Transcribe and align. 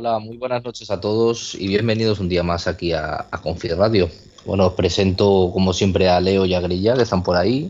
Hola, 0.00 0.20
muy 0.20 0.36
buenas 0.36 0.62
noches 0.62 0.92
a 0.92 1.00
todos 1.00 1.56
y 1.56 1.66
bienvenidos 1.66 2.20
un 2.20 2.28
día 2.28 2.44
más 2.44 2.68
aquí 2.68 2.92
a, 2.92 3.26
a 3.32 3.40
Radio. 3.76 4.08
Bueno, 4.46 4.68
os 4.68 4.74
presento 4.74 5.50
como 5.52 5.72
siempre 5.72 6.08
a 6.08 6.20
Leo 6.20 6.46
y 6.46 6.54
a 6.54 6.60
Grilla, 6.60 6.94
que 6.94 7.02
están 7.02 7.24
por 7.24 7.34
ahí. 7.34 7.68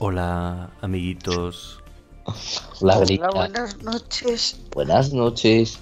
Hola, 0.00 0.68
amiguitos. 0.80 1.80
Hola, 2.80 2.98
Grilla. 2.98 3.28
buenas 3.32 3.80
noches. 3.84 4.60
Buenas 4.74 5.12
noches. 5.12 5.78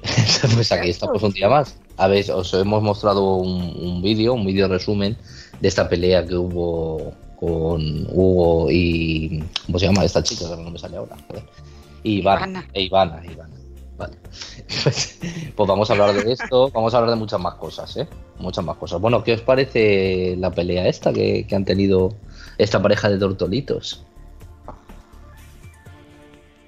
pues 0.54 0.72
aquí 0.72 0.88
estamos 0.88 1.22
un 1.22 1.32
día 1.32 1.50
más. 1.50 1.76
A 1.98 2.08
ver, 2.08 2.30
os 2.30 2.54
hemos 2.54 2.82
mostrado 2.82 3.34
un, 3.34 4.00
vídeo, 4.00 4.32
un 4.32 4.46
vídeo 4.46 4.68
resumen 4.68 5.18
de 5.60 5.68
esta 5.68 5.86
pelea 5.86 6.24
que 6.24 6.34
hubo 6.34 7.12
con 7.38 8.06
Hugo 8.10 8.70
y. 8.70 9.44
¿Cómo 9.66 9.78
se 9.78 9.84
llama 9.84 10.06
esta 10.06 10.22
chica? 10.22 10.48
Que 10.48 10.62
no 10.62 10.70
me 10.70 10.78
sale 10.78 10.96
ahora. 10.96 11.14
Y 12.02 12.20
Ivana. 12.20 12.66
E 12.72 12.84
Ivana, 12.84 13.22
Ivana. 13.22 13.57
Vale. 13.98 14.16
Pues, 14.84 15.18
pues, 15.56 15.68
vamos 15.68 15.90
a 15.90 15.92
hablar 15.92 16.14
de 16.14 16.32
esto, 16.32 16.70
vamos 16.70 16.94
a 16.94 16.98
hablar 16.98 17.14
de 17.14 17.16
muchas 17.16 17.40
más 17.40 17.54
cosas, 17.54 17.96
¿eh? 17.96 18.06
Muchas 18.38 18.64
más 18.64 18.76
cosas. 18.76 19.00
Bueno, 19.00 19.24
¿qué 19.24 19.32
os 19.34 19.40
parece 19.40 20.36
la 20.38 20.52
pelea 20.52 20.86
esta 20.86 21.12
que, 21.12 21.44
han 21.50 21.64
tenido 21.64 22.14
esta 22.56 22.80
pareja 22.80 23.10
de 23.10 23.18
tortolitos? 23.18 24.04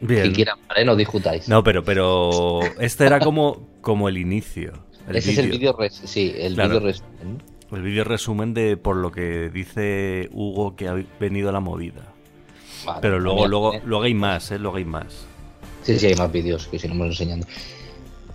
Bien. 0.00 0.24
Si 0.24 0.32
quieran, 0.32 0.58
¿vale? 0.68 0.84
No 0.84 0.96
discutáis. 0.96 1.48
No, 1.48 1.62
pero, 1.62 1.84
pero 1.84 2.60
este 2.80 3.06
era 3.06 3.20
como, 3.20 3.68
como 3.80 4.08
el 4.08 4.18
inicio. 4.18 4.72
Ese 5.08 5.32
es 5.32 5.38
el 5.38 5.50
vídeo 5.50 5.76
sí, 5.88 6.34
el 6.36 6.54
vídeo 6.56 6.80
resumen. 6.80 7.42
El 7.70 7.82
vídeo 7.82 8.02
resumen 8.02 8.54
de 8.54 8.76
por 8.76 8.96
lo 8.96 9.12
que 9.12 9.50
dice 9.50 10.28
Hugo 10.32 10.74
que 10.74 10.88
ha 10.88 10.94
venido 11.20 11.52
la 11.52 11.60
movida. 11.60 12.12
pero 13.00 13.20
luego, 13.20 13.46
luego, 13.46 13.72
luego 13.84 14.04
hay 14.04 14.14
más, 14.14 14.50
¿eh? 14.50 14.58
Luego 14.58 14.78
hay 14.78 14.84
más. 14.84 15.29
Sí, 15.82 15.98
sí, 15.98 16.06
hay 16.06 16.14
más 16.14 16.30
vídeos 16.30 16.66
que 16.66 16.78
si 16.78 16.88
no 16.88 16.94
me 16.94 17.04
lo 17.04 17.10
enseñando. 17.10 17.46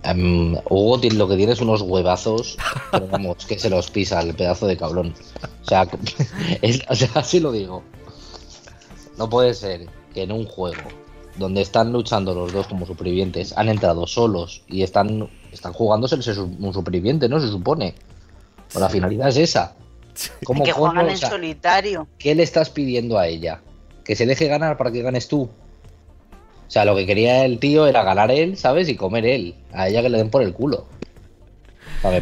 Um, 0.04 0.56
Hugo 0.70 1.00
lo 1.14 1.28
que 1.28 1.36
tiene 1.36 1.52
es 1.52 1.60
unos 1.60 1.82
huevazos, 1.82 2.56
pero 2.92 3.08
vamos, 3.08 3.44
que 3.46 3.58
se 3.58 3.70
los 3.70 3.90
pisa 3.90 4.20
el 4.20 4.34
pedazo 4.34 4.66
de 4.66 4.76
cabrón. 4.76 5.14
O 5.62 5.66
sea, 5.66 5.82
o 6.88 6.94
sea, 6.94 7.10
así 7.14 7.40
lo 7.40 7.52
digo. 7.52 7.82
No 9.18 9.28
puede 9.28 9.54
ser 9.54 9.86
que 10.14 10.22
en 10.22 10.32
un 10.32 10.46
juego 10.46 10.82
donde 11.38 11.62
están 11.62 11.92
luchando 11.92 12.34
los 12.34 12.52
dos 12.52 12.66
como 12.66 12.86
supervivientes 12.86 13.56
han 13.56 13.68
entrado 13.68 14.06
solos 14.06 14.62
y 14.68 14.82
están, 14.82 15.28
están 15.52 15.72
jugándose 15.72 16.16
un 16.16 16.72
superviviente, 16.72 17.28
¿no? 17.28 17.40
Se 17.40 17.48
supone. 17.48 17.94
O 18.74 18.80
la 18.80 18.88
finalidad 18.88 19.28
es 19.28 19.36
esa. 19.36 19.74
¿Cómo 20.44 20.64
que 20.64 20.72
juegan 20.72 21.08
en 21.08 21.18
solitario. 21.18 22.08
¿Qué 22.18 22.34
le 22.34 22.42
estás 22.42 22.70
pidiendo 22.70 23.18
a 23.18 23.26
ella? 23.26 23.60
¿Que 24.04 24.16
se 24.16 24.26
deje 24.26 24.48
ganar 24.48 24.76
para 24.76 24.90
que 24.90 25.02
ganes 25.02 25.28
tú? 25.28 25.50
O 26.66 26.70
sea, 26.70 26.84
lo 26.84 26.96
que 26.96 27.06
quería 27.06 27.44
el 27.44 27.58
tío 27.58 27.86
era 27.86 28.02
ganar 28.02 28.30
él, 28.30 28.56
¿sabes? 28.56 28.88
Y 28.88 28.96
comer 28.96 29.24
él. 29.24 29.54
A 29.72 29.88
ella 29.88 30.02
que 30.02 30.08
le 30.08 30.18
den 30.18 30.30
por 30.30 30.42
el 30.42 30.52
culo. 30.52 30.86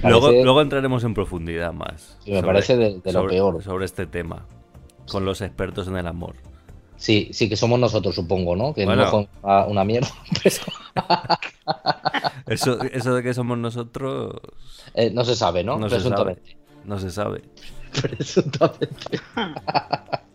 luego, 0.03 0.61
entraremos 0.61 1.03
en 1.05 1.15
profundidad 1.15 1.73
más. 1.73 2.19
me 2.27 2.43
parece 2.43 2.77
de, 2.77 3.13
lo 3.13 3.27
peor. 3.27 3.63
Sobre 3.63 3.87
este 3.87 4.07
tema. 4.07 4.47
Con 5.11 5.25
los 5.25 5.41
expertos 5.41 5.89
en 5.89 5.97
el 5.97 6.07
amor. 6.07 6.35
Sí, 6.97 7.29
sí, 7.33 7.49
que 7.49 7.57
somos 7.57 7.79
nosotros, 7.79 8.15
supongo, 8.15 8.57
¿no? 8.57 8.73
Que 8.73 8.87
no 8.87 9.29
una 9.67 9.85
mierda. 9.85 10.09
eso, 12.47 12.81
eso 12.83 13.15
de 13.15 13.23
que 13.23 13.35
somos 13.35 13.59
nosotros. 13.59 14.37
Eh, 14.95 15.11
no 15.11 15.25
se 15.25 15.35
sabe, 15.35 15.65
¿no? 15.65 15.79
No 15.79 15.89
Presuntamente. 15.89 16.43
Se 16.43 16.53
sabe. 16.53 16.85
No 16.85 16.99
se 16.99 17.11
sabe. 17.11 17.43
Presuntamente. 18.01 19.21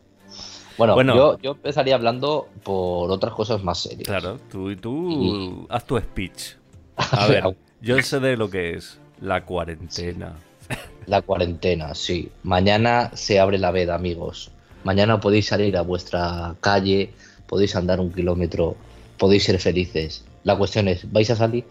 Bueno, 0.79 1.15
Yo, 1.15 1.37
yo, 1.39 1.51
empezaría 1.51 1.95
hablando 1.95 2.47
por 2.63 3.11
otras 3.11 3.33
cosas 3.33 3.63
más 3.63 3.79
serias. 3.79 4.07
Claro, 4.07 4.39
tú 4.49 4.71
y 4.71 4.77
tú 4.77 5.67
haz 5.69 5.85
tu 5.85 5.97
speech. 5.99 6.55
A 6.95 7.27
ver, 7.27 7.43
yo 7.81 8.01
sé 8.01 8.19
de 8.19 8.37
lo 8.37 8.49
que 8.49 8.75
es 8.75 8.99
la 9.19 9.45
cuarentena. 9.45 10.35
La 11.05 11.21
cuarentena, 11.21 11.95
sí. 11.95 12.31
Mañana 12.43 13.11
se 13.13 13.39
abre 13.39 13.57
la 13.57 13.71
veda, 13.71 13.95
amigos. 13.95 14.51
Mañana 14.83 15.19
podéis 15.19 15.47
salir 15.47 15.75
a 15.75 15.81
vuestra 15.81 16.55
calle, 16.61 17.11
podéis 17.47 17.75
andar 17.75 17.99
un 17.99 18.13
kilómetro, 18.13 18.75
podéis 19.17 19.43
ser 19.43 19.59
felices. 19.59 20.23
La 20.43 20.57
cuestión 20.57 20.87
es, 20.87 21.11
¿vais 21.11 21.29
a 21.29 21.35
salir? 21.35 21.65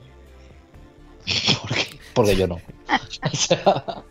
porque 2.15 2.37
yo 2.37 2.47
no. 2.47 2.61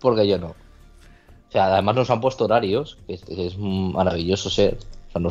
porque 0.00 0.28
yo 0.28 0.38
no. 0.38 0.54
O 1.52 1.54
sea, 1.54 1.66
además 1.66 1.96
nos 1.96 2.08
han 2.08 2.22
puesto 2.22 2.46
horarios, 2.46 2.96
que 3.06 3.12
es, 3.12 3.58
maravilloso 3.58 4.48
ser. 4.48 4.78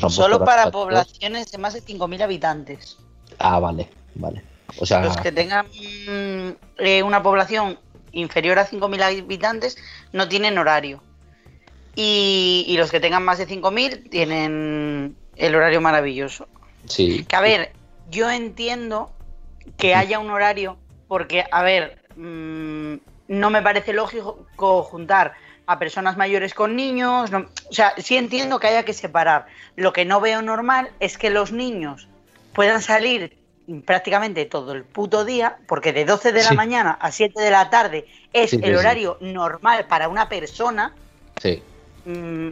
Solo 0.09 0.45
para 0.45 0.69
poblaciones 0.69 1.51
de 1.51 1.57
más 1.57 1.73
de 1.73 1.81
5.000 1.81 2.21
habitantes. 2.21 2.99
Ah, 3.39 3.57
vale, 3.57 3.89
vale. 4.13 4.43
O 4.79 4.85
sea, 4.85 5.01
los 5.01 5.17
que 5.17 5.31
tengan 5.31 5.65
mm, 5.65 6.51
eh, 6.77 7.01
una 7.01 7.23
población 7.23 7.79
inferior 8.11 8.59
a 8.59 8.69
5.000 8.69 9.23
habitantes 9.23 9.77
no 10.13 10.29
tienen 10.29 10.59
horario. 10.59 11.01
Y, 11.95 12.75
los 12.77 12.91
que 12.91 12.99
tengan 12.99 13.25
más 13.25 13.39
de 13.39 13.47
5.000 13.47 14.11
tienen 14.11 15.15
el 15.37 15.55
horario 15.55 15.81
maravilloso. 15.81 16.47
Sí. 16.85 17.25
Que 17.27 17.35
a 17.35 17.41
ver, 17.41 17.71
yo 18.11 18.29
entiendo 18.29 19.11
que 19.75 19.95
haya 19.95 20.19
un 20.19 20.29
horario 20.29 20.77
porque, 21.07 21.45
a 21.51 21.63
ver, 21.63 21.97
mm, 22.15 22.93
no 23.27 23.49
me 23.49 23.63
parece 23.63 23.91
lógico 23.91 24.83
juntar 24.83 25.33
a 25.65 25.79
personas 25.79 26.17
mayores 26.17 26.53
con 26.53 26.75
niños. 26.75 27.31
o 27.33 27.73
sea, 27.73 27.93
sí 27.97 28.17
entiendo 28.17 28.59
que 28.59 28.67
haya 28.67 28.83
que 28.83 28.93
separar. 28.93 29.45
Lo 29.75 29.93
que 29.93 30.05
no 30.05 30.19
veo 30.21 30.41
normal 30.41 30.91
es 30.99 31.17
que 31.17 31.29
los 31.29 31.51
niños 31.51 32.07
puedan 32.53 32.81
salir 32.81 33.37
prácticamente 33.85 34.45
todo 34.45 34.73
el 34.73 34.83
puto 34.83 35.23
día, 35.23 35.57
porque 35.67 35.93
de 35.93 36.05
12 36.05 36.31
de 36.31 36.43
la 36.43 36.51
mañana 36.53 36.97
a 36.99 37.11
7 37.11 37.41
de 37.41 37.51
la 37.51 37.69
tarde 37.69 38.07
es 38.33 38.53
el 38.53 38.75
horario 38.75 39.17
normal 39.21 39.85
para 39.87 40.09
una 40.09 40.27
persona. 40.27 40.93
Sí. 41.41 41.63
Mm, 42.05 42.49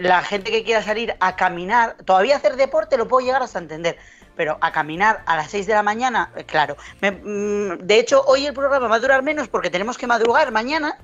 la 0.00 0.22
gente 0.22 0.50
que 0.50 0.64
quiera 0.64 0.82
salir 0.82 1.14
a 1.20 1.36
caminar, 1.36 1.96
todavía 2.04 2.36
hacer 2.36 2.56
deporte 2.56 2.96
lo 2.96 3.06
puedo 3.06 3.24
llegar 3.24 3.42
hasta 3.42 3.60
entender, 3.60 3.96
pero 4.34 4.58
a 4.60 4.72
caminar 4.72 5.22
a 5.26 5.36
las 5.36 5.50
6 5.50 5.66
de 5.66 5.74
la 5.74 5.82
mañana, 5.82 6.32
eh, 6.36 6.44
claro. 6.44 6.76
Mm, 7.00 7.84
de 7.86 7.98
hecho, 7.98 8.24
hoy 8.26 8.46
el 8.46 8.54
programa 8.54 8.88
va 8.88 8.96
a 8.96 9.00
durar 9.00 9.22
menos 9.22 9.48
porque 9.48 9.70
tenemos 9.70 9.96
que 9.96 10.06
madrugar 10.06 10.50
mañana 10.50 10.98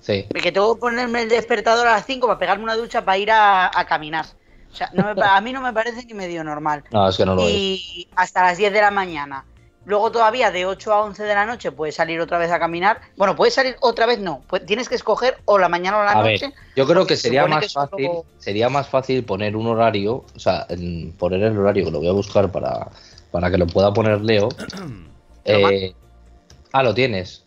Sí. 0.00 0.26
Que 0.42 0.52
tengo 0.52 0.74
que 0.74 0.80
ponerme 0.80 1.22
el 1.22 1.28
despertador 1.28 1.86
a 1.86 1.92
las 1.92 2.06
5 2.06 2.26
para 2.26 2.38
pegarme 2.38 2.64
una 2.64 2.76
ducha 2.76 3.04
para 3.04 3.18
ir 3.18 3.30
a, 3.30 3.70
caminar. 3.88 4.26
O 4.72 4.74
sea, 4.74 4.90
a 5.36 5.40
mí 5.40 5.52
no 5.52 5.60
me 5.60 5.72
parece 5.72 6.04
ni 6.04 6.14
medio 6.14 6.44
normal. 6.44 6.84
No, 6.90 7.08
es 7.08 7.16
que 7.16 7.24
no 7.24 7.34
lo 7.34 7.48
Y 7.48 8.08
hasta 8.16 8.42
las 8.42 8.58
10 8.58 8.72
de 8.72 8.80
la 8.80 8.90
mañana. 8.90 9.44
Luego 9.88 10.12
todavía 10.12 10.50
de 10.50 10.66
8 10.66 10.92
a 10.92 11.02
11 11.04 11.22
de 11.22 11.34
la 11.34 11.46
noche 11.46 11.72
puedes 11.72 11.94
salir 11.94 12.20
otra 12.20 12.36
vez 12.36 12.50
a 12.50 12.58
caminar. 12.58 13.00
Bueno, 13.16 13.34
puedes 13.34 13.54
salir 13.54 13.76
otra 13.80 14.04
vez, 14.04 14.18
no. 14.18 14.42
Pues 14.46 14.66
tienes 14.66 14.86
que 14.86 14.94
escoger 14.94 15.38
o 15.46 15.56
la 15.56 15.70
mañana 15.70 15.98
o 16.00 16.04
la 16.04 16.14
noche. 16.14 16.52
yo 16.76 16.86
creo 16.86 17.06
que 17.06 17.16
sería 17.16 17.46
más 17.46 17.72
fácil, 17.72 18.10
sería 18.36 18.68
más 18.68 18.86
fácil 18.86 19.24
poner 19.24 19.56
un 19.56 19.66
horario, 19.66 20.26
o 20.36 20.38
sea, 20.38 20.66
poner 21.16 21.42
el 21.42 21.56
horario 21.56 21.86
que 21.86 21.90
lo 21.90 22.00
voy 22.00 22.08
a 22.08 22.12
buscar 22.12 22.52
para, 22.52 22.88
para 23.30 23.50
que 23.50 23.56
lo 23.56 23.66
pueda 23.66 23.90
poner 23.94 24.20
Leo. 24.20 24.50
eh, 25.46 25.94
ah, 26.72 26.82
lo 26.82 26.92
tienes. 26.92 27.46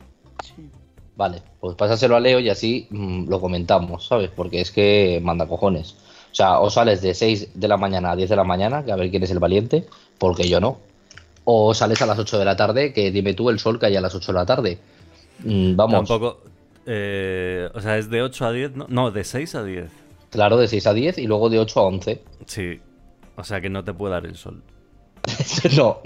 Vale, 1.16 1.41
pues 1.59 1.75
pásaselo 1.75 2.16
a 2.16 2.19
Leo 2.19 2.39
y 2.39 2.49
así 2.49 2.88
mm, 2.89 3.29
lo 3.29 3.39
comentamos, 3.39 4.07
¿sabes? 4.07 4.29
Porque 4.35 4.61
es 4.61 4.72
que 4.72 5.19
manda 5.22 5.47
cojones. 5.47 5.95
O 6.31 6.35
sea, 6.35 6.59
o 6.59 6.69
sales 6.69 7.01
de 7.01 7.13
6 7.13 7.49
de 7.55 7.67
la 7.67 7.77
mañana 7.77 8.11
a 8.11 8.16
10 8.16 8.29
de 8.29 8.35
la 8.35 8.44
mañana, 8.44 8.85
que 8.85 8.91
a 8.91 8.95
ver 8.95 9.09
quién 9.09 9.23
es 9.23 9.31
el 9.31 9.39
valiente, 9.39 9.85
porque 10.17 10.47
yo 10.47 10.59
no. 10.59 10.79
O 11.44 11.73
sales 11.73 12.01
a 12.01 12.05
las 12.05 12.17
8 12.17 12.39
de 12.39 12.45
la 12.45 12.55
tarde, 12.55 12.94
que 12.94 13.11
dime 13.11 13.33
tú 13.33 13.50
el 13.50 13.59
sol 13.59 13.79
que 13.79 13.88
hay 13.88 13.95
a 13.97 14.01
las 14.01 14.16
8 14.16 14.31
de 14.31 14.38
la 14.38 14.45
tarde. 14.45 14.79
Mm, 15.44 15.75
vamos. 15.75 16.07
Tampoco. 16.07 16.39
Eh, 16.85 17.69
o 17.73 17.81
sea, 17.81 17.97
es 17.97 18.09
de 18.09 18.21
8 18.21 18.45
a 18.45 18.51
10, 18.51 18.75
no, 18.75 18.85
no, 18.89 19.11
de 19.11 19.23
6 19.23 19.55
a 19.55 19.63
10. 19.63 19.91
Claro, 20.29 20.57
de 20.57 20.67
6 20.67 20.88
a 20.88 20.94
10 20.94 21.17
y 21.17 21.27
luego 21.27 21.50
de 21.50 21.59
8 21.59 21.79
a 21.79 21.83
11. 21.83 22.21
Sí. 22.45 22.79
O 23.35 23.44
sea 23.44 23.59
que 23.59 23.69
no 23.69 23.83
te 23.83 23.94
puede 23.94 24.13
dar 24.13 24.25
el 24.25 24.35
sol. 24.35 24.63
no. 25.75 25.99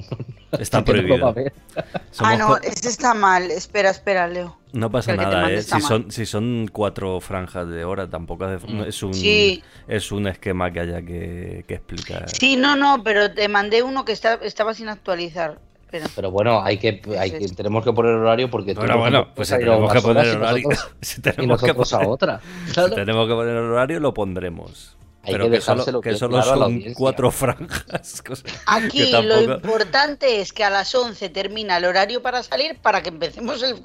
Está 0.59 0.83
prohibido. 0.85 1.33
ah, 2.19 2.35
no, 2.35 2.57
ese 2.57 2.89
está 2.89 3.13
mal. 3.13 3.51
Espera, 3.51 3.89
espera, 3.89 4.27
Leo. 4.27 4.57
No 4.73 4.91
pasa 4.91 5.15
nada, 5.15 5.49
¿eh? 5.51 5.61
Si 5.61 5.79
son, 5.79 6.11
si 6.11 6.25
son 6.25 6.69
cuatro 6.71 7.21
franjas 7.21 7.67
de 7.69 7.85
hora, 7.85 8.09
tampoco 8.09 8.45
mm. 8.45 8.81
es 8.81 9.03
un, 9.03 9.13
es 9.87 10.11
un 10.11 10.27
esquema 10.27 10.71
que 10.71 10.79
haya 10.81 11.01
que, 11.01 11.63
explicar. 11.67 12.29
Sí, 12.29 12.57
no, 12.57 12.75
no, 12.75 13.01
pero 13.01 13.31
te 13.31 13.47
mandé 13.47 13.83
uno 13.83 14.03
que 14.03 14.11
estaba 14.11 14.73
sin 14.73 14.89
actualizar. 14.89 15.59
Pero, 16.13 16.29
bueno, 16.29 16.61
hay 16.61 16.77
que, 16.77 17.01
hay 17.17 17.31
que, 17.31 17.47
tenemos 17.47 17.81
que 17.81 17.93
poner 17.93 18.15
horario 18.15 18.49
porque 18.49 18.73
bueno, 18.73 18.97
bueno, 18.97 19.27
pues 19.33 19.47
tenemos 19.47 19.93
que 19.93 20.01
poner 20.01 20.35
horario. 20.35 20.67
si 21.01 21.21
tenemos 21.21 21.63
que 21.63 21.73
poner, 21.73 22.07
otra. 22.09 22.41
Si 22.65 22.95
tenemos 22.95 23.25
que 23.29 23.33
poner 23.33 23.55
horario, 23.55 24.01
lo 24.01 24.13
pondremos. 24.13 24.97
Hay 25.25 25.31
pero 25.31 25.49
que, 25.49 25.59
solo, 25.59 26.01
que 26.01 26.15
solo 26.15 26.41
son 26.43 26.81
cuatro 26.93 27.31
franjas. 27.31 28.23
Aquí 28.67 29.11
lo 29.11 29.41
importante 29.41 30.39
es 30.39 30.53
que 30.53 30.63
a 30.63 30.69
las 30.69 30.93
11 30.93 31.29
termina 31.29 31.77
el 31.77 31.85
horario 31.85 32.21
para 32.21 32.43
salir 32.43 32.77
para 32.79 33.01
que 33.01 33.09
empecemos 33.09 33.63
el, 33.63 33.75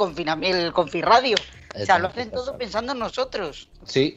el 0.43 0.73
confirradio. 0.73 1.37
O 1.75 1.85
sea, 1.85 1.99
lo 1.99 2.09
hacen 2.09 2.31
todo 2.31 2.59
pensando 2.59 2.93
en 2.93 2.99
nosotros. 2.99 3.69
Sí, 3.85 4.17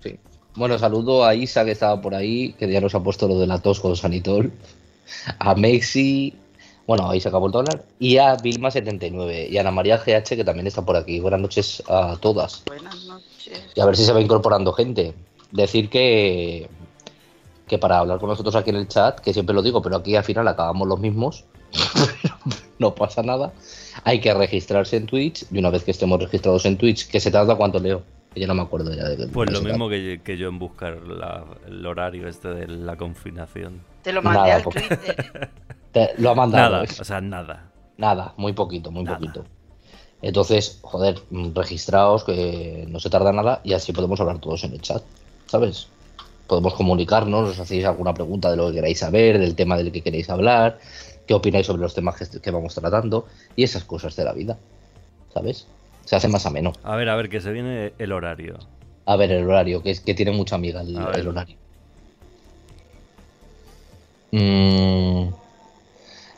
sí. 0.00 0.18
Bueno, 0.54 0.78
saludo 0.78 1.24
a 1.24 1.34
Isa 1.34 1.64
que 1.64 1.72
estaba 1.72 2.00
por 2.00 2.14
ahí, 2.14 2.54
que 2.54 2.70
ya 2.70 2.80
nos 2.80 2.94
ha 2.94 3.02
puesto 3.02 3.28
lo 3.28 3.38
de 3.38 3.46
la 3.46 3.58
tos 3.58 3.80
con 3.80 3.96
Sanitol. 3.96 4.52
A 5.38 5.54
Messi, 5.54 6.34
Bueno, 6.86 7.10
ahí 7.10 7.20
se 7.20 7.28
acabó 7.28 7.46
el 7.46 7.52
dólar. 7.52 7.84
Y 7.98 8.16
a 8.16 8.36
Vilma79 8.36 9.50
y 9.50 9.58
a 9.58 9.60
Ana 9.60 9.70
María 9.70 9.98
GH, 9.98 10.36
que 10.36 10.44
también 10.44 10.66
está 10.66 10.82
por 10.82 10.96
aquí. 10.96 11.20
Buenas 11.20 11.40
noches 11.40 11.82
a 11.88 12.16
todas. 12.20 12.62
Buenas 12.66 13.04
noches. 13.04 13.60
Y 13.74 13.80
a 13.80 13.86
ver 13.86 13.96
si 13.96 14.04
se 14.04 14.12
va 14.12 14.20
incorporando 14.20 14.72
gente. 14.72 15.14
Decir 15.52 15.88
que, 15.88 16.68
que 17.68 17.78
para 17.78 17.98
hablar 17.98 18.18
con 18.18 18.28
nosotros 18.28 18.56
aquí 18.56 18.70
en 18.70 18.76
el 18.76 18.88
chat, 18.88 19.20
que 19.20 19.32
siempre 19.32 19.54
lo 19.54 19.62
digo, 19.62 19.80
pero 19.82 19.96
aquí 19.96 20.16
al 20.16 20.24
final 20.24 20.48
acabamos 20.48 20.88
los 20.88 20.98
mismos, 20.98 21.44
no 22.78 22.94
pasa 22.94 23.22
nada. 23.22 23.52
Hay 24.04 24.20
que 24.20 24.34
registrarse 24.34 24.96
en 24.96 25.06
Twitch 25.06 25.44
y 25.50 25.58
una 25.58 25.70
vez 25.70 25.84
que 25.84 25.90
estemos 25.90 26.20
registrados 26.20 26.64
en 26.66 26.76
Twitch, 26.76 27.08
que 27.08 27.20
se 27.20 27.30
tarda 27.30 27.54
cuánto 27.54 27.78
leo. 27.78 28.02
Ya 28.34 28.46
no 28.46 28.54
me 28.54 28.62
acuerdo 28.62 28.94
ya 28.94 29.04
de 29.08 29.28
Pues 29.28 29.50
lo 29.50 29.60
mismo 29.60 29.88
que, 29.90 30.36
yo 30.38 30.48
en 30.48 30.58
buscar 30.58 30.98
el 31.66 31.86
horario 31.86 32.28
este 32.28 32.48
de 32.48 32.66
la 32.66 32.96
confinación. 32.96 33.82
Te 34.02 34.12
lo 34.12 34.22
mandé 34.22 34.52
al 34.52 34.62
Twitter. 34.62 35.50
lo 36.18 36.30
ha 36.30 36.34
mandado. 36.34 36.70
Nada, 36.70 36.86
o 36.98 37.04
sea, 37.04 37.20
nada. 37.20 37.70
Nada, 37.98 38.32
muy 38.38 38.54
poquito, 38.54 38.90
muy 38.90 39.04
poquito. 39.04 39.44
Entonces, 40.22 40.78
joder, 40.82 41.20
registraos, 41.54 42.24
que 42.24 42.86
no 42.88 43.00
se 43.00 43.10
tarda 43.10 43.32
nada 43.32 43.60
y 43.64 43.74
así 43.74 43.92
podemos 43.92 44.20
hablar 44.20 44.38
todos 44.38 44.64
en 44.64 44.72
el 44.72 44.80
chat, 44.80 45.02
¿sabes? 45.52 45.88
Podemos 46.46 46.72
comunicarnos, 46.72 47.50
os 47.50 47.58
hacéis 47.58 47.84
alguna 47.84 48.14
pregunta 48.14 48.50
de 48.50 48.56
lo 48.56 48.68
que 48.68 48.76
queráis 48.76 49.00
saber, 49.00 49.38
del 49.38 49.54
tema 49.54 49.76
del 49.76 49.92
que 49.92 50.00
queréis 50.00 50.30
hablar, 50.30 50.78
qué 51.26 51.34
opináis 51.34 51.66
sobre 51.66 51.82
los 51.82 51.94
temas 51.94 52.16
que, 52.16 52.50
vamos 52.50 52.74
tratando 52.74 53.26
y 53.54 53.62
esas 53.62 53.84
cosas 53.84 54.16
de 54.16 54.24
la 54.24 54.32
vida, 54.32 54.56
¿sabes? 55.34 55.66
Se 56.06 56.16
hace 56.16 56.28
más 56.28 56.46
ameno. 56.46 56.72
A 56.82 56.96
ver, 56.96 57.10
a 57.10 57.16
ver, 57.16 57.28
que 57.28 57.42
se 57.42 57.52
viene 57.52 57.92
el 57.98 58.12
horario. 58.12 58.58
A 59.04 59.16
ver, 59.16 59.30
el 59.30 59.44
horario, 59.44 59.82
que 59.82 59.90
es 59.90 60.00
que 60.00 60.14
tiene 60.14 60.32
mucha 60.32 60.56
amiga 60.56 60.80
el, 60.80 60.96
horario. 61.28 61.56
Mm, 64.30 65.28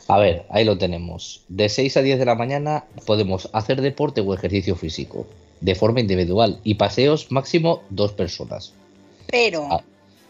a 0.09 0.17
ver, 0.17 0.45
ahí 0.49 0.65
lo 0.65 0.77
tenemos. 0.77 1.45
De 1.47 1.69
6 1.69 1.95
a 1.95 2.01
10 2.01 2.19
de 2.19 2.25
la 2.25 2.35
mañana 2.35 2.83
podemos 3.05 3.49
hacer 3.53 3.81
deporte 3.81 4.19
o 4.19 4.33
ejercicio 4.33 4.75
físico 4.75 5.25
de 5.61 5.73
forma 5.73 6.01
individual 6.01 6.59
y 6.65 6.73
paseos 6.75 7.31
máximo 7.31 7.81
dos 7.89 8.11
personas. 8.11 8.73
Pero 9.29 9.67
ah. 9.71 9.83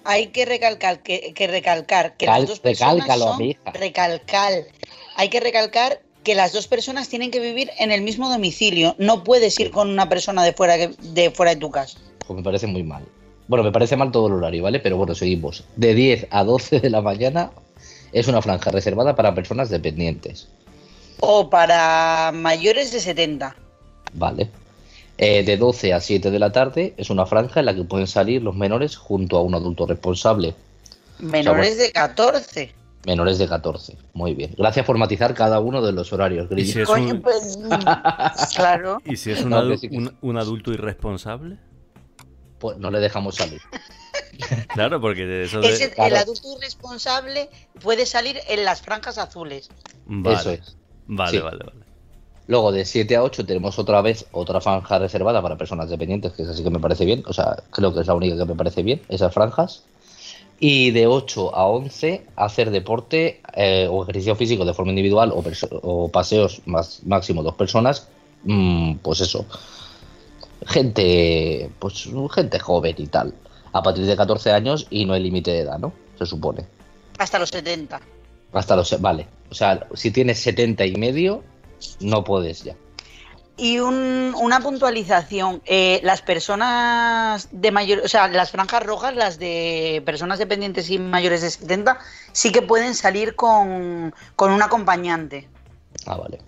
hay 0.03 0.27
que 0.27 0.45
recalcar 0.45 1.01
que, 1.01 1.33
recalcar 1.47 2.17
que 2.17 2.25
las 2.25 2.47
dos 2.47 2.59
personas 2.59 3.19
son, 3.19 3.55
recalcar, 3.73 4.53
hay 5.15 5.29
que 5.29 5.39
recalcar 5.39 6.01
que 6.23 6.35
las 6.35 6.53
dos 6.53 6.67
personas 6.67 7.07
tienen 7.07 7.31
que 7.31 7.39
vivir 7.39 7.69
en 7.77 7.91
el 7.91 8.01
mismo 8.01 8.29
domicilio. 8.29 8.95
No 8.97 9.23
puedes 9.23 9.59
ir 9.59 9.71
con 9.71 9.89
una 9.89 10.09
persona 10.09 10.43
de 10.43 10.53
fuera 10.53 10.75
de 10.75 11.31
fuera 11.31 11.53
de 11.53 11.61
tu 11.61 11.69
casa. 11.69 11.99
Pues 12.25 12.35
me 12.35 12.43
parece 12.43 12.67
muy 12.67 12.83
mal. 12.83 13.05
Bueno, 13.47 13.63
me 13.63 13.71
parece 13.71 13.95
mal 13.95 14.11
todo 14.11 14.27
el 14.27 14.33
horario, 14.33 14.63
¿vale? 14.63 14.79
Pero 14.79 14.97
bueno, 14.97 15.13
seguimos. 15.13 15.63
De 15.75 15.93
10 15.93 16.27
a 16.31 16.43
12 16.43 16.79
de 16.79 16.89
la 16.89 17.01
mañana 17.01 17.51
es 18.11 18.27
una 18.27 18.41
franja 18.41 18.71
reservada 18.71 19.15
para 19.15 19.35
personas 19.35 19.69
dependientes. 19.69 20.47
O 21.19 21.49
para 21.49 22.31
mayores 22.33 22.91
de 22.91 22.99
70. 22.99 23.55
Vale. 24.13 24.49
Eh, 25.17 25.43
de 25.43 25.55
12 25.55 25.93
a 25.93 26.01
7 26.01 26.29
de 26.29 26.39
la 26.39 26.51
tarde 26.51 26.93
es 26.97 27.09
una 27.09 27.25
franja 27.25 27.61
en 27.61 27.67
la 27.67 27.75
que 27.75 27.85
pueden 27.85 28.07
salir 28.07 28.43
los 28.43 28.55
menores 28.55 28.97
junto 28.97 29.37
a 29.37 29.41
un 29.41 29.55
adulto 29.55 29.85
responsable. 29.85 30.55
Menores 31.19 31.77
de 31.77 31.91
14. 31.91 32.73
Menores 33.05 33.37
de 33.37 33.47
14. 33.47 33.97
Muy 34.13 34.33
bien. 34.33 34.53
Gracias 34.57 34.85
por 34.85 34.97
matizar 34.97 35.33
cada 35.33 35.61
uno 35.61 35.81
de 35.81 35.93
los 35.93 36.11
horarios, 36.11 36.49
¿Y 36.51 36.65
si 36.65 36.81
es 36.81 36.89
un... 36.89 37.21
Pues, 37.21 37.57
claro. 38.55 39.01
¿Y 39.05 39.15
si 39.15 39.31
es 39.31 39.41
un, 39.41 39.53
adulto 40.37 40.73
irresponsable? 40.73 41.57
Pues 42.59 42.77
no 42.77 42.91
le 42.91 42.99
dejamos 42.99 43.35
salir. 43.35 43.61
claro, 44.73 44.99
porque 44.99 45.43
eso 45.43 45.61
El 45.61 46.15
adulto 46.17 46.57
irresponsable 46.57 47.49
puede 47.81 48.05
salir 48.05 48.39
en 48.49 48.65
las 48.65 48.81
franjas 48.81 49.17
azules. 49.17 49.69
Eso 50.25 50.51
es. 50.51 50.75
Vale, 51.07 51.39
vale, 51.39 51.63
vale. 51.63 51.84
Luego 52.47 52.71
de 52.71 52.85
7 52.85 53.15
a 53.15 53.23
8 53.23 53.45
tenemos 53.45 53.79
otra 53.79 54.01
vez 54.01 54.25
otra 54.31 54.61
franja 54.61 54.99
reservada 54.99 55.41
para 55.41 55.57
personas 55.57 55.89
dependientes, 55.89 56.33
que 56.33 56.43
es 56.43 56.49
así 56.49 56.63
que 56.63 56.69
me 56.69 56.79
parece 56.79 57.05
bien. 57.05 57.23
O 57.27 57.33
sea, 57.33 57.63
creo 57.71 57.93
que 57.93 58.01
es 58.01 58.07
la 58.07 58.13
única 58.13 58.37
que 58.37 58.45
me 58.45 58.55
parece 58.55 58.83
bien, 58.83 59.01
esas 59.09 59.33
franjas. 59.33 59.83
Y 60.59 60.91
de 60.91 61.07
8 61.07 61.55
a 61.55 61.65
11 61.65 62.25
hacer 62.35 62.71
deporte 62.71 63.41
eh, 63.53 63.87
o 63.89 64.03
ejercicio 64.03 64.35
físico 64.35 64.63
de 64.63 64.73
forma 64.73 64.91
individual 64.91 65.33
o, 65.33 66.07
paseos 66.09 66.61
más 66.65 67.01
máximo 67.05 67.43
dos 67.43 67.55
personas. 67.55 68.07
Mm, 68.43 68.95
pues 68.97 69.21
eso. 69.21 69.45
Gente, 70.67 71.69
pues 71.79 72.07
gente 72.31 72.59
joven 72.59 72.95
y 72.97 73.07
tal. 73.07 73.33
A 73.73 73.81
partir 73.83 74.05
de 74.05 74.15
14 74.15 74.51
años 74.51 74.87
y 74.89 75.05
no 75.05 75.13
hay 75.13 75.23
límite 75.23 75.51
de 75.51 75.59
edad, 75.61 75.79
¿no? 75.79 75.91
Se 76.17 76.25
supone. 76.25 76.65
Hasta 77.17 77.39
los 77.39 77.49
70. 77.49 77.99
Hasta 78.53 78.75
los, 78.75 79.01
vale. 79.01 79.27
O 79.49 79.53
sea, 79.53 79.87
si 79.93 80.11
tienes 80.11 80.39
70 80.39 80.85
y 80.85 80.95
medio, 80.95 81.43
no 81.99 82.23
puedes 82.23 82.63
ya. 82.63 82.75
Y 83.57 83.79
una 83.79 84.59
puntualización, 84.59 85.61
eh, 85.65 86.01
las 86.03 86.21
personas 86.21 87.47
de 87.51 87.71
mayor, 87.71 88.01
o 88.03 88.07
sea, 88.09 88.27
las 88.27 88.51
franjas 88.51 88.83
rojas, 88.83 89.15
las 89.15 89.39
de 89.39 90.03
personas 90.05 90.39
dependientes 90.39 90.89
y 90.89 90.99
mayores 90.99 91.41
de 91.41 91.49
70, 91.49 91.97
sí 92.33 92.51
que 92.51 92.61
pueden 92.61 92.93
salir 92.95 93.35
con, 93.35 94.13
un 94.37 94.61
acompañante. 94.61 95.47
Ah, 96.05 96.17
vale. 96.17 96.39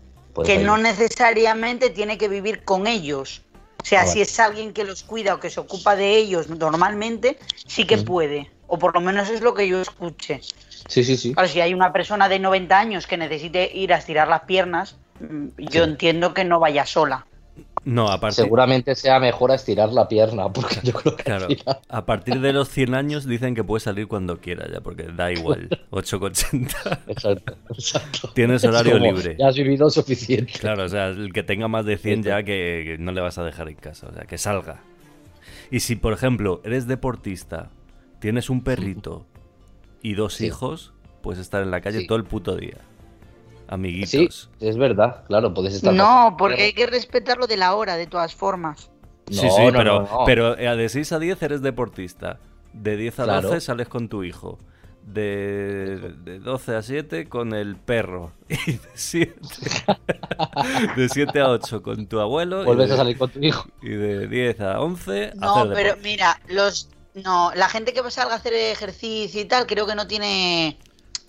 que 0.44 0.57
no 0.60 0.78
necesariamente 0.78 1.89
tiene 1.92 2.18
que 2.18 2.28
vivir 2.28 2.66
con 2.66 2.88
ellos. 2.88 3.42
O 3.81 3.86
sea, 3.86 4.01
ah, 4.01 4.07
si 4.07 4.19
es 4.19 4.38
alguien 4.42 4.74
que 4.74 4.84
los 4.84 5.04
cuida 5.04 5.36
o 5.36 5.39
que 5.39 5.50
se 5.50 5.62
ocupa 5.62 5.95
de 5.95 6.18
ellos 6.18 6.50
normalmente, 6.50 7.39
sí 7.68 7.86
que 7.86 7.98
puede. 7.98 8.51
O 8.68 8.78
por 8.78 8.94
lo 8.94 9.00
menos 9.00 9.30
es 9.30 9.39
lo 9.39 9.54
que 9.54 9.66
yo 9.66 9.80
escuché. 9.80 10.42
Sí, 10.89 11.06
sí, 11.06 11.16
sí. 11.16 11.34
si 11.48 11.62
hay 11.62 11.74
una 11.74 11.94
persona 11.94 12.28
de 12.28 12.39
90 12.39 12.78
años 12.78 13.07
que 13.07 13.16
necesite 13.16 13.72
ir 13.74 13.94
a 13.94 13.98
estirar 13.98 14.28
las 14.28 14.42
piernas, 14.42 14.98
yo 15.57 15.83
entiendo 15.83 16.33
que 16.33 16.43
no 16.43 16.59
vaya 16.59 16.85
sola. 16.85 17.25
No, 17.87 18.09
aparte... 18.09 18.35
Seguramente 18.35 18.95
sea 18.95 19.17
mejor 19.19 19.51
a 19.51 19.55
estirar 19.55 19.93
la 19.93 20.09
pierna, 20.09 20.51
porque 20.51 20.79
yo 20.83 20.91
creo 20.91 21.15
que 21.15 21.23
claro, 21.23 21.47
a 21.87 22.05
partir 22.05 22.41
de 22.41 22.51
los 22.51 22.67
100 22.69 22.93
años 22.93 23.25
dicen 23.25 23.55
que 23.55 23.63
puede 23.63 23.79
salir 23.79 24.07
cuando 24.07 24.39
quiera 24.41 24.69
ya, 24.69 24.81
porque 24.81 25.03
da 25.03 25.31
igual, 25.31 25.69
8,80. 25.91 26.99
Exacto, 27.07 27.57
exacto. 27.69 28.31
Tienes 28.33 28.65
horario 28.65 28.99
libre. 28.99 29.37
Ya 29.39 29.47
has 29.47 29.55
vivido 29.55 29.89
suficiente. 29.89 30.51
Claro, 30.59 30.83
o 30.83 30.89
sea, 30.89 31.07
el 31.07 31.31
que 31.31 31.43
tenga 31.43 31.69
más 31.69 31.85
de 31.85 31.97
100 31.97 32.23
ya 32.23 32.43
que, 32.43 32.97
no 32.99 33.13
le 33.13 33.21
vas 33.21 33.37
a 33.37 33.45
dejar 33.45 33.69
en 33.69 33.75
casa, 33.75 34.07
o 34.09 34.13
sea, 34.13 34.23
que 34.23 34.37
salga. 34.37 34.81
Y 35.71 35.79
si, 35.79 35.95
por 35.95 36.11
ejemplo, 36.11 36.61
eres 36.65 36.87
deportista, 36.87 37.69
tienes 38.19 38.49
un 38.49 38.65
perrito 38.65 39.25
y 40.01 40.15
dos 40.15 40.41
hijos, 40.41 40.93
puedes 41.21 41.39
estar 41.39 41.63
en 41.63 41.71
la 41.71 41.79
calle 41.79 42.05
todo 42.05 42.17
el 42.17 42.25
puto 42.25 42.57
día 42.57 42.79
amiguitos. 43.67 44.49
Sí, 44.59 44.67
es 44.67 44.77
verdad, 44.77 45.25
claro, 45.27 45.53
puedes 45.53 45.75
estar. 45.75 45.93
No, 45.93 46.35
porque 46.37 46.63
hay 46.63 46.73
que 46.73 46.88
respetarlo 46.88 47.47
de 47.47 47.57
la 47.57 47.75
hora, 47.75 47.95
de 47.95 48.07
todas 48.07 48.36
formas. 48.36 48.91
sí, 49.29 49.50
sí, 49.50 49.63
pero, 49.71 50.07
pero 50.25 50.55
de 50.55 50.89
6 50.89 51.12
a 51.12 51.19
10 51.19 51.41
eres 51.41 51.62
deportista. 51.62 52.39
De 52.74 52.95
10 52.95 53.19
a 53.19 53.41
12 53.41 53.62
sales 53.62 53.88
con 53.88 54.07
tu 54.07 54.24
hijo. 54.24 54.59
De, 55.03 56.13
de, 56.25 56.39
12 56.39 56.75
a 56.75 56.81
7 56.81 57.29
con 57.29 57.53
el 57.53 57.77
perro. 57.77 58.33
Y 58.50 58.74
de 58.74 58.89
7, 58.93 59.36
de 60.97 61.09
7 61.09 61.39
a 61.39 61.50
8 61.50 61.81
con 61.81 62.07
tu 62.07 62.19
abuelo. 62.19 62.65
Vuelves 62.65 62.91
a 62.91 62.97
salir 62.97 63.17
con 63.17 63.29
tu 63.29 63.39
hijo. 63.39 63.67
Y 63.81 63.89
de 63.89 64.27
10 64.27 64.62
a 64.62 64.81
11 64.81 65.31
No, 65.36 65.69
pero 65.74 65.95
mira, 66.03 66.39
los 66.50 66.89
no, 67.24 67.51
la 67.55 67.67
gente 67.67 67.93
que 67.93 68.12
salga 68.12 68.33
a 68.33 68.38
hacer 68.38 68.53
ejercicio 68.53 69.41
y 69.41 69.45
tal, 69.45 69.65
creo 69.65 69.88
que 69.88 69.95
no 69.95 70.07
tiene 70.07 70.77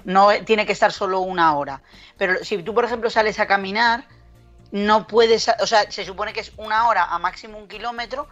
no 0.04 0.28
tiene 0.44 0.66
que 0.66 0.72
estar 0.72 0.92
solo 0.92 1.20
una 1.20 1.56
hora. 1.56 1.82
Pero 2.16 2.44
si 2.44 2.62
tú, 2.62 2.74
por 2.74 2.84
ejemplo, 2.84 3.10
sales 3.10 3.38
a 3.38 3.46
caminar, 3.46 4.06
no 4.70 5.06
puedes, 5.06 5.50
o 5.60 5.66
sea, 5.66 5.90
se 5.90 6.04
supone 6.04 6.32
que 6.32 6.40
es 6.40 6.52
una 6.56 6.88
hora 6.88 7.04
a 7.04 7.18
máximo 7.18 7.58
un 7.58 7.68
kilómetro, 7.68 8.28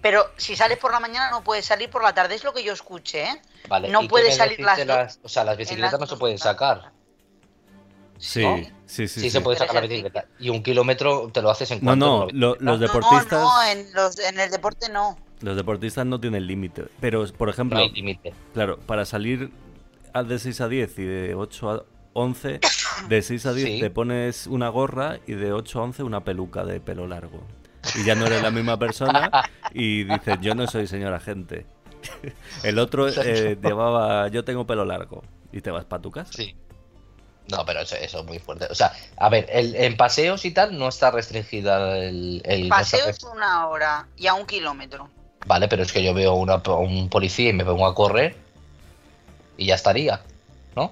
pero 0.00 0.30
si 0.36 0.56
sales 0.56 0.78
por 0.78 0.92
la 0.92 1.00
mañana 1.00 1.30
no 1.30 1.42
puedes 1.42 1.66
salir 1.66 1.90
por 1.90 2.02
la 2.02 2.14
tarde, 2.14 2.34
es 2.34 2.44
lo 2.44 2.52
que 2.52 2.64
yo 2.64 2.72
escuché, 2.72 3.24
¿eh? 3.24 3.42
Vale, 3.68 3.88
no 3.88 4.08
puedes 4.08 4.36
salir 4.36 4.60
las, 4.60 5.20
O 5.22 5.28
sea, 5.28 5.44
las 5.44 5.56
bicicletas 5.56 6.00
no 6.00 6.06
se 6.06 6.16
pueden 6.16 6.38
sacar. 6.38 6.92
Sí, 8.18 8.44
sí, 8.84 9.08
sí, 9.08 9.20
sí. 9.20 9.30
se 9.30 9.40
puede 9.40 9.56
sacar 9.56 9.76
la 9.76 9.80
bicicleta. 9.82 10.26
Y 10.38 10.50
un 10.50 10.62
kilómetro 10.62 11.30
te 11.32 11.40
lo 11.40 11.50
haces 11.50 11.70
en 11.70 11.80
cuanto... 11.80 12.28
No, 12.32 12.54
no, 12.54 12.56
los 12.60 12.78
deportistas... 12.78 13.40
No, 13.40 13.62
en, 13.62 13.92
los, 13.94 14.18
en 14.18 14.38
el 14.38 14.50
deporte 14.50 14.90
no. 14.90 15.18
Los 15.40 15.56
deportistas 15.56 16.04
no 16.04 16.20
tienen 16.20 16.46
límite. 16.46 16.84
Pero, 17.00 17.26
por 17.32 17.48
ejemplo... 17.48 17.78
No 17.78 17.84
hay 17.84 17.90
límite. 17.90 18.34
Claro, 18.52 18.78
para 18.78 19.06
salir 19.06 19.50
de 20.12 20.38
6 20.38 20.60
a 20.60 20.68
10 20.68 20.98
y 20.98 21.04
de 21.04 21.34
8 21.34 21.70
a 21.70 21.84
11, 22.12 22.60
de 23.08 23.22
6 23.22 23.46
a 23.46 23.52
10 23.52 23.80
te 23.80 23.90
pones 23.90 24.46
una 24.46 24.68
gorra 24.68 25.20
y 25.26 25.34
de 25.34 25.52
8 25.52 25.80
a 25.80 25.82
11 25.84 26.02
una 26.02 26.24
peluca 26.24 26.64
de 26.64 26.80
pelo 26.80 27.06
largo. 27.06 27.42
Y 27.94 28.04
ya 28.04 28.14
no 28.14 28.26
eres 28.26 28.42
la 28.42 28.50
misma 28.50 28.78
persona 28.78 29.30
y 29.72 30.04
dices, 30.04 30.38
yo 30.40 30.54
no 30.54 30.66
soy 30.66 30.86
señor 30.86 31.14
agente. 31.14 31.66
El 32.62 32.78
otro 32.78 33.08
eh, 33.24 33.58
llevaba, 33.62 34.28
yo 34.28 34.44
tengo 34.44 34.66
pelo 34.66 34.84
largo 34.84 35.22
y 35.52 35.60
te 35.60 35.70
vas 35.70 35.84
para 35.84 36.02
tu 36.02 36.10
casa. 36.10 36.32
Sí. 36.32 36.54
No, 37.50 37.64
pero 37.64 37.80
eso, 37.80 37.96
es 37.96 38.14
muy 38.24 38.38
fuerte. 38.38 38.66
O 38.70 38.74
sea, 38.74 38.92
a 39.16 39.28
ver, 39.28 39.46
el, 39.50 39.74
en 39.74 39.96
paseos 39.96 40.44
y 40.44 40.52
tal 40.52 40.78
no 40.78 40.88
está 40.88 41.10
restringida 41.10 41.98
el... 41.98 42.42
el 42.44 42.68
paseos 42.68 43.24
una 43.24 43.66
hora 43.66 44.06
y 44.16 44.28
a 44.28 44.34
un 44.34 44.46
kilómetro. 44.46 45.10
Vale, 45.46 45.66
pero 45.66 45.82
es 45.82 45.92
que 45.92 46.04
yo 46.04 46.14
veo 46.14 46.34
una, 46.34 46.56
un 46.56 47.08
policía 47.08 47.50
y 47.50 47.52
me 47.52 47.64
pongo 47.64 47.86
a 47.86 47.94
correr 47.94 48.36
y 49.60 49.66
ya 49.66 49.74
estaría, 49.74 50.22
¿no? 50.74 50.90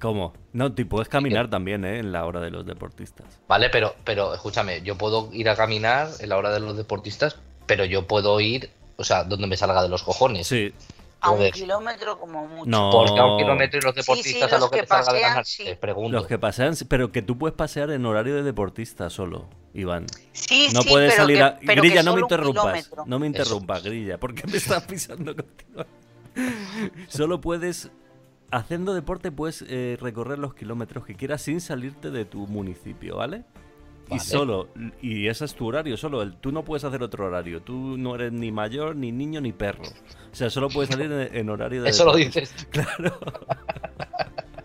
¿Cómo? 0.00 0.32
No, 0.52 0.72
tú 0.72 0.86
puedes 0.88 1.08
caminar 1.08 1.50
también, 1.50 1.84
¿eh? 1.84 1.98
En 1.98 2.10
la 2.10 2.24
hora 2.24 2.40
de 2.40 2.50
los 2.50 2.64
deportistas. 2.66 3.26
Vale, 3.46 3.68
pero, 3.70 3.94
pero 4.04 4.34
escúchame, 4.34 4.80
yo 4.82 4.96
puedo 4.96 5.28
ir 5.32 5.48
a 5.50 5.56
caminar 5.56 6.08
en 6.18 6.28
la 6.30 6.38
hora 6.38 6.50
de 6.50 6.60
los 6.60 6.76
deportistas, 6.76 7.36
pero 7.66 7.84
yo 7.84 8.06
puedo 8.06 8.40
ir, 8.40 8.70
o 8.96 9.04
sea, 9.04 9.24
donde 9.24 9.46
me 9.46 9.56
salga 9.58 9.82
de 9.82 9.88
los 9.90 10.02
cojones. 10.02 10.46
Sí. 10.46 10.72
A 11.20 11.30
un 11.30 11.50
kilómetro 11.50 12.18
como 12.20 12.46
mucho. 12.46 12.70
No. 12.70 12.90
Porque 12.92 13.18
a 13.18 13.24
un 13.26 13.38
kilómetro 13.38 13.78
y 13.78 13.82
los 13.82 13.94
deportistas 13.94 14.52
a 14.52 14.58
lo 14.58 14.70
que, 14.70 14.76
que 14.76 14.82
te 14.82 14.88
salga 14.88 15.12
de 15.12 15.20
ganas, 15.20 15.48
sí. 15.48 15.64
te 15.64 15.76
pregunto. 15.76 16.12
Los 16.16 16.26
que 16.26 16.38
pasean, 16.38 16.74
pero 16.88 17.10
que 17.12 17.20
tú 17.22 17.36
puedes 17.36 17.56
pasear 17.56 17.90
en 17.90 18.04
horario 18.06 18.36
de 18.36 18.42
deportista 18.42 19.10
solo, 19.10 19.46
Iván. 19.74 20.06
Sí, 20.32 20.68
No 20.72 20.82
sí, 20.82 20.88
puedes 20.90 21.10
pero 21.12 21.22
salir 21.22 21.36
que- 21.38 21.42
a... 21.42 21.58
pero 21.66 21.82
Grilla, 21.82 22.02
no 22.02 22.14
me 22.14 22.20
interrumpas. 22.20 22.90
No 23.06 23.18
me 23.18 23.26
interrumpas, 23.26 23.82
Grilla, 23.82 24.18
porque 24.18 24.42
me 24.46 24.56
estás 24.58 24.82
pisando 24.86 25.34
contigo. 25.34 25.84
Solo 27.08 27.40
puedes... 27.40 27.90
Haciendo 28.52 28.94
deporte 28.94 29.32
puedes 29.32 29.64
eh, 29.68 29.98
recorrer 30.00 30.38
los 30.38 30.54
kilómetros 30.54 31.04
que 31.04 31.16
quieras 31.16 31.42
sin 31.42 31.60
salirte 31.60 32.12
de 32.12 32.24
tu 32.24 32.46
municipio, 32.46 33.16
¿vale? 33.16 33.44
Y 34.08 34.20
solo, 34.20 34.68
y 35.02 35.26
ese 35.26 35.44
es 35.44 35.54
tu 35.54 35.66
horario, 35.66 35.96
solo 35.96 36.22
el, 36.22 36.36
tú 36.36 36.52
no 36.52 36.64
puedes 36.64 36.84
hacer 36.84 37.02
otro 37.02 37.26
horario, 37.26 37.60
tú 37.62 37.98
no 37.98 38.14
eres 38.14 38.32
ni 38.32 38.52
mayor, 38.52 38.94
ni 38.94 39.10
niño, 39.10 39.40
ni 39.40 39.52
perro. 39.52 39.82
O 39.82 40.34
sea, 40.34 40.48
solo 40.48 40.68
puedes 40.68 40.90
salir 40.90 41.10
en, 41.10 41.34
en 41.34 41.50
horario 41.50 41.82
de 41.82 41.90
Eso 41.90 42.04
lo 42.04 42.14
dices. 42.14 42.54
Claro. 42.70 43.18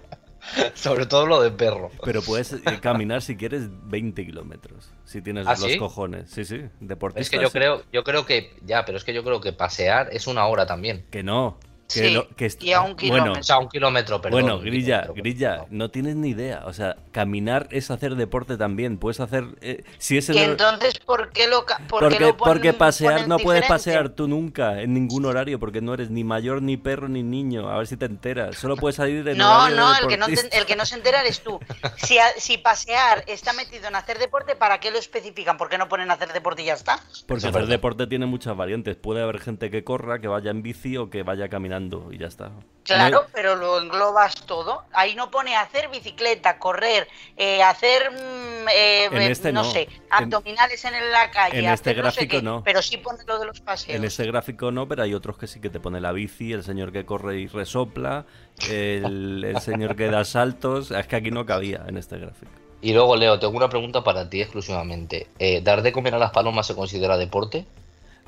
Sobre 0.74 1.06
todo 1.06 1.26
lo 1.26 1.42
de 1.42 1.52
perro. 1.52 1.92
Pero 2.04 2.22
puedes 2.22 2.54
eh, 2.54 2.62
caminar 2.82 3.22
si 3.22 3.36
quieres 3.36 3.64
20 3.90 4.26
kilómetros, 4.26 4.92
si 5.06 5.22
tienes 5.22 5.48
¿Ah, 5.48 5.52
los 5.52 5.72
sí? 5.72 5.78
cojones. 5.78 6.30
Sí, 6.30 6.46
sí, 6.46 6.62
deportistas. 6.80 7.28
Es 7.28 7.30
que 7.30 7.42
yo 7.42 7.50
sí. 7.50 7.58
creo, 7.58 7.84
yo 7.92 8.04
creo 8.04 8.26
que, 8.26 8.54
ya, 8.66 8.86
pero 8.86 8.98
es 8.98 9.04
que 9.04 9.14
yo 9.14 9.24
creo 9.24 9.42
que 9.42 9.54
pasear 9.54 10.10
es 10.12 10.28
una 10.28 10.46
hora 10.48 10.66
también. 10.66 11.06
Que 11.10 11.24
no. 11.24 11.58
Que 11.94 12.08
Sí, 12.08 12.14
lo- 12.14 12.28
que 12.30 12.46
est- 12.46 12.64
y 12.64 12.72
a 12.74 12.80
un 12.82 12.96
Bueno, 12.96 12.98
kilómetro. 12.98 13.40
O 13.40 13.44
sea, 13.44 13.58
un 13.60 13.68
kilómetro, 13.70 14.22
perdón. 14.22 14.42
bueno, 14.42 14.60
Grilla, 14.60 15.02
kilómetro, 15.02 15.14
Grilla, 15.16 15.52
perdón. 15.52 15.68
no 15.72 15.92
tienes 15.92 16.16
ni 16.16 16.30
idea. 16.30 16.64
O 16.66 16.74
sea, 16.74 16.96
caminar 17.12 17.68
es 17.72 17.92
hacer 17.92 18.16
deporte 18.16 18.58
también. 18.58 18.98
Puedes 18.98 19.20
hacer. 19.20 19.44
eh, 19.62 19.84
si 19.98 20.18
es 20.18 20.30
en 20.30 20.36
Y 20.36 20.40
entonces, 20.40 20.98
¿por 21.00 21.32
qué 21.32 21.48
lo, 21.48 21.66
qué 21.66 21.74
porque, 21.90 22.20
lo 22.20 22.38
ponen- 22.38 22.54
porque 22.54 22.74
pasear 22.74 23.14
ponen 23.14 23.30
no 23.30 23.38
puedes 23.40 23.62
diferente? 23.64 23.68
pasear 23.92 24.10
tú 24.10 24.28
nunca 24.28 24.82
en 24.82 24.94
ningún 24.94 25.26
horario 25.26 25.60
porque 25.60 25.82
no 25.82 25.94
eres 25.94 26.10
ni 26.10 26.24
mayor, 26.24 26.62
ni 26.62 26.78
perro, 26.78 27.08
ni 27.10 27.24
niño. 27.24 27.70
A 27.70 27.78
ver 27.78 27.88
si 27.88 27.98
te 27.98 28.06
enteras. 28.06 28.56
Solo 28.58 28.78
puedes 28.78 28.96
salir 28.96 29.28
en 29.28 29.38
No, 29.38 29.70
no 29.70 29.98
el, 29.98 30.08
que 30.08 30.18
no 30.18 30.28
te- 30.28 30.58
el 30.58 30.66
que 30.66 30.76
no 30.76 30.86
se 30.86 30.96
entera 30.96 31.22
eres 31.22 31.42
tú. 31.42 31.60
Si, 31.98 32.18
a- 32.18 32.32
si 32.38 32.58
pasear 32.58 33.24
está 33.28 33.54
metido 33.54 33.88
en 33.88 33.96
hacer 33.96 34.18
deporte, 34.20 34.56
¿para 34.56 34.80
qué 34.80 34.92
lo 34.92 34.98
especifican? 35.00 35.58
¿Por 35.58 35.68
qué 35.70 35.78
no 35.78 35.90
ponen 35.90 36.10
hacer 36.12 36.32
deporte 36.32 36.62
y 36.62 36.66
ya 36.66 36.74
está? 36.74 37.00
Porque 37.28 37.48
hacer 37.48 37.68
deporte 37.68 38.08
tiene 38.08 38.26
muchas 38.26 38.56
variantes. 38.56 38.96
Puede 38.96 39.22
haber 39.24 39.40
gente 39.40 39.70
que 39.72 39.84
corra, 39.84 40.20
que 40.20 40.28
vaya 40.28 40.52
en 40.52 40.62
bici 40.62 40.96
o 40.98 41.10
que 41.10 41.24
vaya 41.24 41.50
caminando 41.50 41.81
y 42.12 42.18
ya 42.18 42.28
está. 42.28 42.52
Claro, 42.84 43.22
No- 43.22 43.28
pero 43.32 43.56
lo 43.56 43.80
englobas 43.80 44.34
todo. 44.48 44.84
Ahí 44.92 45.14
no 45.16 45.30
pone 45.30 45.56
hacer 45.56 45.90
bicicleta, 45.90 46.58
correr, 46.58 47.08
eh, 47.38 47.62
hacer, 47.62 48.12
mm, 48.12 48.68
eh, 48.74 49.06
En 49.06 49.22
este 49.22 49.52
no, 49.54 49.62
no. 49.64 49.72
sé, 49.72 49.84
En- 49.84 49.90
abdominales 50.10 50.84
en 50.86 50.94
la 51.12 51.30
calle. 51.30 51.60
en 51.60 51.66
este 51.70 51.92
hacer 51.92 52.04
no 52.04 52.10
sé 52.12 52.16
gráfico 52.22 52.38
qué, 52.38 52.44
no. 52.44 52.64
Pero 52.64 52.82
sí 52.82 52.98
pone 52.98 53.20
lo 53.28 53.38
de 53.40 53.46
los 53.46 53.62
paseos. 53.62 53.96
En 53.96 54.04
ese 54.04 54.26
gráfico 54.26 54.72
no, 54.72 54.88
pero 54.88 55.04
hay 55.04 55.14
otros 55.14 55.38
que 55.38 55.46
sí 55.48 55.60
que 55.62 55.70
te 55.70 55.80
pone 55.80 56.02
la 56.02 56.12
bici, 56.12 56.54
el 56.54 56.64
señor 56.64 56.92
que 56.92 57.06
corre 57.06 57.40
y 57.40 57.48
resopla, 57.48 58.26
el, 58.70 59.44
el 59.44 59.60
señor 59.62 59.96
que 59.96 60.08
da 60.10 60.26
saltos. 60.26 60.92
Es 60.92 61.08
que 61.08 61.16
aquí 61.16 61.32
no 61.32 61.46
cabía 61.46 61.84
en 61.88 61.98
este 61.98 62.18
gráfico. 62.18 62.52
Y 62.82 62.94
luego, 62.94 63.16
Leo, 63.16 63.38
tengo 63.40 63.56
una 63.58 63.70
pregunta 63.70 64.04
para 64.04 64.28
ti 64.28 64.42
exclusivamente. 64.42 65.28
Eh, 65.38 65.62
¿Dar 65.62 65.84
de 65.84 65.92
comer 65.92 66.16
a 66.16 66.18
las 66.18 66.32
palomas 66.32 66.66
se 66.66 66.76
considera 66.76 67.16
deporte? 67.16 67.66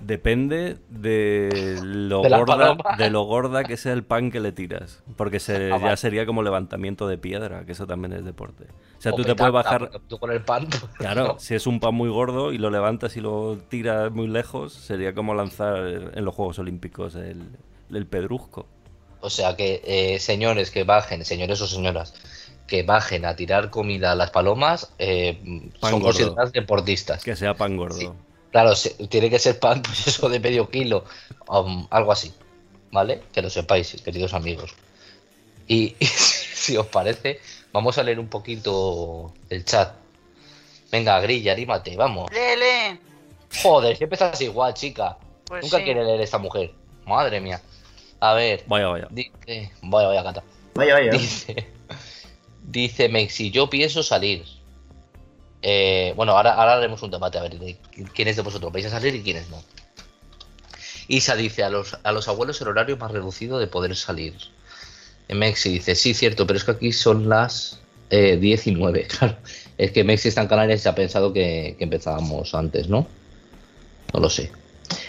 Depende 0.02 0.78
de 0.90 1.80
lo, 1.82 2.22
De 2.22 2.30
gorda, 2.30 2.76
de 2.98 3.10
lo 3.10 3.24
gorda 3.24 3.64
que 3.64 3.78
sea 3.78 3.94
el 3.94 4.04
pan 4.04 4.32
que 4.32 4.42
le 4.42 4.52
tiras. 4.52 5.02
Porque 5.16 5.40
se, 5.40 5.72
Ah, 5.72 5.78
ya 5.78 5.78
vale. 5.78 5.98
sería 5.98 6.26
como 6.26 6.44
levantamiento 6.44 7.08
de 7.08 7.18
piedra, 7.18 7.66
que 7.66 7.72
eso 7.72 7.88
también 7.88 8.12
es 8.14 8.26
deporte. 8.26 8.66
O 8.98 9.02
sea, 9.02 9.14
O 9.14 9.16
tú 9.16 9.24
te 9.24 9.34
puedes 9.36 9.54
bajar. 9.54 9.92
Tú 10.08 10.18
con 10.20 10.32
el 10.32 10.42
pan. 10.42 10.68
Claro, 10.98 11.28
no. 11.28 11.40
si 11.40 11.56
es 11.56 11.68
un 11.68 11.80
pan 11.80 11.96
muy 11.96 12.10
gordo 12.10 12.52
y 12.52 12.58
lo 12.58 12.70
levantas 12.70 13.16
y 13.16 13.22
lo 13.22 13.58
tiras 13.70 14.12
muy 14.12 14.28
lejos, 14.28 14.74
sería 14.74 15.14
como 15.14 15.34
lanzar 15.36 15.78
en 16.14 16.26
los 16.26 16.36
Juegos 16.36 16.60
Olímpicos 16.60 17.16
el, 17.16 17.42
el 17.92 18.06
pedrusco. 18.06 18.66
O 19.22 19.30
sea 19.30 19.56
que, 19.56 19.82
eh, 19.86 20.20
señores 20.20 20.70
que 20.70 20.84
bajen, 20.84 21.24
señores 21.24 21.62
o 21.62 21.68
señoras, 21.68 22.14
que 22.68 22.84
bajen 22.84 23.24
a 23.26 23.38
tirar 23.38 23.70
comida 23.70 24.12
a 24.12 24.16
las 24.16 24.32
palomas, 24.32 24.92
eh, 25.00 25.40
son 25.80 26.02
gordo. 26.02 26.06
considerados 26.08 26.52
deportistas. 26.52 27.24
Que 27.24 27.38
sea 27.38 27.54
pan 27.54 27.78
gordo. 27.78 27.96
Sí. 27.98 28.10
Claro, 28.54 28.74
se- 28.76 28.92
tiene 29.08 29.30
que 29.30 29.40
ser 29.40 29.60
pan, 29.60 29.82
pues 29.84 30.08
eso 30.08 30.30
de 30.30 30.40
medio 30.40 30.70
kilo, 30.70 31.04
um, 31.50 31.86
algo 31.90 32.12
así, 32.14 32.32
¿vale? 32.92 33.24
Que 33.34 33.42
lo 33.42 33.50
sepáis, 33.50 34.00
queridos 34.02 34.34
amigos. 34.34 34.74
Y, 35.68 35.96
si 36.00 36.78
os 36.78 36.88
parece, 36.88 37.42
vamos 37.74 37.98
a 37.98 38.04
leer 38.04 38.20
un 38.20 38.30
poquito 38.30 39.34
el 39.50 39.66
chat. 39.66 39.94
Venga, 40.92 41.20
Grilla, 41.20 41.52
anímate, 41.54 41.98
vamos. 41.98 42.32
Lele, 42.32 43.00
Joder, 43.62 43.98
si 43.98 44.04
empiezas 44.06 44.40
igual, 44.42 44.74
chica. 44.74 45.18
pues 45.46 45.64
Nunca 45.64 45.78
sí. 45.80 45.84
quiere 45.84 46.04
leer 46.06 46.22
esta 46.22 46.38
mujer. 46.38 46.72
Madre 47.06 47.42
mía. 47.42 47.60
A 48.20 48.34
ver, 48.34 48.64
Vaya, 48.68 48.88
vaya. 48.88 49.08
dice... 49.12 49.72
Vaya, 49.82 50.08
vaya, 50.08 50.22
gata. 50.24 50.44
Vaya, 50.76 50.94
vaya. 50.94 51.12
Dice, 51.12 51.68
dice 52.64 53.10
Mexi, 53.10 53.52
yo 53.52 53.70
pienso 53.70 54.02
salir. 54.04 54.46
Eh, 55.64 56.14
bueno, 56.18 56.34
ahora, 56.34 56.62
haremos 56.76 57.02
un 57.04 57.12
debate 57.12 57.38
a 57.38 57.42
ver 57.42 57.58
de 57.58 57.78
quiénes 58.14 58.36
de 58.36 58.42
vosotros 58.42 58.72
vais 58.72 58.86
a 58.86 58.90
salir 58.90 59.16
y 59.16 59.24
quiénes 59.24 59.50
no. 59.50 59.64
Isa 61.08 61.36
dice, 61.36 61.64
a 61.64 61.70
los, 61.70 61.98
a 62.04 62.12
los 62.12 62.28
abuelos 62.28 62.62
el 62.62 62.68
horario 62.68 62.98
más 62.98 63.12
reducido 63.12 63.60
de 63.60 63.68
poder 63.68 63.96
salir. 63.96 64.36
Mexi 65.30 65.70
dice, 65.70 65.96
sí, 65.96 66.14
cierto, 66.14 66.46
pero 66.46 66.58
es 66.58 66.66
que 66.66 66.72
aquí 66.72 66.92
son 66.92 67.30
las 67.30 67.80
eh, 68.10 68.38
10 68.38 68.68
y 68.68 68.72
9, 68.72 69.08
claro. 69.20 69.38
Es 69.78 69.92
que 69.92 70.04
Mexi 70.04 70.28
está 70.28 70.42
en 70.42 70.48
Canarias 70.48 70.86
y 70.86 70.90
ha 70.90 70.96
pensado 70.96 71.32
que, 71.32 71.76
que 71.78 71.86
empezábamos 71.86 72.54
antes, 72.54 72.90
¿no? 72.90 73.08
No 74.14 74.20
lo 74.20 74.30
sé. 74.30 74.52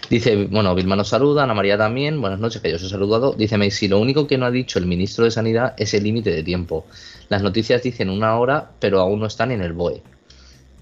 Dice, 0.09 0.47
bueno, 0.47 0.75
Vilma 0.75 0.95
nos 0.95 1.09
saluda, 1.09 1.43
Ana 1.43 1.55
María 1.55 1.77
también, 1.77 2.21
buenas 2.21 2.39
noches, 2.39 2.63
que 2.63 2.71
yo 2.71 2.77
os 2.77 2.83
he 2.83 2.89
saludado. 2.89 3.33
Dice 3.33 3.59
Messi, 3.59 3.89
lo 3.89 3.99
único 3.99 4.29
que 4.29 4.39
no 4.39 4.47
ha 4.47 4.51
dicho 4.51 4.79
el 4.79 4.87
ministro 4.87 5.25
de 5.25 5.33
Sanidad 5.33 5.75
es 5.77 5.95
el 5.95 6.05
límite 6.05 6.31
de 6.31 6.45
tiempo. 6.45 6.87
Las 7.29 7.43
noticias 7.43 7.83
dicen 7.83 8.09
una 8.09 8.39
hora, 8.39 8.71
pero 8.79 9.01
aún 9.01 9.21
no 9.21 9.27
están 9.27 9.51
en 9.51 9.61
el 9.61 9.73
BOE. 9.73 10.03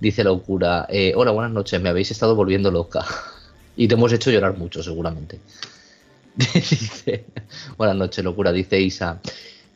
Dice 0.02 0.24
Locura, 0.24 0.86
eh, 0.88 1.12
hola, 1.14 1.30
buenas 1.30 1.52
noches, 1.52 1.80
me 1.80 1.88
habéis 1.88 2.10
estado 2.10 2.34
volviendo 2.34 2.72
loca. 2.72 3.06
Y 3.76 3.86
te 3.86 3.94
hemos 3.94 4.12
hecho 4.12 4.32
llorar 4.32 4.58
mucho, 4.58 4.82
seguramente. 4.82 5.38
dice, 6.34 7.24
buenas 7.78 7.96
noches, 7.96 8.24
Locura, 8.24 8.50
dice 8.50 8.80
Isa. 8.80 9.20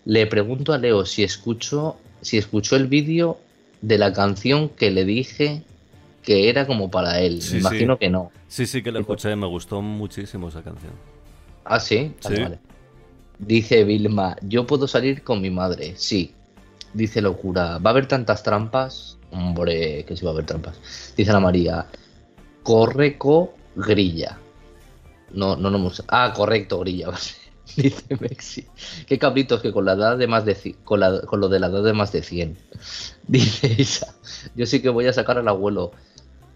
Le 0.05 0.27
pregunto 0.27 0.73
a 0.73 0.79
Leo 0.79 1.07
si 1.07 1.23
escucho, 1.23 1.97
si 2.21 2.39
escuchó 2.39 2.75
el 2.75 2.89
vídeo 2.89 3.39
de 3.81 3.99
la 3.99 4.13
canción 4.13 4.69
que 4.69 4.91
le 4.91 5.05
dije 5.05 5.63
que 6.25 6.51
era 6.51 6.67
como 6.67 6.91
para 6.91 7.21
él. 7.21 7.41
Sí, 7.41 7.55
me 7.55 7.61
imagino 7.61 7.95
sí. 7.95 8.01
que 8.01 8.11
no. 8.11 8.33
Sí, 8.49 8.67
sí 8.67 8.83
que 8.83 8.91
pues. 8.91 9.03
escuché, 9.03 9.37
me 9.37 9.47
gustó 9.47 9.81
muchísimo 9.81 10.49
esa 10.49 10.61
canción. 10.61 10.93
Ah, 11.65 11.79
sí. 11.79 12.13
Vale, 12.25 12.37
Sí. 12.37 12.43
vale. 12.43 12.59
Dice 13.39 13.85
Vilma, 13.85 14.37
yo 14.43 14.67
puedo 14.67 14.89
salir 14.89 15.23
con 15.23 15.41
mi 15.41 15.51
madre. 15.51 15.95
Sí. 15.97 16.35
Dice 16.93 17.23
Locura, 17.23 17.79
¿va 17.79 17.91
a 17.91 17.93
haber 17.93 18.09
tantas 18.09 18.43
trampas? 18.43 19.16
Hombre, 19.37 20.05
que 20.05 20.17
sí 20.17 20.25
va 20.25 20.31
a 20.31 20.35
haber 20.35 20.47
trampas. 20.47 20.79
Dice 21.17 21.31
Ana 21.31 21.41
María, 21.41 21.87
correco 22.63 23.55
grilla. 23.75 24.39
No, 25.31 25.57
no, 25.57 25.71
no. 25.71 25.93
Ah, 26.09 26.33
correcto, 26.35 26.79
grilla. 26.81 27.09
Dice 27.77 28.17
Mexi. 28.21 28.67
Qué 29.07 29.19
cabritos 29.19 29.61
que 29.61 29.73
con 29.73 29.85
la 29.85 29.93
edad 29.93 30.17
de 30.17 30.27
más 30.27 30.45
de 30.45 30.77
con, 30.85 31.01
la- 31.01 31.21
con 31.23 31.41
lo 31.41 31.49
de 31.49 31.59
la 31.61 31.67
edad 31.67 31.83
de 31.83 31.93
más 31.93 32.13
de 32.13 32.23
100. 32.23 32.57
Dice 33.29 33.75
Isa, 33.77 34.15
yo 34.55 34.67
sí 34.67 34.81
que 34.81 34.89
voy 34.89 35.07
a 35.07 35.13
sacar 35.13 35.37
al 35.39 35.49
abuelo 35.49 35.93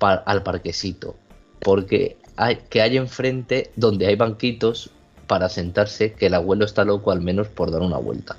al 0.00 0.42
parquecito. 0.42 1.16
Porque 1.58 2.16
hay, 2.36 2.56
que 2.70 2.80
hay 2.80 2.96
enfrente 2.96 3.70
donde 3.76 4.06
hay 4.06 4.16
banquitos 4.16 4.90
para 5.26 5.48
sentarse, 5.50 6.14
que 6.14 6.26
el 6.26 6.34
abuelo 6.34 6.64
está 6.64 6.84
loco 6.84 7.10
al 7.10 7.20
menos 7.20 7.48
por 7.48 7.70
dar 7.70 7.82
una 7.82 7.98
vuelta. 7.98 8.36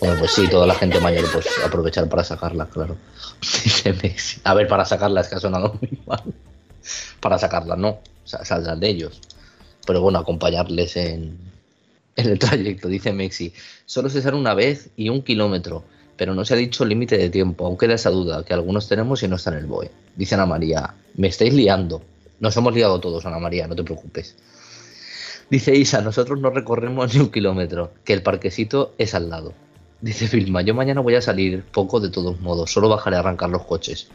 Bueno, 0.00 0.16
pues 0.18 0.32
sí, 0.32 0.48
toda 0.48 0.66
la 0.66 0.74
gente 0.74 1.00
mayor 1.00 1.24
pues 1.32 1.46
aprovechar 1.64 2.08
para 2.08 2.22
sacarla, 2.22 2.66
claro. 2.66 2.96
Dice 3.40 3.92
Mexi. 4.02 4.40
A 4.44 4.54
ver, 4.54 4.68
para 4.68 4.84
sacarla 4.84 5.22
es 5.22 5.28
que 5.28 5.34
ha 5.34 5.40
sonado 5.40 5.76
muy 5.80 5.98
mal. 6.06 6.22
Para 7.20 7.38
sacarla 7.38 7.76
no, 7.76 8.00
saldrán 8.24 8.80
de 8.80 8.88
ellos. 8.88 9.20
Pero 9.86 10.00
bueno, 10.00 10.18
acompañarles 10.18 10.96
en, 10.96 11.38
en 12.16 12.28
el 12.28 12.38
trayecto, 12.38 12.88
dice 12.88 13.12
Mexi. 13.12 13.52
Solo 13.86 14.08
se 14.08 14.22
sale 14.22 14.36
una 14.36 14.54
vez 14.54 14.90
y 14.96 15.08
un 15.08 15.22
kilómetro, 15.22 15.84
pero 16.16 16.34
no 16.34 16.44
se 16.44 16.54
ha 16.54 16.56
dicho 16.56 16.84
límite 16.84 17.18
de 17.18 17.30
tiempo, 17.30 17.66
aunque 17.66 17.88
da 17.88 17.94
esa 17.94 18.10
duda 18.10 18.44
que 18.44 18.54
algunos 18.54 18.88
tenemos 18.88 19.22
y 19.22 19.28
no 19.28 19.36
está 19.36 19.50
en 19.50 19.58
el 19.58 19.66
BOE. 19.66 19.90
Dice 20.14 20.34
Ana 20.34 20.46
María, 20.46 20.94
me 21.16 21.28
estáis 21.28 21.54
liando. 21.54 22.02
Nos 22.38 22.56
hemos 22.56 22.74
liado 22.74 23.00
todos, 23.00 23.26
Ana 23.26 23.38
María, 23.38 23.66
no 23.66 23.74
te 23.74 23.82
preocupes. 23.82 24.36
Dice 25.50 25.74
Isa, 25.74 26.02
nosotros 26.02 26.38
no 26.40 26.50
recorremos 26.50 27.14
ni 27.14 27.20
un 27.20 27.30
kilómetro, 27.30 27.92
que 28.04 28.12
el 28.12 28.22
parquecito 28.22 28.94
es 28.98 29.14
al 29.14 29.30
lado. 29.30 29.54
Dice 30.00 30.28
Vilma, 30.34 30.62
yo 30.62 30.74
mañana 30.74 31.00
voy 31.00 31.16
a 31.16 31.22
salir 31.22 31.64
poco 31.64 31.98
de 31.98 32.10
todos 32.10 32.40
modos, 32.40 32.70
solo 32.70 32.88
bajaré 32.88 33.16
a 33.16 33.20
arrancar 33.20 33.50
los 33.50 33.64
coches. 33.64 34.08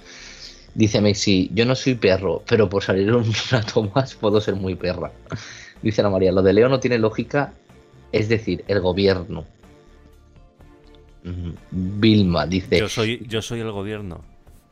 Dice 0.75 1.01
Mexi, 1.01 1.51
yo 1.53 1.65
no 1.65 1.75
soy 1.75 1.95
perro, 1.95 2.41
pero 2.47 2.69
por 2.69 2.83
salir 2.83 3.13
un 3.13 3.31
rato 3.51 3.83
más 3.93 4.15
puedo 4.15 4.39
ser 4.39 4.55
muy 4.55 4.75
perra. 4.75 5.11
Dice 5.81 6.01
Ana 6.01 6.09
María, 6.09 6.31
lo 6.31 6.41
de 6.41 6.53
Leo 6.53 6.69
no 6.69 6.79
tiene 6.79 6.97
lógica, 6.97 7.53
es 8.11 8.29
decir, 8.29 8.63
el 8.67 8.79
gobierno. 8.79 9.45
Vilma 11.71 12.45
dice. 12.45 12.79
Yo 12.79 12.89
soy, 12.89 13.25
yo 13.27 13.41
soy 13.41 13.61
el 13.61 13.71
gobierno. 13.71 14.21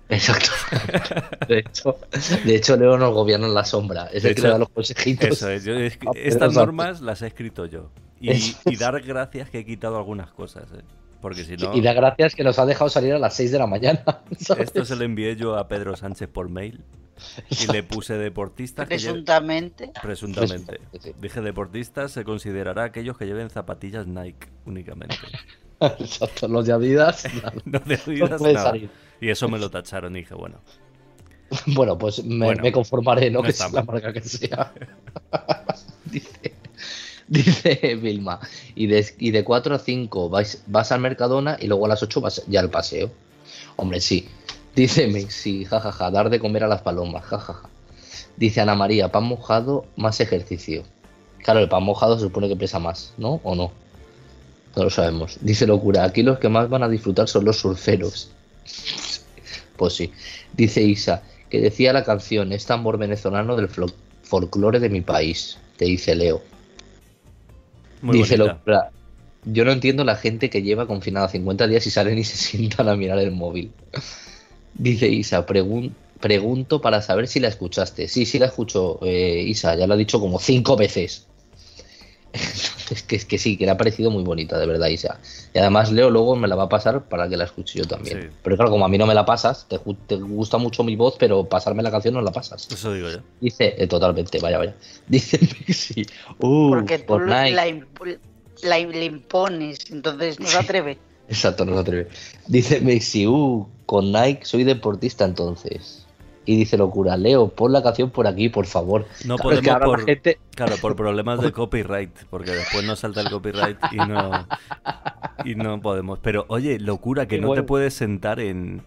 Exacto. 0.10 0.50
De 1.48 1.60
hecho, 1.60 1.98
de 2.46 2.56
hecho, 2.56 2.76
Leo 2.76 2.98
nos 2.98 3.14
gobierna 3.14 3.48
en 3.48 3.54
la 3.54 3.64
sombra. 3.64 4.08
Es 4.08 4.26
el 4.26 4.36
que 4.36 4.42
le 4.42 4.50
da 4.50 4.58
los 4.58 4.70
consejitos. 4.70 5.42
Eso 5.42 5.50
es. 5.50 5.98
estas 6.16 6.54
normas 6.54 7.00
las 7.00 7.22
he 7.22 7.28
escrito 7.28 7.66
yo. 7.66 7.90
Y, 8.20 8.76
dar 8.76 9.02
gracias 9.02 9.50
que 9.50 9.60
he 9.60 9.66
quitado 9.66 9.98
algunas 9.98 10.32
cosas. 10.32 10.66
¿eh? 10.74 10.82
Porque 11.22 11.44
si 11.44 11.56
no... 11.56 11.76
Y 11.76 11.82
dar 11.82 11.96
gracias 11.96 12.36
que 12.36 12.44
nos 12.44 12.58
ha 12.60 12.66
dejado 12.66 12.90
salir 12.90 13.14
a 13.14 13.20
las 13.20 13.36
6 13.36 13.52
de 13.52 13.60
la 13.60 13.68
mañana. 13.68 14.04
Esto 14.58 14.86
se 14.86 14.96
lo 14.96 15.04
envié 15.04 15.36
yo 15.36 15.58
a 15.58 15.68
Pedro 15.68 15.96
Sánchez 15.96 16.28
por 16.28 16.50
mail. 16.50 16.84
Y 17.50 17.72
le 17.72 17.84
puse 17.84 18.16
deportistas. 18.16 18.88
Presuntamente. 18.88 19.92
Presuntamente. 20.02 20.82
Dije 21.20 21.42
deportistas 21.42 22.12
se 22.12 22.24
considerará 22.24 22.86
aquellos 22.86 23.16
que 23.16 23.26
lleven 23.26 23.52
zapatillas 23.52 24.08
Nike 24.08 24.48
únicamente. 24.66 25.18
Exacto, 25.80 26.48
los 26.48 26.66
de 26.66 26.74
Adidas. 26.74 27.28
no, 27.66 27.80
de 27.80 27.96
Adidas 27.96 28.42
no. 28.42 28.90
Y 29.20 29.30
eso 29.30 29.48
me 29.48 29.60
lo 29.60 29.70
tacharon 29.70 30.16
y 30.16 30.22
dije, 30.22 30.34
bueno. 30.34 30.62
Bueno, 31.68 31.98
pues 31.98 32.24
me, 32.24 32.72
conformaré, 32.72 33.30
¿no? 33.30 33.44
que 33.44 33.52
sea 33.52 33.70
la 33.70 33.84
marca 33.84 34.14
que 34.14 34.22
sea. 34.22 34.74
dice, 36.06 36.56
dice 37.44 37.96
Vilma. 37.96 38.42
Y 38.76 38.88
de, 38.88 39.06
y 39.18 39.32
de 39.32 39.46
4 39.46 39.76
a 39.76 39.80
5 39.80 40.30
vas, 40.30 40.64
vas 40.68 40.92
al 40.92 41.00
Mercadona 41.00 41.58
y 41.60 41.68
luego 41.68 41.86
a 41.86 41.90
las 41.90 42.04
8 42.04 42.20
vas 42.20 42.44
ya 42.48 42.60
al 42.60 42.70
paseo. 42.70 43.10
Hombre, 43.78 44.02
sí. 44.02 44.28
Dice 44.76 45.08
Mexi, 45.08 45.64
jajaja, 45.64 46.12
dar 46.12 46.30
de 46.30 46.40
comer 46.40 46.66
a 46.66 46.68
las 46.68 46.82
palomas, 46.82 47.24
jajaja. 47.24 47.70
Dice 48.36 48.60
Ana 48.60 48.76
María, 48.76 49.12
pan 49.12 49.24
mojado, 49.24 49.86
más 49.96 50.20
ejercicio. 50.20 50.84
Claro, 51.42 51.62
el 51.62 51.70
pan 51.70 51.84
mojado 51.84 52.18
se 52.18 52.26
supone 52.26 52.50
que 52.50 52.56
pesa 52.58 52.80
más, 52.80 53.14
¿no? 53.18 53.40
¿O 53.44 53.56
no? 53.56 53.72
No 54.76 54.84
lo 54.84 54.90
sabemos. 54.90 55.38
Dice 55.40 55.66
locura, 55.66 56.04
aquí 56.04 56.24
los 56.24 56.38
que 56.38 56.50
más 56.50 56.70
van 56.70 56.84
a 56.84 56.90
disfrutar 56.90 57.30
son 57.30 57.46
los 57.46 57.60
surferos. 57.60 58.30
pues 59.78 59.94
sí. 59.94 60.12
Dice 60.52 60.82
Isa, 60.82 61.24
que 61.50 61.62
decía 61.62 61.94
la 61.94 62.04
canción, 62.04 62.52
es 62.52 62.66
tambor 62.66 62.98
venezolano 62.98 63.56
del 63.56 63.70
folclore 64.24 64.80
de 64.82 64.90
mi 64.90 65.00
país. 65.00 65.58
Te 65.78 65.86
dice 65.86 66.14
Leo. 66.14 66.51
Dice 68.02 68.38
locura, 68.38 68.92
yo 69.46 69.66
no 69.66 69.72
entiendo 69.72 70.04
la 70.04 70.16
gente 70.16 70.50
que 70.50 70.62
lleva 70.62 70.88
confinada 70.88 71.28
50 71.28 71.68
días 71.68 71.86
y 71.88 71.92
salen 71.92 72.18
y 72.18 72.24
se 72.24 72.38
sientan 72.58 72.90
a 72.90 72.96
mirar 72.96 73.20
el 73.20 73.32
móvil. 73.32 73.72
Dice 74.74 75.08
Isa, 75.10 75.46
pregunto 75.46 76.82
para 76.82 77.02
saber 77.02 77.28
si 77.28 77.40
la 77.40 77.48
escuchaste. 77.48 78.08
Sí, 78.08 78.26
sí 78.26 78.40
la 78.40 78.48
escucho, 78.48 79.00
eh, 79.04 79.44
Isa, 79.46 79.76
ya 79.76 79.88
lo 79.88 79.96
ha 79.96 79.98
dicho 79.98 80.20
como 80.20 80.40
cinco 80.40 80.76
veces. 80.76 81.28
es 82.92 83.04
que, 83.04 83.20
que 83.20 83.38
sí, 83.38 83.58
que 83.58 83.66
le 83.66 83.72
ha 83.72 83.78
parecido 83.78 84.10
muy 84.10 84.24
bonita, 84.24 84.58
de 84.58 84.66
verdad, 84.66 84.88
Isa. 84.88 85.20
Y 85.54 85.60
además 85.60 85.92
Leo 85.92 86.10
luego 86.10 86.36
me 86.36 86.48
la 86.48 86.56
va 86.56 86.64
a 86.64 86.70
pasar 86.70 87.04
para 87.04 87.28
que 87.28 87.38
la 87.38 87.46
escuche 87.46 87.80
yo 87.80 87.86
también. 87.86 88.32
Pero 88.44 88.56
claro, 88.56 88.72
como 88.72 88.86
a 88.86 88.90
mí 88.90 88.98
no 88.98 89.06
me 89.06 89.14
la 89.14 89.26
pasas, 89.26 89.68
te, 89.68 89.78
gusta 90.16 90.58
mucho 90.58 90.84
mi 90.84 90.96
voz, 90.96 91.16
pero 91.20 91.46
pasarme 91.46 91.84
la 91.84 91.92
canción 91.92 92.14
no 92.14 92.22
la 92.22 92.32
pasas. 92.32 92.68
Eso 92.72 92.94
digo 92.94 93.10
yo. 93.10 93.20
Dice, 93.40 93.76
eh, 93.78 93.88
totalmente, 93.88 94.40
vaya, 94.40 94.58
vaya. 94.58 94.76
Dice 95.08 95.40
sí. 95.74 96.06
Uh, 96.40 96.70
Porque 96.70 97.00
tú 97.00 97.20
la, 97.20 97.50
la, 97.50 98.80
impones, 98.80 99.92
entonces 99.92 100.40
no 100.40 100.48
se 100.48 100.58
atreve. 100.58 100.98
Exacto, 101.28 101.66
no 101.66 101.74
se 101.74 101.80
atreve. 101.80 102.08
Dice 102.48 102.82
Mexi, 102.82 103.28
uh, 103.28 103.68
con 103.86 104.12
Nike 104.12 104.46
soy 104.46 104.64
deportista 104.64 105.26
entonces. 105.26 106.01
Y 106.52 106.58
dice 106.58 106.78
locura, 106.78 107.16
Leo, 107.16 107.48
pon 107.48 107.72
la 107.72 107.82
canción 107.82 108.10
por 108.10 108.28
aquí, 108.28 108.50
por 108.50 108.66
favor. 108.66 109.06
No 109.24 109.38
podemos 109.38 109.74
por, 109.86 110.06
claro, 110.54 110.76
por 110.82 110.98
problemas 110.98 111.42
de 111.42 111.54
copyright, 111.54 112.12
porque 112.30 112.52
después 112.52 112.84
nos 112.84 113.00
salta 113.00 113.22
el 113.22 113.30
copyright 113.30 113.78
y 113.90 113.96
no, 113.96 114.48
y 115.46 115.56
no 115.56 115.80
podemos. 115.80 116.20
Pero 116.20 116.44
oye, 116.50 116.78
locura, 116.78 117.26
que 117.30 117.40
no 117.40 117.54
te 117.54 117.64
puedes 117.64 117.94
sentar 117.94 118.42
en, 118.42 118.82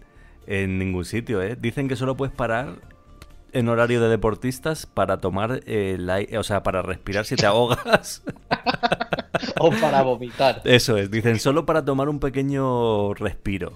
en 0.45 0.77
ningún 0.77 1.05
sitio, 1.05 1.41
¿eh? 1.41 1.57
Dicen 1.59 1.87
que 1.87 1.95
solo 1.95 2.15
puedes 2.15 2.35
parar 2.35 2.75
en 3.51 3.67
horario 3.67 3.99
de 3.99 4.09
deportistas 4.09 4.85
para 4.85 5.17
tomar 5.17 5.61
el 5.65 6.07
aire, 6.07 6.37
o 6.37 6.43
sea, 6.43 6.61
para 6.61 6.83
respirar 6.83 7.25
si 7.25 7.35
te 7.35 7.47
ahogas. 7.47 8.21
o 9.59 9.71
para 9.71 10.03
vomitar. 10.03 10.61
Eso 10.65 10.97
es, 10.97 11.09
dicen 11.09 11.39
solo 11.39 11.65
para 11.65 11.83
tomar 11.83 12.09
un 12.09 12.19
pequeño 12.19 13.15
respiro. 13.15 13.73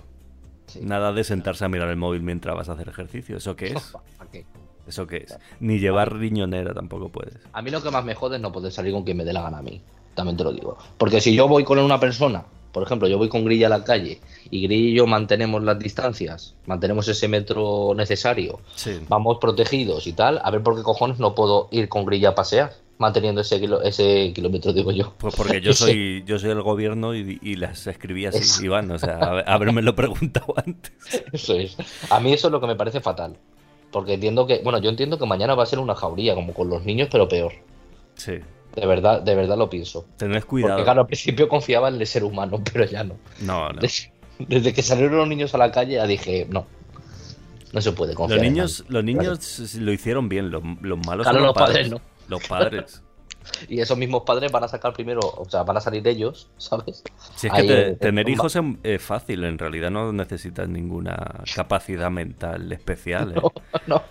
Nada 0.81 1.13
de 1.13 1.23
sentarse 1.23 1.65
a 1.65 1.69
mirar 1.69 1.89
el 1.89 1.97
móvil 1.97 2.21
mientras 2.21 2.55
vas 2.55 2.69
a 2.69 2.73
hacer 2.73 2.89
ejercicio. 2.89 3.37
¿Eso 3.37 3.55
qué 3.55 3.67
es? 3.67 3.93
¿Eso 4.87 5.05
qué 5.05 5.17
es? 5.17 5.37
Ni 5.59 5.79
llevar 5.79 6.15
riñonera 6.15 6.73
tampoco 6.73 7.09
puedes. 7.09 7.35
A 7.53 7.61
mí 7.61 7.69
lo 7.69 7.81
que 7.83 7.91
más 7.91 8.03
me 8.03 8.15
jode 8.15 8.37
es 8.37 8.41
no 8.41 8.51
poder 8.51 8.71
salir 8.71 8.91
con 8.91 9.03
quien 9.03 9.17
me 9.17 9.25
dé 9.25 9.33
la 9.33 9.43
gana 9.43 9.59
a 9.59 9.61
mí. 9.61 9.81
También 10.15 10.35
te 10.35 10.43
lo 10.43 10.51
digo. 10.51 10.77
Porque 10.97 11.21
si 11.21 11.35
yo 11.35 11.47
voy 11.47 11.63
con 11.63 11.77
una 11.77 11.99
persona, 11.99 12.45
por 12.71 12.83
ejemplo, 12.83 13.07
yo 13.07 13.17
voy 13.17 13.29
con 13.29 13.45
Grilla 13.45 13.67
a 13.67 13.69
la 13.69 13.83
calle 13.83 14.19
y 14.49 14.61
Grilla 14.63 14.89
y 14.89 14.93
yo 14.95 15.07
mantenemos 15.07 15.63
las 15.63 15.79
distancias, 15.79 16.55
mantenemos 16.65 17.07
ese 17.07 17.27
metro 17.27 17.93
necesario, 17.95 18.59
vamos 19.07 19.37
protegidos 19.39 20.07
y 20.07 20.13
tal, 20.13 20.39
a 20.43 20.51
ver 20.51 20.61
por 20.61 20.75
qué 20.75 20.83
cojones 20.83 21.19
no 21.19 21.35
puedo 21.35 21.67
ir 21.71 21.89
con 21.89 22.05
Grilla 22.05 22.29
a 22.29 22.35
pasear 22.35 22.73
manteniendo 22.99 23.41
ese, 23.41 23.59
ese 23.83 24.31
kilómetro, 24.33 24.71
digo 24.73 24.91
yo. 24.91 25.13
Pues 25.17 25.33
porque 25.35 25.61
yo 25.61 25.73
soy, 25.73 26.23
yo 26.25 26.37
soy 26.37 26.51
el 26.51 26.61
gobierno 26.61 27.15
y, 27.15 27.55
las 27.55 27.87
escribí 27.87 28.27
así, 28.27 28.65
Iván. 28.65 28.91
O 28.91 28.99
sea, 28.99 29.17
haberme 29.47 29.81
lo 29.81 29.95
preguntado 29.95 30.53
antes. 30.63 30.93
Eso 31.33 31.55
es. 31.55 31.75
A 32.11 32.19
mí 32.19 32.31
eso 32.31 32.47
es 32.47 32.51
lo 32.51 32.61
que 32.61 32.67
me 32.67 32.75
parece 32.75 33.01
fatal. 33.01 33.37
Porque 33.91 34.13
entiendo 34.13 34.45
que, 34.45 34.59
bueno, 34.63 34.77
yo 34.79 34.89
entiendo 34.89 35.17
que 35.17 35.25
mañana 35.25 35.55
va 35.55 35.63
a 35.63 35.65
ser 35.65 35.79
una 35.79 35.95
jauría, 35.95 36.35
como 36.35 36.53
con 36.53 36.69
los 36.69 36.85
niños, 36.85 37.07
pero 37.11 37.27
peor. 37.27 37.53
Sí. 38.15 38.33
De 38.75 38.85
verdad, 38.85 39.21
de 39.21 39.33
verdad 39.33 39.57
lo 39.57 39.69
pienso. 39.69 40.05
Tenés 40.17 40.45
cuidado. 40.45 40.73
Porque 40.73 40.83
claro, 40.83 41.01
al 41.01 41.07
principio 41.07 41.49
confiaba 41.49 41.87
en 41.87 41.95
el 41.95 42.05
ser 42.05 42.23
humano, 42.23 42.61
pero 42.71 42.85
ya 42.85 43.03
no. 43.03 43.15
No, 43.41 43.69
no. 43.69 43.79
Desde, 43.81 44.73
que 44.73 44.83
salieron 44.83 45.17
los 45.17 45.27
niños 45.27 45.55
a 45.55 45.57
la 45.57 45.71
calle 45.71 45.95
ya 45.95 46.05
dije, 46.05 46.45
no. 46.49 46.67
No 47.71 47.81
se 47.81 47.91
puede 47.91 48.13
confiar. 48.13 48.39
Los 48.39 48.47
niños, 48.47 48.85
los 48.87 49.03
niños 49.03 49.75
lo 49.75 49.91
hicieron 49.91 50.27
bien, 50.27 50.49
los, 50.49 50.63
malos 50.63 51.27
claro, 51.27 51.39
los 51.39 51.53
padres 51.53 51.89
no. 51.89 52.01
Los 52.29 52.47
padres. 52.47 53.03
y 53.67 53.79
esos 53.79 53.97
mismos 53.97 54.23
padres 54.23 54.51
van 54.51 54.63
a 54.63 54.67
sacar 54.67 54.93
primero, 54.93 55.19
o 55.21 55.49
sea, 55.49 55.63
van 55.63 55.77
a 55.77 55.81
salir 55.81 56.07
ellos, 56.07 56.49
¿sabes? 56.57 57.03
Si 57.35 57.47
es 57.47 57.53
que 57.53 57.97
tener 57.99 58.29
hijos 58.29 58.57
es 58.83 59.01
fácil, 59.01 59.43
en 59.43 59.57
realidad 59.57 59.91
no 59.91 60.13
necesitas 60.13 60.67
ninguna 60.69 61.43
capacidad 61.55 62.09
mental 62.11 62.71
especial. 62.71 63.33
¿eh? 63.37 63.79
No, 63.87 64.03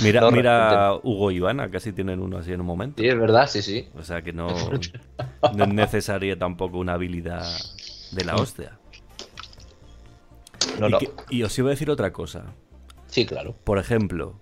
Mira, 0.00 0.28
mira 0.32 0.94
Hugo 1.04 1.30
y 1.30 1.36
Ivana, 1.36 1.70
casi 1.70 1.92
tienen 1.92 2.20
uno 2.20 2.38
así 2.38 2.52
en 2.52 2.60
un 2.60 2.66
momento. 2.66 3.00
Sí, 3.00 3.08
es 3.08 3.16
verdad, 3.16 3.46
sí, 3.46 3.62
sí. 3.62 3.88
O 3.96 4.02
sea 4.02 4.22
que 4.22 4.32
no, 4.32 4.48
no 5.54 5.64
es 5.64 5.72
necesaria 5.72 6.36
tampoco 6.36 6.78
una 6.78 6.94
habilidad 6.94 7.46
de 8.10 8.24
la 8.24 8.34
hostia. 8.34 8.76
y, 11.30 11.36
y 11.36 11.42
os 11.44 11.56
iba 11.56 11.68
a 11.68 11.70
decir 11.70 11.90
otra 11.92 12.12
cosa. 12.12 12.46
Sí, 13.06 13.24
claro. 13.24 13.54
Por 13.62 13.78
ejemplo, 13.78 14.36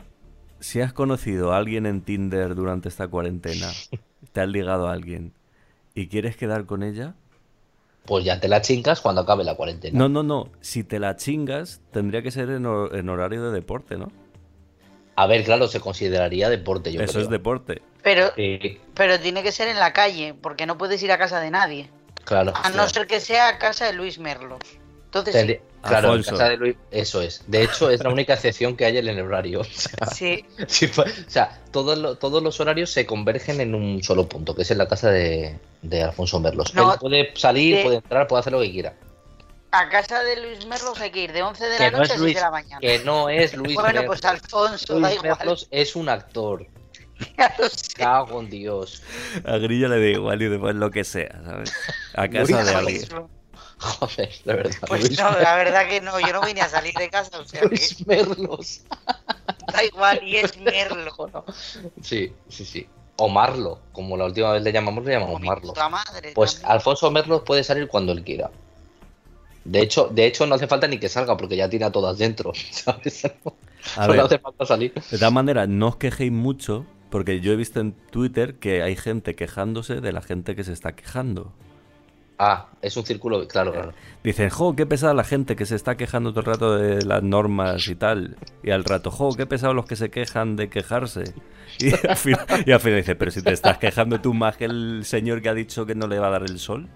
si 0.63 0.81
has 0.81 0.93
conocido 0.93 1.53
a 1.53 1.59
alguien 1.59 1.87
en 1.87 2.03
Tinder 2.03 2.55
durante 2.55 2.89
esta 2.89 3.09
cuarentena, 3.09 3.69
te 4.33 4.41
has 4.41 4.49
ligado 4.49 4.89
a 4.89 4.93
alguien 4.93 5.35
y 5.95 6.09
quieres 6.09 6.37
quedar 6.37 6.65
con 6.65 6.83
ella, 6.83 7.15
pues 8.05 8.25
ya 8.25 8.41
te 8.41 8.49
la 8.49 8.63
chingas 8.63 9.01
cuando 9.01 9.21
acabe 9.21 9.45
la 9.45 9.55
cuarentena. 9.55 9.97
No, 9.97 10.09
no, 10.09 10.23
no. 10.23 10.49
Si 10.61 10.83
te 10.83 10.99
la 10.99 11.17
chingas, 11.17 11.81
tendría 11.93 12.23
que 12.23 12.33
ser 12.33 12.51
en, 12.51 12.67
horario 12.67 13.45
de 13.45 13.53
deporte, 13.53 13.97
¿no? 13.97 14.11
A 15.15 15.27
ver, 15.27 15.45
claro, 15.45 15.69
se 15.69 15.79
consideraría 15.79 16.49
deporte, 16.49 16.91
yo 16.91 17.01
Eso 17.01 17.21
es 17.21 17.29
deporte. 17.29 17.83
Pero, 18.03 18.31
pero 18.95 19.21
tiene 19.21 19.43
que 19.43 19.53
ser 19.53 19.69
en 19.69 19.79
la 19.79 19.93
calle, 19.93 20.35
porque 20.35 20.67
no 20.67 20.79
puedes 20.79 21.01
ir 21.03 21.13
a 21.13 21.19
casa 21.19 21.39
de 21.39 21.51
nadie. 21.51 21.91
Claro. 22.25 22.53
A 22.57 22.71
no 22.71 22.89
ser 22.89 23.07
que 23.07 23.21
sea 23.21 23.49
a 23.49 23.59
casa 23.59 23.87
de 23.87 23.93
Luis 23.93 24.19
Merlos. 24.19 24.63
Entonces, 25.15 25.61
Claro, 25.83 26.15
en 26.15 26.23
casa 26.23 26.49
de 26.49 26.57
Luis, 26.57 26.77
eso 26.91 27.21
es. 27.21 27.43
De 27.49 27.65
hecho, 27.65 27.91
es 27.91 28.03
la 28.03 28.11
única 28.13 28.35
excepción 28.35 28.77
que 28.77 28.85
hay 28.85 28.99
en 28.99 29.09
el 29.09 29.21
horario. 29.21 29.63
O 29.73 29.75
sea, 29.75 30.07
sí. 30.07 30.45
o 30.59 31.31
sea 31.31 31.61
todos, 31.71 32.19
todos 32.19 32.43
los 32.43 32.61
horarios 32.61 32.91
se 32.91 33.07
convergen 33.07 33.61
en 33.61 33.75
un 33.75 34.03
solo 34.03 34.29
punto, 34.29 34.55
que 34.55 34.63
es 34.63 34.71
en 34.71 34.79
la 34.79 34.87
casa 34.87 35.11
de, 35.11 35.59
Alfonso 36.03 36.39
Merlos. 36.41 36.73
Él 36.75 36.85
puede 37.01 37.33
salir, 37.35 37.83
puede 37.83 37.97
entrar, 37.97 38.27
puede 38.27 38.41
hacer 38.41 38.53
lo 38.53 38.61
que 38.61 38.71
quiera. 38.71 38.95
A 39.73 39.89
casa 39.89 40.23
de 40.23 40.41
Luis 40.41 40.67
Merlos 40.67 41.01
hay 41.01 41.11
que 41.11 41.25
ir 41.25 41.33
de 41.33 41.43
11 41.43 41.65
de 41.65 41.79
la 41.79 41.91
noche 41.91 42.13
a 42.13 42.19
6 42.19 42.35
de 42.35 42.41
la 42.41 42.51
mañana. 42.51 42.79
Que 42.81 42.99
no 43.01 43.29
es 43.29 43.55
Luis 43.57 43.75
Bueno, 43.75 44.03
pues 44.07 44.25
Alfonso, 44.25 44.99
Luis 44.99 45.23
Merlos 45.23 45.67
es 45.71 45.97
un 45.97 46.09
actor. 46.09 46.67
Ya 47.39 47.55
lo 47.59 47.69
sé. 47.69 47.95
Cago 47.95 48.41
en 48.41 48.51
Dios. 48.51 49.03
A 49.45 49.57
Grillo 49.59 49.89
le 49.89 50.01
da 50.01 50.07
igual 50.07 50.43
y 50.43 50.49
después 50.49 50.75
lo 50.75 50.91
que 50.91 51.05
sea, 51.05 51.41
¿sabes? 51.45 51.73
A 52.15 52.29
casa 52.29 52.65
de 52.65 52.75
alguien. 52.75 53.03
Joder, 53.83 54.31
de 54.45 54.55
verdad. 54.55 54.79
Pues 54.87 55.19
no, 55.19 55.31
la 55.41 55.57
verdad 55.57 55.89
que 55.89 56.01
no, 56.01 56.21
yo 56.21 56.33
no 56.33 56.43
vine 56.43 56.61
a 56.61 56.69
salir 56.69 56.95
de 56.95 57.11
casa, 57.11 57.41
o 57.41 57.45
sea 57.45 57.65
Luis 57.65 58.07
Merlos. 58.07 58.83
Da 59.73 59.85
igual, 59.85 60.23
y 60.23 60.37
es 60.37 60.57
Merlo. 60.59 61.13
¿no? 61.33 61.45
Sí, 62.01 62.33
sí, 62.49 62.65
sí. 62.65 62.87
O 63.17 63.29
Marlo, 63.29 63.81
como 63.93 64.17
la 64.17 64.27
última 64.27 64.53
vez 64.53 64.63
le 64.63 64.73
llamamos, 64.73 65.05
le 65.05 65.15
llamamos 65.15 65.41
Marlo. 65.41 65.75
Madre, 65.91 66.33
pues 66.33 66.63
Alfonso 66.65 67.11
Merlos 67.11 67.43
puede 67.43 67.65
salir 67.65 67.89
cuando 67.89 68.13
él 68.13 68.23
quiera. 68.23 68.51
De 69.65 69.81
hecho, 69.81 70.09
de 70.13 70.27
hecho, 70.27 70.47
no 70.47 70.55
hace 70.55 70.69
falta 70.69 70.87
ni 70.87 70.99
que 70.99 71.09
salga 71.09 71.37
porque 71.37 71.57
ya 71.57 71.69
tiene 71.69 71.85
a 71.85 71.93
todas 71.93 72.19
dentro, 72.19 72.53
¿sabes? 72.71 73.29
no 73.45 74.25
hace 74.25 74.39
falta 74.39 74.65
salir. 74.65 74.95
De 74.95 75.19
todas 75.19 75.33
maneras, 75.33 75.69
no 75.69 75.89
os 75.89 75.97
quejéis 75.97 76.31
mucho 76.31 76.87
porque 77.11 77.41
yo 77.41 77.53
he 77.53 77.57
visto 77.57 77.81
en 77.81 77.93
Twitter 77.93 78.61
que 78.61 78.83
hay 78.83 78.95
gente 78.95 79.35
quejándose 79.35 80.01
de 80.01 80.13
la 80.13 80.23
gente 80.23 80.55
que 80.55 80.63
se 80.63 80.73
está 80.73 80.93
quejando. 80.93 81.53
Ah, 82.45 82.67
es 82.83 82.97
un 82.97 83.07
círculo, 83.07 83.47
claro, 83.47 83.73
claro. 83.73 83.93
Dicen, 84.25 84.51
jo, 84.51 84.75
qué 84.75 84.85
pesada 84.85 85.15
la 85.15 85.23
gente 85.23 85.55
que 85.55 85.65
se 85.65 85.77
está 85.77 85.97
quejando 85.97 86.31
todo 86.33 86.41
el 86.41 86.47
rato 86.47 86.77
de 86.77 87.05
las 87.05 87.23
normas 87.23 87.87
y 87.87 87.95
tal. 87.95 88.37
Y 88.65 88.71
al 88.73 88.83
rato, 88.83 89.13
jo, 89.13 89.33
qué 89.37 89.47
pesados 89.47 89.77
los 89.77 89.87
que 89.87 89.95
se 89.95 90.11
quejan 90.11 90.57
de 90.57 90.69
quejarse. 90.69 91.23
Y 91.79 91.93
al, 92.05 92.17
final, 92.17 92.45
y 92.67 92.73
al 92.73 92.81
final 92.81 92.97
dice, 92.97 93.15
pero 93.15 93.31
si 93.31 93.43
te 93.43 93.53
estás 93.53 93.79
quejando 93.79 94.21
tú 94.21 94.35
más 94.35 94.57
que 94.57 94.65
el 94.65 95.05
señor 95.05 95.41
que 95.41 95.51
ha 95.51 95.55
dicho 95.55 95.87
que 95.87 95.95
no 95.95 96.09
le 96.09 96.19
va 96.19 96.27
a 96.27 96.31
dar 96.31 96.43
el 96.43 96.59
sol. 96.59 96.89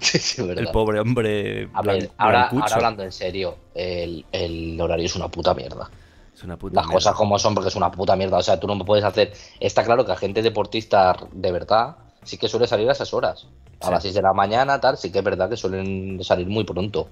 Sí, 0.00 0.18
sí, 0.18 0.42
verdad. 0.42 0.64
El 0.64 0.72
pobre 0.72 0.98
hombre. 0.98 1.68
A 1.74 1.82
ver, 1.82 2.10
ahora, 2.18 2.48
ahora 2.48 2.74
hablando 2.74 3.04
en 3.04 3.12
serio, 3.12 3.56
el, 3.76 4.26
el 4.32 4.80
horario 4.80 5.06
es 5.06 5.14
una 5.14 5.28
puta 5.28 5.54
mierda. 5.54 5.88
Es 6.34 6.42
una 6.42 6.56
puta 6.56 6.74
Las 6.74 6.86
mierda. 6.86 6.94
cosas 6.96 7.14
como 7.14 7.38
son 7.38 7.54
porque 7.54 7.68
es 7.68 7.76
una 7.76 7.92
puta 7.92 8.16
mierda. 8.16 8.38
O 8.38 8.42
sea, 8.42 8.58
tú 8.58 8.66
no 8.66 8.84
puedes 8.84 9.04
hacer. 9.04 9.32
Está 9.60 9.84
claro 9.84 10.04
que 10.04 10.10
a 10.10 10.16
gente 10.16 10.42
deportista 10.42 11.14
de 11.30 11.52
verdad 11.52 11.96
sí 12.28 12.38
que 12.38 12.48
suele 12.48 12.66
salir 12.66 12.88
a 12.88 12.92
esas 12.92 13.12
horas. 13.14 13.46
A 13.80 13.86
Sí. 13.86 13.90
las 13.92 14.02
6 14.02 14.14
de 14.14 14.22
la 14.22 14.32
mañana, 14.32 14.80
tal, 14.80 14.96
sí 14.96 15.10
que 15.10 15.18
es 15.18 15.24
verdad 15.24 15.48
que 15.48 15.56
suelen 15.56 16.22
salir 16.22 16.46
muy 16.46 16.64
pronto. 16.64 17.08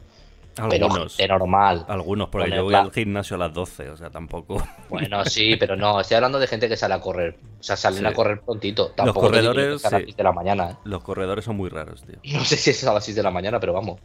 Pero 0.70 0.87
Algunos. 0.87 1.16
gente 1.16 1.29
normal. 1.33 1.85
Algunos, 1.87 2.29
porque 2.31 2.50
yo 2.50 2.64
voy 2.64 2.74
al 2.74 2.90
gimnasio 2.90 3.37
a 3.37 3.40
las 3.40 3.52
12, 3.52 3.90
o 3.90 3.96
sea, 3.96 4.09
tampoco. 4.09 4.57
Bueno, 4.88 5.22
sí, 5.26 5.57
pero 5.57 5.76
no, 5.76 6.00
estoy 6.00 6.14
hablando 6.14 6.38
de 6.38 6.46
gente 6.46 6.66
que 6.68 6.76
sale 6.79 6.94
a 6.94 7.00
correr. 7.00 7.37
O 7.61 7.62
sea, 7.62 7.76
salen 7.76 8.00
Sí. 8.00 8.07
a 8.07 8.12
correr 8.14 8.40
prontito. 8.40 8.88
Tampoco 8.92 9.26
que 9.29 9.37
corredores, 9.37 9.85
a 9.85 9.90
las 9.90 10.00
sí. 10.00 10.05
6 10.07 10.16
de 10.16 10.22
la 10.24 10.33
mañana. 10.33 10.70
¿eh? 10.70 10.76
Los 10.85 11.02
corredores 11.02 11.44
son 11.44 11.57
muy 11.57 11.68
raros, 11.68 12.02
tío. 12.05 12.16
No 12.38 12.44
sé 12.44 12.57
si 12.57 12.70
es 12.70 12.85
a 12.87 12.94
las 12.94 13.05
6 13.05 13.14
de 13.16 13.22
la 13.22 13.31
mañana, 13.31 13.61
pero 13.61 13.72
vamos. 13.74 14.00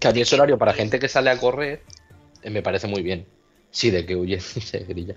Que 0.00 0.08
a 0.08 0.12
mí 0.12 0.20
ese 0.20 0.34
horario 0.34 0.58
para 0.58 0.72
gente 0.72 0.98
que 0.98 1.08
sale 1.08 1.30
a 1.30 1.38
correr 1.38 1.82
eh, 2.42 2.50
me 2.50 2.62
parece 2.62 2.88
muy 2.88 3.02
bien. 3.02 3.26
Sí, 3.70 3.90
de 3.90 4.04
que 4.04 4.16
huye 4.16 4.40
se 4.40 4.80
grilla. 4.80 5.14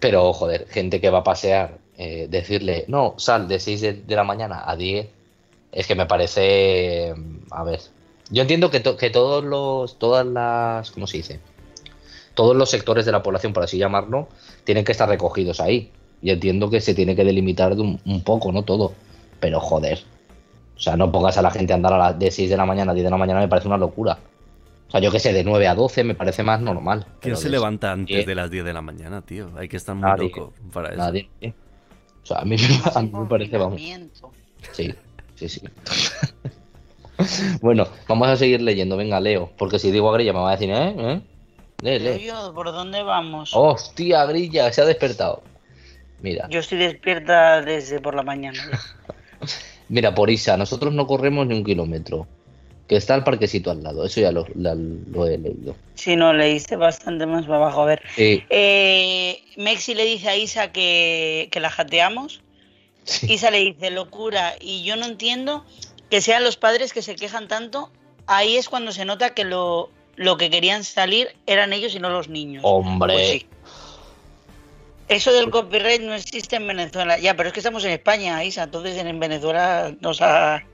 Pero, 0.00 0.32
joder, 0.32 0.66
gente 0.68 1.00
que 1.00 1.10
va 1.10 1.18
a 1.18 1.24
pasear, 1.24 1.78
eh, 2.02 2.28
decirle, 2.30 2.86
no, 2.88 3.14
sal 3.18 3.46
de 3.46 3.60
6 3.60 3.80
de, 3.82 3.92
de 3.92 4.16
la 4.16 4.24
mañana 4.24 4.62
a 4.66 4.74
10, 4.74 5.06
es 5.72 5.86
que 5.86 5.94
me 5.94 6.06
parece. 6.06 7.12
mm, 7.14 7.36
A 7.52 7.62
ver. 7.62 7.80
Yo 8.30 8.40
entiendo 8.42 8.70
que, 8.70 8.80
to- 8.80 8.96
que 8.96 9.10
todos 9.10 9.44
los. 9.44 9.98
Todas 9.98 10.24
las. 10.26 10.90
¿Cómo 10.92 11.06
se 11.06 11.18
dice? 11.18 11.40
Todos 12.34 12.56
los 12.56 12.70
sectores 12.70 13.04
de 13.04 13.12
la 13.12 13.22
población, 13.22 13.52
por 13.52 13.64
así 13.64 13.76
llamarlo, 13.76 14.28
tienen 14.64 14.84
que 14.84 14.92
estar 14.92 15.08
recogidos 15.08 15.60
ahí. 15.60 15.90
Y 16.22 16.30
entiendo 16.30 16.70
que 16.70 16.80
se 16.80 16.94
tiene 16.94 17.14
que 17.16 17.24
delimitar 17.24 17.74
de 17.74 17.82
un, 17.82 18.00
un 18.06 18.22
poco, 18.24 18.50
no 18.52 18.62
todo. 18.62 18.92
Pero, 19.40 19.60
joder. 19.60 19.98
O 20.76 20.80
sea, 20.80 20.96
no 20.96 21.12
pongas 21.12 21.36
a 21.36 21.42
la 21.42 21.50
gente 21.50 21.72
a 21.74 21.76
andar 21.76 21.92
a 21.92 21.98
las 21.98 22.18
de 22.18 22.30
6 22.30 22.48
de 22.48 22.56
la 22.56 22.64
mañana 22.64 22.92
a 22.92 22.94
10 22.94 23.04
de 23.04 23.10
la 23.10 23.16
mañana, 23.18 23.40
me 23.40 23.48
parece 23.48 23.68
una 23.68 23.76
locura. 23.76 24.18
O 24.88 24.90
sea, 24.90 25.00
yo 25.00 25.10
que 25.12 25.20
sé, 25.20 25.32
de 25.32 25.44
9 25.44 25.68
a 25.68 25.74
12 25.74 26.02
me 26.04 26.14
parece 26.14 26.42
más 26.42 26.60
normal. 26.60 27.06
¿Quién 27.20 27.36
se 27.36 27.48
levanta 27.50 27.92
antes 27.92 28.24
de 28.26 28.34
las 28.34 28.50
10 28.50 28.64
de 28.64 28.72
la 28.72 28.80
mañana, 28.80 29.20
tío? 29.22 29.50
Hay 29.56 29.68
que 29.68 29.76
estar 29.76 29.94
muy 29.94 30.04
Nadie. 30.08 30.30
loco 30.34 30.52
para 30.72 30.88
eso. 30.88 30.96
Nadie. 30.98 31.28
O 32.22 32.26
sea, 32.26 32.38
a 32.38 32.44
mí, 32.44 32.56
a 32.94 33.02
mí 33.02 33.10
me 33.12 33.26
parece, 33.26 33.56
vamos. 33.56 33.80
Sí, 34.72 34.94
sí, 35.34 35.48
sí. 35.48 35.62
bueno, 37.60 37.86
vamos 38.08 38.28
a 38.28 38.36
seguir 38.36 38.60
leyendo. 38.60 38.96
Venga, 38.96 39.20
Leo. 39.20 39.50
Porque 39.56 39.78
si 39.78 39.90
digo 39.90 40.10
a 40.10 40.14
Grilla 40.14 40.32
me 40.32 40.40
va 40.40 40.50
a 40.50 40.56
decir, 40.56 40.70
¿eh? 40.70 40.94
¿Eh? 40.98 41.20
Lee, 41.82 41.98
lee. 41.98 42.30
¿por 42.54 42.66
dónde 42.72 43.02
vamos? 43.02 43.52
Hostia, 43.54 44.24
Grilla, 44.26 44.72
se 44.72 44.82
ha 44.82 44.84
despertado. 44.84 45.42
Mira, 46.20 46.46
Yo 46.50 46.60
estoy 46.60 46.78
despierta 46.78 47.62
desde 47.62 48.00
por 48.00 48.14
la 48.14 48.22
mañana. 48.22 48.58
mira, 49.88 50.14
por 50.14 50.28
Isa, 50.28 50.56
nosotros 50.56 50.92
no 50.92 51.06
corremos 51.06 51.46
ni 51.46 51.54
un 51.54 51.64
kilómetro. 51.64 52.26
Que 52.90 52.96
está 52.96 53.14
el 53.14 53.22
parquecito 53.22 53.70
al 53.70 53.84
lado. 53.84 54.04
Eso 54.04 54.20
ya 54.20 54.32
lo, 54.32 54.44
la- 54.56 54.74
lo 54.74 55.24
he 55.24 55.38
leído. 55.38 55.76
Si 55.94 56.16
no, 56.16 56.32
leíste 56.32 56.74
bastante 56.74 57.24
más 57.24 57.44
para 57.44 57.58
abajo. 57.58 57.82
A 57.82 57.86
ver. 57.86 58.02
Sí, 58.16 58.42
Eh, 58.50 59.40
Mexi 59.56 59.94
le 59.94 60.04
dice 60.04 60.28
a 60.28 60.36
Isa 60.36 60.72
que, 60.72 61.48
que 61.52 61.60
la 61.60 61.70
jateamos. 61.70 62.40
sí. 63.04 63.32
Isa 63.32 63.52
le 63.52 63.58
dice 63.60 63.90
locura. 63.92 64.54
Y 64.60 64.82
yo 64.82 64.96
no 64.96 65.06
entiendo 65.06 65.64
que 66.10 66.20
sean 66.20 66.42
los 66.42 66.56
padres 66.56 66.92
que 66.92 67.00
se 67.00 67.14
quejan 67.14 67.46
tanto. 67.46 67.92
Ahí 68.26 68.56
es 68.56 68.68
cuando 68.68 68.90
se 68.90 69.04
nota 69.04 69.34
que 69.34 69.44
lo, 69.44 69.90
lo 70.16 70.36
que 70.36 70.50
querían 70.50 70.82
salir 70.82 71.28
eran 71.46 71.72
ellos 71.72 71.94
y 71.94 72.00
no 72.00 72.10
los 72.10 72.28
niños. 72.28 72.62
Hombre. 72.66 73.12
Pues 73.14 73.28
sí. 73.30 73.46
Eso 75.08 75.32
del 75.32 75.50
copyright 75.50 76.02
no 76.02 76.14
existe 76.14 76.56
en 76.56 76.66
Venezuela. 76.66 77.18
Ya, 77.18 77.36
pero 77.36 77.48
es 77.48 77.52
que 77.52 77.60
estamos 77.60 77.84
en 77.84 77.92
España, 77.92 78.42
Isa. 78.42 78.64
Entonces 78.64 78.96
en 78.96 79.20
Venezuela 79.20 79.94
nos 80.00 80.20
ha... 80.22 80.64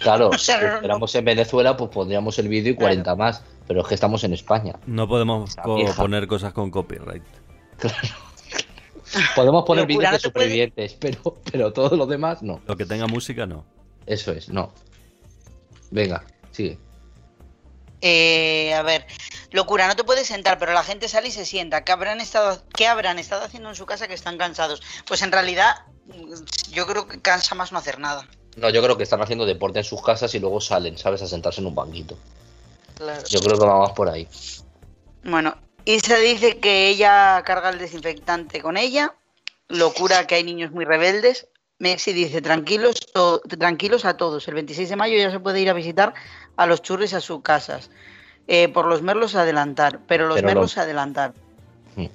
Claro, 0.00 0.28
O 0.34 0.38
sea, 0.38 0.56
si 0.58 0.62
no, 0.62 0.68
no. 0.68 0.74
estuviéramos 0.76 1.14
en 1.14 1.24
Venezuela, 1.24 1.76
pues 1.76 1.90
pondríamos 1.90 2.38
el 2.38 2.48
vídeo 2.48 2.72
y 2.72 2.76
40 2.76 3.14
más. 3.16 3.42
Pero 3.68 3.82
es 3.82 3.88
que 3.88 3.94
estamos 3.94 4.24
en 4.24 4.32
España. 4.32 4.74
No 4.86 5.06
podemos 5.08 5.50
Esa 5.50 5.62
co- 5.62 5.76
vieja. 5.76 5.94
poner 5.94 6.26
cosas 6.26 6.52
con 6.52 6.70
copyright. 6.70 7.22
Podemos 9.36 9.64
poner 9.64 9.86
vídeos 9.86 10.04
de 10.04 10.08
puede- 10.08 10.20
supervivientes, 10.20 10.94
pero, 10.94 11.36
pero 11.50 11.72
todo 11.72 11.96
lo 11.96 12.06
demás 12.06 12.42
no. 12.42 12.60
Lo 12.66 12.76
que 12.76 12.86
tenga 12.86 13.06
música, 13.06 13.44
no. 13.46 13.64
Eso 14.06 14.32
es, 14.32 14.48
no. 14.48 14.72
Venga, 15.90 16.24
sigue. 16.50 16.78
Eh, 18.00 18.72
a 18.74 18.82
ver, 18.82 19.06
locura, 19.50 19.86
no 19.86 19.94
te 19.96 20.02
puedes 20.02 20.26
sentar, 20.26 20.58
pero 20.58 20.72
la 20.72 20.82
gente 20.82 21.08
sale 21.08 21.28
y 21.28 21.30
se 21.30 21.44
sienta. 21.44 21.84
¿Qué 21.84 21.92
habrán 21.92 22.20
estado, 22.20 22.62
qué 22.74 22.86
habrán 22.88 23.18
estado 23.18 23.44
haciendo 23.44 23.68
en 23.68 23.74
su 23.76 23.84
casa 23.86 24.08
que 24.08 24.14
están 24.14 24.38
cansados? 24.38 24.82
Pues 25.06 25.22
en 25.22 25.30
realidad, 25.30 25.74
yo 26.72 26.86
creo 26.86 27.06
que 27.06 27.20
cansa 27.20 27.54
más 27.54 27.70
no 27.70 27.78
hacer 27.78 27.98
nada. 28.00 28.26
No, 28.56 28.68
yo 28.70 28.82
creo 28.82 28.96
que 28.96 29.02
están 29.04 29.22
haciendo 29.22 29.46
deporte 29.46 29.78
en 29.78 29.84
sus 29.84 30.02
casas 30.02 30.34
y 30.34 30.38
luego 30.38 30.60
salen, 30.60 30.98
¿sabes? 30.98 31.22
A 31.22 31.26
sentarse 31.26 31.60
en 31.60 31.66
un 31.68 31.74
banquito. 31.74 32.16
Claro. 32.96 33.22
Yo 33.28 33.40
creo 33.40 33.58
que 33.58 33.66
va 33.66 33.78
más 33.78 33.92
por 33.92 34.08
ahí. 34.08 34.28
Bueno, 35.24 35.56
Isa 35.84 36.16
dice 36.18 36.58
que 36.58 36.88
ella 36.88 37.42
carga 37.46 37.70
el 37.70 37.78
desinfectante 37.78 38.60
con 38.60 38.76
ella. 38.76 39.14
Locura 39.68 40.26
que 40.26 40.34
hay 40.34 40.44
niños 40.44 40.70
muy 40.70 40.84
rebeldes. 40.84 41.48
Mexi 41.78 42.12
dice, 42.12 42.42
tranquilos, 42.42 43.00
to- 43.12 43.40
tranquilos 43.58 44.04
a 44.04 44.16
todos. 44.16 44.46
El 44.48 44.54
26 44.54 44.88
de 44.90 44.96
mayo 44.96 45.16
ya 45.16 45.30
se 45.30 45.40
puede 45.40 45.60
ir 45.60 45.70
a 45.70 45.72
visitar 45.72 46.12
a 46.56 46.66
los 46.66 46.82
churris 46.82 47.14
a 47.14 47.20
sus 47.20 47.40
casas. 47.42 47.90
Eh, 48.46 48.68
por 48.68 48.86
los 48.86 49.02
merlos 49.02 49.34
adelantar, 49.34 50.00
pero 50.06 50.26
los 50.26 50.34
Pero 50.36 50.46
merlos 50.46 50.76
lo- 50.76 50.82
adelantar. 50.82 51.32
Hmm. 51.96 52.06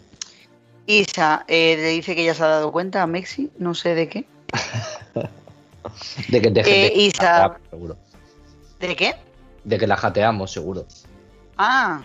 Isa 0.85 1.43
eh, 1.47 1.75
le 1.77 1.87
dice 1.89 2.15
que 2.15 2.23
ya 2.23 2.33
se 2.35 2.43
ha 2.43 2.47
dado 2.47 2.71
cuenta 2.71 3.01
a 3.01 3.07
Mexi, 3.07 3.49
no 3.57 3.73
sé 3.73 3.95
de 3.95 4.07
qué. 4.07 4.25
De 6.29 6.41
que, 6.41 6.49
de, 6.49 6.61
Eh, 6.61 6.63
de- 6.63 6.93
Isa- 6.95 7.17
jateamos, 7.21 7.61
seguro. 7.69 7.97
¿De 8.79 8.95
qué? 8.95 9.15
De 9.63 9.77
que 9.77 9.87
la 9.87 9.97
jateamos, 9.97 10.51
seguro. 10.51 10.85
Ah, 11.57 12.01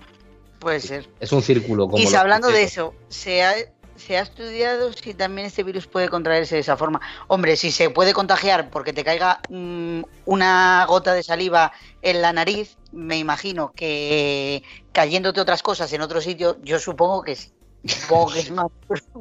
puede 0.59 0.81
ser. 0.81 1.09
Es 1.21 1.33
un 1.33 1.43
círculo 1.43 1.89
como. 1.89 2.03
Isa, 2.03 2.21
hablando 2.21 2.49
de 2.49 2.63
eso, 2.63 2.95
¿se 3.09 3.43
ha, 3.43 3.55
se 3.97 4.17
ha 4.17 4.23
estudiado 4.23 4.93
si 4.93 5.15
también 5.15 5.47
este 5.47 5.63
virus 5.63 5.87
puede 5.87 6.09
contraerse 6.09 6.55
de 6.55 6.63
esa 6.63 6.77
forma? 6.77 7.01
Hombre, 7.29 7.57
si 7.57 7.71
se 7.71 7.91
puede 7.91 8.13
contagiar 8.15 8.71
porque 8.71 8.93
te 8.93 9.05
caiga 9.05 9.41
mm, 9.51 10.03
una 10.25 10.85
gota 10.89 11.13
de 11.15 11.23
saliva 11.23 11.73
en 12.01 12.23
la 12.23 12.33
nariz, 12.33 12.77
me 12.93 13.19
imagino 13.19 13.73
que 13.77 14.63
cayéndote 14.93 15.41
otras 15.41 15.63
cosas 15.63 15.93
en 15.93 16.01
otro 16.01 16.21
sitio, 16.21 16.57
yo 16.63 16.79
supongo 16.79 17.23
que 17.23 17.37
sí. 17.37 17.51
Supongo 17.85 18.33
que 18.33 18.39
es 18.41 18.51
más 18.53 18.69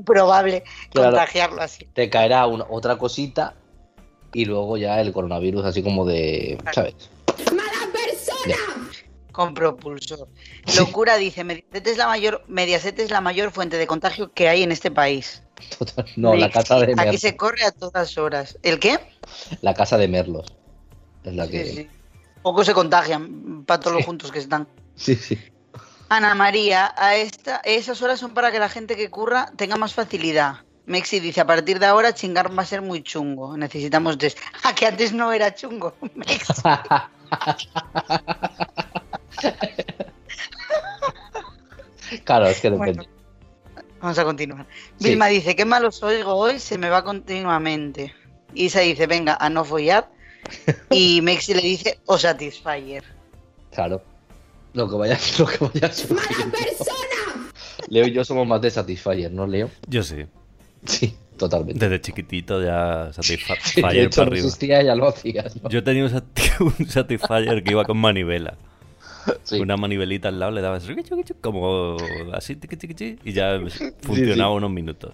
probable 0.05 0.63
Claro. 0.91 1.09
contagiarlo 1.11 1.61
así. 1.63 1.87
Te 1.93 2.09
caerá 2.09 2.45
una, 2.45 2.65
otra 2.69 2.97
cosita 2.97 3.55
y 4.33 4.45
luego 4.45 4.77
ya 4.77 4.99
el 5.01 5.11
coronavirus, 5.11 5.65
así 5.65 5.83
como 5.83 6.05
de. 6.05 6.57
¿Sabes? 6.73 6.95
Ya. 8.47 8.55
Con 9.31 9.53
propulsor. 9.53 10.27
Locura 10.77 11.15
dice, 11.17 11.43
Mediaset 11.43 11.87
es 11.87 11.97
la 11.97 12.07
mayor, 12.07 12.43
Mediaset 12.47 12.99
es 12.99 13.11
la 13.11 13.21
mayor 13.21 13.51
fuente 13.51 13.77
de 13.77 13.87
contagio 13.87 14.33
que 14.33 14.49
hay 14.49 14.63
en 14.63 14.71
este 14.71 14.91
país. 14.91 15.43
Total. 15.77 16.05
No, 16.15 16.35
la 16.35 16.49
casa 16.49 16.77
de 16.77 16.85
Aquí 16.85 16.95
Merlos. 16.95 17.21
se 17.21 17.37
corre 17.37 17.63
a 17.63 17.71
todas 17.71 18.17
horas. 18.17 18.57
¿El 18.63 18.79
qué? 18.79 18.99
La 19.61 19.73
casa 19.73 19.97
de 19.97 20.07
Merlos. 20.07 20.47
Es 21.23 21.35
la 21.35 21.47
que. 21.47 21.65
Sí, 21.65 21.75
sí. 21.75 21.89
Poco 22.41 22.63
se 22.63 22.73
contagian 22.73 23.63
para 23.65 23.79
todos 23.79 23.97
los 23.97 24.05
juntos 24.05 24.31
que 24.31 24.39
están. 24.39 24.67
sí, 24.95 25.15
sí. 25.15 25.37
Ana 26.09 26.35
María, 26.35 26.93
a 26.97 27.15
esta, 27.15 27.61
esas 27.63 28.01
horas 28.01 28.19
son 28.19 28.33
para 28.33 28.51
que 28.51 28.59
la 28.59 28.67
gente 28.67 28.97
que 28.97 29.09
curra 29.09 29.53
tenga 29.55 29.77
más 29.77 29.93
facilidad. 29.93 30.55
Mexi 30.85 31.19
dice, 31.19 31.41
a 31.41 31.45
partir 31.45 31.79
de 31.79 31.85
ahora 31.85 32.13
chingar 32.13 32.57
va 32.57 32.63
a 32.63 32.65
ser 32.65 32.81
muy 32.81 33.03
chungo. 33.03 33.57
Necesitamos 33.57 34.17
test. 34.17 34.39
Ah, 34.63 34.73
que 34.75 34.85
antes 34.85 35.13
no 35.13 35.31
era 35.31 35.53
chungo. 35.53 35.93
Mexi. 36.15 36.53
claro, 42.23 42.47
es 42.47 42.59
que 42.59 42.71
depende. 42.71 42.93
Bueno, 42.93 43.09
vamos 44.01 44.19
a 44.19 44.23
continuar. 44.23 44.65
Sí. 44.97 45.09
Vilma 45.09 45.27
dice, 45.27 45.55
qué 45.55 45.65
malos 45.65 46.01
oigo 46.03 46.35
hoy, 46.35 46.59
se 46.59 46.77
me 46.77 46.89
va 46.89 47.03
continuamente. 47.03 48.13
Isa 48.53 48.81
dice, 48.81 49.07
venga, 49.07 49.37
a 49.39 49.49
no 49.49 49.63
follar. 49.63 50.11
Y 50.89 51.21
Mexi 51.21 51.53
le 51.53 51.61
dice, 51.61 51.99
o 52.05 52.17
Satisfyer. 52.17 53.03
Claro. 53.71 54.01
Lo 54.73 54.89
que 54.89 54.95
vaya, 54.95 55.19
lo 55.37 55.45
que 55.45 55.65
vaya 55.65 55.91
surgiendo. 55.91 56.57
Leo 57.87 58.07
y 58.07 58.13
yo 58.13 58.23
somos 58.23 58.47
más 58.47 58.61
de 58.61 58.71
Satisfyer, 58.71 59.31
¿no, 59.31 59.47
Leo? 59.47 59.69
Yo 59.87 60.03
sí. 60.03 60.25
Sí, 60.85 61.15
totalmente. 61.37 61.79
Desde 61.79 62.01
chiquitito 62.01 62.61
ya 62.63 63.11
Satisfyer 63.13 63.57
de 63.75 63.81
para 63.81 63.93
hecho, 63.95 64.21
arriba. 64.21 64.47
ya 64.81 64.95
lo 64.95 65.07
hacías. 65.07 65.61
¿no? 65.61 65.69
Yo 65.69 65.83
tenía 65.83 66.05
un, 66.05 66.11
un 66.79 66.87
Satisfyer 66.87 67.63
que 67.63 67.71
iba 67.71 67.85
con 67.85 67.97
manivela. 67.97 68.55
Sí. 69.43 69.59
Una 69.59 69.77
manivelita 69.77 70.29
al 70.29 70.39
lado 70.39 70.51
le 70.51 70.61
dabas 70.61 70.87
como 71.41 71.95
así, 72.33 72.57
y 73.23 73.33
ya 73.33 73.59
funcionaba 74.01 74.53
unos 74.53 74.71
minutos. 74.71 75.13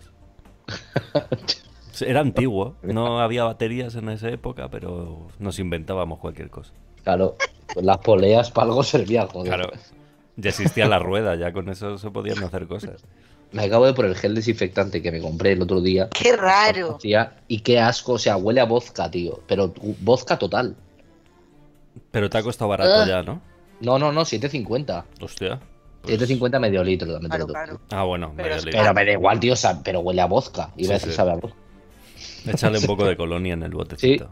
Era 2.01 2.21
antiguo, 2.21 2.75
no 2.83 3.19
había 3.19 3.43
baterías 3.43 3.95
en 3.95 4.09
esa 4.09 4.29
época, 4.29 4.69
pero 4.69 5.27
nos 5.39 5.59
inventábamos 5.59 6.19
cualquier 6.19 6.49
cosa. 6.49 6.71
Claro, 7.03 7.35
pues 7.73 7.85
las 7.85 7.97
poleas 7.97 8.51
para 8.51 8.67
algo 8.67 8.83
servían, 8.83 9.27
joder. 9.27 9.47
Claro, 9.47 9.71
ya 10.35 10.49
existía 10.49 10.87
la 10.87 10.99
rueda, 10.99 11.35
ya 11.35 11.51
con 11.51 11.69
eso 11.69 11.97
se 11.97 12.11
podían 12.11 12.43
hacer 12.43 12.67
cosas. 12.67 13.03
Me 13.51 13.63
acabo 13.63 13.85
de 13.85 13.93
poner 13.93 14.11
el 14.11 14.17
gel 14.17 14.35
desinfectante 14.35 15.01
que 15.01 15.11
me 15.11 15.21
compré 15.21 15.53
el 15.53 15.61
otro 15.61 15.81
día. 15.81 16.09
¡Qué 16.09 16.35
raro! 16.35 16.99
Y 17.47 17.59
qué 17.61 17.79
asco, 17.79 18.13
o 18.13 18.19
sea, 18.19 18.37
huele 18.37 18.59
a 18.59 18.65
vodka, 18.65 19.09
tío. 19.09 19.39
Pero 19.47 19.73
vodka 20.01 20.37
total. 20.37 20.75
Pero 22.11 22.29
te 22.29 22.37
ha 22.37 22.43
costado 22.43 22.69
barato 22.69 23.07
ya, 23.07 23.23
¿no? 23.23 23.41
No, 23.79 23.97
no, 23.99 24.11
no, 24.11 24.21
7.50. 24.21 25.03
Hostia. 25.21 25.59
7.50 26.03 26.39
pues 26.39 26.51
medio 26.59 26.83
litro 26.83 27.11
también. 27.11 27.29
Claro, 27.29 27.47
claro. 27.47 27.81
Ah, 27.91 28.03
bueno, 28.03 28.33
pero, 28.35 28.49
medio 28.49 28.65
litro. 28.65 28.79
Pero 28.81 28.93
me 28.93 29.05
da 29.05 29.11
igual, 29.11 29.39
tío, 29.39 29.53
pero 29.83 29.99
huele 30.01 30.21
a 30.21 30.25
vodka. 30.25 30.71
Y 30.75 30.85
sí, 30.85 30.91
a 30.91 30.93
veces 30.93 31.15
sabe 31.15 31.31
a 31.31 31.35
vodka. 31.35 31.55
Échale 32.45 32.79
un 32.79 32.85
poco 32.85 33.05
de 33.05 33.15
colonia 33.17 33.53
en 33.53 33.63
el 33.63 33.71
botecito. 33.71 34.29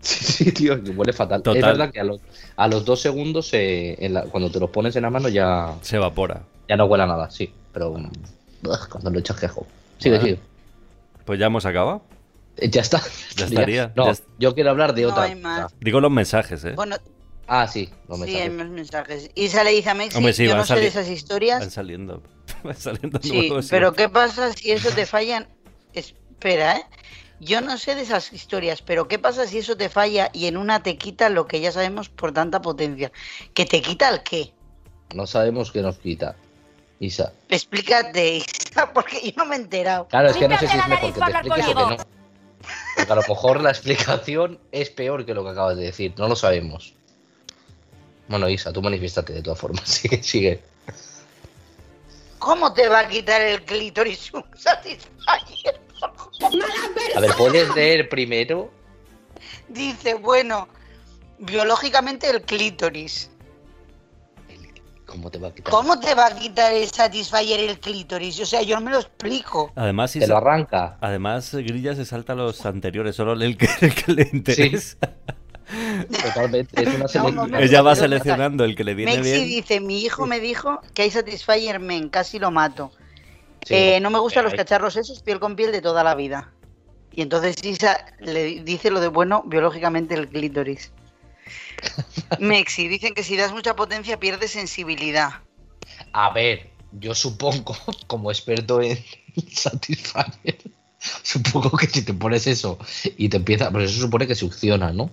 Sí, 0.00 0.44
sí, 0.44 0.52
tío, 0.52 0.78
huele 0.94 1.12
fatal. 1.12 1.42
Es 1.44 1.62
verdad 1.62 1.90
que 1.90 2.00
a 2.00 2.04
los, 2.04 2.20
a 2.56 2.68
los 2.68 2.84
dos 2.84 3.00
segundos, 3.00 3.50
eh, 3.52 3.96
cuando 4.30 4.50
te 4.50 4.60
los 4.60 4.70
pones 4.70 4.94
en 4.96 5.02
la 5.02 5.10
mano, 5.10 5.28
ya. 5.28 5.74
Se 5.80 5.96
evapora. 5.96 6.42
Ya 6.68 6.76
no 6.76 6.84
huele 6.84 7.04
a 7.04 7.06
nada, 7.06 7.30
sí. 7.30 7.52
Pero 7.72 7.96
cuando 8.62 9.10
lo 9.10 9.18
echas 9.18 9.38
quejo. 9.38 9.66
Sigue, 9.98 10.20
sigue. 10.20 10.40
Pues 11.24 11.38
ya 11.38 11.46
hemos 11.46 11.66
acabado. 11.66 12.02
Eh, 12.56 12.68
ya 12.70 12.82
está. 12.82 13.02
Ya 13.36 13.46
estaría. 13.46 13.92
No, 13.94 14.12
yo 14.38 14.54
quiero 14.54 14.70
hablar 14.70 14.94
de 14.94 15.06
otra. 15.06 15.28
Digo 15.80 16.00
los 16.00 16.10
mensajes, 16.10 16.64
¿eh? 16.64 16.72
Bueno, 16.72 16.96
Ah, 17.50 17.66
sí, 17.66 17.88
los 18.08 18.18
mensajes. 18.18 18.34
Sí, 18.34 18.42
hay 18.42 18.50
más 18.50 18.68
mensajes. 18.68 19.30
Y 19.34 19.48
sale 19.48 19.70
dice 19.70 19.88
a 19.88 19.94
Mexi, 19.94 20.46
yo 20.46 20.54
no 20.54 20.66
sé 20.66 20.74
de 20.74 20.86
esas 20.86 21.08
historias. 21.08 21.60
Van 21.60 21.70
saliendo. 21.70 22.22
Van 22.62 22.76
saliendo 22.76 23.18
sí, 23.22 23.50
pero 23.70 23.94
¿qué 23.94 24.10
pasa 24.10 24.52
si 24.52 24.70
eso 24.70 24.90
te 24.90 25.06
fallan? 25.06 25.48
Espera, 25.94 26.76
¿eh? 26.76 26.82
Yo 27.40 27.62
no 27.62 27.78
sé 27.78 27.94
de 27.94 28.02
esas 28.02 28.32
historias, 28.32 28.82
pero 28.82 29.08
¿qué 29.08 29.18
pasa 29.18 29.46
si 29.46 29.58
eso 29.58 29.76
te 29.76 29.88
falla 29.88 30.28
y 30.34 30.46
en 30.46 30.56
una 30.56 30.82
te 30.82 30.98
quita 30.98 31.30
lo 31.30 31.46
que 31.46 31.60
ya 31.60 31.72
sabemos 31.72 32.10
por 32.10 32.32
tanta 32.32 32.60
potencia? 32.60 33.12
¿Que 33.54 33.64
te 33.64 33.80
quita 33.80 34.10
el 34.10 34.22
qué? 34.22 34.52
No 35.14 35.26
sabemos 35.26 35.72
qué 35.72 35.80
nos 35.80 35.98
quita. 35.98 36.36
Isa. 37.00 37.32
Explícate, 37.48 38.36
Isa, 38.36 38.90
porque 38.94 39.20
yo 39.22 39.32
no 39.36 39.46
me 39.46 39.56
he 39.56 39.58
enterado. 39.58 40.08
Claro, 40.08 40.30
es 40.30 40.36
que 40.36 40.48
no 40.48 40.58
sé 40.58 40.68
si 40.68 40.76
es 40.76 40.88
mejor 40.88 41.12
que 41.12 41.20
te 41.20 41.30
expliques 41.30 41.66
o 41.66 41.68
que 41.68 41.74
no. 41.74 41.96
Porque 42.96 43.12
a 43.12 43.14
lo 43.14 43.22
mejor 43.28 43.60
la 43.62 43.70
explicación 43.70 44.58
es 44.72 44.90
peor 44.90 45.24
que 45.24 45.34
lo 45.34 45.44
que 45.44 45.50
acabas 45.50 45.76
de 45.76 45.84
decir, 45.84 46.14
no 46.16 46.28
lo 46.28 46.36
sabemos. 46.36 46.94
Bueno, 48.28 48.48
Isa, 48.48 48.72
tú 48.72 48.82
manifiestate 48.82 49.32
de 49.32 49.42
todas 49.42 49.58
formas, 49.58 49.88
sigue, 49.88 50.22
sigue. 50.22 50.60
¿Cómo 52.38 52.72
te 52.72 52.88
va 52.88 53.00
a 53.00 53.08
quitar 53.08 53.40
el 53.40 53.64
clítoris 53.64 54.32
un 54.32 54.44
satisfyer? 54.56 55.80
A 57.16 57.20
ver, 57.20 57.34
¿puedes 57.36 57.74
leer 57.74 58.08
primero? 58.08 58.70
Dice, 59.68 60.14
bueno, 60.14 60.68
biológicamente 61.38 62.30
el 62.30 62.42
clítoris. 62.42 63.30
¿Cómo 65.08 65.30
te 65.30 65.38
va 65.38 65.48
a 65.48 65.54
quitar? 65.54 65.72
¿Cómo 65.72 65.98
te 65.98 66.14
va 66.14 66.26
a 66.26 66.36
quitar 66.36 66.70
el 66.74 66.86
Satisfyer 66.86 67.60
el 67.60 67.80
clítoris? 67.80 68.40
O 68.40 68.46
sea, 68.46 68.60
yo 68.60 68.76
no 68.76 68.82
me 68.82 68.90
lo 68.90 68.98
explico. 68.98 69.72
Además, 69.74 70.10
si 70.10 70.20
te 70.20 70.26
lo 70.26 70.36
arranca. 70.36 70.98
Además, 71.00 71.54
Grilla 71.54 71.94
se 71.94 72.04
salta 72.04 72.34
a 72.34 72.36
los 72.36 72.66
anteriores, 72.66 73.16
solo 73.16 73.32
el 73.32 73.56
que, 73.56 73.68
le 74.06 74.28
interesa. 74.30 74.98
Totalmente, 76.22 76.82
es 76.82 76.94
una 76.94 77.08
selección. 77.08 77.54
Ella 77.54 77.80
va 77.80 77.96
seleccionando 77.96 78.64
el 78.64 78.76
que 78.76 78.84
le 78.84 78.94
viene 78.94 79.16
Mexi 79.16 79.32
bien. 79.32 79.48
dice, 79.48 79.80
mi 79.80 80.02
hijo 80.02 80.26
me 80.26 80.40
dijo 80.40 80.80
que 80.92 81.02
hay 81.02 81.10
Satisfyer 81.10 81.80
Men, 81.80 82.10
casi 82.10 82.38
lo 82.38 82.50
mato. 82.50 82.92
Eh, 83.70 84.00
no 84.00 84.10
me 84.10 84.18
gustan 84.18 84.44
los 84.44 84.52
cacharros 84.52 84.96
esos, 84.96 85.22
piel 85.22 85.40
con 85.40 85.56
piel 85.56 85.72
de 85.72 85.80
toda 85.80 86.04
la 86.04 86.14
vida. 86.14 86.52
Y 87.12 87.22
entonces 87.22 87.64
Isa 87.64 88.04
le 88.20 88.62
dice 88.62 88.90
lo 88.90 89.00
de 89.00 89.08
bueno, 89.08 89.42
biológicamente 89.46 90.14
el 90.14 90.28
clítoris. 90.28 90.92
Mexi, 92.38 92.88
dicen 92.88 93.14
que 93.14 93.22
si 93.22 93.36
das 93.36 93.52
mucha 93.52 93.76
potencia 93.76 94.18
pierdes 94.18 94.52
sensibilidad. 94.52 95.42
A 96.12 96.30
ver, 96.30 96.70
yo 96.92 97.14
supongo, 97.14 97.76
como 98.06 98.30
experto 98.30 98.80
en 98.80 98.98
Satisfyer, 99.52 100.58
supongo 101.22 101.76
que 101.76 101.86
si 101.86 102.02
te 102.02 102.14
pones 102.14 102.46
eso 102.46 102.78
y 103.16 103.28
te 103.28 103.36
empieza, 103.36 103.70
pues 103.70 103.90
eso 103.90 104.00
supone 104.00 104.26
que 104.26 104.34
succiona, 104.34 104.92
¿no? 104.92 105.10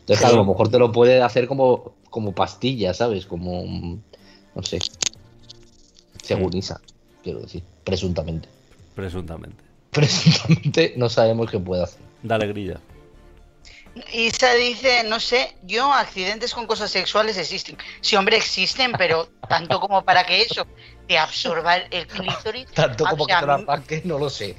Entonces, 0.00 0.26
a 0.26 0.32
lo 0.32 0.44
mejor 0.44 0.68
te 0.68 0.78
lo 0.78 0.90
puede 0.90 1.22
hacer 1.22 1.46
como, 1.46 1.92
como 2.10 2.32
pastilla, 2.32 2.92
¿sabes? 2.94 3.26
Como, 3.26 4.00
no 4.54 4.62
sé, 4.62 4.80
según 6.22 6.50
mm. 6.52 6.56
Isa, 6.56 6.80
quiero 7.22 7.40
decir, 7.40 7.62
presuntamente. 7.84 8.48
Presuntamente. 8.96 9.62
Presuntamente 9.90 10.94
no 10.96 11.08
sabemos 11.08 11.50
qué 11.50 11.60
puede 11.60 11.84
hacer. 11.84 12.00
Dale 12.22 12.48
grilla. 12.48 12.80
Isa 14.12 14.54
dice, 14.54 15.02
no 15.04 15.18
sé, 15.18 15.56
yo 15.62 15.92
accidentes 15.92 16.54
con 16.54 16.66
cosas 16.66 16.90
sexuales 16.90 17.36
existen. 17.36 17.76
Sí, 18.00 18.16
hombre, 18.16 18.36
existen, 18.36 18.92
pero 18.92 19.28
tanto 19.48 19.80
como 19.80 20.04
para 20.04 20.24
que 20.24 20.42
eso 20.42 20.66
te 21.08 21.18
absorba 21.18 21.76
el 21.76 22.06
clítoris. 22.06 22.66
Tanto 22.74 23.04
como 23.04 23.26
que 23.26 23.34
te 23.34 23.46
lo 23.46 23.52
arranque, 23.52 24.02
no 24.04 24.18
lo 24.18 24.30
sé. 24.30 24.54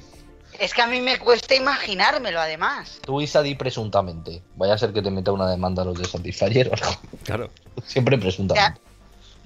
Es 0.59 0.73
que 0.73 0.81
a 0.81 0.87
mí 0.87 0.99
me 0.99 1.17
cuesta 1.17 1.55
imaginármelo, 1.55 2.39
además. 2.39 2.99
Tú, 3.05 3.21
Isa, 3.21 3.41
di 3.41 3.55
presuntamente. 3.55 4.41
Vaya 4.57 4.73
a 4.73 4.77
ser 4.77 4.91
que 4.91 5.01
te 5.01 5.09
meta 5.09 5.31
una 5.31 5.49
demanda 5.49 5.81
a 5.81 5.85
los 5.85 5.97
de 5.97 6.05
Satisfyer 6.05 6.67
o 6.67 6.75
no. 6.75 7.19
Claro. 7.23 7.49
Siempre 7.85 8.17
presuntamente. 8.17 8.81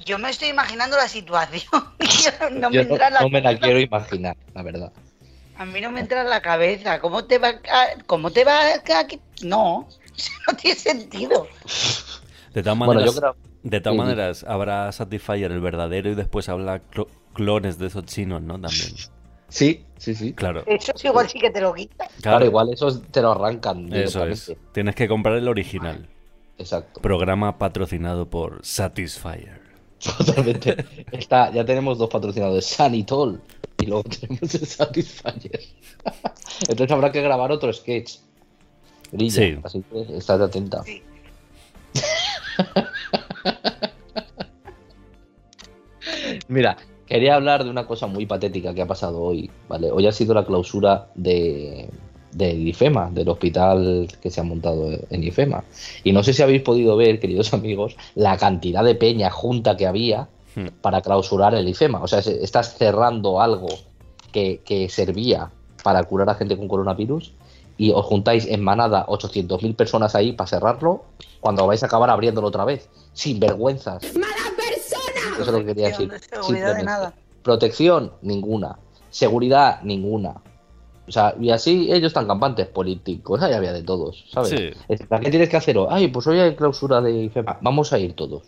yo 0.04 0.18
me 0.18 0.32
estoy 0.32 0.50
imaginando 0.50 0.98
la 0.98 1.08
situación. 1.08 1.70
no, 2.52 2.70
me, 2.72 2.84
la... 2.84 3.22
no 3.22 3.30
me 3.30 3.42
la 3.42 3.58
quiero 3.58 3.80
imaginar, 3.80 4.36
la 4.54 4.64
verdad. 4.64 4.92
A 5.58 5.66
mí 5.66 5.82
no 5.82 5.92
me 5.92 6.02
entra 6.02 6.22
en 6.22 6.30
la 6.30 6.42
cabeza. 6.42 7.00
¿Cómo 7.00 7.26
te 7.26 7.38
va 7.38 7.50
a, 7.50 8.04
cómo 8.06 8.32
te 8.32 8.44
va 8.44 8.60
a, 8.60 9.08
No, 9.44 9.88
no 10.48 10.58
tiene 10.58 10.78
sentido. 10.78 11.48
De 12.54 12.64
todas 12.64 12.78
maneras, 12.78 13.22
de 13.64 13.82
todas 13.82 13.98
maneras 13.98 14.46
habrá 14.48 14.92
Satisfyer 14.92 15.52
el 15.52 15.60
verdadero 15.60 16.10
y 16.10 16.16
después 16.16 16.50
habrá 16.50 16.82
clones 17.34 17.78
de 17.78 17.88
esos 17.88 18.06
chinos, 18.06 18.42
¿no? 18.42 18.54
También. 18.54 18.94
Sí, 19.50 19.86
sí, 19.98 20.16
sí. 20.16 20.34
Claro. 20.34 20.64
Eso 20.66 20.94
igual 21.04 21.30
sí 21.30 21.40
que 21.40 21.50
te 21.50 21.62
lo 21.62 21.74
quitan. 21.74 22.08
Claro, 22.22 22.46
igual 22.46 22.74
esos 22.74 23.02
te 23.12 23.22
lo 23.22 23.32
arrancan. 23.32 23.92
Eso 23.94 24.26
es. 24.26 24.54
Tienes 24.74 24.96
que 24.96 25.08
comprar 25.08 25.36
el 25.38 25.48
original. 25.48 26.08
Exacto. 26.58 27.02
Programa 27.02 27.58
patrocinado 27.58 28.30
por 28.30 28.60
Satisfyer. 28.64 29.65
Totalmente. 30.18 30.86
Está, 31.12 31.52
ya 31.52 31.66
tenemos 31.66 31.98
dos 31.98 32.10
patrocinadores, 32.10 32.66
Sanitol 32.66 33.42
y 33.80 33.88
luego 33.88 34.04
tenemos 34.04 34.54
el 34.54 34.66
Satisfyer. 34.66 35.60
Entonces 36.68 36.92
habrá 36.92 37.12
que 37.12 37.22
grabar 37.22 37.52
otro 37.52 37.74
sketch. 37.74 38.18
sí. 39.30 39.58
así 39.64 39.84
que 39.92 40.18
estás 40.18 40.42
atenta. 40.42 40.84
Sí. 40.84 41.02
Mira, 46.48 46.78
quería 47.08 47.36
hablar 47.36 47.64
de 47.64 47.70
una 47.70 47.88
cosa 47.88 48.08
muy 48.08 48.26
patética 48.26 48.74
que 48.74 48.82
ha 48.82 48.88
pasado 48.88 49.22
hoy, 49.22 49.50
¿vale? 49.68 49.92
Hoy 49.92 50.08
ha 50.08 50.12
sido 50.12 50.34
la 50.34 50.46
clausura 50.46 51.08
de, 51.16 51.90
de 52.36 52.54
IFEMA, 52.54 53.10
del 53.12 53.30
hospital 53.30 54.08
que 54.22 54.30
se 54.30 54.42
ha 54.42 54.44
montado 54.44 54.90
en 55.10 55.24
IFEMA. 55.24 55.64
Y 56.04 56.12
no 56.12 56.24
sé 56.24 56.34
si 56.34 56.44
habéis 56.44 56.62
podido 56.62 56.96
ver, 56.98 57.20
queridos 57.20 57.54
amigos, 57.56 57.96
la 58.16 58.38
cantidad 58.38 58.84
de 58.84 58.96
peña 58.96 59.32
junta 59.32 59.78
que 59.78 59.88
había 59.88 60.28
Hmm. 60.56 60.68
para 60.82 61.02
clausurar 61.02 61.54
el 61.54 61.68
IFEMA. 61.68 62.02
O 62.02 62.08
sea, 62.08 62.20
estás 62.20 62.78
cerrando 62.78 63.42
algo 63.42 63.68
que, 64.32 64.88
servía 64.90 65.52
para 65.84 66.04
curar 66.04 66.30
a 66.30 66.36
gente 66.36 66.58
con 66.58 66.68
coronavirus 66.68 67.34
y 67.78 67.92
os 67.92 68.06
juntáis 68.06 68.46
en 68.46 68.64
manada 68.64 69.06
800.000 69.08 69.76
personas 69.76 70.16
ahí 70.16 70.32
para 70.32 70.48
cerrarlo 70.48 71.04
cuando 71.42 71.68
vais 71.68 71.84
a 71.84 71.86
acabar 71.86 72.10
abriéndolo 72.10 72.48
otra 72.48 72.66
vez. 72.66 72.90
Sin 73.14 73.40
vergüenzas. 73.40 74.02
¡Mala 74.14 74.56
persona! 74.56 75.34
Eso 75.34 75.42
es 75.42 75.48
lo 75.48 75.60
que 75.60 75.66
quería 75.66 75.88
decir. 75.90 76.12
Protección, 77.44 78.14
ninguna. 78.22 78.78
Seguridad, 79.10 79.82
ninguna. 79.84 80.36
O 81.08 81.12
sea, 81.12 81.36
y 81.40 81.52
así 81.52 81.92
ellos 81.92 82.08
están 82.08 82.28
campantes 82.28 82.68
políticos, 82.68 83.42
ahí 83.42 83.54
había 83.54 83.74
de 83.74 83.84
todos, 83.84 84.26
¿sabes? 84.32 84.76
¿Qué 84.88 85.30
tienes 85.30 85.50
que 85.50 85.58
hacer? 85.58 85.78
Ay, 85.90 86.08
pues 86.08 86.26
hoy 86.28 86.40
hay 86.40 86.56
clausura 86.56 87.02
de 87.02 87.12
IFEMA, 87.26 87.60
vamos 87.62 87.94
a 87.94 88.00
ir 88.00 88.14
todos. 88.14 88.44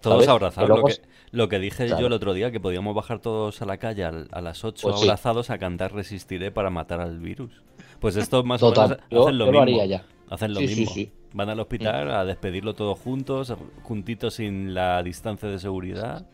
Todos 0.00 0.26
abrazados. 0.28 0.68
Lo 0.68 0.84
que, 0.84 0.94
lo 1.30 1.48
que 1.48 1.58
dije 1.58 1.88
yo 1.88 2.06
el 2.06 2.12
otro 2.12 2.34
día, 2.34 2.50
que 2.50 2.60
podíamos 2.60 2.94
bajar 2.94 3.20
todos 3.20 3.62
a 3.62 3.66
la 3.66 3.78
calle 3.78 4.04
a, 4.04 4.40
las 4.40 4.64
8 4.64 4.88
pues 4.88 5.02
abrazados 5.02 5.50
a 5.50 5.58
cantar 5.58 5.94
Resistiré 5.94 6.50
para 6.50 6.70
matar 6.70 7.00
al 7.00 7.18
virus. 7.18 7.62
Pues 8.00 8.16
esto 8.16 8.42
más 8.42 8.62
o 8.62 8.70
menos 8.70 8.98
hacen 9.10 9.38
lo 9.38 9.50
mismo. 9.50 10.00
Hacen 10.28 10.54
lo 10.54 10.60
mismo. 10.60 10.92
Van 11.34 11.48
al 11.48 11.60
hospital 11.60 12.10
a 12.10 12.24
despedirlo 12.24 12.74
todos 12.74 12.98
juntos, 12.98 13.54
juntitos 13.82 14.34
sin 14.34 14.74
la 14.74 15.02
distancia 15.02 15.48
de 15.48 15.58
seguridad. 15.58 16.26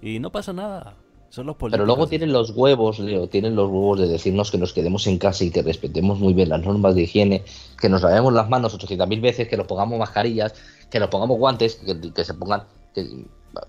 Y 0.00 0.18
no 0.20 0.30
pasa 0.30 0.52
nada. 0.52 0.94
Son 1.30 1.46
los 1.46 1.56
políticos. 1.56 1.72
Pero 1.72 1.86
luego 1.86 2.06
tienen 2.06 2.32
los 2.32 2.50
huevos, 2.50 2.98
Leo, 2.98 3.28
tienen 3.28 3.54
los 3.54 3.68
huevos 3.68 4.00
de 4.00 4.08
decirnos 4.08 4.50
que 4.50 4.58
nos 4.58 4.72
quedemos 4.72 5.06
en 5.06 5.18
casa 5.18 5.44
y 5.44 5.50
que 5.50 5.62
respetemos 5.62 6.18
muy 6.18 6.32
bien 6.32 6.48
las 6.48 6.64
normas 6.64 6.94
de 6.94 7.02
higiene, 7.02 7.44
que 7.80 7.88
nos 7.88 8.02
lavemos 8.02 8.32
las 8.32 8.48
manos 8.48 8.78
800.000 8.78 9.20
veces, 9.20 9.48
que 9.48 9.56
nos 9.56 9.66
pongamos 9.66 9.98
mascarillas, 9.98 10.54
que 10.90 10.98
nos 10.98 11.08
pongamos 11.10 11.38
guantes, 11.38 11.76
que, 11.76 12.12
que 12.12 12.24
se 12.24 12.34
pongan 12.34 12.62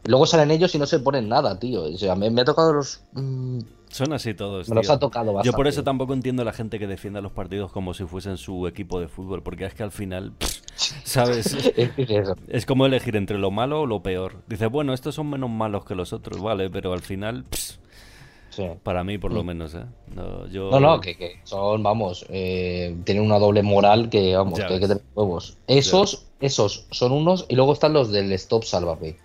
luego 0.05 0.25
salen 0.25 0.51
ellos 0.51 0.73
y 0.75 0.79
no 0.79 0.85
se 0.85 0.99
ponen 0.99 1.29
nada, 1.29 1.59
tío. 1.59 1.83
O 1.83 1.97
sea, 1.97 2.15
me, 2.15 2.41
ha 2.41 2.45
tocado 2.45 2.73
los. 2.73 3.01
Mm, 3.13 3.59
son 3.89 4.13
así 4.13 4.33
todos. 4.33 4.69
Me 4.69 4.75
los 4.75 4.89
ha 4.89 4.99
tocado 4.99 5.33
bastante. 5.33 5.51
Yo 5.51 5.55
por 5.55 5.67
eso 5.67 5.83
tampoco 5.83 6.13
entiendo 6.13 6.43
a 6.43 6.45
la 6.45 6.53
gente 6.53 6.79
que 6.79 6.87
defienda 6.87 7.21
los 7.21 7.31
partidos 7.31 7.71
como 7.71 7.93
si 7.93 8.05
fuesen 8.05 8.37
su 8.37 8.67
equipo 8.67 8.99
de 8.99 9.07
fútbol, 9.07 9.43
porque 9.43 9.65
es 9.65 9.73
que 9.73 9.83
al 9.83 9.91
final, 9.91 10.33
¿sabes? 11.03 11.55
es 12.47 12.65
como 12.65 12.85
elegir 12.85 13.15
entre 13.15 13.37
lo 13.37 13.51
malo 13.51 13.81
o 13.81 13.85
lo 13.85 14.01
peor. 14.01 14.43
Dice, 14.47 14.67
bueno, 14.67 14.93
estos 14.93 15.15
son 15.15 15.29
menos 15.29 15.49
malos 15.49 15.85
que 15.85 15.95
los 15.95 16.13
otros, 16.13 16.41
vale, 16.41 16.69
pero 16.69 16.93
al 16.93 17.01
final, 17.01 17.45
para 18.83 19.03
mí 19.03 19.17
por 19.17 19.33
lo 19.33 19.43
mm. 19.43 19.47
menos, 19.47 19.73
¿eh? 19.73 19.85
No, 20.13 20.47
yo... 20.47 20.69
no, 20.71 20.79
no, 20.79 21.01
que, 21.01 21.39
son, 21.43 21.81
vamos, 21.81 22.25
eh, 22.29 22.95
tienen 23.03 23.23
una 23.23 23.39
doble 23.39 23.63
moral 23.63 24.09
que, 24.09 24.35
vamos, 24.35 24.59
que 24.59 24.65
hay 24.65 24.79
que 24.79 24.87
tener 24.87 25.03
huevos. 25.15 25.57
Esos, 25.67 26.27
esos 26.39 26.85
son 26.91 27.11
unos 27.11 27.45
y 27.49 27.55
luego 27.55 27.73
están 27.73 27.93
los 27.93 28.11
del 28.11 28.31
Stop 28.33 28.63
Sálvame 28.63 29.15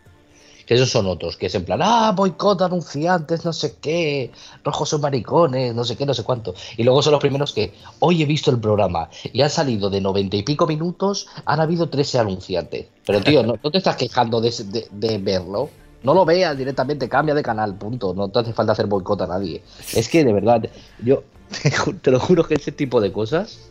que 0.66 0.74
esos 0.74 0.90
son 0.90 1.06
otros, 1.06 1.36
que 1.36 1.46
es 1.46 1.54
en 1.54 1.64
plan, 1.64 1.80
ah, 1.82 2.12
boicot, 2.14 2.60
anunciantes, 2.62 3.44
no 3.44 3.52
sé 3.52 3.76
qué, 3.80 4.30
rojos 4.64 4.88
son 4.88 5.00
maricones, 5.00 5.74
no 5.74 5.84
sé 5.84 5.96
qué, 5.96 6.06
no 6.06 6.14
sé 6.14 6.24
cuánto. 6.24 6.54
Y 6.76 6.84
luego 6.84 7.02
son 7.02 7.12
los 7.12 7.20
primeros 7.20 7.52
que, 7.52 7.74
hoy 8.00 8.22
he 8.22 8.26
visto 8.26 8.50
el 8.50 8.58
programa 8.58 9.08
y 9.32 9.42
han 9.42 9.50
salido 9.50 9.90
de 9.90 10.00
noventa 10.00 10.36
y 10.36 10.42
pico 10.42 10.66
minutos, 10.66 11.28
han 11.44 11.60
habido 11.60 11.88
13 11.88 12.18
anunciantes. 12.18 12.86
Pero 13.06 13.20
tío, 13.20 13.42
no, 13.42 13.56
te 13.56 13.78
estás 13.78 13.96
quejando 13.96 14.40
de, 14.40 15.18
verlo. 15.18 15.70
No 16.02 16.12
lo 16.12 16.24
veas 16.24 16.56
directamente, 16.56 17.08
cambia 17.08 17.34
de 17.34 17.42
canal, 17.42 17.76
punto. 17.76 18.12
No 18.14 18.28
te 18.28 18.40
hace 18.40 18.52
falta 18.52 18.72
hacer 18.72 18.86
boicot 18.86 19.22
a 19.22 19.26
nadie. 19.26 19.62
Es 19.94 20.08
que 20.08 20.24
de 20.24 20.32
verdad, 20.32 20.68
yo 21.02 21.24
te 22.02 22.10
lo 22.10 22.20
juro 22.20 22.44
que 22.44 22.54
ese 22.54 22.72
tipo 22.72 23.00
de 23.00 23.12
cosas. 23.12 23.70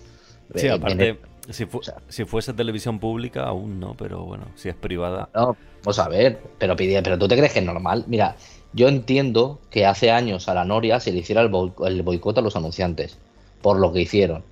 Sí, 0.56 0.68
aparte, 0.68 1.20
si, 1.50 1.68
si, 2.10 2.26
fuese 2.26 2.54
televisión 2.54 3.00
pública, 3.00 3.44
aún 3.44 3.80
no, 3.80 3.96
pero 3.96 4.24
bueno, 4.24 4.46
si 4.56 4.70
es 4.70 4.76
privada. 4.76 5.30
No, 5.34 5.56
vamos 5.84 6.00
a 6.00 6.08
ver, 6.08 6.42
pero, 6.58 6.76
pero 6.76 7.20
tú 7.20 7.28
te 7.28 7.38
crees 7.38 7.54
que 7.54 7.60
es 7.60 7.66
normal. 7.66 8.06
Mira, 8.08 8.36
yo 8.74 8.88
entiendo 8.88 9.60
que 9.70 9.86
hace 9.86 10.12
años 10.12 10.48
a 10.48 10.54
la 10.54 10.66
Noria 10.66 11.00
se 11.00 11.12
le 11.12 11.20
hiciera 11.20 11.42
el, 11.42 11.50
boicot 11.50 12.38
a 12.38 12.42
los 12.42 12.56
anunciantes, 12.56 13.18
por 13.62 13.80
lo 13.80 13.94
que 13.94 14.02
hicieron. 14.02 14.44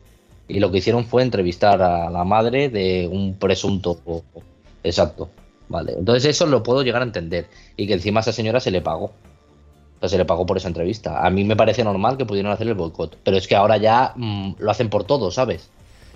Y 0.47 0.59
lo 0.59 0.71
que 0.71 0.79
hicieron 0.79 1.05
fue 1.05 1.23
entrevistar 1.23 1.81
a 1.81 2.09
la 2.09 2.23
madre 2.23 2.69
de 2.69 3.09
un 3.11 3.35
presunto. 3.35 3.99
Exacto. 4.83 5.29
Vale. 5.69 5.93
Entonces 5.93 6.25
eso 6.25 6.45
lo 6.45 6.61
puedo 6.61 6.83
llegar 6.83 7.01
a 7.01 7.05
entender. 7.05 7.47
Y 7.77 7.87
que 7.87 7.93
encima 7.93 8.19
a 8.19 8.21
esa 8.21 8.33
señora 8.33 8.59
se 8.59 8.71
le 8.71 8.81
pagó. 8.81 9.05
O 9.05 9.99
sea, 10.01 10.09
se 10.09 10.17
le 10.17 10.25
pagó 10.25 10.45
por 10.45 10.57
esa 10.57 10.67
entrevista. 10.67 11.25
A 11.25 11.29
mí 11.29 11.45
me 11.45 11.55
parece 11.55 11.83
normal 11.83 12.17
que 12.17 12.25
pudieran 12.25 12.51
hacer 12.51 12.67
el 12.67 12.73
boicot. 12.73 13.17
Pero 13.23 13.37
es 13.37 13.47
que 13.47 13.55
ahora 13.55 13.77
ya 13.77 14.13
mm, 14.15 14.55
lo 14.59 14.71
hacen 14.71 14.89
por 14.89 15.05
todo, 15.05 15.31
¿sabes? 15.31 15.69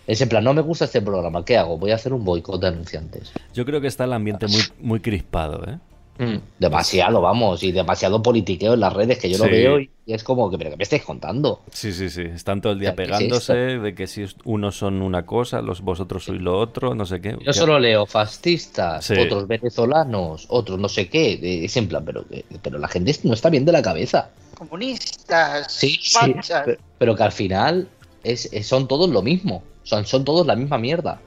Es 0.08 0.22
en 0.22 0.30
plan, 0.30 0.44
no 0.44 0.54
me 0.54 0.62
gusta 0.62 0.86
este 0.86 1.02
programa, 1.02 1.44
¿qué 1.44 1.58
hago? 1.58 1.78
Voy 1.78 1.92
a 1.92 1.96
hacer 1.96 2.14
un 2.14 2.24
boicot 2.24 2.62
de 2.62 2.68
anunciantes. 2.68 3.32
Yo 3.54 3.66
creo 3.66 3.82
que 3.82 3.88
está 3.88 4.04
el 4.04 4.14
ambiente 4.14 4.48
muy, 4.48 4.62
muy 4.80 5.00
crispado, 5.00 5.64
¿eh? 5.68 5.78
Mm, 6.18 6.38
demasiado, 6.60 7.20
vamos, 7.20 7.62
y 7.64 7.74
demasiado 7.74 8.24
politiqueo 8.24 8.76
en 8.76 8.80
las 8.80 8.94
redes 8.94 9.20
que 9.20 9.30
yo 9.30 9.38
lo 9.38 9.52
veo 9.52 9.80
y 9.82 9.90
es 10.08 10.24
como 10.24 10.50
que, 10.50 10.58
pero 10.58 10.70
¿qué 10.70 10.78
me 10.78 10.84
estáis 10.84 11.04
contando? 11.04 11.64
Sí, 11.74 11.92
sí, 11.92 12.10
sí, 12.10 12.22
están 12.22 12.62
todo 12.62 12.72
el 12.72 12.80
día 12.80 12.96
pegándose 12.96 13.54
de 13.54 13.96
que 13.96 14.08
si 14.08 14.24
unos 14.46 14.78
son 14.78 15.02
una 15.02 15.26
cosa, 15.26 15.62
los 15.62 15.82
vosotros 15.82 16.24
sois 16.24 16.42
lo 16.42 16.58
otro, 16.58 16.96
no 16.96 17.06
sé 17.06 17.20
qué. 17.20 17.36
Yo 17.44 17.52
solo 17.52 17.80
leo 17.80 18.06
fascistas, 18.06 19.12
otros 19.12 19.46
venezolanos, 19.46 20.46
otros 20.50 20.80
no 20.80 20.88
sé 20.88 21.10
qué, 21.10 21.66
es 21.66 21.76
en 21.76 21.90
plan, 21.90 22.06
pero, 22.06 22.24
pero 22.62 22.78
la 22.78 22.88
gente 22.88 23.14
no 23.24 23.34
está 23.34 23.50
bien 23.50 23.66
de 23.66 23.74
la 23.74 23.82
cabeza. 23.82 24.30
Comunistas, 24.58 25.70
sí, 25.70 26.00
sí 26.02 26.18
pero, 26.98 27.16
que 27.16 27.24
al 27.24 27.32
final 27.34 27.90
es, 28.24 28.50
son 28.62 28.88
todos 28.88 29.10
lo 29.10 29.22
mismo. 29.22 29.64
Son, 29.86 30.06
son 30.06 30.26
todos 30.26 30.46
la 30.46 30.56
misma 30.56 30.78
mierda. 30.78 31.22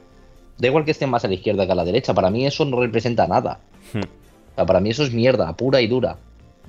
Da 0.58 0.66
igual 0.66 0.84
que 0.84 0.90
estén 0.90 1.08
más 1.08 1.24
a 1.24 1.28
la 1.28 1.34
izquierda 1.34 1.64
que 1.64 1.72
a 1.72 1.76
la 1.76 1.84
derecha. 1.84 2.12
Para 2.12 2.30
mí 2.30 2.44
eso 2.44 2.64
no 2.64 2.78
representa 2.80 3.26
nada. 3.26 3.60
Hmm. 3.92 4.66
para 4.66 4.80
mí 4.80 4.90
eso 4.90 5.04
es 5.04 5.12
mierda, 5.12 5.56
pura 5.56 5.80
y 5.80 5.86
dura. 5.86 6.18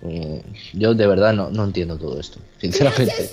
Eh, 0.04 0.42
yo 0.74 0.94
de 0.94 1.08
verdad 1.08 1.34
no, 1.34 1.50
no, 1.50 1.66
entiendo 1.66 1.98
todo 1.98 2.20
esto. 2.20 2.40
Sinceramente. 2.60 3.32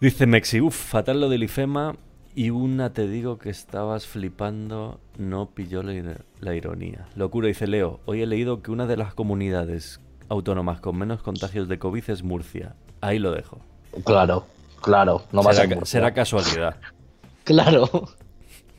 Dice 0.00 0.26
Mexi, 0.26 0.60
uff, 0.60 0.76
fatal 0.76 1.20
lo 1.20 1.28
del 1.28 1.44
IFEMA. 1.44 1.96
Y 2.34 2.50
una 2.50 2.92
te 2.92 3.08
digo 3.08 3.38
que 3.38 3.50
estabas 3.50 4.06
flipando, 4.06 5.00
no 5.16 5.50
pilló 5.50 5.82
la, 5.82 6.16
la, 6.40 6.54
ironía. 6.54 7.08
Locura, 7.16 7.48
dice 7.48 7.66
Leo. 7.66 8.00
Hoy 8.04 8.22
he 8.22 8.26
leído 8.26 8.62
que 8.62 8.70
una 8.70 8.86
de 8.86 8.96
las 8.96 9.14
comunidades 9.14 10.00
autónomas 10.28 10.80
con 10.80 10.96
menos 10.96 11.22
contagios 11.22 11.68
de 11.68 11.78
COVID 11.78 12.10
es 12.10 12.22
Murcia. 12.22 12.74
Ahí 13.00 13.18
lo 13.18 13.32
dejo. 13.32 13.60
Claro. 14.04 14.46
Claro, 14.80 15.22
no 15.32 15.42
va 15.42 15.50
a 15.50 15.54
ser. 15.54 15.86
Será 15.86 16.12
casualidad. 16.12 16.76
claro. 17.44 17.88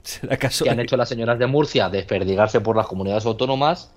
Será 0.04 0.38
casualidad. 0.38 0.76
Que 0.76 0.80
han 0.80 0.86
hecho 0.86 0.98
las 0.98 1.10
señoras 1.10 1.40
de 1.40 1.48
Murcia 1.48 1.90
desperdigarse 1.90 2.62
por 2.62 2.76
las 2.76 2.88
comunidades 2.88 3.26
autónomas, 3.26 3.92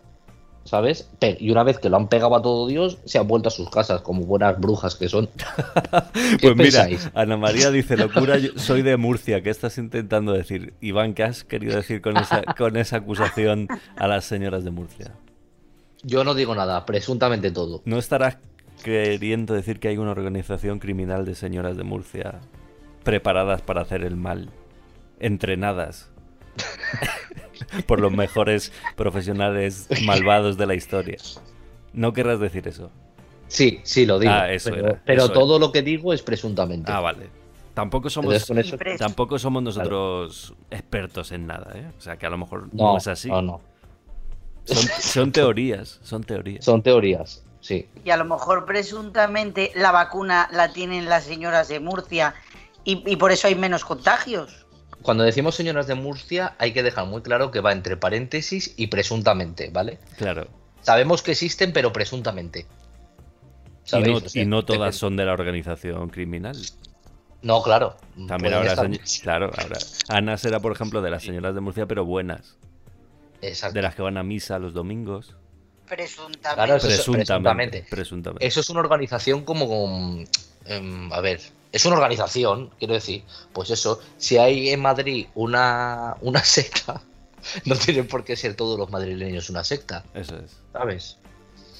¿sabes? 0.65 1.09
Y 1.39 1.51
una 1.51 1.63
vez 1.63 1.79
que 1.79 1.89
lo 1.89 1.97
han 1.97 2.09
pegado 2.09 2.37
a 2.37 2.43
todo 2.43 2.67
Dios, 2.67 2.99
se 3.05 3.19
han 3.19 3.27
vuelto 3.27 3.49
a 3.49 3.51
sus 3.51 3.71
casas 3.71 4.03
como 4.03 4.23
buenas 4.25 4.59
brujas 4.61 4.95
que 4.95 5.09
son. 5.09 5.29
pues 6.41 6.57
mira, 6.57 6.89
Ana 7.15 7.37
María 7.37 7.71
dice: 7.71 7.97
Locura, 7.97 8.37
soy 8.57 8.83
de 8.83 8.97
Murcia. 8.97 9.43
¿Qué 9.43 9.51
estás 9.51 9.79
intentando 9.79 10.33
decir? 10.33 10.75
Iván, 10.81 11.15
¿qué 11.15 11.25
has 11.25 11.45
querido 11.45 11.77
decir 11.77 12.03
con 12.03 12.17
esa, 12.17 12.43
con 12.59 12.77
esa 12.77 12.97
acusación 12.99 13.69
a 13.97 14.07
las 14.07 14.25
señoras 14.25 14.65
de 14.65 14.71
Murcia? 14.71 15.13
Yo 16.03 16.25
no 16.25 16.35
digo 16.35 16.55
nada, 16.55 16.85
presuntamente 16.85 17.53
todo. 17.53 17.81
¿No 17.85 17.99
estarás 17.99 18.37
queriendo 18.83 19.55
decir 19.55 19.81
que 19.81 19.89
hay 19.89 19.97
una 19.97 20.11
organización 20.11 20.79
criminal 20.79 21.25
de 21.25 21.35
señoras 21.35 21.77
de 21.77 21.85
Murcia 21.85 22.41
preparadas 23.03 23.63
para 23.63 23.83
hacer 23.83 24.05
el 24.05 24.17
mal, 24.17 24.51
entrenadas 25.21 26.11
por 27.87 28.01
los 28.01 28.13
mejores 28.13 28.73
profesionales 28.97 29.89
malvados 30.05 30.57
de 30.57 30.67
la 30.67 30.75
historia. 30.75 31.19
¿No 31.93 32.13
querrás 32.13 32.41
decir 32.41 32.69
eso? 32.69 32.91
Sí, 33.49 33.81
sí, 33.83 34.07
lo 34.07 34.19
digo. 34.19 34.33
Ah, 34.33 34.49
pero, 35.05 35.29
todo 35.31 35.59
lo 35.59 35.73
que 35.73 35.83
digo 35.83 36.13
es 36.13 36.23
presuntamente. 36.23 36.91
Ah, 36.91 37.01
vale. 37.01 37.29
Tampoco 37.75 38.11
somos, 38.11 38.51
tampoco 38.99 39.39
somos 39.39 39.63
nosotros 39.63 40.55
expertos 40.71 41.33
en 41.33 41.47
nada, 41.47 41.73
¿eh? 41.75 41.91
O 41.97 42.01
sea, 42.01 42.17
que 42.19 42.27
a 42.27 42.31
lo 42.31 42.37
mejor 42.37 42.69
no, 42.73 42.99
es 42.99 43.07
así. 43.07 43.29
No, 43.29 43.41
no. 43.41 43.61
son 44.65 45.33
teorías, 45.33 45.99
son 46.03 46.23
teorías. 46.23 46.65
Son 46.65 46.83
teorías. 46.83 47.43
Y 47.71 48.11
a 48.11 48.17
lo 48.17 48.25
mejor 48.25 48.65
presuntamente 48.65 49.71
la 49.75 49.93
vacuna 49.93 50.49
la 50.53 50.73
tienen 50.73 51.09
las 51.09 51.25
señoras 51.25 51.69
de 51.69 51.81
Murcia 51.81 52.35
y, 52.85 53.17
por 53.17 53.31
eso 53.31 53.47
hay 53.47 53.55
menos 53.55 53.85
contagios. 53.85 54.67
Cuando 55.03 55.23
decimos 55.23 55.55
señoras 55.55 55.87
de 55.87 55.95
Murcia 55.95 56.55
hay 56.59 56.73
que 56.73 56.83
dejar 56.83 57.07
muy 57.07 57.23
claro 57.23 57.51
que 57.51 57.61
va 57.61 57.73
entre 57.73 57.97
paréntesis 57.97 58.75
y 58.77 58.89
presuntamente, 58.89 59.71
¿vale? 59.73 59.99
Claro. 60.17 60.49
Sabemos 60.81 61.23
que 61.23 61.33
existen, 61.33 61.73
pero 61.73 61.93
presuntamente. 61.93 62.67
Y 64.35 64.45
no, 64.45 64.65
todas 64.65 64.97
son 64.97 65.17
de 65.17 65.25
la 65.25 65.33
organización 65.33 66.09
criminal. 66.09 66.57
No, 67.43 67.63
claro. 67.63 67.97
También 68.29 68.55
habrá, 68.55 68.77
claro, 69.23 69.51
Ana 70.09 70.37
será, 70.37 70.61
por 70.61 70.73
ejemplo, 70.73 71.03
de 71.03 71.11
las 71.11 71.25
señoras 71.25 71.55
de 71.55 71.61
Murcia, 71.61 71.87
pero 71.87 72.05
buenas. 72.05 72.57
Exacto. 73.41 73.75
De 73.75 73.83
las 73.83 73.95
que 73.97 74.03
van 74.03 74.17
a 74.17 74.23
misa 74.23 74.59
los 74.61 74.73
domingos. 74.73 75.37
Presuntamente. 75.87 77.87
presuntamente. 77.89 78.47
Eso 78.47 78.61
es 78.61 78.71
una 78.71 78.81
organización 78.81 79.45
como... 79.45 80.25
Em, 80.65 81.13
a 81.13 81.21
ver, 81.21 81.41
es 81.73 81.87
una 81.87 81.97
organización, 81.97 82.71
quiero 82.79 82.95
decir, 82.95 83.25
pues 83.53 83.71
eso, 83.71 84.01
si 84.17 84.39
hay 84.39 84.71
en 84.71 84.81
Madrid 84.81 85.27
una, 85.35 86.17
una 86.21 86.41
secta, 86.45 87.03
no 87.65 87.77
tienen 87.77 88.07
por 88.07 88.25
qué 88.25 88.37
ser 88.37 88.55
todos 88.55 88.79
los 88.79 88.91
madrileños 88.91 89.51
una 89.51 89.65
secta. 89.65 90.05
Eso 90.15 90.37
es. 90.37 90.57
¿Sabes? 90.73 91.19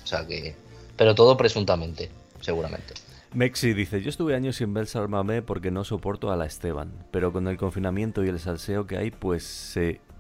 O 0.03 0.07
sea 0.07 0.27
que... 0.27 0.55
Pero 0.97 1.15
todo 1.15 1.37
presuntamente, 1.37 2.11
seguramente. 2.41 2.95
Mexi 3.35 3.73
dice, 3.73 4.03
yo 4.03 4.11
estuve 4.11 4.35
años 4.35 4.57
sin 4.57 4.75
ver 4.75 4.87
Salmamé 4.87 5.41
porque 5.41 5.71
no 5.71 5.85
soporto 5.85 6.31
a 6.31 6.37
la 6.37 6.45
Esteban, 6.45 6.93
pero 7.11 7.33
con 7.33 7.49
el 7.49 7.57
confinamiento 7.57 8.25
y 8.25 8.29
el 8.29 8.39
salseo 8.39 8.87
que 8.87 8.99
hay, 8.99 9.11
pues 9.11 9.79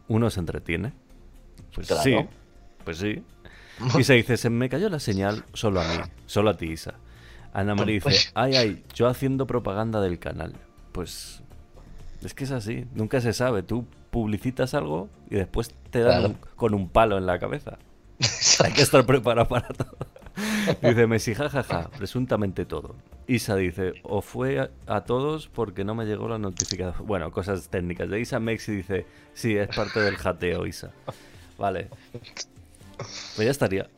uno 0.08 0.30
se 0.30 0.40
entretiene. 0.40 0.94
Pues 1.74 1.88
sí, 2.02 2.16
pues 2.84 2.98
sí. 2.98 3.22
Y 3.98 4.04
se 4.04 4.14
dice, 4.14 4.36
se 4.36 4.50
me 4.50 4.68
cayó 4.68 4.88
la 4.88 5.00
señal 5.00 5.44
solo 5.52 5.80
a 5.80 5.84
mí, 5.84 6.02
solo 6.26 6.50
a 6.50 6.56
ti, 6.56 6.66
Isa. 6.66 6.94
Ana 7.52 7.74
María 7.74 7.94
dice, 7.94 8.04
pues- 8.04 8.32
ay, 8.34 8.56
ay, 8.56 8.84
yo 8.94 9.08
haciendo 9.08 9.46
propaganda 9.46 10.00
del 10.00 10.18
canal. 10.18 10.54
Pues 10.92 11.42
es 12.24 12.34
que 12.34 12.44
es 12.44 12.50
así, 12.50 12.86
nunca 12.94 13.20
se 13.20 13.32
sabe. 13.32 13.62
Tú 13.62 13.86
publicitas 14.10 14.74
algo 14.74 15.08
y 15.30 15.36
después 15.36 15.74
te 15.90 16.00
dan 16.00 16.36
con 16.56 16.74
un 16.74 16.88
palo 16.88 17.18
en 17.18 17.26
la 17.26 17.38
cabeza. 17.38 17.78
Hay 18.64 18.72
que 18.72 18.82
estar 18.82 19.04
preparado 19.04 19.48
para 19.48 19.68
todo. 19.68 19.96
Dice 20.82 21.06
Messi, 21.06 21.34
jajaja, 21.34 21.90
presuntamente 21.90 22.64
todo. 22.64 22.94
Isa 23.26 23.56
dice, 23.56 23.94
o 24.02 24.20
fue 24.20 24.70
a, 24.86 25.00
todos 25.02 25.48
porque 25.48 25.84
no 25.84 25.94
me 25.94 26.04
llegó 26.04 26.28
la 26.28 26.38
notificación. 26.38 27.06
Bueno, 27.06 27.30
cosas 27.30 27.68
técnicas. 27.68 28.08
De 28.08 28.20
Isa 28.20 28.40
Mexi 28.40 28.72
dice, 28.72 29.06
sí, 29.32 29.56
es 29.56 29.68
parte 29.68 30.00
del 30.00 30.16
jateo, 30.16 30.66
Isa. 30.66 30.90
Vale. 31.58 31.88
Pues 32.98 33.46
ya 33.46 33.50
estaría. 33.50 33.88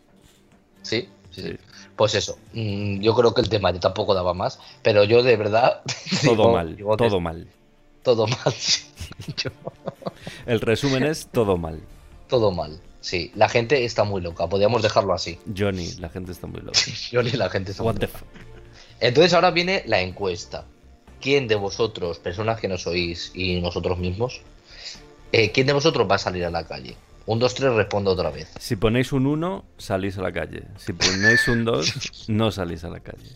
Sí, 0.83 1.09
sí, 1.31 1.57
Pues 1.97 2.15
eso, 2.15 2.39
mm, 2.53 3.01
yo 3.01 3.15
creo 3.15 3.33
que 3.35 3.41
el 3.41 3.49
tema 3.49 3.73
tampoco 3.81 4.15
daba 4.15 4.35
más, 4.35 4.59
pero 4.83 5.05
yo 5.05 5.23
de 5.23 5.37
verdad... 5.37 5.83
Todo 6.25 6.53
mal, 6.53 6.77
todo 6.97 7.21
mal. 7.21 7.49
Todo 8.03 8.27
mal. 8.27 8.55
El 10.47 10.61
resumen 10.61 11.05
es 11.05 11.27
todo 11.29 11.57
mal. 11.57 11.81
todo 12.29 12.51
mal. 12.51 12.79
Sí, 13.01 13.31
la 13.35 13.49
gente 13.49 13.85
está 13.85 14.05
muy 14.05 14.23
loca, 14.23 14.47
podríamos 14.47 14.83
dejarlo 14.83 15.13
así. 15.13 15.39
Johnny, 15.57 15.93
la 15.99 16.09
gente 16.09 16.33
está 16.33 16.47
muy 16.47 16.61
loca. 16.61 16.79
Johnny, 17.13 17.33
la 17.33 17.51
gente 17.51 17.71
está 17.73 17.83
muy 17.83 17.93
loca. 17.93 18.09
Entonces 19.01 19.35
ahora 19.35 19.51
viene 19.51 19.83
la 19.87 20.01
encuesta. 20.01 20.65
¿Quién 21.21 21.49
de 21.49 21.55
vosotros, 21.55 22.19
personas 22.19 22.61
que 22.61 22.69
no 22.69 22.79
sois 22.79 23.31
y 23.35 23.61
nosotros 23.61 23.99
mismos, 23.99 24.41
eh, 25.33 25.53
quién 25.53 25.67
de 25.67 25.73
vosotros 25.73 26.07
va 26.11 26.17
a 26.17 26.19
salir 26.19 26.45
a 26.45 26.51
la 26.51 26.67
calle? 26.67 26.97
Un 27.27 27.39
2, 27.39 27.55
3, 27.55 27.73
respondo 27.75 28.11
otra 28.11 28.31
vez. 28.31 28.53
Si 28.59 28.77
ponéis 28.77 29.13
un 29.13 29.27
1, 29.27 29.65
salís 29.79 30.19
a 30.19 30.23
la 30.23 30.33
calle. 30.33 30.65
Si 30.77 30.93
ponéis 30.93 31.49
un 31.49 31.65
2, 31.65 32.29
no 32.29 32.51
salís 32.51 32.85
a 32.85 32.91
la 32.91 33.01
calle. 33.01 33.31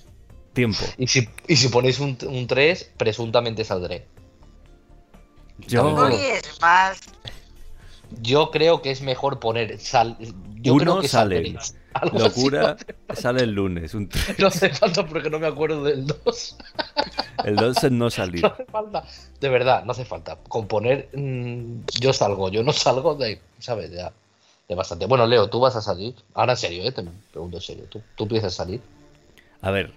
Tiempo. 0.52 0.84
Y 0.98 1.06
si, 1.06 1.28
y 1.46 1.56
si 1.56 1.68
ponéis 1.68 1.98
un, 2.00 2.18
un 2.26 2.46
3, 2.46 2.92
presuntamente 2.96 3.64
saldré. 3.64 4.06
Yo... 5.66 5.84
No 5.84 6.08
es 6.08 6.60
más. 6.60 7.00
Yo 8.22 8.50
creo 8.50 8.80
que 8.80 8.90
es 8.90 9.02
mejor 9.02 9.38
poner 9.38 9.78
sal. 9.78 10.16
Yo 10.56 10.74
Uno 10.74 10.82
creo 10.82 11.00
que 11.00 11.08
sale. 11.08 11.56
Locura 12.12 12.76
sale 13.14 13.42
el 13.42 13.52
lunes. 13.52 13.94
Un 13.94 14.08
no 14.38 14.46
hace 14.48 14.70
falta 14.70 15.06
porque 15.06 15.30
no 15.30 15.38
me 15.38 15.46
acuerdo 15.46 15.84
del 15.84 16.06
2. 16.06 16.56
El 17.44 17.56
2 17.56 17.84
es 17.84 17.92
no 17.92 18.10
salir. 18.10 18.42
No 18.42 18.48
hace 18.48 18.64
falta. 18.64 19.04
De 19.40 19.48
verdad, 19.48 19.84
no 19.84 19.92
hace 19.92 20.04
falta. 20.04 20.36
Con 20.48 20.66
poner 20.66 21.08
mmm, 21.12 21.80
yo 22.00 22.12
salgo, 22.12 22.50
yo 22.50 22.62
no 22.62 22.72
salgo 22.72 23.14
de. 23.14 23.40
¿Sabes? 23.58 23.92
Ya. 23.92 24.12
De 24.68 24.74
bastante. 24.74 25.06
Bueno, 25.06 25.26
Leo, 25.26 25.48
tú 25.48 25.60
vas 25.60 25.76
a 25.76 25.80
salir. 25.80 26.14
Ahora 26.34 26.52
en 26.52 26.58
serio, 26.58 26.82
¿eh? 26.82 26.92
te 26.92 27.04
pregunto 27.30 27.56
en 27.56 27.62
serio. 27.62 27.84
¿Tú, 27.88 28.02
tú 28.16 28.26
piensas 28.28 28.54
salir? 28.54 28.80
A 29.62 29.70
ver, 29.70 29.92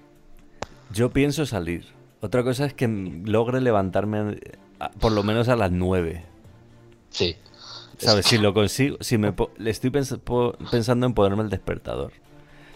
yo 0.94 1.12
pienso 1.12 1.46
salir. 1.46 1.88
Otra 2.22 2.44
cosa 2.44 2.66
es 2.66 2.74
que 2.74 2.88
logre 2.88 3.60
levantarme 3.60 4.39
por 5.00 5.12
lo 5.12 5.24
menos 5.24 5.50
a 5.50 5.56
las 5.56 5.72
9. 5.72 6.24
Sí. 7.10 7.36
¿Sabes? 8.02 8.26
Si 8.26 8.38
lo 8.38 8.54
consigo, 8.54 8.97
si 8.99 9.18
me 9.18 9.34
le 9.58 9.70
estoy 9.70 9.89
pens 9.89 10.18
pensando 10.72 11.06
en 11.06 11.14
ponerme 11.14 11.43
el 11.43 11.49
despertador. 11.49 12.12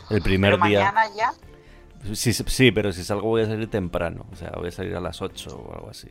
El 0.09 0.21
primer 0.21 0.53
¿Pero 0.55 0.65
día. 0.67 0.91
mañana 0.91 1.15
ya? 1.15 1.33
Sí, 2.13 2.33
sí, 2.33 2.71
pero 2.71 2.91
si 2.91 3.03
salgo 3.03 3.29
voy 3.29 3.41
a 3.41 3.45
salir 3.47 3.69
temprano. 3.69 4.27
O 4.31 4.35
sea, 4.35 4.51
voy 4.55 4.67
a 4.67 4.71
salir 4.71 4.95
a 4.95 5.01
las 5.01 5.21
8 5.21 5.49
o 5.49 5.73
algo 5.73 5.89
así. 5.89 6.07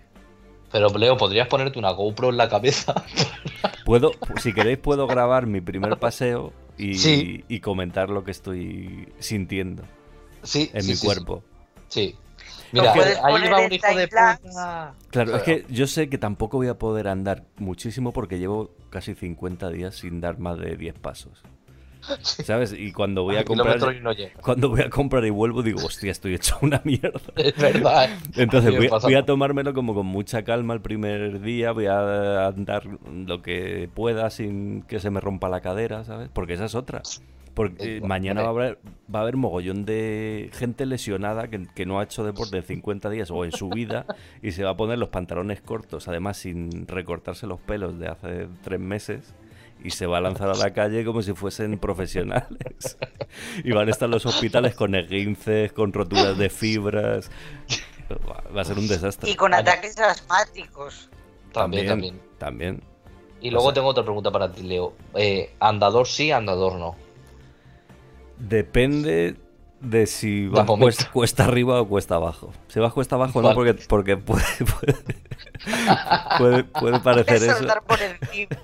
Pero 0.73 0.89
Leo, 0.89 1.17
¿podrías 1.17 1.47
ponerte 1.47 1.79
una 1.79 1.93
GoPro 1.93 2.31
en 2.31 2.37
la 2.37 2.49
cabeza? 2.49 2.95
Puedo, 3.85 4.12
si 4.43 4.53
queréis, 4.53 4.79
puedo 4.79 5.07
grabar 5.07 5.47
mi 5.47 5.61
primer 5.61 5.99
paseo 5.99 6.53
y, 6.79 6.95
sí. 6.95 7.45
y 7.49 7.61
comentar 7.61 8.09
lo 8.09 8.25
que 8.25 8.31
estoy 8.31 9.12
sintiendo 9.19 9.85
sí, 10.43 10.71
en 10.73 10.83
sí, 10.83 10.93
mi 10.93 10.97
cuerpo. 10.99 11.45
Sí. 11.89 12.17
Mira, 12.73 12.93
ahí 12.93 13.49
va 13.49 13.61
un 13.61 13.73
hijo 13.73 13.95
de 13.95 14.09
puta. 14.09 14.95
Claro, 15.11 15.37
es 15.37 15.43
que 15.43 15.65
yo 15.69 15.87
sé 15.87 16.09
que 16.09 16.19
tampoco 16.19 16.57
voy 16.57 16.69
a 16.69 16.79
poder 16.79 17.09
andar 17.09 17.45
muchísimo 17.57 18.12
porque 18.12 18.39
llevo 18.39 18.71
casi 18.91 19.15
50 19.15 19.71
días 19.71 19.97
sin 19.97 20.21
dar 20.21 20.39
más 20.39 20.59
de 20.59 20.77
10 20.77 20.99
pasos. 20.99 21.43
¿Sabes? 22.23 22.73
Y 22.73 22.93
cuando 22.93 23.23
voy 23.23 23.37
a 23.37 23.45
comprar. 23.45 23.79
No 24.03 24.11
cuando 24.43 24.69
voy 24.69 24.83
a 24.83 24.91
comprar 24.91 25.25
y 25.25 25.31
vuelvo, 25.31 25.62
digo, 25.62 25.85
hostia, 25.85 26.12
estoy 26.12 26.35
hecho 26.35 26.57
una 26.61 26.81
mierda. 26.85 27.21
Es 27.37 27.57
verdad. 27.57 28.11
Entonces 28.37 28.77
voy, 28.77 28.89
voy, 28.89 29.15
a 29.15 29.25
tomármelo 29.25 29.75
como 29.75 29.95
con 29.95 30.07
mucha 30.07 30.43
calma 30.45 30.75
el 30.75 30.81
primer 30.81 31.41
día. 31.41 31.73
Voy 31.73 31.87
a 31.87 32.47
andar 32.47 32.85
lo 32.87 33.43
que 33.43 33.89
pueda 33.95 34.31
sin 34.31 34.83
que 34.83 35.01
se 35.01 35.11
me 35.11 35.21
rompa 35.21 35.49
la 35.49 35.61
cadera, 35.61 36.05
¿sabes? 36.05 36.29
Porque 36.33 36.55
esa 36.55 36.67
es 36.67 36.75
otra. 36.75 37.03
Porque 37.55 38.01
mañana 38.01 38.43
va 38.43 38.49
a, 38.49 38.51
haber, 38.51 38.79
va 39.13 39.21
a 39.21 39.23
haber 39.23 39.37
mogollón 39.37 39.85
de 39.85 40.51
gente 40.55 40.87
lesionada 40.87 41.49
que, 41.49 41.67
que, 41.75 41.87
no 41.87 42.01
ha 42.01 42.05
hecho 42.05 42.25
deporte 42.25 42.57
en 42.57 42.65
50 42.65 43.11
días 43.11 43.31
o 43.31 43.45
en 43.45 43.53
su 43.53 43.69
vida 43.71 44.07
y 44.43 44.53
se 44.53 44.65
va 44.65 44.71
a 44.71 44.77
poner 44.77 44.99
los 44.99 45.11
pantalones 45.11 45.61
cortos, 45.61 46.09
además 46.09 46.37
sin 46.39 46.89
recortarse 46.89 47.47
los 47.47 47.61
pelos 47.61 47.99
de 47.99 48.09
hace 48.09 48.49
tres 48.63 48.81
meses 48.81 49.35
y 49.85 49.91
se 49.91 50.07
va 50.07 50.19
a 50.19 50.21
lanzar 50.23 50.49
a 50.49 50.55
la 50.55 50.73
calle 50.73 51.05
como 51.05 51.23
si 51.23 51.35
fuesen 51.35 51.79
profesionales. 51.79 52.97
Y 53.63 53.73
van 53.73 53.89
a 53.89 53.91
estar 53.91 54.09
los 54.09 54.25
hospitales 54.25 54.75
con 54.75 54.95
esguinces, 54.95 55.73
con 55.73 55.93
roturas 55.93 56.39
de 56.39 56.49
fibras. 56.49 57.31
Va 58.57 58.61
a 58.61 58.65
ser 58.65 58.79
un 58.79 58.89
desastre. 58.89 59.31
Y 59.31 59.35
con 59.35 59.53
ataques 59.53 59.99
asmáticos. 59.99 61.11
También, 61.53 61.87
también. 61.87 62.21
También. 62.39 62.83
Y 63.41 63.51
luego 63.51 63.67
o 63.67 63.69
sea, 63.69 63.75
tengo 63.75 63.89
otra 63.89 64.05
pregunta 64.05 64.31
para 64.31 64.51
ti, 64.51 64.63
Leo. 64.63 64.95
Eh, 65.15 65.55
¿Andador 65.61 66.07
sí, 66.07 66.31
andador 66.31 66.77
no? 66.77 66.97
Depende 68.39 69.37
de 69.80 70.07
si 70.07 70.47
va 70.47 70.64
cuesta, 70.66 71.11
cuesta, 71.11 71.45
arriba 71.45 71.80
o 71.80 71.89
cuesta 71.89 72.16
abajo. 72.16 72.53
Si 72.68 72.80
vas 72.80 72.93
cuesta 72.93 73.16
abajo, 73.16 73.41
vale. 73.41 73.49
no, 73.51 73.55
porque, 73.55 73.74
porque 73.74 74.16
puede, 74.16 74.45
puede, 74.80 74.95
puede, 76.39 76.64
puede 76.64 77.01
parecer 77.01 77.43
eso. 77.43 77.66
Por 77.87 78.01
encima. 78.01 78.57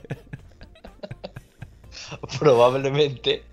Probablemente. 2.39 3.45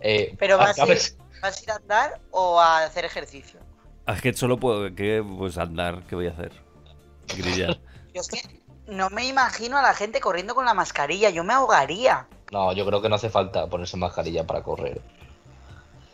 Eh, 0.00 0.34
Pero 0.38 0.58
vas, 0.58 0.78
acabes... 0.78 1.16
a 1.18 1.24
ir, 1.24 1.40
vas 1.42 1.58
a 1.58 1.62
ir 1.62 1.70
a 1.70 1.76
andar 1.76 2.20
o 2.30 2.60
a 2.60 2.84
hacer 2.84 3.04
ejercicio. 3.04 3.60
Es 4.06 4.20
que 4.20 4.32
solo 4.34 4.58
puedo 4.58 4.94
que, 4.94 5.24
pues 5.36 5.58
andar, 5.58 6.04
¿qué 6.06 6.14
voy 6.14 6.28
a 6.28 6.30
hacer? 6.30 6.52
Grillar. 7.36 7.78
Yo 8.14 8.20
es 8.20 8.28
que 8.28 8.62
no 8.86 9.10
me 9.10 9.26
imagino 9.26 9.76
a 9.76 9.82
la 9.82 9.94
gente 9.94 10.20
corriendo 10.20 10.54
con 10.54 10.64
la 10.64 10.74
mascarilla, 10.74 11.28
yo 11.28 11.44
me 11.44 11.52
ahogaría. 11.52 12.28
No, 12.52 12.72
yo 12.72 12.86
creo 12.86 13.02
que 13.02 13.08
no 13.08 13.16
hace 13.16 13.28
falta 13.28 13.66
ponerse 13.66 13.96
mascarilla 13.96 14.46
para 14.46 14.62
correr. 14.62 15.02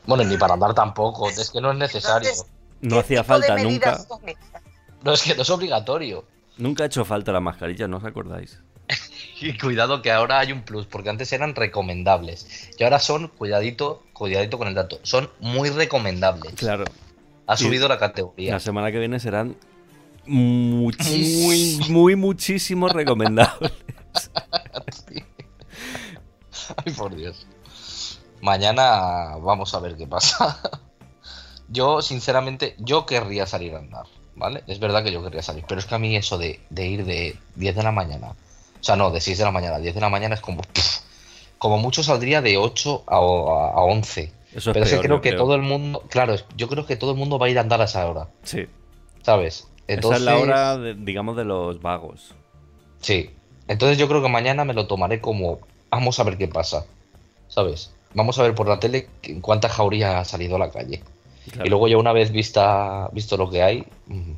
Bueno, 0.06 0.24
ni 0.24 0.36
para 0.36 0.54
andar 0.54 0.74
tampoco, 0.74 1.28
es 1.28 1.50
que 1.50 1.60
no 1.60 1.70
es 1.70 1.78
necesario. 1.78 2.28
Entonces, 2.28 2.52
no 2.80 2.98
hacía 2.98 3.22
falta 3.22 3.56
nunca. 3.56 3.98
No, 5.02 5.12
es 5.12 5.22
que 5.22 5.34
no 5.34 5.42
es 5.42 5.50
obligatorio. 5.50 6.24
Nunca 6.58 6.84
ha 6.84 6.86
hecho 6.86 7.04
falta 7.04 7.32
la 7.32 7.40
mascarilla, 7.40 7.88
¿no 7.88 7.98
os 7.98 8.04
acordáis? 8.04 8.60
y 9.40 9.56
cuidado 9.56 10.02
que 10.02 10.10
ahora 10.10 10.40
hay 10.40 10.52
un 10.52 10.62
plus, 10.62 10.86
porque 10.86 11.08
antes 11.08 11.32
eran 11.32 11.54
recomendables. 11.54 12.70
Y 12.78 12.84
ahora 12.84 12.98
son, 12.98 13.28
cuidadito, 13.28 14.02
cuidadito 14.12 14.58
con 14.58 14.68
el 14.68 14.74
dato, 14.74 15.00
son 15.02 15.30
muy 15.40 15.70
recomendables. 15.70 16.54
Claro. 16.54 16.84
Ha 17.46 17.56
subido 17.56 17.86
y 17.86 17.88
la 17.88 17.98
categoría. 17.98 18.52
La 18.52 18.60
semana 18.60 18.92
que 18.92 18.98
viene 18.98 19.18
serán 19.18 19.56
muy, 20.26 20.96
muy 21.88 22.16
muchísimos 22.16 22.92
recomendables. 22.94 23.72
Ay, 26.76 26.92
por 26.92 27.14
Dios. 27.14 27.46
Mañana 28.42 29.36
vamos 29.40 29.72
a 29.72 29.78
ver 29.80 29.96
qué 29.96 30.06
pasa. 30.06 30.60
Yo, 31.68 32.02
sinceramente, 32.02 32.74
yo 32.80 33.06
querría 33.06 33.46
salir 33.46 33.74
a 33.74 33.78
andar, 33.78 34.04
¿vale? 34.36 34.62
Es 34.66 34.78
verdad 34.78 35.02
que 35.02 35.10
yo 35.10 35.22
querría 35.22 35.40
salir, 35.42 35.64
pero 35.66 35.78
es 35.80 35.86
que 35.86 35.94
a 35.94 35.98
mí 35.98 36.14
eso 36.16 36.36
de, 36.36 36.60
de 36.68 36.86
ir 36.86 37.06
de 37.06 37.38
10 37.54 37.74
de 37.76 37.82
la 37.82 37.92
mañana, 37.92 38.32
o 38.32 38.84
sea, 38.84 38.94
no, 38.94 39.10
de 39.10 39.22
6 39.22 39.38
de 39.38 39.44
la 39.44 39.52
mañana 39.52 39.76
a 39.76 39.78
10 39.78 39.94
de 39.94 40.00
la 40.02 40.10
mañana 40.10 40.34
es 40.34 40.42
como... 40.42 40.60
Pff, 40.60 40.98
como 41.56 41.78
mucho 41.78 42.02
saldría 42.02 42.42
de 42.42 42.58
8 42.58 43.04
a, 43.06 43.14
a, 43.14 43.18
a 43.18 43.84
11. 43.84 44.32
Eso 44.52 44.58
es 44.58 44.64
pero 44.64 44.72
peor, 44.74 44.86
es 44.86 44.90
que 44.92 44.98
creo 45.00 45.20
que 45.22 45.28
creo. 45.30 45.40
todo 45.40 45.54
el 45.54 45.62
mundo, 45.62 46.02
claro, 46.10 46.34
yo 46.56 46.68
creo 46.68 46.84
que 46.84 46.96
todo 46.96 47.12
el 47.12 47.16
mundo 47.16 47.38
va 47.38 47.46
a 47.46 47.48
ir 47.48 47.56
a 47.56 47.62
andar 47.62 47.80
a 47.80 47.84
esa 47.84 48.06
hora, 48.06 48.28
Sí. 48.42 48.66
¿sabes? 49.22 49.66
Entonces, 49.86 50.20
Esa 50.20 50.30
es 50.30 50.36
la 50.36 50.42
hora, 50.42 50.76
de- 50.76 50.94
digamos, 50.94 51.36
de 51.38 51.44
los 51.44 51.80
vagos. 51.80 52.34
Sí. 53.00 53.30
Entonces 53.68 53.96
yo 53.96 54.08
creo 54.08 54.20
que 54.22 54.28
mañana 54.28 54.64
me 54.66 54.74
lo 54.74 54.86
tomaré 54.88 55.20
como 55.22 55.60
vamos 55.88 56.20
a 56.20 56.24
ver 56.24 56.36
qué 56.36 56.48
pasa, 56.48 56.84
¿sabes? 57.48 57.94
Vamos 58.14 58.38
a 58.38 58.42
ver 58.42 58.54
por 58.54 58.68
la 58.68 58.78
tele 58.78 59.08
en 59.22 59.40
cuánta 59.40 59.68
jauría 59.68 60.20
ha 60.20 60.24
salido 60.24 60.56
a 60.56 60.58
la 60.58 60.70
calle. 60.70 61.02
Claro, 61.50 61.66
Y 61.66 61.70
luego 61.70 61.88
ya 61.88 61.98
una 61.98 62.12
vez 62.12 62.30
vista 62.30 63.08
visto 63.12 63.36
lo 63.36 63.50
que 63.50 63.62
hay, 63.62 63.86
mm, 64.06 64.32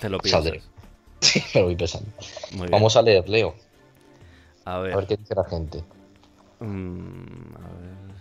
te 0.00 0.08
lo 0.08 0.18
saldré. 0.24 0.62
sí, 1.20 1.42
me 1.54 1.60
lo 1.60 1.66
voy 1.66 1.76
pensando. 1.76 2.08
Muy 2.52 2.60
bien. 2.60 2.70
Vamos 2.70 2.96
a 2.96 3.02
leer, 3.02 3.28
Leo, 3.28 3.54
a 4.64 4.78
ver. 4.78 4.94
a 4.94 4.96
ver 4.96 5.06
qué 5.06 5.16
dice 5.16 5.34
la 5.34 5.44
gente. 5.44 5.84
Mm, 6.60 7.54
a 7.56 7.68
ver. 7.68 8.20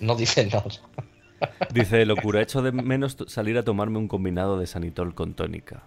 No 0.00 0.14
dice 0.16 0.46
nada. 0.46 0.64
Dice, 1.72 2.06
locura, 2.06 2.40
echo 2.40 2.62
de 2.62 2.70
menos 2.70 3.16
salir 3.26 3.58
a 3.58 3.64
tomarme 3.64 3.98
un 3.98 4.06
combinado 4.06 4.60
de 4.60 4.68
sanitol 4.68 5.12
con 5.12 5.34
tónica. 5.34 5.82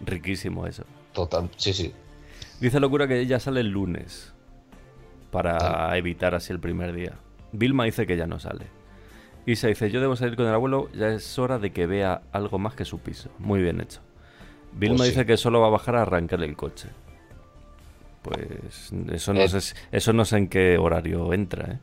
Riquísimo 0.00 0.66
eso. 0.66 0.84
Total, 1.12 1.50
sí, 1.56 1.74
sí. 1.74 1.92
Dice 2.58 2.80
locura 2.80 3.06
que 3.06 3.20
ella 3.20 3.38
sale 3.38 3.60
el 3.60 3.68
lunes 3.68 4.32
para 5.30 5.94
evitar 5.98 6.34
así 6.34 6.52
el 6.52 6.60
primer 6.60 6.94
día. 6.94 7.18
Vilma 7.56 7.84
dice 7.84 8.06
que 8.06 8.16
ya 8.16 8.26
no 8.26 8.38
sale. 8.40 8.66
Isa 9.46 9.68
dice, 9.68 9.90
yo 9.90 10.00
debo 10.00 10.16
salir 10.16 10.36
con 10.36 10.46
el 10.46 10.54
abuelo, 10.54 10.88
ya 10.92 11.08
es 11.08 11.38
hora 11.38 11.58
de 11.58 11.70
que 11.72 11.86
vea 11.86 12.22
algo 12.32 12.58
más 12.58 12.74
que 12.74 12.84
su 12.84 12.98
piso. 12.98 13.30
Muy 13.38 13.62
bien 13.62 13.80
hecho. 13.80 14.00
Vilma 14.72 14.96
Pues 14.98 15.08
sí. 15.08 15.14
dice 15.14 15.26
que 15.26 15.36
solo 15.36 15.60
va 15.60 15.68
a 15.68 15.70
bajar 15.70 15.96
a 15.96 16.02
arrancar 16.02 16.42
el 16.42 16.56
coche. 16.56 16.88
Pues 18.22 18.90
eso 19.12 19.34
no, 19.34 19.40
Eh. 19.40 19.48
sé, 19.48 19.74
eso 19.92 20.12
no 20.12 20.24
sé 20.24 20.38
en 20.38 20.48
qué 20.48 20.78
horario 20.78 21.32
entra, 21.32 21.74
¿eh? 21.74 21.78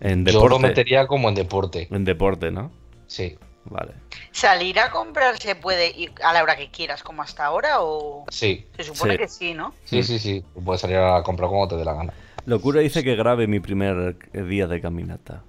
En 0.00 0.26
Yo 0.26 0.46
lo 0.48 0.58
metería 0.58 1.06
como 1.06 1.28
en 1.30 1.34
deporte. 1.34 1.88
En 1.90 2.04
deporte, 2.04 2.50
¿no? 2.50 2.70
Sí, 3.06 3.36
Vale. 3.66 3.92
¿Salir 4.30 4.78
a 4.78 4.90
comprar 4.90 5.38
se 5.38 5.56
puede 5.56 5.90
ir 5.98 6.12
a 6.22 6.34
la 6.34 6.42
hora 6.42 6.54
que 6.54 6.70
quieras, 6.70 7.02
como 7.02 7.22
hasta 7.22 7.46
ahora? 7.46 7.80
¿O 7.80 8.26
sí, 8.28 8.66
se 8.76 8.84
supone 8.84 9.12
Sí. 9.14 9.18
que 9.18 9.28
sí, 9.28 9.54
no? 9.54 9.72
sí, 9.84 10.02
sí, 10.02 10.18
sí. 10.18 10.44
Puedes 10.62 10.82
salir 10.82 10.98
a 10.98 11.22
comprar 11.22 11.48
como 11.48 11.66
te 11.66 11.74
dé 11.76 11.82
la 11.86 11.94
gana. 11.94 12.12
Locura 12.46 12.80
dice 12.80 13.02
que 13.02 13.16
grabe 13.16 13.46
mi 13.46 13.60
primer 13.60 14.16
día 14.32 14.66
de 14.66 14.80
caminata. 14.80 15.42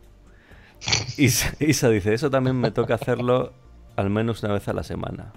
Isa, 1.18 1.54
Isa 1.60 1.90
dice, 1.90 2.14
eso 2.14 2.30
también 2.30 2.60
me 2.60 2.72
toca 2.72 2.96
hacerlo 2.96 3.54
al 3.96 4.10
menos 4.10 4.44
una 4.44 4.54
vez 4.54 4.68
a 4.68 4.74
la 4.74 4.84
semana. 4.84 5.34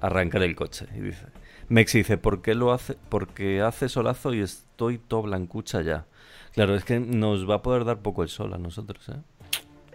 arrancar 0.00 0.42
el 0.42 0.56
coche. 0.56 0.86
Y 0.96 1.00
dice, 1.00 1.26
Mexi 1.68 1.98
dice, 1.98 2.18
¿por 2.18 2.42
qué 2.42 2.54
lo 2.54 2.72
hace? 2.72 2.96
Porque 3.08 3.62
hace 3.62 3.88
solazo 3.88 4.34
y 4.34 4.40
estoy 4.40 4.98
todo 4.98 5.22
blancucha 5.22 5.80
ya. 5.82 6.06
Claro, 6.54 6.74
es 6.74 6.84
que 6.84 7.00
nos 7.00 7.48
va 7.48 7.56
a 7.56 7.62
poder 7.62 7.84
dar 7.84 7.98
poco 7.98 8.22
el 8.22 8.28
sol 8.28 8.52
a 8.52 8.58
nosotros, 8.58 9.08
¿eh? 9.08 9.20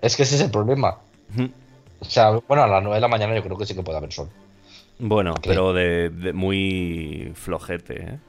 Es 0.02 0.16
que 0.16 0.24
ese 0.24 0.36
es 0.36 0.42
el 0.42 0.52
problema. 0.52 0.98
O 2.00 2.06
sea, 2.06 2.32
bueno, 2.48 2.64
a 2.64 2.68
las 2.68 2.82
9 2.82 2.96
de 2.96 3.02
la 3.02 3.08
mañana 3.08 3.36
yo 3.36 3.44
creo 3.44 3.58
que 3.58 3.66
sí 3.66 3.76
que 3.76 3.84
puede 3.84 3.98
haber 3.98 4.12
sol. 4.12 4.30
Bueno, 5.00 5.36
pero 5.44 5.74
de, 5.74 6.32
muy 6.34 7.32
flojete, 7.36 8.02
¿eh? 8.02 8.20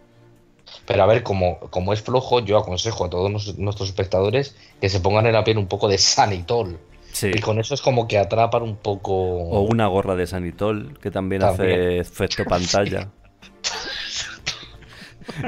Pero 0.87 1.03
a 1.03 1.07
ver, 1.07 1.23
como, 1.23 1.59
como 1.59 1.93
es 1.93 2.03
flojo, 2.03 2.41
yo 2.41 2.59
aconsejo 2.59 3.05
a 3.05 3.11
todos 3.11 3.59
nuestros 3.59 3.89
espectadores 3.89 4.57
que 4.81 4.89
se 4.89 5.01
pongan 5.01 5.27
en 5.27 5.33
la 5.33 5.45
piel 5.45 5.59
un 5.59 5.67
poco 5.67 5.89
de 5.89 5.99
sanitol. 5.99 6.79
Y 7.23 7.41
con 7.41 7.59
eso 7.59 7.75
es 7.75 7.83
como 7.83 8.07
que 8.07 8.19
atrapan 8.19 8.63
un 8.63 8.77
poco. 8.77 9.13
O 9.13 9.63
una 9.63 9.87
gorra 9.87 10.15
de 10.15 10.27
sanitol, 10.27 10.99
que 11.01 11.11
también, 11.11 11.43
hace 11.43 11.99
efecto 11.99 12.45
pantalla. 12.49 13.11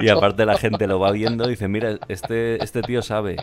y 0.01 0.09
aparte 0.09 0.45
la 0.45 0.59
gente 0.59 0.87
lo 0.87 0.99
va 0.99 1.13
viendo 1.13 1.47
y 1.47 1.51
dice, 1.51 1.69
mira, 1.69 1.99
este, 2.09 2.63
este 2.63 2.83
tío 2.83 3.03
sabe. 3.03 3.37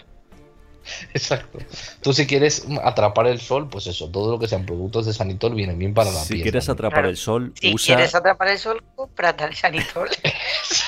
Exacto. 1.13 1.59
Tú 2.01 2.13
si 2.13 2.25
quieres 2.27 2.65
atrapar 2.83 3.27
el 3.27 3.39
sol, 3.39 3.67
pues 3.69 3.87
eso, 3.87 4.09
todo 4.09 4.31
lo 4.31 4.39
que 4.39 4.47
sean 4.47 4.65
productos 4.65 5.05
de 5.05 5.13
Sanitol 5.13 5.53
vienen 5.53 5.77
bien 5.77 5.93
para 5.93 6.11
la 6.11 6.23
piel. 6.23 6.37
Si 6.37 6.41
quieres 6.41 6.69
atrapar 6.69 7.05
el 7.05 7.17
sol, 7.17 7.53
si 7.59 7.75
quieres 7.75 8.15
atrapar 8.15 8.49
el 8.49 8.57
sol, 8.57 8.83
cómprate 8.95 9.43
el 9.43 9.55
Sanitol. 9.55 10.09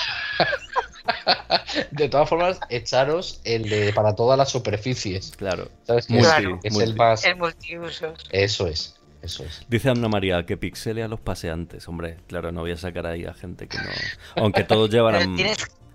de 1.92 2.10
todas 2.10 2.30
formas, 2.30 2.60
echaros 2.70 3.42
el 3.44 3.70
de 3.70 3.94
para 3.94 4.16
todas 4.16 4.38
las 4.38 4.50
superficies. 4.50 5.34
Claro. 5.38 5.70
¿Sabes 5.84 6.08
qué 6.08 6.20
es, 6.64 6.78
el 6.78 6.96
más. 6.96 7.24
El 7.26 7.38
multiusos. 7.38 8.28
Eso 8.32 8.68
es. 8.68 8.96
Eso 9.22 9.44
es. 9.44 9.66
Dice 9.68 9.90
Ana 9.90 10.08
María 10.08 10.46
que 10.46 10.58
pixele 10.58 11.04
a 11.04 11.08
los 11.08 11.20
paseantes. 11.20 11.88
Hombre, 11.88 12.18
claro, 12.28 12.52
no 12.52 12.62
voy 12.62 12.72
a 12.72 12.78
sacar 12.78 13.06
ahí 13.06 13.26
a 13.26 13.34
gente 13.34 13.68
que 13.68 13.78
no. 13.78 13.90
Aunque 14.36 14.64
todos 14.64 14.90
llevarán 14.90 15.36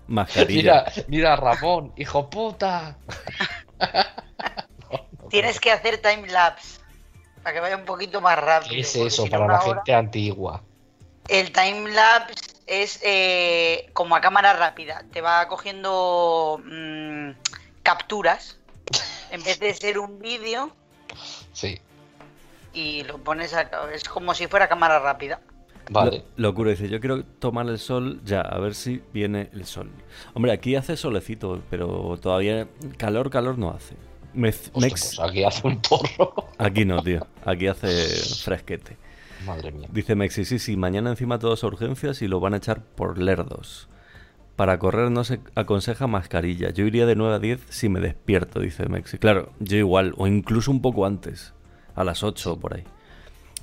mascarilla. 0.07 0.85
Mira, 0.85 1.05
mira, 1.07 1.35
Ramón, 1.35 1.91
hijo 1.97 2.29
puta. 2.29 2.97
Tienes 5.29 5.59
que 5.59 5.71
hacer 5.71 5.97
time 5.97 6.27
lapse 6.27 6.79
para 7.41 7.53
que 7.53 7.59
vaya 7.59 7.77
un 7.77 7.85
poquito 7.85 8.21
más 8.21 8.39
rápido. 8.39 8.71
¿Qué 8.71 8.81
es 8.81 8.95
eso 8.95 9.27
para 9.27 9.47
la 9.47 9.59
gente 9.59 9.93
antigua? 9.93 10.63
El 11.27 11.51
time 11.51 11.91
lapse 11.91 12.54
es 12.67 12.99
eh, 13.03 13.89
como 13.93 14.15
a 14.15 14.21
cámara 14.21 14.53
rápida. 14.53 15.03
Te 15.11 15.21
va 15.21 15.47
cogiendo 15.47 16.61
mm, 16.63 17.31
capturas 17.83 18.57
en 19.31 19.43
vez 19.43 19.59
de 19.59 19.73
ser 19.73 19.99
un 19.99 20.19
vídeo. 20.19 20.75
Sí. 21.53 21.79
Y 22.73 23.03
lo 23.03 23.17
pones 23.19 23.53
a, 23.53 23.69
es 23.93 24.03
como 24.03 24.33
si 24.33 24.47
fuera 24.47 24.67
cámara 24.67 24.99
rápida. 24.99 25.39
Vale. 25.89 26.23
locura, 26.35 26.71
dice, 26.71 26.89
yo 26.89 26.99
quiero 26.99 27.23
tomar 27.23 27.67
el 27.67 27.77
sol 27.77 28.19
ya, 28.23 28.41
a 28.41 28.57
ver 28.57 28.73
si 28.73 29.03
viene 29.13 29.49
el 29.53 29.65
sol. 29.65 29.91
Hombre, 30.33 30.51
aquí 30.51 30.75
hace 30.75 30.97
solecito, 30.97 31.61
pero 31.69 32.17
todavía 32.19 32.67
calor, 32.97 33.29
calor 33.29 33.59
no 33.59 33.69
hace. 33.69 33.95
Pues 34.33 34.71
aquí 35.19 35.43
hace 35.43 35.65
un 35.65 35.81
porro. 35.81 36.49
Aquí 36.57 36.85
no, 36.85 37.01
tío. 37.01 37.25
Aquí 37.45 37.67
hace 37.67 37.87
fresquete. 38.43 38.97
Madre 39.45 39.71
mía. 39.71 39.87
Dice 39.91 40.15
Mexi, 40.15 40.45
sí, 40.45 40.59
sí, 40.59 40.77
mañana 40.77 41.11
encima 41.11 41.39
todas 41.39 41.63
urgencias 41.63 42.21
y 42.21 42.27
lo 42.27 42.39
van 42.39 42.53
a 42.53 42.57
echar 42.57 42.83
por 42.83 43.17
lerdos. 43.17 43.87
Para 44.55 44.79
correr 44.79 45.11
no 45.11 45.23
se 45.23 45.41
aconseja 45.55 46.07
mascarilla. 46.07 46.69
Yo 46.71 46.85
iría 46.85 47.05
de 47.05 47.15
9 47.15 47.35
a 47.35 47.39
10 47.39 47.65
si 47.69 47.89
me 47.89 47.99
despierto, 47.99 48.61
dice 48.61 48.87
Mexi. 48.87 49.17
Claro, 49.17 49.51
yo 49.59 49.77
igual, 49.77 50.13
o 50.17 50.27
incluso 50.27 50.71
un 50.71 50.81
poco 50.81 51.05
antes, 51.05 51.53
a 51.93 52.03
las 52.03 52.23
8 52.23 52.53
o 52.53 52.59
por 52.59 52.75
ahí. 52.75 52.83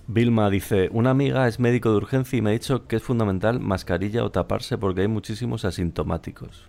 Vilma 0.07 0.51
dice, 0.51 0.89
una 0.93 1.11
amiga 1.11 1.47
es 1.49 1.61
médico 1.61 1.91
de 1.91 1.97
urgencia 1.97 2.37
y 2.37 2.43
me 2.43 2.51
ha 2.51 2.53
dicho 2.53 2.87
que 2.87 2.97
es 2.97 3.03
fundamental 3.03 3.61
mascarilla 3.61 4.25
o 4.25 4.31
taparse 4.31 4.77
porque 4.77 5.03
hay 5.03 5.09
muchísimos 5.09 5.65
asintomáticos. 5.65 6.69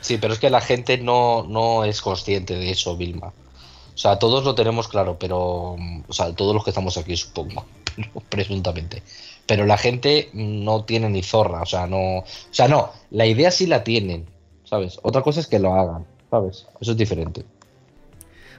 Sí, 0.00 0.18
pero 0.20 0.32
es 0.32 0.40
que 0.40 0.50
la 0.50 0.60
gente 0.60 0.98
no, 0.98 1.46
no 1.48 1.84
es 1.84 2.00
consciente 2.00 2.54
de 2.54 2.70
eso, 2.70 2.96
Vilma. 2.96 3.32
O 3.94 3.98
sea, 3.98 4.18
todos 4.18 4.44
lo 4.44 4.54
tenemos 4.54 4.88
claro, 4.88 5.18
pero. 5.18 5.76
O 6.08 6.12
sea, 6.12 6.34
todos 6.34 6.54
los 6.54 6.64
que 6.64 6.70
estamos 6.70 6.96
aquí, 6.96 7.16
supongo, 7.16 7.66
presuntamente. 8.28 9.02
Pero 9.46 9.66
la 9.66 9.76
gente 9.76 10.30
no 10.32 10.84
tiene 10.84 11.10
ni 11.10 11.22
zorra, 11.22 11.62
o 11.62 11.66
sea, 11.66 11.86
no. 11.86 12.18
O 12.18 12.24
sea, 12.50 12.68
no, 12.68 12.90
la 13.10 13.26
idea 13.26 13.50
sí 13.50 13.66
la 13.66 13.84
tienen, 13.84 14.26
¿sabes? 14.64 14.98
Otra 15.02 15.22
cosa 15.22 15.40
es 15.40 15.46
que 15.46 15.58
lo 15.58 15.74
hagan, 15.74 16.06
¿sabes? 16.30 16.66
Eso 16.80 16.92
es 16.92 16.96
diferente. 16.96 17.44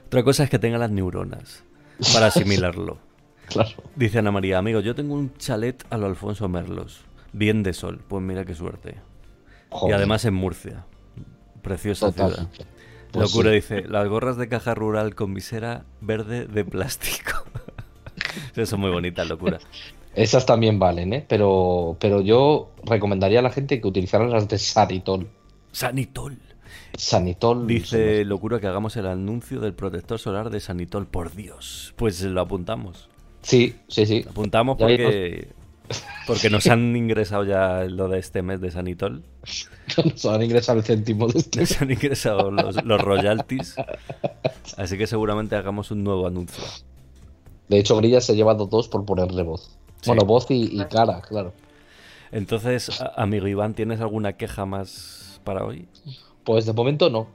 Otra 0.06 0.22
cosa 0.22 0.44
es 0.44 0.50
que 0.50 0.58
tengan 0.58 0.80
las 0.80 0.90
neuronas 0.90 1.64
para 2.12 2.26
asimilarlo. 2.28 2.98
claro. 3.46 3.70
Dice 3.96 4.18
Ana 4.18 4.30
María, 4.30 4.58
amigo, 4.58 4.80
yo 4.80 4.94
tengo 4.94 5.14
un 5.14 5.36
chalet 5.38 5.84
a 5.90 5.96
lo 5.96 6.06
Alfonso 6.06 6.48
Merlos. 6.48 7.00
Bien 7.32 7.64
de 7.64 7.72
sol. 7.72 8.00
Pues 8.06 8.22
mira 8.22 8.44
qué 8.44 8.54
suerte. 8.54 8.94
Y 9.88 9.92
además 9.92 10.24
en 10.24 10.34
Murcia. 10.34 10.84
Preciosa 11.62 12.12
ciudad. 12.12 12.48
Pues 13.14 13.30
Locura 13.30 13.52
dice, 13.52 13.82
las 13.82 14.08
gorras 14.08 14.36
de 14.36 14.48
caja 14.48 14.74
rural 14.74 15.14
con 15.14 15.34
visera 15.34 15.84
verde 16.00 16.46
de 16.46 16.64
plástico. 16.64 17.44
Eso 18.56 18.66
son 18.66 18.80
muy 18.80 18.90
bonitas, 18.90 19.28
locura. 19.28 19.60
Esas 20.16 20.44
también 20.46 20.80
valen, 20.80 21.12
¿eh? 21.12 21.24
Pero, 21.28 21.96
pero 22.00 22.20
yo 22.20 22.72
recomendaría 22.84 23.38
a 23.38 23.42
la 23.42 23.50
gente 23.50 23.80
que 23.80 23.86
utilizaran 23.86 24.30
las 24.30 24.48
de 24.48 24.58
Sanitol. 24.58 25.28
Sanitol. 25.70 26.38
Sanitol. 26.96 27.68
Dice 27.68 28.24
Locura 28.24 28.58
que 28.58 28.66
hagamos 28.66 28.96
el 28.96 29.06
anuncio 29.06 29.60
del 29.60 29.74
protector 29.74 30.18
solar 30.18 30.50
de 30.50 30.58
Sanitol, 30.58 31.06
por 31.06 31.36
Dios. 31.36 31.94
Pues 31.96 32.20
lo 32.22 32.40
apuntamos. 32.40 33.08
Sí, 33.42 33.76
sí, 33.86 34.06
sí. 34.06 34.24
Lo 34.24 34.30
apuntamos 34.30 34.76
porque 34.76 35.50
porque 36.26 36.50
nos 36.50 36.66
han 36.66 36.96
ingresado 36.96 37.44
ya 37.44 37.84
lo 37.84 38.08
de 38.08 38.18
este 38.18 38.42
mes 38.42 38.60
de 38.60 38.70
Sanitol. 38.70 39.22
Nos 40.04 40.24
han 40.24 40.42
ingresado 40.42 40.78
el 40.78 40.84
céntimo 40.84 41.28
de 41.28 41.40
este 41.40 41.60
Nos 41.60 41.82
han 41.82 41.90
ingresado 41.90 42.50
los, 42.50 43.00
royalties. 43.00 43.76
Así 44.78 44.96
que 44.96 45.06
seguramente 45.06 45.56
hagamos 45.56 45.90
un 45.90 46.02
nuevo 46.02 46.26
anuncio. 46.26 46.64
De 47.68 47.78
hecho, 47.78 47.96
Grilla 47.96 48.20
se 48.20 48.32
ha 48.32 48.34
llevado 48.34 48.66
dos 48.66 48.88
por 48.88 49.04
ponerle 49.04 49.42
voz. 49.42 49.76
Bueno, 50.06 50.24
voz 50.24 50.46
y, 50.48 50.82
cara, 50.86 51.20
claro. 51.20 51.52
Entonces, 52.32 52.90
amigo 53.16 53.46
Iván, 53.46 53.74
¿tienes 53.74 54.00
alguna 54.00 54.34
queja 54.34 54.66
más 54.66 55.40
para 55.44 55.64
hoy? 55.64 55.86
Pues 56.44 56.66
de 56.66 56.72
momento 56.72 57.10
no. 57.10 57.28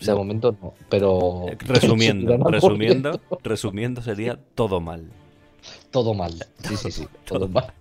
De 0.00 0.14
momento 0.14 0.56
no. 0.60 0.74
Pero. 0.88 1.46
Resumiendo, 1.60 2.36
resumiendo, 2.50 3.20
resumiendo, 3.42 4.02
sería 4.02 4.38
todo 4.54 4.80
mal. 4.80 5.10
Todo 5.90 6.14
mal. 6.14 6.34
Sí, 6.66 6.76
sí, 6.76 6.90
sí. 6.90 7.08
Todo 7.24 7.48
mal. 7.48 7.72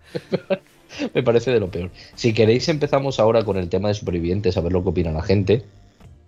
Me 1.13 1.21
parece 1.23 1.51
de 1.51 1.59
lo 1.59 1.69
peor. 1.69 1.91
Si 2.15 2.33
queréis, 2.33 2.67
empezamos 2.67 3.19
ahora 3.19 3.43
con 3.43 3.57
el 3.57 3.69
tema 3.69 3.89
de 3.89 3.93
supervivientes, 3.93 4.57
a 4.57 4.61
ver 4.61 4.73
lo 4.73 4.83
que 4.83 4.89
opina 4.89 5.11
la 5.11 5.21
gente. 5.21 5.63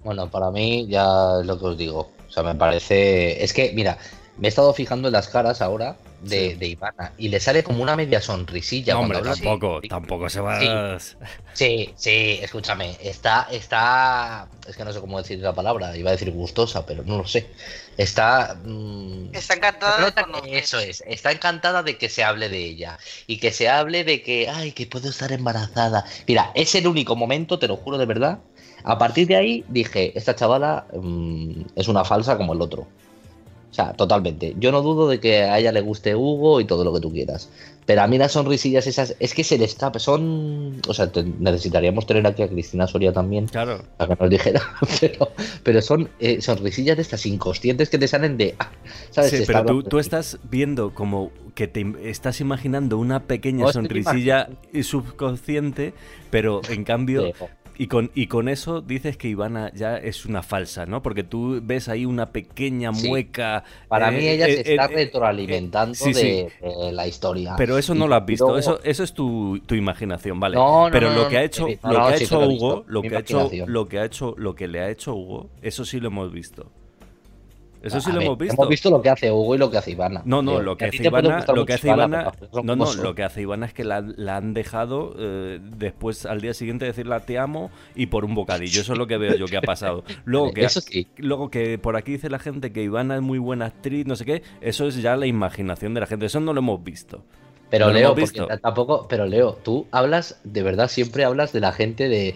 Bueno, 0.04 0.30
para 0.30 0.52
mí, 0.52 0.88
ya 0.88 1.40
es 1.40 1.46
lo 1.46 1.60
que 1.60 1.66
os 1.66 1.78
digo. 1.78 2.10
O 2.28 2.32
sea, 2.32 2.44
me 2.44 2.56
parece. 2.56 3.44
Es 3.44 3.54
que, 3.54 3.72
mira, 3.74 3.98
me 4.38 4.48
he 4.48 4.50
estado 4.50 4.74
fijando 4.74 5.08
en 5.08 5.14
las 5.14 5.28
caras 5.28 5.62
ahora 5.62 5.98
de, 6.22 6.68
Ivana 6.68 7.14
y 7.18 7.30
le 7.30 7.40
sale 7.40 7.64
como 7.64 7.82
una 7.82 7.96
media 7.96 8.22
sonrisilla. 8.22 8.94
No, 8.94 9.02
hombre, 9.02 9.22
tampoco, 9.22 9.82
tampoco 9.88 10.30
se 10.30 10.40
va. 10.40 11.00
Sí, 11.54 11.94
sí, 11.96 12.40
escúchame. 12.42 12.98
Está, 13.02 13.48
está. 13.52 14.48
Es 14.68 14.78
que 14.78 14.86
no 14.86 14.94
sé 14.94 15.00
cómo 15.00 15.18
decir 15.18 15.40
la 15.40 15.54
palabra. 15.54 15.96
Iba 15.98 16.10
a 16.10 16.14
decir 16.14 16.32
gustosa, 16.32 16.86
pero 16.86 17.04
no 17.04 17.18
lo 17.18 17.28
sé. 17.28 17.48
Está. 17.98 18.56
Mm, 18.64 19.34
está 19.34 19.56
encantada. 19.56 20.12
De 20.42 20.58
eso 20.58 20.80
es. 20.80 21.04
Está 21.08 21.32
encantada 21.32 21.84
de 21.84 21.98
que 21.98 22.10
se 22.10 22.24
hable 22.24 22.50
de 22.50 22.60
ella 22.60 23.00
y 23.28 23.38
que 23.38 23.52
se 23.52 23.70
hable 23.70 24.04
de 24.04 24.22
que, 24.22 24.50
ay, 24.50 24.72
que 24.72 24.88
puedo 24.88 25.10
estar 25.10 25.32
embarazada. 25.32 26.06
Mira, 26.28 26.52
es 26.56 26.76
el 26.76 26.88
único 26.88 27.16
momento, 27.16 27.60
te 27.60 27.68
lo 27.68 27.78
juro 27.78 27.98
de 27.98 28.06
verdad. 28.06 28.40
A 28.84 28.98
partir 28.98 29.28
de 29.28 29.36
ahí 29.36 29.66
dije, 29.68 30.18
esta 30.18 30.36
chavala 30.36 30.88
mm, 30.94 31.62
es 31.76 31.88
una 31.88 32.04
falsa 32.04 32.38
como 32.38 32.54
el 32.54 32.62
otro. 32.62 32.88
O 33.72 33.74
sea, 33.74 33.94
totalmente. 33.94 34.54
Yo 34.60 34.74
no 34.74 34.82
dudo 34.82 35.08
de 35.08 35.22
que 35.22 35.44
a 35.44 35.58
ella 35.58 35.72
le 35.72 35.80
guste 35.80 36.14
Hugo 36.14 36.60
y 36.60 36.66
todo 36.66 36.84
lo 36.84 36.94
que 36.94 37.00
tú 37.00 37.10
quieras. 37.12 37.50
Pero 37.86 38.02
a 38.02 38.08
mí 38.08 38.18
las 38.18 38.34
sonrisillas 38.34 38.86
esas, 38.86 39.16
es 39.20 39.34
que 39.34 39.46
se 39.46 39.58
le 39.58 39.64
escapa, 39.64 39.98
son... 39.98 40.82
O 40.90 40.94
sea, 40.94 41.10
necesitaríamos 41.40 42.06
tener 42.06 42.28
aquí 42.28 42.44
a 42.44 42.50
Cristina 42.50 42.86
Soria 42.86 43.14
también. 43.14 43.48
Claro. 43.48 43.82
Para 43.96 44.16
que 44.16 44.24
nos 44.24 44.30
dijera. 44.30 44.62
Pero, 45.00 45.32
pero 45.64 45.82
son 45.82 46.10
eh, 46.20 46.42
sonrisillas 46.42 46.98
de 46.98 47.02
estas 47.02 47.26
inconscientes 47.26 47.90
que 47.90 47.98
te 47.98 48.08
salen 48.08 48.38
de... 48.38 48.56
Ah, 48.60 48.72
¿sabes? 49.10 49.32
Sí, 49.32 49.44
pero 49.48 49.66
tú, 49.66 49.84
tú, 49.84 50.00
estás 50.00 50.38
viendo 50.44 50.94
como 50.94 51.32
que 51.56 51.68
te 51.68 51.86
estás 52.04 52.42
imaginando 52.42 52.98
una 52.98 53.24
pequeña 53.24 53.72
sonrisilla 53.72 54.50
subconsciente, 54.84 55.94
pero 56.30 56.62
en 56.70 56.84
cambio 56.84 57.32
y 57.78 57.88
con, 57.88 58.12
y 58.14 58.28
con 58.28 58.50
eso 58.50 58.82
dices 58.82 59.18
que 59.18 59.28
Ivana 59.28 59.72
ya 59.74 59.98
es 59.98 60.26
una 60.26 60.44
falsa, 60.44 60.86
¿no? 60.86 61.02
Porque 61.02 61.24
tú 61.24 61.60
ves 61.64 61.90
ahí 61.90 62.06
una 62.06 62.32
pequeña 62.32 62.92
mueca. 62.92 63.64
Para 63.88 64.10
eh, 64.10 64.18
mí 64.18 64.28
ella 64.28 64.46
se 64.46 64.54
eh, 64.54 64.64
está 64.68 64.86
eh, 64.86 64.96
retroalimentando 64.96 65.98
de, 66.06 66.52
la 66.92 67.08
historia. 67.08 67.56
Pero 67.58 67.78
eso 67.78 67.96
no 67.96 68.08
lo 68.08 68.16
has 68.16 68.26
visto, 68.26 68.58
eso, 68.58 68.80
eso 68.84 69.04
es 69.04 69.14
tu, 69.14 69.62
imaginación, 69.70 70.40
¿vale? 70.40 70.56
No, 70.56 70.86
no, 70.86 70.92
Pero 70.92 71.14
lo 71.14 71.28
que 71.28 71.38
ha 71.38 71.44
hecho, 71.44 71.68
lo 71.68 72.08
que 72.08 72.14
ha 72.14 72.16
hecho 72.16 72.40
Hugo, 72.40 72.84
lo 72.88 73.02
que 73.02 73.16
ha 73.16 73.20
hecho, 73.20 73.50
lo 73.66 73.88
que 73.88 74.00
ha 74.00 74.06
hecho, 74.06 74.36
lo 74.38 74.56
que 74.56 74.68
le 74.68 74.82
ha 74.82 74.90
hecho 74.90 75.16
Hugo, 75.16 75.50
eso 75.62 75.86
sí 75.86 76.00
lo 76.00 76.08
hemos 76.08 76.32
visto. 76.32 76.72
Eso 77.82 78.00
sí 78.00 78.12
lo 78.12 78.22
hemos 78.22 78.38
visto. 78.38 78.56
Hemos 78.56 78.70
visto 78.70 78.90
lo 78.90 79.02
que 79.02 79.10
hace 79.10 79.32
Hugo 79.32 79.56
y 79.56 79.58
lo 79.58 79.72
que 79.72 79.78
hace 79.78 79.92
Ivana. 79.92 80.22
No, 80.26 80.42
no, 80.42 80.62
lo 80.62 80.78
que 80.78 80.86
hace 80.86 81.04
Ivana, 81.04 81.46
lo 81.54 81.66
que 81.66 81.74
hace 81.74 81.90
Ivana, 81.90 82.32
no, 82.64 82.76
no, 82.76 82.94
lo 82.94 83.16
que 83.16 83.24
hace 83.24 83.42
Ivana 83.42 83.66
es 83.66 83.74
que 83.74 83.84
la, 83.84 83.98
han 84.36 84.54
dejado 84.54 85.16
eh, 85.18 85.60
después 85.62 86.26
al 86.26 86.42
día 86.42 86.54
siguiente 86.54 86.86
decirle 86.86 87.12
te 87.22 87.38
amo 87.38 87.72
y 87.96 88.08
por 88.08 88.26
un 88.26 88.36
bocadillo. 88.36 88.82
Eso 88.82 88.94
es 88.94 89.00
lo 89.00 89.08
que 89.08 89.18
veo 89.18 89.36
yo 89.36 89.46
que 89.46 89.58
ha 89.58 89.62
pasado. 89.62 90.04
Luego 90.26 90.52
que, 90.52 90.68
luego 91.18 91.50
que 91.50 91.78
por 91.78 91.96
aquí 91.96 92.14
dice 92.14 92.30
la 92.30 92.40
gente 92.40 92.72
que 92.72 92.84
Ivana 92.84 93.16
es 93.16 93.22
muy 93.22 93.40
buena 93.40 93.66
actriz, 93.66 94.06
no 94.06 94.16
sé 94.16 94.26
qué, 94.26 94.44
eso 94.62 94.88
es 94.88 95.02
ya 95.02 95.16
la 95.16 95.26
imaginación 95.26 95.94
de 95.94 96.00
la 96.02 96.06
gente. 96.06 96.26
Eso 96.26 96.40
no 96.40 96.54
lo 96.54 96.60
hemos 96.60 96.84
visto. 96.84 97.24
Pero 97.72 97.90
Leo, 97.90 98.14
tampoco, 98.62 99.08
pero 99.08 99.26
Leo, 99.26 99.54
tú 99.54 99.88
hablas, 99.92 100.42
de 100.44 100.62
verdad, 100.62 100.90
siempre 100.90 101.24
hablas 101.24 101.54
de 101.54 101.62
la 101.62 101.72
gente 101.72 102.10
de 102.10 102.36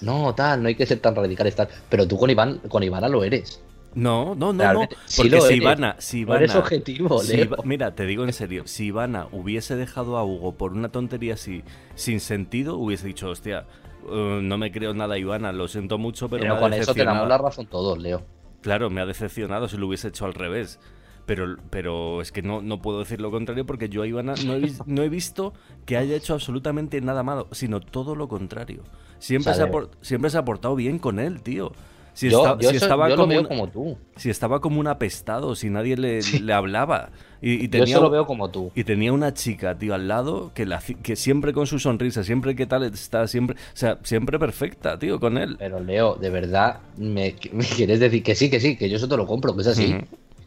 no, 0.00 0.32
tal, 0.36 0.62
no 0.62 0.68
hay 0.68 0.76
que 0.76 0.86
ser 0.86 1.00
tan 1.00 1.16
radical, 1.16 1.52
tal. 1.54 1.68
Pero 1.88 2.06
tú 2.06 2.16
con 2.16 2.30
Iván, 2.30 2.58
con 2.68 2.84
Ivana 2.84 3.08
lo 3.08 3.24
eres. 3.24 3.60
No, 3.96 4.34
no, 4.34 4.52
no, 4.52 4.72
no. 4.74 4.88
Porque 5.16 5.40
si 5.40 5.54
Ivana, 5.54 5.96
si 5.98 6.18
Ivana, 6.20 6.58
objetivo, 6.58 7.22
Mira, 7.64 7.94
te 7.94 8.04
digo 8.04 8.24
en 8.24 8.32
serio, 8.34 8.64
si 8.66 8.86
Ivana 8.86 9.26
hubiese 9.32 9.74
dejado 9.74 10.18
a 10.18 10.24
Hugo 10.24 10.52
por 10.52 10.72
una 10.72 10.90
tontería 10.90 11.34
así, 11.34 11.64
sin 11.94 12.20
sentido, 12.20 12.76
hubiese 12.76 13.06
dicho, 13.06 13.30
hostia, 13.30 13.64
uh, 14.04 14.42
no 14.42 14.58
me 14.58 14.70
creo 14.70 14.92
nada, 14.92 15.16
Ivana, 15.16 15.50
lo 15.50 15.66
siento 15.66 15.96
mucho, 15.96 16.28
pero. 16.28 16.42
Pero 16.42 16.60
con 16.60 16.74
eso 16.74 16.92
te 16.92 17.04
damos 17.04 17.26
la 17.26 17.38
razón 17.38 17.66
todos, 17.68 17.98
Leo. 17.98 18.22
Claro, 18.60 18.90
me 18.90 19.00
ha 19.00 19.06
decepcionado 19.06 19.66
si 19.66 19.78
lo 19.78 19.86
hubiese 19.86 20.08
hecho 20.08 20.26
al 20.26 20.34
revés. 20.34 20.78
Pero, 21.24 21.56
pero 21.70 22.20
es 22.20 22.30
que 22.30 22.42
no, 22.42 22.62
no 22.62 22.80
puedo 22.80 23.00
decir 23.00 23.20
lo 23.20 23.32
contrario 23.32 23.66
porque 23.66 23.88
yo 23.88 24.02
a 24.02 24.06
Ivana 24.06 24.34
no 24.44 24.54
he, 24.54 24.72
no 24.84 25.02
he 25.02 25.08
visto 25.08 25.54
que 25.84 25.96
haya 25.96 26.14
hecho 26.14 26.34
absolutamente 26.34 27.00
nada 27.00 27.24
malo, 27.24 27.48
sino 27.50 27.80
todo 27.80 28.14
lo 28.14 28.28
contrario. 28.28 28.84
Siempre, 29.18 29.54
se, 29.54 29.62
ha, 29.62 29.70
siempre 30.02 30.30
se 30.30 30.38
ha 30.38 30.44
portado 30.44 30.76
bien 30.76 30.98
con 30.98 31.18
él, 31.18 31.42
tío. 31.42 31.72
Si, 32.16 32.30
yo, 32.30 32.56
estaba 32.70 33.10
como, 33.10 33.16
lo 33.16 33.26
veo 33.26 33.46
como 33.46 33.68
tú. 33.68 33.98
Si 34.16 34.30
estaba 34.30 34.62
como 34.62 34.80
un 34.80 34.86
apestado, 34.86 35.54
si 35.54 35.68
nadie 35.68 35.98
le, 35.98 36.20
le 36.22 36.52
hablaba. 36.54 37.10
Y, 37.42 37.68
tenía, 37.68 37.96
yo 37.96 38.00
lo 38.00 38.08
veo 38.08 38.26
como 38.26 38.48
tú. 38.48 38.72
Y 38.74 38.84
tenía 38.84 39.12
una 39.12 39.34
chica, 39.34 39.76
tío, 39.76 39.94
al 39.94 40.08
lado 40.08 40.50
que, 40.54 40.64
la, 40.64 40.80
que 40.80 41.14
siempre 41.14 41.52
con 41.52 41.66
su 41.66 41.78
sonrisa, 41.78 42.24
siempre 42.24 42.56
que 42.56 42.64
tal 42.64 42.84
está, 42.84 43.26
siempre, 43.26 43.56
o 43.56 43.76
sea, 43.76 43.98
siempre 44.02 44.38
perfecta, 44.38 44.98
tío, 44.98 45.20
con 45.20 45.36
él. 45.36 45.56
Pero 45.58 45.78
Leo, 45.78 46.14
de 46.14 46.30
verdad, 46.30 46.80
me, 46.96 47.34
quieres 47.34 48.00
decir 48.00 48.22
que 48.22 48.34
sí, 48.34 48.48
que 48.48 48.60
sí, 48.60 48.76
que 48.76 48.88
yo 48.88 48.96
eso 48.96 49.08
te 49.08 49.18
lo 49.18 49.26
compro, 49.26 49.54
que 49.54 49.60
es 49.60 49.68
así. 49.68 49.94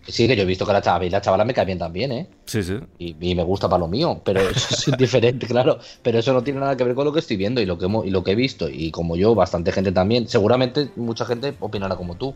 Sí, 0.10 0.28
que 0.28 0.36
yo 0.36 0.44
he 0.44 0.46
visto 0.46 0.66
que 0.66 0.74
la 0.74 0.82
chavala, 0.82 1.10
la 1.10 1.22
chavala 1.22 1.46
me 1.46 1.54
cae 1.54 1.66
bien 1.66 1.80
también, 1.80 2.12
¿eh? 2.12 2.30
Sí, 2.46 2.64
sí. 2.64 2.80
Y, 2.98 3.36
me 3.36 3.44
gusta 3.44 3.70
para 3.70 3.80
lo 3.80 3.88
mío, 3.88 4.22
pero 4.24 4.42
eso 4.42 4.76
es 4.76 4.92
diferente, 4.98 5.48
claro. 5.48 5.80
Pero 6.02 6.20
eso 6.20 6.34
no 6.34 6.44
tiene 6.44 6.60
nada 6.60 6.76
que 6.76 6.84
ver 6.84 6.96
con 6.96 7.06
lo 7.06 7.14
que 7.14 7.20
estoy 7.20 7.38
viendo 7.38 7.62
y 7.62 7.66
lo 7.66 7.78
que, 7.78 7.88
y 8.06 8.10
lo 8.10 8.24
que 8.24 8.32
he 8.32 8.36
visto. 8.36 8.68
Y 8.70 8.92
como 8.92 9.16
yo, 9.16 9.36
bastante 9.36 9.72
gente 9.72 9.92
también. 9.92 10.28
Seguramente 10.28 10.90
mucha 10.96 11.26
gente 11.26 11.54
opinará 11.60 11.96
como 11.96 12.16
tú. 12.16 12.36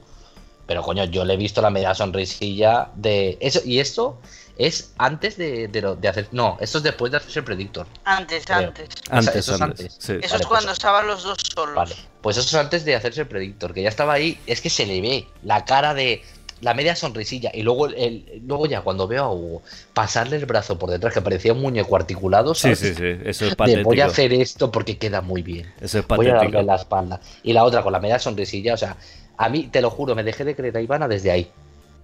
Pero 0.65 0.81
coño, 0.81 1.03
yo 1.05 1.25
le 1.25 1.33
he 1.33 1.37
visto 1.37 1.61
la 1.61 1.69
media 1.69 1.93
sonrisilla 1.93 2.89
de. 2.95 3.37
eso 3.41 3.59
Y 3.65 3.79
esto 3.79 4.19
es 4.57 4.93
antes 4.97 5.35
de, 5.37 5.67
de, 5.67 6.07
hacer. 6.07 6.29
No, 6.31 6.57
esto 6.61 6.77
es 6.77 6.83
después 6.83 7.11
de 7.11 7.17
hacerse 7.17 7.39
el 7.39 7.45
predictor. 7.45 7.87
Antes, 8.05 8.49
antes. 8.49 8.89
Antes, 9.09 9.35
eso 9.35 9.55
es 9.55 9.61
antes. 9.61 9.97
Eso 9.97 10.13
es 10.13 10.31
pues 10.31 10.45
cuando 10.45 10.71
estaban 10.71 11.07
los 11.07 11.23
dos 11.23 11.37
solos. 11.53 11.75
Vale, 11.75 11.95
pues 12.21 12.37
eso 12.37 12.47
es 12.47 12.53
antes 12.53 12.85
de 12.85 12.95
hacerse 12.95 13.21
el 13.21 13.27
predictor, 13.27 13.73
que 13.73 13.81
ya 13.81 13.89
estaba 13.89 14.13
ahí. 14.13 14.39
Es 14.47 14.61
que 14.61 14.69
se 14.69 14.85
le 14.85 15.01
ve 15.01 15.27
la 15.43 15.65
cara 15.65 15.93
de 15.93 16.23
la 16.63 16.73
media 16.73 16.95
sonrisilla. 16.95 17.51
Y 17.53 17.61
luego, 17.61 17.87
el, 17.87 18.41
luego 18.45 18.65
ya 18.65 18.81
cuando 18.81 19.07
veo 19.07 19.23
a 19.23 19.31
Hugo 19.33 19.61
pasarle 19.93 20.37
el 20.37 20.45
brazo 20.45 20.79
por 20.79 20.89
detrás, 20.89 21.13
que 21.13 21.21
parecía 21.21 21.53
un 21.53 21.61
muñeco 21.61 21.95
articulado, 21.95 22.55
Sí, 22.55 22.75
sí, 22.75 22.93
sí, 22.95 23.17
eso 23.25 23.45
es 23.45 23.55
patético. 23.57 23.89
voy 23.89 24.01
a 24.01 24.05
hacer 24.05 24.33
esto 24.33 24.71
porque 24.71 24.97
queda 24.97 25.21
muy 25.21 25.41
bien. 25.41 25.71
Eso 25.79 25.99
es 25.99 26.05
patético. 26.05 26.35
Voy 26.35 26.47
a 26.47 26.51
darle 26.51 26.63
la 26.63 26.75
espalda. 26.75 27.19
Y 27.43 27.53
la 27.53 27.63
otra 27.63 27.83
con 27.83 27.93
la 27.93 27.99
media 27.99 28.19
sonrisilla, 28.19 28.73
o 28.73 28.77
sea, 28.77 28.97
a 29.37 29.49
mí, 29.49 29.69
te 29.71 29.81
lo 29.81 29.89
juro, 29.89 30.15
me 30.15 30.23
dejé 30.23 30.43
de 30.45 30.55
creer 30.55 30.77
a 30.77 30.81
Ivana 30.81 31.07
desde 31.07 31.31
ahí. 31.31 31.49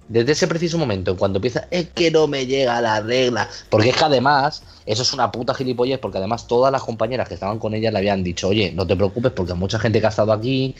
Desde 0.07 0.31
ese 0.31 0.47
preciso 0.47 0.79
momento, 0.79 1.11
en 1.11 1.17
cuando 1.17 1.37
empieza, 1.37 1.67
es 1.69 1.89
que 1.89 2.09
no 2.09 2.25
me 2.25 2.47
llega 2.47 2.81
la 2.81 2.99
regla. 2.99 3.47
Porque 3.69 3.89
es 3.89 3.95
que 3.95 4.05
además, 4.05 4.63
eso 4.87 5.03
es 5.03 5.13
una 5.13 5.31
puta 5.31 5.53
gilipollez, 5.53 5.99
porque 5.99 6.17
además 6.17 6.47
todas 6.47 6.71
las 6.71 6.81
compañeras 6.81 7.27
que 7.27 7.35
estaban 7.35 7.59
con 7.59 7.75
ella 7.75 7.91
le 7.91 7.99
habían 7.99 8.23
dicho, 8.23 8.47
oye, 8.47 8.71
no 8.71 8.87
te 8.87 8.95
preocupes, 8.95 9.31
porque 9.31 9.53
mucha 9.53 9.77
gente 9.77 9.99
que 9.99 10.07
ha 10.07 10.09
estado 10.09 10.33
aquí, 10.33 10.75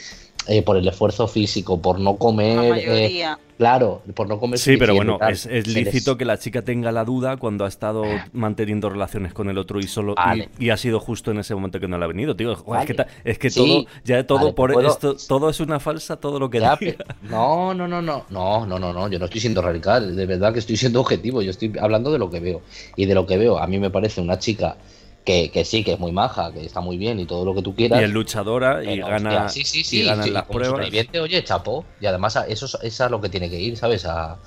eh, 0.46 0.62
por 0.62 0.76
el 0.76 0.88
esfuerzo 0.88 1.28
físico, 1.28 1.80
por 1.80 2.00
no 2.00 2.16
comer. 2.16 2.82
Eh, 2.84 3.24
claro, 3.58 4.02
por 4.14 4.26
no 4.26 4.40
comer. 4.40 4.58
Sí, 4.58 4.76
pero 4.78 4.94
bueno, 4.94 5.18
es, 5.28 5.46
lícito 5.66 6.16
que 6.16 6.24
la 6.24 6.38
chica 6.38 6.62
tenga 6.62 6.92
la 6.92 7.04
duda 7.04 7.36
cuando 7.36 7.66
ha 7.66 7.68
estado 7.68 8.04
manteniendo 8.32 8.88
relaciones 8.88 9.34
con 9.34 9.50
el 9.50 9.58
otro 9.58 9.80
y 9.80 9.84
solo 9.84 10.14
y, 10.58 10.70
ha 10.70 10.76
sido 10.76 10.98
justo 10.98 11.30
en 11.30 11.38
ese 11.38 11.54
momento 11.54 11.78
que 11.78 11.88
no 11.88 11.98
le 11.98 12.04
ha 12.04 12.08
venido, 12.08 12.34
tío. 12.34 12.52
Es 12.52 12.86
que, 12.86 13.06
es 13.24 13.38
que 13.38 13.50
todo, 13.50 13.84
ya 14.02 14.26
todo 14.26 14.54
por 14.54 14.84
esto, 14.84 15.14
todo 15.28 15.50
es 15.50 15.60
una 15.60 15.78
falsa, 15.78 16.16
todo 16.16 16.38
lo 16.38 16.48
que 16.48 16.60
da 16.60 16.78
No, 17.22 17.74
no, 17.74 17.86
no, 17.86 18.00
no, 18.00 18.24
no, 18.30 18.66
no, 18.66 18.78
no, 18.78 18.92
no, 18.92 19.08
yo 19.08 19.18
no 19.18 19.26
estoy 19.26 19.40
siendo 19.40 19.60
radical, 19.60 20.16
de 20.16 20.26
verdad 20.26 20.52
que 20.54 20.60
estoy 20.60 20.76
siendo 20.76 21.00
objetivo, 21.00 21.42
yo 21.42 21.50
estoy 21.50 21.72
hablando 21.78 22.10
de 22.10 22.18
lo 22.18 22.30
que 22.30 22.40
veo 22.40 22.62
y 22.96 23.04
de 23.04 23.14
lo 23.14 23.26
que 23.26 23.36
veo. 23.36 23.58
A 23.58 23.66
mí 23.66 23.78
me 23.78 23.90
parece 23.90 24.22
una 24.22 24.38
chica 24.38 24.76
que, 25.24 25.64
sí, 25.64 25.84
que 25.84 25.92
es 25.92 25.98
muy 25.98 26.12
maja, 26.12 26.52
que 26.52 26.64
está 26.64 26.80
muy 26.80 26.96
bien 26.96 27.20
y 27.20 27.26
todo 27.26 27.44
lo 27.44 27.54
que 27.54 27.62
tú 27.62 27.74
quieras. 27.74 28.00
Y 28.00 28.04
es 28.04 28.10
luchadora 28.10 28.82
y 28.82 28.98
gana, 28.98 29.48
sí, 29.48 29.64
sí, 29.64 29.84
sí, 29.84 30.00
y 30.00 30.04
gana 30.04 30.26
las 30.26 30.44
pruebas. 30.44 30.88
oye, 31.20 31.44
chapo. 31.44 31.84
Y 32.00 32.06
además 32.06 32.36
eso, 32.48 32.66
eso 32.66 33.04
es 33.04 33.10
lo 33.10 33.20
que 33.20 33.28
tiene 33.28 33.48
que 33.48 33.60
ir, 33.60 33.76
¿sabes? 33.76 34.04
A, 34.06 34.38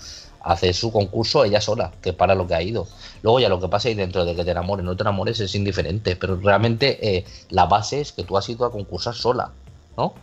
hacer 0.43 0.73
su 0.73 0.91
concurso 0.91 1.45
ella 1.45 1.61
sola, 1.61 1.91
que 2.01 2.11
para 2.11 2.35
lo 2.35 2.45
que 2.45 2.55
ha 2.55 2.61
ido. 2.61 2.85
Luego 3.21 3.39
ya 3.39 3.49
lo 3.49 3.61
que 3.61 3.69
pasa 3.69 3.87
ahí 3.87 3.95
dentro 3.95 4.25
de 4.25 4.35
que 4.35 4.43
te 4.43 4.51
enamores 4.51 4.85
no 4.85 4.95
te 4.95 5.03
enamores 5.03 5.39
es 5.39 5.55
indiferente, 5.55 6.17
pero 6.17 6.35
realmente 6.35 7.15
eh, 7.15 7.25
la 7.49 7.65
base 7.65 8.01
es 8.01 8.11
que 8.11 8.23
tú 8.23 8.37
has 8.37 8.47
ido 8.49 8.65
a 8.65 8.71
concursar 8.71 9.15
sola, 9.15 9.51
¿no? 9.97 10.13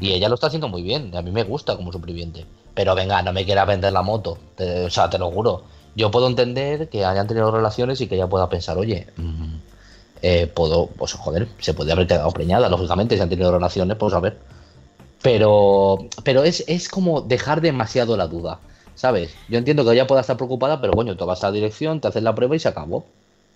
y 0.00 0.12
ella 0.12 0.28
lo 0.28 0.34
está 0.34 0.48
haciendo 0.48 0.68
muy 0.68 0.82
bien, 0.82 1.16
a 1.16 1.22
mí 1.22 1.30
me 1.30 1.44
gusta 1.44 1.76
como 1.76 1.92
superviviente. 1.92 2.44
Pero 2.74 2.94
venga, 2.94 3.22
no 3.22 3.32
me 3.32 3.44
quieras 3.44 3.66
vender 3.66 3.92
la 3.92 4.02
moto, 4.02 4.38
o 4.58 4.90
sea, 4.90 5.08
te 5.08 5.18
lo 5.18 5.30
juro. 5.30 5.64
Yo 5.94 6.10
puedo 6.10 6.26
entender 6.26 6.88
que 6.88 7.04
hayan 7.04 7.26
tenido 7.26 7.50
relaciones 7.50 8.00
y 8.00 8.06
que 8.06 8.16
ella 8.16 8.28
pueda 8.28 8.48
pensar, 8.48 8.76
oye, 8.78 9.06
mm, 9.16 9.54
eh, 10.22 10.46
puedo, 10.46 10.86
pues 10.86 11.12
joder, 11.14 11.48
se 11.60 11.74
puede 11.74 11.92
haber 11.92 12.06
quedado 12.06 12.30
preñada, 12.30 12.68
lógicamente, 12.68 13.16
si 13.16 13.22
han 13.22 13.28
tenido 13.28 13.52
relaciones, 13.52 13.96
pues 13.96 14.14
a 14.14 14.20
ver. 14.20 14.38
Pero, 15.22 15.98
pero 16.24 16.44
es, 16.44 16.64
es 16.68 16.88
como 16.88 17.22
dejar 17.22 17.60
demasiado 17.60 18.16
la 18.16 18.28
duda, 18.28 18.60
¿sabes? 18.94 19.34
Yo 19.48 19.58
entiendo 19.58 19.84
que 19.84 19.92
ella 19.92 20.06
pueda 20.06 20.20
estar 20.20 20.36
preocupada, 20.36 20.80
pero 20.80 20.92
bueno, 20.92 21.16
tú 21.16 21.26
vas 21.26 21.42
a 21.42 21.48
la 21.48 21.52
dirección, 21.52 22.00
te 22.00 22.08
haces 22.08 22.22
la 22.22 22.34
prueba 22.34 22.54
y 22.56 22.58
se 22.58 22.68
acabó. 22.68 23.04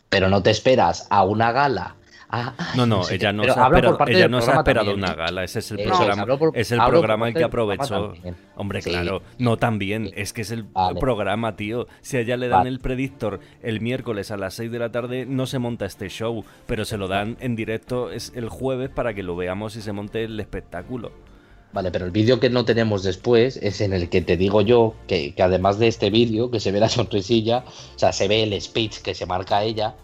Pero 0.09 0.29
no 0.29 0.43
te 0.43 0.51
esperas 0.51 1.07
a 1.09 1.25
una 1.25 1.53
gala 1.53 1.95
Ah, 2.35 2.55
no, 2.77 2.87
no, 2.87 3.07
ella 3.11 3.31
no, 3.31 3.45
se 3.45 3.51
ha, 3.51 3.65
esperado, 3.67 3.99
ella 4.07 4.27
no 4.27 4.41
se 4.41 4.51
ha 4.51 4.55
esperado 4.55 4.95
una 4.95 5.13
gala. 5.13 5.45
Ese 5.45 5.59
es 5.59 5.71
el 5.71 5.83
programa, 5.85 6.27
es 6.55 6.73
el 6.73 6.81
programa 6.81 7.29
el 7.29 7.35
que 7.35 7.45
aprovechó. 7.45 8.15
Hombre, 8.57 8.81
claro, 8.81 9.21
no 9.39 9.59
también. 9.59 10.11
Es 10.15 10.33
que 10.33 10.41
es 10.41 10.51
el 10.51 10.65
programa, 10.99 11.57
tío. 11.57 11.89
Si 12.01 12.17
a 12.17 12.21
ella 12.21 12.39
le 12.39 12.49
dan 12.49 12.67
el 12.67 12.81
predictor 12.81 13.41
el 13.63 13.83
miércoles 13.83 14.31
a 14.31 14.39
las 14.39 14.55
6 14.55 14.73
de 14.73 14.79
la 14.79 14.91
tarde, 14.91 15.27
no 15.27 15.47
se 15.47 15.59
monta 15.59 15.85
este 15.85 16.09
show, 16.09 16.43
pero 16.67 16.87
se 16.87 16.97
lo 16.97 17.07
dan 17.07 17.37
en 17.41 17.55
directo 17.55 18.11
es 18.11 18.33
el 18.35 18.49
jueves 18.49 18.89
para 18.89 19.13
que 19.15 19.23
lo 19.23 19.37
veamos 19.37 19.77
y 19.77 19.83
se 19.83 19.93
monte 19.93 20.25
el 20.25 20.41
espectáculo. 20.41 21.13
Vale, 21.73 21.91
pero 21.91 22.05
el 22.05 22.11
vídeo 22.11 22.39
que 22.39 22.51
no 22.51 22.65
tenemos 22.65 23.03
después 23.03 23.57
es 23.57 23.81
en 23.81 23.93
el 23.93 24.09
que 24.09 24.21
te 24.21 24.37
digo 24.37 24.61
yo 24.61 24.95
que, 25.07 25.35
que 25.35 25.43
además 25.43 25.79
de 25.79 25.89
este 25.89 26.11
vídeo, 26.11 26.51
que 26.51 26.61
se 26.61 26.71
ve 26.71 26.81
la 26.81 26.89
sonrisilla, 26.89 27.65
o 27.95 27.99
sea, 27.99 28.13
se 28.13 28.29
ve 28.29 28.43
el 28.43 28.61
speech 28.61 28.99
que 28.99 29.15
se 29.15 29.27
marca 29.27 29.63
ella, 29.63 29.95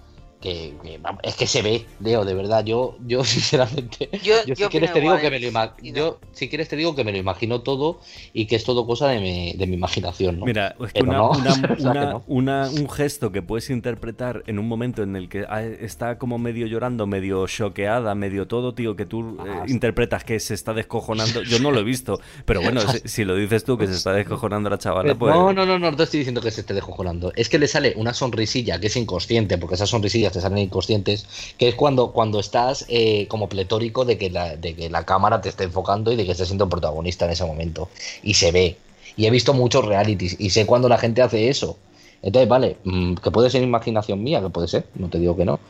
que, 0.41 0.75
es 1.23 1.35
que 1.35 1.47
se 1.47 1.63
ve, 1.63 1.85
Leo, 2.01 2.25
de 2.25 2.35
verdad. 2.35 2.65
Yo, 2.65 2.97
yo 3.05 3.25
sinceramente, 3.39 4.09
yo, 4.23 4.35
si 4.45 4.65
quieres 4.67 4.93
te 4.93 5.01
digo 5.01 5.19
que 5.19 5.31
me 5.31 5.41
lo 5.41 5.49
yo 5.83 6.19
si 6.33 6.49
quieres 6.49 6.69
te 6.69 6.77
digo 6.77 6.95
que 6.95 7.05
me 7.05 7.13
lo 7.13 7.19
imagino 7.19 7.63
todo 7.63 8.01
y 8.33 8.47
que 8.47 8.57
es 8.57 8.65
todo 8.65 8.87
cosa 8.87 9.09
de 9.09 9.21
mi, 9.21 9.53
de 9.55 9.67
mi 9.67 9.75
imaginación, 9.75 10.39
¿no? 10.39 10.47
Mira, 10.47 10.77
es 10.81 10.93
que 10.93 11.03
una, 12.27 12.69
un 12.69 12.89
gesto 12.91 13.33
que 13.33 13.43
puedes 13.43 13.71
interpretar 13.71 14.45
en 14.47 14.59
un 14.59 14.69
momento 14.69 15.03
en 15.03 15.17
el 15.17 15.29
que 15.29 15.47
está 15.81 16.19
como 16.19 16.39
medio 16.39 16.67
llorando, 16.67 17.07
medio 17.07 17.47
choqueada, 17.47 18.15
medio 18.15 18.47
todo, 18.47 18.75
tío, 18.75 18.97
que 18.97 19.07
tú 19.07 19.39
eh, 19.45 19.51
ah, 19.51 19.65
interpretas 19.67 20.25
que 20.25 20.39
se 20.41 20.55
está 20.55 20.75
descojonando. 20.75 21.43
Yo 21.43 21.59
no 21.59 21.71
lo 21.71 21.81
he 21.81 21.85
visto, 21.85 22.21
pero 22.45 22.61
bueno, 22.61 22.81
si, 23.05 23.25
lo 23.25 23.35
dices 23.35 23.65
tú 23.65 23.77
que 23.79 23.87
se 23.87 23.95
está 23.95 24.13
descojonando 24.13 24.71
la 24.71 24.79
chavala, 24.79 25.15
pues... 25.15 25.35
No, 25.35 25.53
no, 25.53 25.67
no, 25.67 25.79
no, 25.79 25.91
no 25.91 25.97
te 25.97 26.05
estoy 26.05 26.19
diciendo 26.19 26.41
que 26.41 26.51
se 26.51 26.61
esté 26.61 26.75
descojonando. 26.75 27.33
Es 27.35 27.49
que 27.49 27.59
le 27.59 27.67
sale 27.67 27.95
una 27.97 28.15
sonrisilla 28.15 28.79
que 28.79 28.87
es 28.87 28.97
inconsciente, 28.97 29.59
porque 29.59 29.75
esa 29.75 29.87
sonrisilla 29.87 30.28
te 30.33 30.41
salen 30.41 30.59
inconscientes, 30.59 31.27
que 31.57 31.69
es 31.69 31.75
cuando, 31.75 32.13
cuando 32.13 32.41
estás 32.41 32.85
eh, 32.89 33.27
como 33.29 33.49
pletórico 33.49 34.05
de 34.05 34.19
que, 34.19 34.31
la, 34.31 34.57
de 34.57 34.75
que 34.75 34.91
la 34.91 35.05
cámara 35.05 35.41
te 35.41 35.49
esté 35.49 35.65
enfocando 35.65 36.13
y 36.13 36.17
de 36.17 36.25
que 36.25 36.33
estés 36.33 36.49
siendo 36.49 36.69
protagonista 36.69 37.25
en 37.25 37.33
ese 37.33 37.45
momento. 37.45 37.89
Y 38.23 38.35
se 38.35 38.53
ve. 38.53 38.77
Y 39.17 39.27
he 39.27 39.31
visto 39.31 39.55
muchos 39.55 39.85
realities 39.85 40.37
y 40.39 40.51
sé 40.51 40.67
cuando 40.67 40.89
la 40.89 40.99
gente 40.99 41.23
hace 41.23 41.49
eso. 41.49 41.77
Entonces, 42.23 42.49
vale, 42.49 42.77
mm, 42.85 43.15
que 43.15 43.31
puede 43.31 43.51
ser 43.51 43.63
imaginación 43.63 44.23
mía, 44.23 44.41
que 44.41 44.51
puede 44.51 44.69
ser, 44.69 44.87
no 44.95 45.09
te 45.09 45.19
digo 45.19 45.37
que 45.37 45.45
no. 45.45 45.61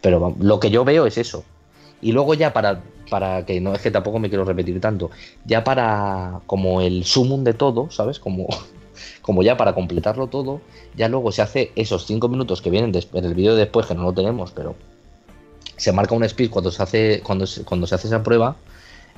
Pero 0.00 0.34
lo 0.38 0.60
que 0.60 0.70
yo 0.70 0.84
veo 0.84 1.06
es 1.06 1.18
eso. 1.18 1.44
Y 2.00 2.12
luego 2.12 2.34
ya 2.34 2.52
para, 2.52 2.82
para 3.10 3.44
que 3.44 3.60
no 3.60 3.74
es 3.74 3.80
que 3.80 3.90
tampoco 3.90 4.18
me 4.18 4.28
quiero 4.28 4.44
repetir 4.44 4.80
tanto, 4.80 5.10
ya 5.44 5.64
para 5.64 6.40
como 6.46 6.80
el 6.80 7.04
sumum 7.04 7.44
de 7.44 7.54
todo, 7.54 7.90
¿sabes? 7.90 8.18
Como 8.18 8.46
como 9.28 9.42
ya 9.42 9.58
para 9.58 9.74
completarlo 9.74 10.28
todo, 10.28 10.62
ya 10.96 11.06
luego 11.06 11.32
se 11.32 11.42
hace 11.42 11.70
esos 11.76 12.06
cinco 12.06 12.30
minutos 12.30 12.62
que 12.62 12.70
vienen 12.70 12.94
en 13.12 13.24
el 13.26 13.34
vídeo 13.34 13.56
después, 13.56 13.84
que 13.84 13.94
no 13.94 14.04
lo 14.04 14.14
tenemos, 14.14 14.52
pero 14.52 14.74
se 15.76 15.92
marca 15.92 16.14
un 16.14 16.24
speed 16.24 16.48
cuando 16.48 16.70
se 16.70 16.82
hace, 16.82 17.20
cuando 17.22 17.46
se, 17.46 17.62
cuando 17.62 17.86
se 17.86 17.94
hace 17.94 18.06
esa 18.06 18.22
prueba, 18.22 18.56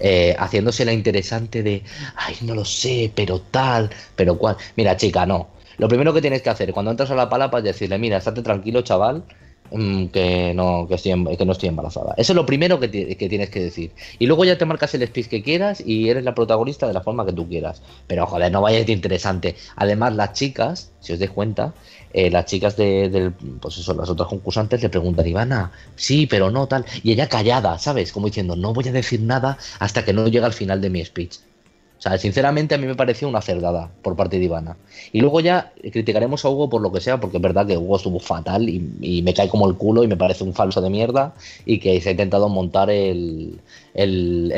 eh, 0.00 0.34
haciéndose 0.36 0.84
la 0.84 0.92
interesante 0.92 1.62
de, 1.62 1.84
ay, 2.16 2.34
no 2.40 2.56
lo 2.56 2.64
sé, 2.64 3.12
pero 3.14 3.38
tal, 3.38 3.88
pero 4.16 4.36
cual. 4.36 4.56
Mira, 4.74 4.96
chica, 4.96 5.24
no. 5.26 5.50
Lo 5.78 5.86
primero 5.86 6.12
que 6.12 6.20
tienes 6.20 6.42
que 6.42 6.50
hacer 6.50 6.72
cuando 6.72 6.90
entras 6.90 7.12
a 7.12 7.14
la 7.14 7.28
palapa 7.28 7.58
es 7.58 7.64
decirle, 7.64 7.96
mira, 7.96 8.16
estate 8.16 8.42
tranquilo, 8.42 8.82
chaval, 8.82 9.22
que 9.70 10.52
no, 10.54 10.86
que, 10.88 10.94
estoy, 10.94 11.36
que 11.36 11.44
no 11.44 11.52
estoy 11.52 11.68
embarazada. 11.68 12.14
Eso 12.16 12.32
es 12.32 12.36
lo 12.36 12.46
primero 12.46 12.80
que, 12.80 12.88
tienes 12.88 13.50
que 13.50 13.60
decir. 13.60 13.92
Y 14.18 14.26
luego 14.26 14.44
ya 14.44 14.58
te 14.58 14.64
marcas 14.64 14.94
el 14.94 15.06
speech 15.06 15.28
que 15.28 15.42
quieras 15.42 15.82
y 15.84 16.08
eres 16.08 16.24
la 16.24 16.34
protagonista 16.34 16.86
de 16.86 16.92
la 16.92 17.00
forma 17.00 17.24
que 17.24 17.32
tú 17.32 17.48
quieras. 17.48 17.82
Pero 18.06 18.26
joder, 18.26 18.50
no 18.50 18.60
vayas 18.60 18.86
de 18.86 18.92
interesante. 18.92 19.56
Además, 19.76 20.14
las 20.14 20.32
chicas, 20.32 20.90
si 21.00 21.12
os 21.12 21.18
des 21.18 21.30
cuenta, 21.30 21.72
eh, 22.12 22.30
las 22.30 22.46
chicas 22.46 22.76
de, 22.76 23.08
del, 23.08 23.32
pues 23.32 23.78
eso, 23.78 23.94
las 23.94 24.08
otras 24.10 24.28
concursantes 24.28 24.82
le 24.82 24.88
preguntan, 24.88 25.26
Ivana, 25.26 25.72
sí, 25.94 26.26
pero 26.26 26.50
no, 26.50 26.66
tal. 26.66 26.84
Y 27.02 27.12
ella 27.12 27.28
callada, 27.28 27.78
¿sabes? 27.78 28.12
Como 28.12 28.26
diciendo, 28.26 28.56
no 28.56 28.72
voy 28.72 28.88
a 28.88 28.92
decir 28.92 29.20
nada 29.20 29.58
hasta 29.78 30.04
que 30.04 30.12
no 30.12 30.26
llegue 30.26 30.44
al 30.44 30.52
final 30.52 30.80
de 30.80 30.90
mi 30.90 31.04
speech. 31.04 31.38
O 32.00 32.02
sea, 32.02 32.16
sinceramente 32.16 32.74
a 32.74 32.78
mí 32.78 32.86
me 32.86 32.94
pareció 32.94 33.28
una 33.28 33.42
cerdada 33.42 33.90
por 34.00 34.16
parte 34.16 34.38
de 34.38 34.46
Ivana. 34.46 34.78
Y 35.12 35.20
luego 35.20 35.40
ya 35.40 35.74
criticaremos 35.92 36.42
a 36.46 36.48
Hugo 36.48 36.70
por 36.70 36.80
lo 36.80 36.90
que 36.90 36.98
sea, 37.02 37.20
porque 37.20 37.36
es 37.36 37.42
verdad 37.42 37.66
que 37.66 37.76
Hugo 37.76 37.98
estuvo 37.98 38.18
fatal 38.18 38.70
y, 38.70 39.20
me 39.20 39.34
cae 39.34 39.50
como 39.50 39.68
el 39.68 39.74
culo 39.74 40.02
y 40.02 40.08
me 40.08 40.16
parece 40.16 40.42
un 40.42 40.54
falso 40.54 40.80
de 40.80 40.88
mierda 40.88 41.34
y 41.66 41.78
que 41.78 42.00
se 42.00 42.08
ha 42.08 42.12
intentado 42.12 42.48
montar 42.48 42.88
el, 42.88 43.60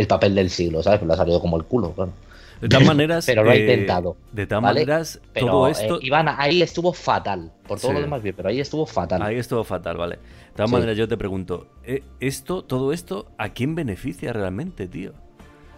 papel 0.08 0.36
del 0.36 0.50
siglo, 0.50 0.84
¿sabes? 0.84 1.00
Pero 1.00 1.08
le 1.08 1.14
ha 1.14 1.16
salido 1.16 1.40
como 1.40 1.56
el 1.56 1.64
culo, 1.64 1.92
claro. 1.92 2.12
De 2.60 2.68
todas 2.68 2.86
maneras. 2.86 3.26
pero 3.26 3.42
lo 3.42 3.50
ha 3.50 3.56
eh, 3.56 3.62
intentado. 3.62 4.16
De 4.30 4.46
todas 4.46 4.62
maneras, 4.62 5.20
todo 5.36 5.66
eh, 5.66 5.72
esto. 5.72 5.98
Ivana, 6.00 6.36
ahí 6.38 6.62
estuvo 6.62 6.92
fatal. 6.92 7.50
Por 7.66 7.80
todo 7.80 7.92
lo 7.92 8.00
demás 8.00 8.22
bien, 8.22 8.36
pero 8.36 8.50
ahí 8.50 8.60
estuvo 8.60 8.86
fatal. 8.86 9.20
Ahí 9.20 9.34
estuvo 9.34 9.64
fatal, 9.64 9.96
vale. 9.96 10.14
De 10.14 10.54
todas 10.54 10.70
maneras, 10.70 10.96
yo 10.96 11.08
te 11.08 11.16
pregunto, 11.16 11.66
eh, 11.82 12.04
esto, 12.20 12.62
todo 12.62 12.92
esto, 12.92 13.26
¿a 13.36 13.48
quién 13.48 13.74
beneficia 13.74 14.32
realmente, 14.32 14.86
tío? 14.86 15.12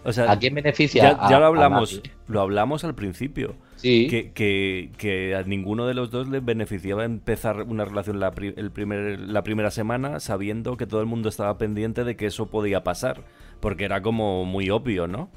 ¿A 0.05 0.39
quién 0.39 0.55
beneficia? 0.55 1.19
Ya, 1.29 1.39
lo 1.39 1.47
hablamos, 1.47 2.03
lo 2.29 2.41
hablamos 2.41 2.85
al 2.85 2.95
principio. 2.95 3.55
Sí. 3.77 4.09
Que, 4.09 5.37
a 5.37 5.43
ninguno 5.43 5.87
de 5.87 5.95
los 5.95 6.11
dos 6.11 6.29
les 6.29 6.45
beneficiaba 6.45 7.05
empezar 7.05 7.63
una 7.63 7.85
relación 7.85 8.21
la, 8.21 8.33
el 8.37 8.71
primer, 8.71 9.21
la 9.21 9.43
primera 9.43 9.71
semana 9.71 10.21
sabiendo 10.21 10.77
que 10.77 10.87
todo 10.87 11.01
el 11.01 11.07
mundo 11.07 11.29
estaba 11.29 11.59
pendiente 11.59 12.05
de 12.05 12.17
que 12.17 12.27
eso 12.27 12.47
podía 12.47 12.85
pasar. 12.85 13.23
Porque 13.61 13.85
era 13.85 14.03
como 14.03 14.45
muy 14.45 14.71
obvio, 14.71 15.07
¿no? 15.07 15.31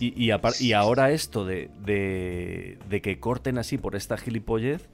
Y, 0.00 0.12
y, 0.16 0.32
y 0.60 0.72
ahora 0.72 1.10
esto 1.10 1.44
de, 1.44 1.70
de, 1.84 2.78
de, 2.88 3.00
que 3.02 3.18
corten 3.18 3.58
así 3.58 3.78
por 3.78 3.96
esta 3.96 4.16
gilipollez, 4.16 4.88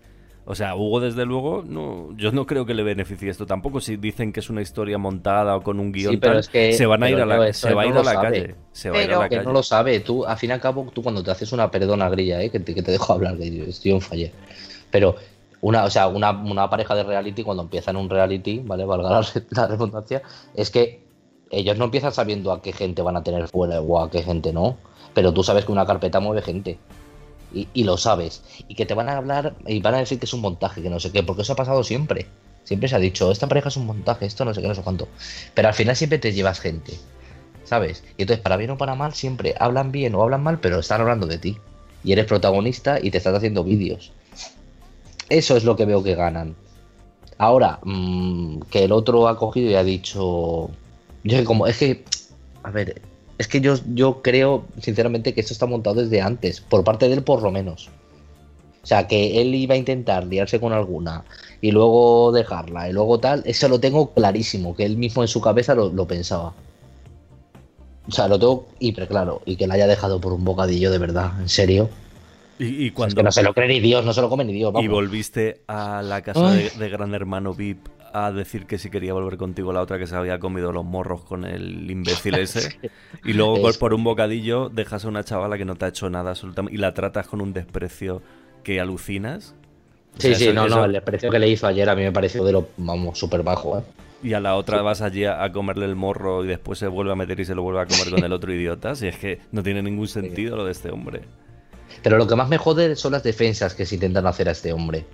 o 0.47 0.55
sea, 0.55 0.75
Hugo, 0.75 1.01
desde 1.01 1.25
luego, 1.25 1.65
no, 1.67 2.15
yo 2.19 2.31
no 2.31 2.47
creo 2.47 2.67
que 2.67 2.75
le 2.75 2.83
beneficie 2.83 3.31
esto 3.31 3.47
tampoco. 3.47 3.81
Si 3.81 3.97
dicen 3.97 4.31
que 4.31 4.41
es 4.41 4.51
una 4.51 4.61
historia 4.61 4.99
montada 4.99 5.57
o 5.57 5.63
con 5.63 5.81
un 5.81 5.91
guion, 5.91 6.21
se 6.53 6.87
van 6.87 7.03
a 7.03 7.09
ir 7.09 7.17
a 7.17 7.25
la, 7.25 7.53
se 7.55 7.73
va 7.73 7.83
a 7.83 7.87
ir 7.87 7.95
a 7.95 8.03
la 8.03 8.21
calle. 8.21 8.55
Se 8.73 8.91
va 8.91 8.99
a 8.99 9.03
ir 9.03 9.13
a 9.13 9.21
la 9.21 9.29
que 9.31 9.41
no 9.41 9.53
lo 9.53 9.63
sabe. 9.63 10.01
Tú, 10.01 10.27
al 10.27 10.37
fin 10.37 10.51
y 10.51 10.53
al 10.53 10.61
cabo, 10.61 10.91
tú 10.93 11.03
cuando 11.03 11.23
te 11.23 11.31
haces 11.31 11.51
una 11.53 11.71
perdona 11.71 12.11
grilla, 12.11 12.43
¿eh? 12.43 12.51
que, 12.51 12.61
te, 12.61 12.75
que 12.75 12.83
te 12.83 12.93
dejo 12.93 13.15
hablar, 13.15 13.39
que 13.39 13.71
estoy 13.71 13.93
en 13.93 14.03
falle. 14.03 14.33
Pero 14.91 15.17
una, 15.63 15.85
o 15.85 15.91
sea, 15.91 16.09
una, 16.09 16.33
una, 16.33 16.69
pareja 16.69 16.95
de 16.95 17.05
reality, 17.05 17.43
cuando 17.43 17.63
empiezan 17.63 17.97
un 17.97 18.11
reality, 18.11 18.61
¿vale? 18.63 18.85
Valga 18.85 19.09
la, 19.09 19.27
la 19.51 19.67
redundancia, 19.67 20.21
es 20.55 20.71
que 20.71 21.05
ellos 21.51 21.79
no 21.79 21.87
empiezan 21.87 22.13
sabiendo 22.13 22.53
a 22.53 22.61
qué 22.61 22.75
gente 22.75 23.01
van 23.01 23.17
a 23.17 23.23
tener 23.23 23.49
fuera 23.49 23.81
o 23.81 23.99
a 23.99 24.11
qué 24.11 24.23
gente 24.23 24.53
no. 24.53 24.77
Pero 25.15 25.33
tú 25.33 25.43
sabes 25.43 25.65
que 25.65 25.73
una 25.73 25.87
carpeta 25.87 26.21
mueve 26.21 26.43
gente 26.43 26.79
y, 27.55 27.85
lo 27.85 27.97
sabes. 27.97 28.43
Y 28.69 28.75
que 28.75 28.87
te 28.87 28.95
van 28.95 29.09
a 29.09 29.17
hablar 29.17 29.55
y 29.67 29.81
van 29.81 29.95
a 29.95 29.99
decir 29.99 30.19
que 30.19 30.27
es 30.27 30.35
un 30.35 30.41
montaje, 30.41 30.83
que 30.83 30.91
no 30.91 31.01
sé 31.01 31.13
qué, 31.13 31.23
porque 31.23 31.43
eso 31.43 31.53
ha 31.53 31.57
pasado 31.57 31.85
siempre. 31.85 32.27
Siempre 32.65 32.89
se 32.89 32.97
ha 32.97 32.99
dicho, 32.99 33.31
esta 33.31 33.47
pareja 33.47 33.69
es 33.69 33.77
un 33.77 33.87
montaje, 33.87 34.27
esto 34.27 34.45
no 34.45 34.55
sé 34.55 34.63
qué, 34.63 34.69
no 34.69 34.75
sé 34.75 34.83
cuánto. 34.83 35.09
Pero 35.55 35.69
al 35.69 35.75
final 35.75 35.97
siempre 35.97 36.19
te 36.19 36.33
llevas 36.33 36.61
gente, 36.61 36.95
¿sabes? 37.65 38.03
Y 38.17 38.23
entonces, 38.23 38.43
para 38.43 38.57
bien 38.57 38.71
o 38.71 38.79
para 38.79 38.95
mal, 38.95 39.15
siempre 39.15 39.55
hablan 39.59 39.93
bien 39.93 40.15
o 40.15 40.23
hablan 40.23 40.43
mal, 40.43 40.61
pero 40.61 40.79
están 40.79 41.01
hablando 41.01 41.27
de 41.27 41.39
ti. 41.39 41.59
Y 42.03 42.13
eres 42.13 42.27
protagonista 42.27 42.99
y 43.01 43.11
te 43.11 43.19
estás 43.19 43.35
haciendo 43.35 43.65
vídeos. 43.65 44.13
Eso 45.29 45.57
es 45.57 45.65
lo 45.65 45.77
que 45.77 45.85
veo 45.85 46.03
que 46.03 46.15
ganan. 46.15 46.55
Ahora, 47.39 47.81
mm, 47.83 48.61
que 48.71 48.85
el 48.85 48.93
otro 48.93 49.29
ha 49.29 49.37
cogido 49.37 49.71
y 49.71 49.75
ha 49.75 49.85
dicho. 49.85 50.71
Yo 51.23 51.45
como, 51.45 51.67
es 51.67 51.79
que. 51.79 52.05
A 52.63 52.71
ver, 52.71 53.01
es 53.39 53.49
que 53.49 53.61
yo, 53.61 53.75
yo 53.95 54.23
creo, 54.23 54.65
sinceramente, 54.81 55.35
que 55.35 55.41
esto 55.41 55.53
está 55.53 55.67
montado 55.67 56.03
desde 56.03 56.21
antes, 56.21 56.61
por 56.61 56.85
parte 56.85 57.09
de 57.09 57.15
él 57.15 57.23
por 57.23 57.43
lo 57.43 57.51
menos. 57.51 57.91
O 58.83 58.87
sea, 58.87 59.09
que 59.09 59.41
él 59.41 59.55
iba 59.55 59.75
a 59.75 59.79
intentar 59.79 60.27
liarse 60.27 60.61
con 60.61 60.73
alguna 60.73 61.25
y 61.63 61.71
luego 61.71 62.33
dejarla 62.33 62.91
y 62.91 62.93
luego 62.93 63.19
tal, 63.19 63.43
eso 63.47 63.67
lo 63.69 63.81
tengo 63.81 64.13
clarísimo, 64.13 64.77
que 64.77 64.85
él 64.85 64.99
mismo 64.99 65.23
en 65.23 65.29
su 65.29 65.41
cabeza 65.41 65.75
lo, 65.75 66.07
pensaba. 66.07 66.53
O 68.07 68.13
sea, 68.13 68.29
lo 68.29 68.39
tengo 68.39 68.69
hiper 68.79 69.09
claro. 69.09 69.41
Y 69.47 69.57
que 69.57 69.67
la 69.67 69.75
haya 69.75 69.87
dejado 69.87 70.21
por 70.21 70.35
un 70.35 70.45
bocadillo 70.45 70.91
de 70.91 70.99
verdad, 70.99 71.33
en 71.41 71.49
serio. 71.49 71.89
Y, 72.59 72.91
cuando... 72.91 73.09
Es 73.09 73.15
que 73.15 73.23
no 73.23 73.33
se 73.33 73.43
lo 73.43 73.55
cree 73.55 73.67
ni 73.67 73.81
Dios, 73.81 74.05
no 74.05 74.13
se 74.13 74.21
lo 74.21 74.29
come 74.29 74.45
ni 74.45 74.53
Dios. 74.53 74.73
Y 74.81 74.87
volviste 74.87 75.63
a 75.67 76.03
la 76.03 76.23
casa 76.23 76.53
de, 76.53 76.71
de, 76.71 76.89
Gran 76.89 77.15
Hermano 77.15 77.55
VIP 77.55 77.89
a 78.15 78.31
decir 78.31 78.67
que 78.67 78.79
si 78.79 78.91
quería 78.91 79.13
volver 79.13 79.37
contigo 79.37 79.73
la 79.73 79.83
otra 79.83 79.99
que 79.99 80.07
se 80.07 80.15
había 80.15 80.39
comido 80.39 80.71
los 80.71 80.85
morros 80.85 81.25
con 81.25 81.45
el 81.45 81.91
imbécil 81.91 82.37
ese. 82.37 82.79
y 83.25 83.33
luego 83.33 83.69
por 83.81 83.93
un 83.93 84.05
bocadillo 84.05 84.69
dejas 84.69 85.05
a 85.05 85.09
una 85.09 85.25
chavala 85.25 85.59
que 85.59 85.65
no 85.65 85.75
te 85.75 85.87
ha 85.87 85.89
hecho 85.89 86.09
nada 86.09 86.31
absolutamente 86.31 86.77
y 86.77 86.79
la 86.79 86.95
tratas 86.95 87.27
con 87.27 87.41
un 87.41 87.53
desprecio 87.53 88.23
que 88.63 88.81
alucinas. 88.81 89.57
Sí, 90.19 90.33
sí, 90.37 90.53
no, 90.53 90.69
no, 90.69 90.85
el 90.85 90.93
desprecio 90.93 91.29
que 91.29 91.41
le 91.41 91.49
hizo 91.49 91.67
ayer 91.67 91.91
a 91.91 91.97
mí 91.97 92.03
me 92.03 92.13
pareció 92.13 92.45
de 92.45 92.53
lo, 92.53 92.69
vamos, 92.77 93.19
súper 93.19 93.43
bajo, 93.43 93.81
¿eh? 93.81 93.83
Y 94.23 94.33
a 94.33 94.41
la 94.41 94.55
otra 94.55 94.81
vas 94.81 95.03
allí 95.03 95.25
a, 95.25 95.51
comerle 95.51 95.85
el 95.85 95.97
morro 95.97 96.45
y 96.45 96.47
después 96.47 96.79
se 96.79 96.87
vuelve 96.87 97.11
a 97.11 97.17
meter 97.17 97.41
y 97.41 97.45
se 97.45 97.57
lo 97.57 97.63
vuelve 97.63 97.81
a 97.81 97.87
comer 97.87 98.11
con 98.11 98.25
el 98.25 98.33
otro 98.33 98.55
idiota. 98.55 98.95
Si 98.95 99.09
es 99.09 99.19
que 99.19 99.41
no 99.51 99.63
tiene 99.65 99.83
ningún 99.83 100.07
sentido 100.07 100.57
lo 100.57 100.65
de 100.65 100.73
este 100.73 100.91
hombre. 100.91 101.23
Pero 102.03 102.17
lo 102.17 102.29
que 102.29 102.37
más 102.37 102.49
me 102.49 102.59
jode 102.59 102.95
son 102.95 103.13
las 103.13 103.25
defensas 103.25 103.75
que 103.75 103.85
se 103.85 103.97
intentan 103.97 104.27
hacer 104.27 104.49
a 104.49 104.53
este 104.53 104.73
hombre. 104.73 105.05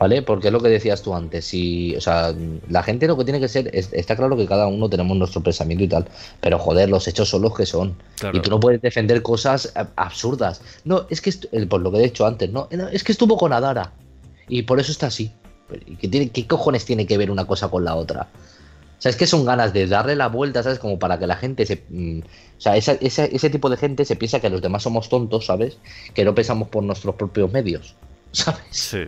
¿Vale? 0.00 0.22
Porque 0.22 0.46
es 0.46 0.52
lo 0.54 0.62
que 0.62 0.70
decías 0.70 1.02
tú 1.02 1.14
antes. 1.14 1.44
Si, 1.44 1.94
o 1.94 2.00
sea, 2.00 2.34
la 2.70 2.82
gente 2.82 3.06
lo 3.06 3.18
que 3.18 3.24
tiene 3.24 3.38
que 3.38 3.48
ser. 3.48 3.70
está 3.74 4.16
claro 4.16 4.34
que 4.34 4.46
cada 4.46 4.66
uno 4.66 4.88
tenemos 4.88 5.14
nuestro 5.14 5.42
pensamiento 5.42 5.84
y 5.84 5.88
tal. 5.88 6.06
Pero 6.40 6.58
joder, 6.58 6.88
los 6.88 7.06
hechos 7.06 7.28
son 7.28 7.42
los 7.42 7.54
que 7.54 7.66
son. 7.66 7.94
Y 8.32 8.40
tú 8.40 8.48
no 8.48 8.58
puedes 8.58 8.80
defender 8.80 9.20
cosas 9.20 9.74
absurdas. 9.96 10.62
No, 10.84 11.04
es 11.10 11.20
que. 11.20 11.34
Por 11.66 11.82
lo 11.82 11.92
que 11.92 11.98
he 11.98 12.02
dicho 12.04 12.24
antes, 12.24 12.50
¿no? 12.50 12.66
Es 12.90 13.04
que 13.04 13.12
estuvo 13.12 13.36
con 13.36 13.52
Adara. 13.52 13.92
Y 14.48 14.62
por 14.62 14.80
eso 14.80 14.90
está 14.90 15.08
así. 15.08 15.32
¿Qué, 16.00 16.08
tiene, 16.08 16.30
¿Qué 16.30 16.46
cojones 16.46 16.86
tiene 16.86 17.06
que 17.06 17.18
ver 17.18 17.30
una 17.30 17.44
cosa 17.44 17.68
con 17.68 17.84
la 17.84 17.94
otra? 17.94 18.22
O 18.22 19.02
sea, 19.02 19.10
es 19.10 19.16
que 19.16 19.26
son 19.26 19.44
ganas 19.44 19.74
de 19.74 19.86
darle 19.86 20.16
la 20.16 20.28
vuelta, 20.28 20.62
¿sabes? 20.62 20.78
Como 20.78 20.98
para 20.98 21.18
que 21.18 21.26
la 21.26 21.36
gente 21.36 21.66
se. 21.66 21.84
Mm, 21.90 22.20
o 22.20 22.60
sea, 22.60 22.74
ese 22.74 23.50
tipo 23.50 23.68
de 23.68 23.76
gente 23.76 24.06
se 24.06 24.16
piensa 24.16 24.40
que 24.40 24.48
los 24.48 24.62
demás 24.62 24.82
somos 24.82 25.10
tontos, 25.10 25.44
¿sabes? 25.44 25.76
Que 26.14 26.24
no 26.24 26.34
pensamos 26.34 26.68
por 26.68 26.82
nuestros 26.84 27.16
propios 27.16 27.52
medios, 27.52 27.96
¿sabes? 28.32 28.62
Sí 28.70 29.00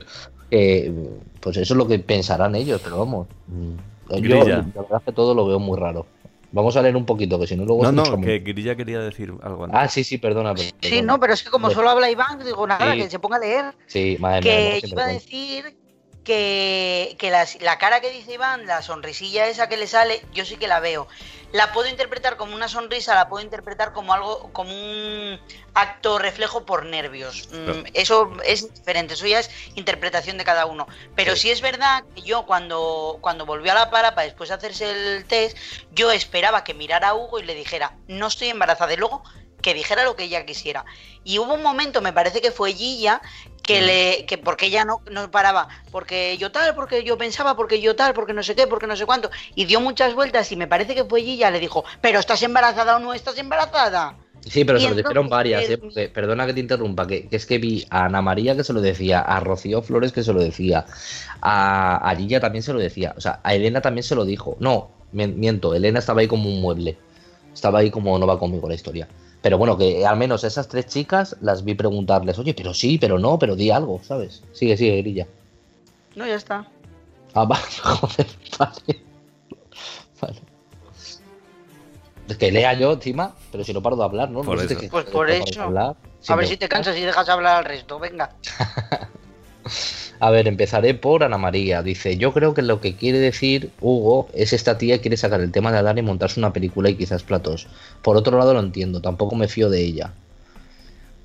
pues 1.41 1.57
eso 1.57 1.75
es 1.75 1.79
lo 1.79 1.87
que 1.87 1.99
pensarán 1.99 2.55
ellos, 2.55 2.81
pero 2.83 2.99
vamos. 2.99 3.27
Mm, 3.49 4.21
yo 4.21 4.45
la 4.45 4.63
verdad 4.63 5.03
que 5.05 5.13
todo 5.13 5.35
lo 5.35 5.47
veo 5.47 5.59
muy 5.59 5.79
raro. 5.79 6.07
Vamos 6.53 6.77
a 6.77 6.83
leer 6.83 6.97
un 6.97 7.07
poquito, 7.07 7.41
que 7.41 7.47
si 7.47 7.57
no 7.57 7.65
luego... 7.65 7.83
No, 7.91 7.93
no, 7.93 8.21
que 8.21 8.41
Grilla 8.41 8.77
quería 8.77 9.01
decir 9.01 9.33
algo 9.43 9.67
Ah, 9.73 9.89
sí, 9.89 10.05
sí, 10.05 10.19
perdona. 10.19 10.53
Sí, 10.83 11.01
no, 11.01 11.19
pero 11.19 11.33
es 11.33 11.43
que 11.43 11.49
como 11.49 11.71
solo 11.71 11.89
habla 11.89 12.11
Iván, 12.11 12.45
digo 12.45 12.67
nada, 12.67 12.95
que 12.95 13.09
se 13.09 13.19
ponga 13.19 13.37
a 13.37 13.41
leer. 13.41 13.75
Sí, 13.87 14.19
madre 14.21 14.41
Que 14.43 14.83
iba 14.87 15.05
a 15.05 15.09
decir 15.09 15.82
que, 16.25 17.17
la, 17.61 17.79
cara 17.79 18.01
que 18.01 18.11
dice 18.11 18.35
Iván, 18.35 18.67
la 18.67 18.83
sonrisilla 18.83 19.47
esa 19.47 19.69
que 19.69 19.77
le 19.77 19.87
sale, 19.87 20.25
yo 20.33 20.45
sí 20.45 20.57
que 20.57 20.69
la 20.69 20.81
veo. 20.81 21.09
La 21.53 21.73
puedo 21.73 21.89
interpretar 21.89 22.37
como 22.37 22.55
una 22.55 22.69
sonrisa, 22.69 23.15
la 23.15 23.29
puedo 23.29 23.45
interpretar 23.45 23.93
como 23.93 24.15
algo, 24.15 24.51
como 24.53 24.73
un 24.73 25.39
acto 25.75 26.19
reflejo 26.19 26.65
por 26.65 26.87
nervios. 26.87 27.49
Mm, 27.53 27.87
eso 27.93 28.33
es 28.45 28.73
diferente, 28.73 29.15
eso 29.15 29.27
ya 29.27 29.41
es 29.41 29.51
interpretación 29.75 30.39
de 30.39 30.45
cada 30.45 30.65
uno. 30.65 30.87
Pero 31.15 31.37
sí, 31.37 31.51
es 31.51 31.61
verdad 31.61 32.05
que 32.15 32.23
yo 32.23 32.47
cuando, 32.47 33.19
cuando 33.21 33.45
volví 33.45 33.69
a 33.69 33.75
la 33.75 33.91
para 33.91 34.15
para 34.15 34.27
después 34.27 34.49
de 34.49 34.55
hacerse 34.55 34.91
el 34.91 35.27
test, 35.27 35.57
yo 35.91 36.11
esperaba 36.11 36.65
que 36.65 36.73
mirara 36.73 37.09
a 37.09 37.15
Hugo 37.15 37.39
y 37.39 37.45
le 37.45 37.55
dijera, 37.55 37.97
no 38.07 38.29
estoy 38.29 38.49
embarazada. 38.49 38.95
Y 38.95 38.97
luego 38.97 39.23
que 39.63 39.73
dijera 39.73 40.05
lo 40.05 40.17
que 40.17 40.25
ella 40.25 40.45
quisiera. 40.45 40.85
Y 41.25 41.39
hubo 41.39 41.55
un 41.55 41.63
momento, 41.63 42.03
me 42.03 42.13
parece 42.13 42.43
que 42.43 42.51
fue 42.51 42.75
Gilla, 42.75 43.23
que 43.63 43.81
le 43.81 44.27
que 44.27 44.39
porque 44.39 44.67
ella 44.67 44.85
no, 44.85 45.03
no 45.11 45.31
paraba, 45.31 45.69
porque 45.91 46.37
yo 46.39 46.51
tal, 46.53 46.75
porque 46.75 47.05
yo 47.05 47.17
pensaba, 47.17 47.57
porque 47.57 47.81
yo 47.81 47.97
tal, 47.97 48.15
porque 48.15 48.33
no 48.33 48.43
sé 48.43 48.55
qué, 48.55 48.67
porque 48.67 48.87
no 48.87 48.97
sé 48.97 49.07
cuánto, 49.07 49.31
y 49.55 49.65
dio 49.65 49.81
muchas 49.81 50.15
vueltas 50.15 50.51
y 50.53 50.57
me 50.57 50.67
parece 50.67 50.95
que 50.95 51.05
fue 51.05 51.23
Gilla, 51.23 51.51
le 51.51 51.61
dijo, 51.61 51.85
pero 52.01 52.19
estás 52.19 52.43
embarazada 52.43 52.97
o 52.97 52.99
no 52.99 53.15
estás 53.15 53.39
embarazada. 53.39 54.17
Sí, 54.45 54.65
pero 54.65 54.81
se 54.81 54.89
lo 54.89 54.97
dijeron 54.97 55.29
varias, 55.29 55.71
¿eh? 55.71 56.09
perdona 56.13 56.47
que 56.47 56.55
te 56.55 56.59
interrumpa, 56.59 57.07
que, 57.07 57.29
es 57.31 57.47
que 57.47 57.59
vi 57.59 57.87
a 57.91 58.07
Ana 58.07 58.23
María 58.23 58.57
que 58.57 58.65
se 58.65 58.73
lo 58.73 58.81
decía, 58.81 59.21
a 59.21 59.39
Rocío 59.39 59.83
Flores 59.83 60.11
que 60.11 60.25
se 60.25 60.33
lo 60.33 60.41
decía, 60.41 60.85
a, 61.41 62.11
a 62.11 62.17
Gilla 62.17 62.41
también 62.41 62.65
se 62.65 62.73
lo 62.73 62.81
decía, 62.81 63.15
o 63.17 63.21
sea, 63.21 63.39
a 63.45 63.55
Elena 63.55 63.81
también 63.81 64.03
se 64.03 64.17
lo 64.17 64.25
dijo. 64.25 64.57
No, 64.59 64.91
miento, 65.13 65.75
Elena 65.75 66.01
estaba 66.01 66.23
ahí 66.23 66.27
como 66.27 66.49
un 66.49 66.61
mueble, 66.61 66.97
estaba 67.55 67.79
ahí 67.79 67.91
como 67.93 68.19
no 68.19 68.27
va 68.27 68.39
conmigo 68.39 68.69
la 68.69 68.75
historia. 68.75 69.07
Pero 69.43 69.59
bueno, 69.59 69.77
que 69.77 70.07
al 70.07 70.17
menos 70.17 70.45
esas 70.45 70.69
tres 70.69 70.87
chicas 70.87 71.37
las 71.41 71.65
vi 71.65 71.75
preguntarles, 71.75 72.39
oye, 72.39 72.55
pero 72.55 72.73
sí, 72.73 72.97
pero 72.99 73.19
no, 73.19 73.39
pero 73.39 73.57
di 73.57 73.71
algo, 73.71 74.01
¿sabes? 74.05 74.45
Sigue, 74.53 74.77
sigue, 74.77 74.97
grilla. 74.99 75.27
No, 76.15 76.27
ya 76.27 76.37
está. 76.37 76.67
Ah, 77.35 77.45
vale, 77.49 77.65
joder, 77.83 78.27
vale. 78.59 79.03
Vale. 80.21 80.41
que 82.39 82.53
lea 82.53 82.73
yo 82.75 82.93
encima, 82.93 83.35
pero 83.51 83.65
si 83.65 83.73
no 83.73 83.83
paro 83.83 83.97
de 83.97 84.05
hablar, 84.05 84.31
¿no? 84.31 84.43
Por 84.43 84.59
eso. 84.59 84.79
pues 84.91 85.05
por 85.07 85.29
eso. 85.29 85.63
a 85.65 86.37
ver 86.37 86.47
si 86.47 86.57
te 86.57 86.69
cansas 86.69 86.97
y 86.97 87.01
dejas 87.01 87.29
hablar 87.29 87.57
al 87.57 87.65
resto, 87.65 87.99
venga. 87.99 88.31
a 90.23 90.31
ver, 90.31 90.47
empezaré 90.47 90.95
por 90.95 91.25
Ana 91.25 91.37
María. 91.37 91.83
Dice, 91.83 92.17
yo 92.17 92.33
creo 92.33 92.55
que 92.55 92.63
lo 92.63 92.81
que 92.81 92.95
quiere 92.95 93.19
decir 93.19 93.73
Hugo 93.81 94.29
es 94.35 94.53
esta 94.53 94.79
tía 94.79 95.01
quiere 95.01 95.17
sacar 95.17 95.41
el 95.41 95.51
tema 95.51 95.73
de 95.73 95.79
Adán 95.79 95.99
y 95.99 96.03
montarse 96.03 96.39
una 96.39 96.53
película 96.53 96.89
y 96.89 96.95
quizás 96.95 97.25
platos. 97.25 97.67
Por 98.03 98.17
otro 98.17 98.39
lado 98.39 98.55
lo 98.55 98.61
entiendo, 98.61 99.03
tampoco 99.03 99.35
me 99.35 99.49
fío 99.49 99.69
de 99.69 99.83
ella. 99.83 100.13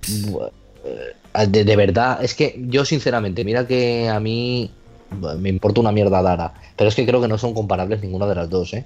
Eh, 0.04 1.48
de, 1.48 1.64
de 1.64 1.76
verdad, 1.76 2.24
es 2.24 2.34
que 2.34 2.60
yo 2.70 2.86
sinceramente, 2.86 3.46
mira 3.46 3.68
que 3.68 4.10
a 4.10 4.20
mí 4.20 4.72
me 5.38 5.50
importa 5.50 5.80
una 5.80 5.92
mierda 5.92 6.24
Dara, 6.24 6.56
pero 6.76 6.88
es 6.88 6.96
que 6.96 7.06
creo 7.06 7.22
que 7.22 7.28
no 7.28 7.38
son 7.38 7.54
comparables 7.54 8.02
ninguna 8.02 8.26
de 8.26 8.34
las 8.34 8.50
dos, 8.50 8.74
¿eh? 8.74 8.84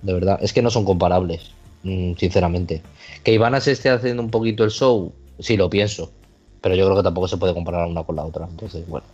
De 0.00 0.14
verdad, 0.14 0.38
es 0.40 0.54
que 0.54 0.62
no 0.62 0.70
son 0.70 0.86
comparables, 0.86 1.50
mm, 1.82 2.14
sinceramente. 2.14 2.80
Que 3.22 3.34
Ivana 3.34 3.60
se 3.60 3.72
esté 3.72 3.90
haciendo 3.90 4.22
un 4.22 4.30
poquito 4.30 4.64
el 4.64 4.70
show, 4.70 5.12
sí 5.38 5.58
lo 5.58 5.68
pienso, 5.68 6.12
pero 6.60 6.74
yo 6.74 6.84
creo 6.84 6.96
que 6.96 7.02
tampoco 7.02 7.28
se 7.28 7.36
puede 7.36 7.54
comparar 7.54 7.86
una 7.86 8.02
con 8.04 8.16
la 8.16 8.24
otra, 8.24 8.46
entonces, 8.50 8.86
bueno, 8.88 9.06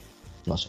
no 0.46 0.56
sé. 0.56 0.68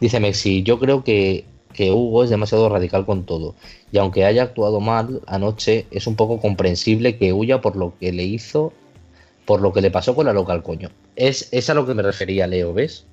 Dice 0.00 0.20
Mexi, 0.20 0.62
yo 0.62 0.78
creo 0.78 1.04
que, 1.04 1.44
que 1.72 1.92
Hugo 1.92 2.24
es 2.24 2.30
demasiado 2.30 2.68
radical 2.68 3.06
con 3.06 3.24
todo, 3.24 3.54
y 3.92 3.98
aunque 3.98 4.24
haya 4.24 4.42
actuado 4.42 4.80
mal 4.80 5.22
anoche, 5.26 5.86
es 5.90 6.06
un 6.06 6.16
poco 6.16 6.40
comprensible 6.40 7.16
que 7.16 7.32
huya 7.32 7.60
por 7.60 7.76
lo 7.76 7.94
que 7.98 8.12
le 8.12 8.24
hizo, 8.24 8.72
por 9.44 9.60
lo 9.60 9.72
que 9.72 9.80
le 9.80 9.90
pasó 9.90 10.14
con 10.14 10.26
la 10.26 10.32
local 10.32 10.62
coño. 10.62 10.90
Es, 11.16 11.48
es 11.52 11.70
a 11.70 11.74
lo 11.74 11.86
que 11.86 11.94
me 11.94 12.02
refería, 12.02 12.46
Leo, 12.46 12.72
¿ves? 12.72 13.04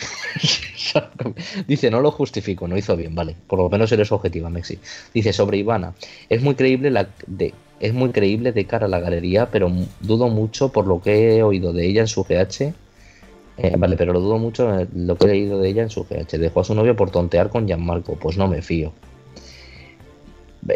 Dice, 1.66 1.90
no 1.90 2.00
lo 2.00 2.10
justifico, 2.10 2.66
no 2.68 2.76
hizo 2.76 2.96
bien, 2.96 3.14
vale. 3.14 3.36
Por 3.46 3.58
lo 3.58 3.68
menos 3.68 3.90
eres 3.92 4.12
objetiva, 4.12 4.50
Mexi. 4.50 4.78
Dice, 5.14 5.32
sobre 5.32 5.58
Ivana, 5.58 5.94
es 6.28 6.42
muy 6.42 6.54
creíble 6.54 6.90
la 6.90 7.08
de 7.26 7.54
es 7.80 7.94
muy 7.94 8.10
creíble 8.10 8.52
de 8.52 8.66
cara 8.66 8.86
a 8.86 8.88
la 8.88 9.00
galería, 9.00 9.50
pero 9.50 9.72
dudo 10.00 10.28
mucho 10.28 10.70
por 10.70 10.86
lo 10.86 11.00
que 11.00 11.36
he 11.36 11.42
oído 11.42 11.72
de 11.72 11.86
ella 11.86 12.02
en 12.02 12.08
su 12.08 12.24
GH. 12.24 12.74
Eh, 13.56 13.74
vale, 13.76 13.96
pero 13.96 14.12
lo 14.12 14.20
dudo 14.20 14.38
mucho 14.38 14.86
lo 14.94 15.16
que 15.16 15.26
he 15.26 15.30
oído 15.30 15.58
de 15.58 15.68
ella 15.68 15.82
en 15.82 15.90
su 15.90 16.04
GH. 16.04 16.38
Dejó 16.38 16.60
a 16.60 16.64
su 16.64 16.74
novio 16.74 16.94
por 16.94 17.10
tontear 17.10 17.48
con 17.48 17.66
Gianmarco. 17.66 18.14
Pues 18.14 18.36
no 18.36 18.48
me 18.48 18.60
fío. 18.60 18.92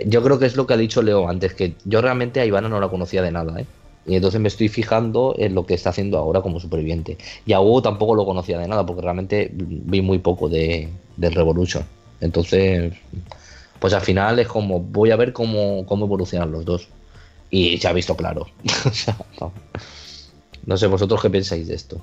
Yo 0.06 0.22
creo 0.22 0.38
que 0.38 0.46
es 0.46 0.56
lo 0.56 0.66
que 0.66 0.74
ha 0.74 0.78
dicho 0.78 1.02
Leo 1.02 1.28
antes, 1.28 1.54
que 1.54 1.74
yo 1.84 2.00
realmente 2.00 2.40
a 2.40 2.46
Ivana 2.46 2.70
no 2.70 2.80
la 2.80 2.88
conocía 2.88 3.20
de 3.20 3.30
nada, 3.30 3.60
¿eh? 3.60 3.66
Y 4.06 4.16
entonces 4.16 4.40
me 4.40 4.48
estoy 4.48 4.68
fijando 4.68 5.34
en 5.38 5.54
lo 5.54 5.64
que 5.64 5.74
está 5.74 5.90
haciendo 5.90 6.18
ahora 6.18 6.42
como 6.42 6.60
superviviente. 6.60 7.16
Y 7.46 7.52
a 7.52 7.60
Hugo 7.60 7.80
tampoco 7.80 8.14
lo 8.14 8.26
conocía 8.26 8.58
de 8.58 8.68
nada, 8.68 8.84
porque 8.84 9.02
realmente 9.02 9.50
vi 9.54 10.02
muy 10.02 10.18
poco 10.18 10.48
de, 10.48 10.88
del 11.16 11.34
Revolution. 11.34 11.84
Entonces, 12.20 12.92
pues 13.84 13.92
al 13.92 14.00
final 14.00 14.38
es 14.38 14.48
como, 14.48 14.80
voy 14.80 15.10
a 15.10 15.16
ver 15.16 15.34
cómo, 15.34 15.84
cómo 15.84 16.06
evolucionan 16.06 16.50
los 16.50 16.64
dos. 16.64 16.88
Y 17.50 17.76
se 17.76 17.86
ha 17.86 17.92
visto 17.92 18.16
claro. 18.16 18.46
no. 20.66 20.76
sé, 20.78 20.86
vosotros 20.86 21.20
qué 21.20 21.28
pensáis 21.28 21.68
de 21.68 21.74
esto. 21.74 22.00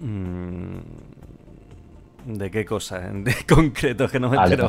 Mm, 0.00 0.78
¿De 2.26 2.50
qué 2.50 2.64
cosa? 2.64 2.98
De 2.98 3.32
concreto 3.48 4.08
que 4.08 4.18
no 4.18 4.28
me 4.28 4.38
entero. 4.38 4.68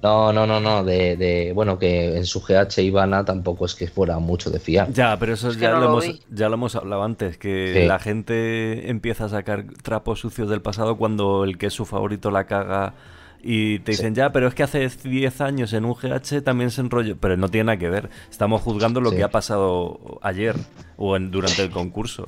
No, 0.00 0.32
no, 0.32 0.46
no, 0.46 0.60
no. 0.60 0.84
De, 0.84 1.50
bueno, 1.56 1.76
que 1.76 2.16
en 2.16 2.24
su 2.24 2.40
GH 2.40 2.80
Ivana 2.82 3.24
tampoco 3.24 3.66
es 3.66 3.74
que 3.74 3.88
fuera 3.88 4.20
mucho 4.20 4.50
de 4.50 4.60
fiar. 4.60 4.92
Ya, 4.92 5.18
pero 5.18 5.34
eso 5.34 5.50
ya, 5.50 5.72
lo, 5.72 5.86
hemos, 5.86 6.04
ya 6.30 6.48
lo 6.48 6.54
hemos 6.54 6.76
hablado 6.76 7.02
antes, 7.02 7.36
que 7.36 7.84
la 7.84 7.98
gente 7.98 8.90
empieza 8.90 9.24
a 9.24 9.28
sacar 9.28 9.64
trapos 9.82 10.20
sucios 10.20 10.48
del 10.48 10.62
pasado 10.62 10.96
cuando 10.96 11.42
el 11.42 11.58
que 11.58 11.66
es 11.66 11.72
su 11.72 11.84
favorito 11.84 12.30
la 12.30 12.44
caga 12.44 12.94
y 13.48 13.78
te 13.78 13.92
dicen, 13.92 14.16
ya, 14.16 14.32
pero 14.32 14.48
es 14.48 14.54
que 14.54 14.64
hace 14.64 14.88
10 14.88 15.40
años 15.40 15.72
en 15.72 15.84
un 15.84 15.94
GH 15.94 16.42
también 16.42 16.72
se 16.72 16.80
enrolló, 16.80 17.16
pero 17.16 17.36
no 17.36 17.48
tiene 17.48 17.66
nada 17.66 17.78
que 17.78 17.88
ver. 17.88 18.10
Estamos 18.28 18.60
juzgando 18.60 19.00
lo 19.00 19.12
que 19.12 19.22
ha 19.22 19.30
pasado 19.30 20.18
ayer 20.20 20.56
o 20.96 21.14
en, 21.14 21.30
durante 21.30 21.62
el 21.62 21.70
concurso. 21.70 22.26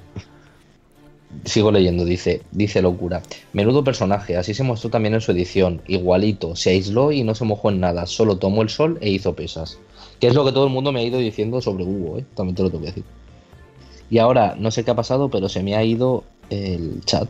Sigo 1.44 1.72
leyendo, 1.72 2.04
dice, 2.04 2.42
dice 2.52 2.80
locura. 2.82 3.20
Menudo 3.52 3.82
personaje, 3.82 4.36
así 4.36 4.54
se 4.54 4.62
mostró 4.62 4.90
también 4.90 5.14
en 5.14 5.20
su 5.20 5.32
edición. 5.32 5.82
Igualito, 5.88 6.54
se 6.54 6.70
aisló 6.70 7.10
y 7.10 7.24
no 7.24 7.34
se 7.34 7.44
mojó 7.44 7.70
en 7.70 7.80
nada, 7.80 8.06
solo 8.06 8.38
tomó 8.38 8.62
el 8.62 8.68
sol 8.68 8.96
e 9.00 9.10
hizo 9.10 9.34
pesas. 9.34 9.80
Que 10.20 10.28
es 10.28 10.34
lo 10.36 10.44
que 10.44 10.52
todo 10.52 10.68
el 10.68 10.72
mundo 10.72 10.92
me 10.92 11.00
ha 11.00 11.02
ido 11.04 11.18
diciendo 11.18 11.60
sobre 11.60 11.82
Hugo, 11.82 12.18
¿eh? 12.18 12.24
también 12.36 12.54
te 12.54 12.62
lo 12.62 12.70
tengo 12.70 12.84
que 12.84 12.90
decir. 12.90 13.04
Y 14.08 14.18
ahora, 14.18 14.54
no 14.56 14.70
sé 14.70 14.84
qué 14.84 14.92
ha 14.92 14.96
pasado, 14.96 15.30
pero 15.30 15.48
se 15.48 15.64
me 15.64 15.74
ha 15.74 15.82
ido 15.82 16.22
el 16.48 17.00
chat. 17.04 17.28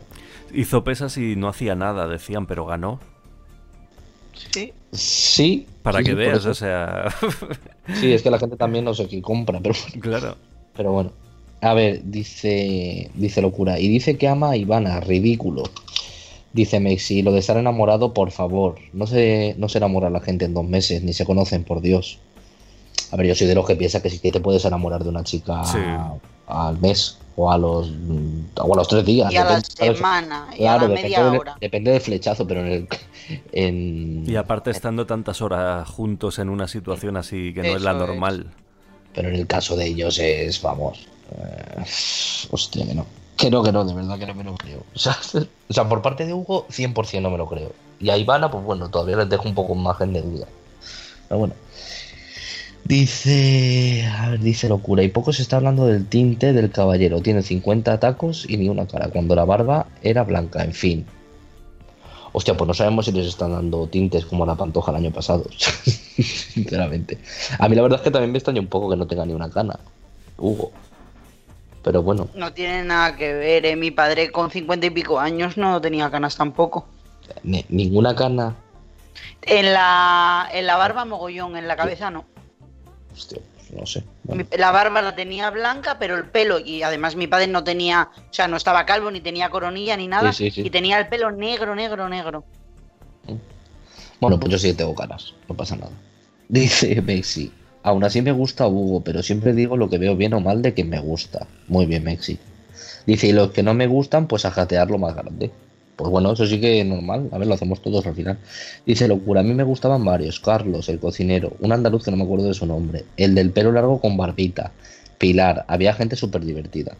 Hizo 0.53 0.83
pesas 0.83 1.17
y 1.17 1.35
no 1.35 1.47
hacía 1.47 1.73
nada, 1.73 2.07
decían, 2.07 2.45
pero 2.45 2.67
ganó. 2.67 2.99
Sí. 4.51 4.73
Sí. 4.91 5.67
Para 5.81 6.03
que 6.03 6.13
veas, 6.13 6.45
o 6.45 6.53
sea. 6.53 7.07
sí, 7.99 8.11
es 8.11 8.21
que 8.21 8.29
la 8.29 8.39
gente 8.39 8.55
también 8.55 8.85
no 8.85 8.93
sé 8.93 9.07
qué 9.07 9.21
compra, 9.21 9.59
pero. 9.61 9.75
Claro. 9.99 10.35
Pero 10.75 10.91
bueno. 10.91 11.11
A 11.61 11.73
ver, 11.73 12.01
dice, 12.05 13.11
dice 13.15 13.41
locura. 13.41 13.79
Y 13.79 13.89
dice 13.89 14.17
que 14.17 14.27
ama 14.27 14.51
a 14.51 14.57
Ivana, 14.57 15.01
ridículo. 15.01 15.63
Dice 16.53 16.79
Mexi, 16.79 17.21
lo 17.21 17.31
de 17.31 17.39
estar 17.39 17.57
enamorado, 17.57 18.13
por 18.13 18.31
favor. 18.31 18.75
No 18.93 19.05
se, 19.05 19.55
no 19.57 19.67
se 19.67 19.77
enamora 19.77 20.09
la 20.09 20.21
gente 20.21 20.45
en 20.45 20.53
dos 20.53 20.65
meses, 20.65 21.03
ni 21.03 21.13
se 21.13 21.25
conocen, 21.25 21.63
por 21.63 21.81
Dios. 21.81 22.19
A 23.11 23.17
ver, 23.17 23.27
yo 23.27 23.35
soy 23.35 23.47
de 23.47 23.55
los 23.55 23.65
que 23.65 23.75
piensa 23.75 24.01
que 24.01 24.09
sí 24.09 24.19
que 24.19 24.31
te 24.31 24.39
puedes 24.39 24.63
enamorar 24.65 25.03
de 25.03 25.09
una 25.09 25.23
chica 25.23 25.63
al 26.47 26.79
mes 26.79 27.17
o 27.39 27.51
a 27.51 27.57
los 27.57 27.91
o 28.57 28.73
a 28.73 28.77
los 28.77 28.87
tres 28.87 29.05
días. 29.05 29.31
Y 29.31 29.37
a 29.37 29.45
la 29.45 29.61
semana, 29.61 30.47
y 30.57 30.65
a 30.65 30.77
la 30.77 30.87
media 30.89 31.31
hora. 31.31 31.57
depende 31.61 31.91
del 31.91 32.01
flechazo, 32.01 32.45
pero 32.45 32.65
en 32.65 32.87
el. 33.53 34.23
y 34.27 34.35
aparte 34.35 34.71
estando 34.71 35.05
tantas 35.05 35.41
horas 35.41 35.87
juntos 35.87 36.39
en 36.39 36.49
una 36.49 36.67
situación 36.67 37.15
así 37.15 37.53
que 37.53 37.61
no 37.61 37.77
es 37.77 37.81
la 37.81 37.93
normal. 37.93 38.47
Pero 39.13 39.29
en 39.29 39.35
el 39.35 39.47
caso 39.47 39.75
de 39.75 39.87
ellos 39.87 40.19
es, 40.19 40.61
vamos, 40.61 41.07
eh, 41.31 41.83
hostia, 42.51 42.85
que 42.85 42.93
no. 42.93 43.05
Que 43.37 43.49
no, 43.49 43.63
que 43.63 43.71
no, 43.71 43.85
de 43.85 43.93
verdad 43.93 44.19
que 44.19 44.27
no 44.27 44.35
me 44.35 44.43
lo 44.43 44.55
creo. 44.55 44.83
O 44.93 44.99
sea, 44.99 45.87
por 45.89 46.01
parte 46.01 46.25
de 46.25 46.33
Hugo, 46.33 46.67
100% 46.67 47.21
no 47.21 47.29
me 47.29 47.37
lo 47.37 47.47
creo. 47.47 47.71
Y 48.01 48.09
a 48.09 48.17
Ivana, 48.17 48.51
pues 48.51 48.63
bueno, 48.63 48.89
todavía 48.89 49.15
les 49.15 49.29
dejo 49.29 49.47
un 49.47 49.55
poco 49.55 49.75
margen 49.75 50.11
de 50.11 50.21
duda. 50.21 50.47
Pero 51.29 51.39
bueno. 51.39 51.53
Dice. 52.85 54.05
A 54.05 54.31
ver, 54.31 54.39
dice 54.39 54.67
locura. 54.69 55.03
Y 55.03 55.09
poco 55.09 55.33
se 55.33 55.41
está 55.41 55.57
hablando 55.57 55.85
del 55.85 56.07
tinte 56.07 56.53
del 56.53 56.71
caballero. 56.71 57.21
Tiene 57.21 57.43
50 57.43 57.99
tacos 57.99 58.45
y 58.49 58.57
ni 58.57 58.69
una 58.69 58.87
cara. 58.87 59.09
Cuando 59.09 59.35
la 59.35 59.45
barba 59.45 59.87
era 60.01 60.23
blanca, 60.23 60.63
en 60.63 60.73
fin. 60.73 61.05
Hostia, 62.31 62.55
pues 62.55 62.67
no 62.67 62.73
sabemos 62.73 63.05
si 63.05 63.11
les 63.11 63.27
están 63.27 63.51
dando 63.51 63.87
tintes 63.87 64.25
como 64.25 64.43
a 64.43 64.47
la 64.47 64.55
pantoja 64.55 64.91
el 64.91 64.97
año 64.97 65.11
pasado. 65.11 65.45
Sinceramente. 65.53 67.17
A 67.57 67.67
mí 67.67 67.75
la 67.75 67.81
verdad 67.81 67.99
es 67.99 68.03
que 68.03 68.11
también 68.11 68.31
me 68.31 68.37
extraña 68.37 68.61
un 68.61 68.67
poco 68.67 68.89
que 68.89 68.95
no 68.95 69.07
tenga 69.07 69.25
ni 69.25 69.33
una 69.33 69.49
cana. 69.49 69.79
Hugo. 70.37 70.71
Pero 71.83 72.03
bueno. 72.03 72.27
No 72.35 72.53
tiene 72.53 72.83
nada 72.83 73.15
que 73.15 73.33
ver, 73.33 73.65
¿eh? 73.65 73.75
Mi 73.75 73.91
padre 73.91 74.31
con 74.31 74.51
cincuenta 74.51 74.85
y 74.85 74.89
pico 74.89 75.19
años 75.19 75.57
no 75.57 75.79
tenía 75.81 76.11
canas 76.11 76.35
tampoco. 76.35 76.87
¿Ninguna 77.43 78.15
cana? 78.15 78.55
En 79.41 79.73
la, 79.73 80.49
en 80.51 80.65
la 80.65 80.75
barba 80.75 81.05
mogollón, 81.05 81.55
en 81.55 81.67
la 81.67 81.75
cabeza 81.75 82.11
no. 82.11 82.25
Hostia, 83.19 83.41
no 83.75 83.85
sé. 83.85 84.03
La 84.57 84.71
barba 84.71 85.01
la 85.01 85.13
tenía 85.13 85.49
blanca, 85.49 85.97
pero 85.99 86.15
el 86.15 86.25
pelo, 86.25 86.57
y 86.57 86.83
además 86.83 87.17
mi 87.17 87.27
padre 87.27 87.47
no 87.47 87.65
tenía, 87.65 88.09
o 88.15 88.33
sea, 88.33 88.47
no 88.47 88.55
estaba 88.55 88.85
calvo, 88.85 89.11
ni 89.11 89.19
tenía 89.19 89.49
coronilla, 89.49 89.97
ni 89.97 90.07
nada, 90.07 90.31
y 90.39 90.69
tenía 90.69 90.97
el 90.97 91.09
pelo 91.09 91.31
negro, 91.31 91.75
negro, 91.75 92.07
negro. 92.07 92.45
Bueno, 94.21 94.39
pues 94.39 94.53
yo 94.53 94.57
sí 94.57 94.73
tengo 94.73 94.95
caras, 94.95 95.33
no 95.49 95.55
pasa 95.55 95.75
nada. 95.75 95.91
Dice 96.47 97.01
Messi, 97.01 97.51
Aún 97.83 98.03
así 98.03 98.21
me 98.21 98.31
gusta 98.31 98.67
Hugo, 98.67 99.01
pero 99.01 99.23
siempre 99.23 99.53
digo 99.53 99.77
lo 99.77 99.89
que 99.89 99.97
veo 99.97 100.15
bien 100.15 100.33
o 100.33 100.39
mal 100.39 100.61
de 100.61 100.73
que 100.73 100.83
me 100.83 100.99
gusta. 100.99 101.47
Muy 101.67 101.85
bien, 101.85 102.03
Mexi. 102.03 102.37
Dice, 103.05 103.27
y 103.27 103.31
los 103.31 103.51
que 103.51 103.63
no 103.63 103.73
me 103.73 103.87
gustan, 103.87 104.27
pues 104.27 104.45
a 104.45 104.51
jatear 104.51 104.89
lo 104.89 104.97
más 104.97 105.15
grande. 105.15 105.51
Pues 105.99 106.09
bueno, 106.09 106.31
eso 106.31 106.47
sí 106.47 106.61
que 106.61 106.79
es 106.79 106.85
normal. 106.85 107.27
A 107.33 107.37
ver, 107.37 107.45
lo 107.45 107.55
hacemos 107.55 107.81
todos 107.81 108.07
al 108.07 108.15
final. 108.15 108.37
Dice, 108.85 109.05
locura, 109.09 109.41
a 109.41 109.43
mí 109.43 109.53
me 109.53 109.63
gustaban 109.63 110.05
varios. 110.05 110.39
Carlos, 110.39 110.87
el 110.87 110.97
cocinero, 110.97 111.51
un 111.59 111.73
andaluz 111.73 112.05
que 112.05 112.11
no 112.11 112.15
me 112.15 112.23
acuerdo 112.23 112.47
de 112.47 112.53
su 112.53 112.65
nombre, 112.65 113.03
el 113.17 113.35
del 113.35 113.51
pelo 113.51 113.73
largo 113.73 113.99
con 113.99 114.15
barbita, 114.15 114.71
Pilar, 115.17 115.65
había 115.67 115.91
gente 115.93 116.15
súper 116.15 116.45
divertida. 116.45 116.95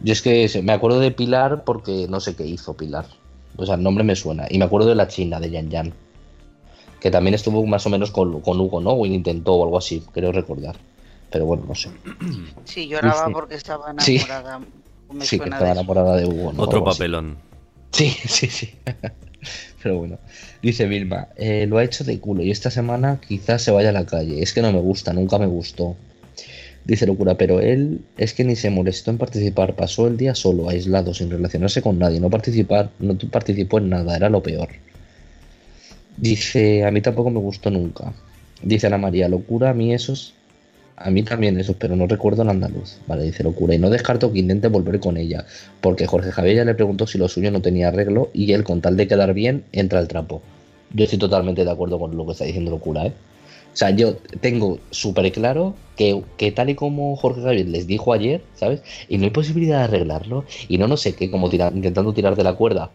Yo 0.00 0.14
es 0.14 0.22
que 0.22 0.48
me 0.62 0.72
acuerdo 0.72 1.00
de 1.00 1.10
Pilar 1.10 1.64
porque 1.64 2.06
no 2.08 2.18
sé 2.20 2.34
qué 2.34 2.46
hizo 2.46 2.72
Pilar. 2.74 3.04
O 3.58 3.66
sea, 3.66 3.74
el 3.74 3.82
nombre 3.82 4.04
me 4.04 4.16
suena. 4.16 4.46
Y 4.48 4.56
me 4.56 4.64
acuerdo 4.64 4.88
de 4.88 4.94
la 4.94 5.08
china, 5.08 5.38
de 5.38 5.50
Yan 5.50 5.68
Yan 5.68 5.92
que 6.98 7.10
también 7.10 7.34
estuvo 7.34 7.66
más 7.66 7.84
o 7.84 7.90
menos 7.90 8.10
con, 8.10 8.32
Hugo, 8.32 8.80
¿no? 8.80 8.92
O 8.92 9.04
intentó 9.04 9.54
o 9.54 9.64
algo 9.64 9.76
así, 9.76 10.02
creo 10.12 10.32
recordar. 10.32 10.76
Pero 11.30 11.44
bueno, 11.44 11.64
no 11.68 11.74
sé. 11.74 11.90
Sí, 12.64 12.86
lloraba 12.86 13.28
porque 13.30 13.56
estaba 13.56 13.90
enamorada. 13.90 14.60
Sí, 15.20 15.26
sí 15.26 15.38
que 15.38 15.50
estaba 15.50 15.72
enamorada 15.72 16.16
de 16.16 16.24
Hugo. 16.24 16.54
Otro 16.56 16.82
papelón. 16.82 17.36
Sí, 17.92 18.08
sí, 18.26 18.46
sí. 18.48 18.74
Pero 19.82 19.98
bueno, 19.98 20.18
dice 20.62 20.86
Vilma, 20.86 21.28
eh, 21.36 21.66
lo 21.66 21.78
ha 21.78 21.84
hecho 21.84 22.04
de 22.04 22.18
culo 22.20 22.42
y 22.42 22.50
esta 22.50 22.70
semana 22.70 23.20
quizás 23.26 23.62
se 23.62 23.70
vaya 23.70 23.90
a 23.90 23.92
la 23.92 24.06
calle. 24.06 24.42
Es 24.42 24.52
que 24.52 24.62
no 24.62 24.72
me 24.72 24.80
gusta, 24.80 25.12
nunca 25.12 25.38
me 25.38 25.46
gustó. 25.46 25.96
Dice 26.84 27.06
locura, 27.06 27.36
pero 27.36 27.60
él 27.60 28.00
es 28.16 28.34
que 28.34 28.44
ni 28.44 28.56
se 28.56 28.70
molestó 28.70 29.10
en 29.10 29.18
participar, 29.18 29.76
pasó 29.76 30.08
el 30.08 30.16
día 30.16 30.34
solo, 30.34 30.68
aislado, 30.68 31.14
sin 31.14 31.30
relacionarse 31.30 31.80
con 31.80 31.98
nadie, 31.98 32.18
no 32.18 32.28
participar, 32.28 32.90
no 32.98 33.16
participó 33.30 33.78
en 33.78 33.90
nada, 33.90 34.16
era 34.16 34.28
lo 34.28 34.42
peor. 34.42 34.68
Dice, 36.16 36.84
a 36.84 36.90
mí 36.90 37.00
tampoco 37.00 37.30
me 37.30 37.38
gustó 37.40 37.70
nunca. 37.70 38.12
Dice 38.62 38.86
Ana 38.86 38.98
María, 38.98 39.28
locura, 39.28 39.70
a 39.70 39.74
mí 39.74 39.94
esos. 39.94 40.34
A 41.04 41.10
mí 41.10 41.22
también 41.22 41.58
eso, 41.58 41.74
pero 41.78 41.96
no 41.96 42.06
recuerdo 42.06 42.42
en 42.42 42.50
andaluz. 42.50 42.98
Vale, 43.06 43.24
dice 43.24 43.42
locura. 43.42 43.74
Y 43.74 43.78
no 43.78 43.90
descarto 43.90 44.32
que 44.32 44.38
intente 44.38 44.68
volver 44.68 45.00
con 45.00 45.16
ella. 45.16 45.44
Porque 45.80 46.06
Jorge 46.06 46.32
Javier 46.32 46.56
ya 46.56 46.64
le 46.64 46.74
preguntó 46.74 47.06
si 47.06 47.18
lo 47.18 47.28
suyo 47.28 47.50
no 47.50 47.60
tenía 47.60 47.88
arreglo. 47.88 48.30
Y 48.32 48.52
él, 48.52 48.64
con 48.64 48.80
tal 48.80 48.96
de 48.96 49.08
quedar 49.08 49.34
bien, 49.34 49.64
entra 49.72 49.98
al 49.98 50.08
trapo. 50.08 50.42
Yo 50.92 51.04
estoy 51.04 51.18
totalmente 51.18 51.64
de 51.64 51.70
acuerdo 51.70 51.98
con 51.98 52.16
lo 52.16 52.26
que 52.26 52.32
está 52.32 52.44
diciendo 52.44 52.70
locura, 52.70 53.06
¿eh? 53.06 53.12
O 53.72 53.76
sea, 53.76 53.90
yo 53.90 54.16
tengo 54.40 54.78
súper 54.90 55.32
claro 55.32 55.74
que, 55.96 56.22
que, 56.36 56.52
tal 56.52 56.68
y 56.68 56.74
como 56.74 57.16
Jorge 57.16 57.40
Javier 57.40 57.68
les 57.68 57.86
dijo 57.86 58.12
ayer, 58.12 58.42
¿sabes? 58.54 58.82
Y 59.08 59.16
no 59.16 59.24
hay 59.24 59.30
posibilidad 59.30 59.78
de 59.78 59.84
arreglarlo. 59.84 60.44
Y 60.68 60.76
no, 60.76 60.88
no 60.88 60.98
sé 60.98 61.14
qué, 61.14 61.30
como 61.30 61.48
intentando 61.50 62.12
tirar 62.12 62.36
de 62.36 62.44
la 62.44 62.54
cuerda. 62.54 62.90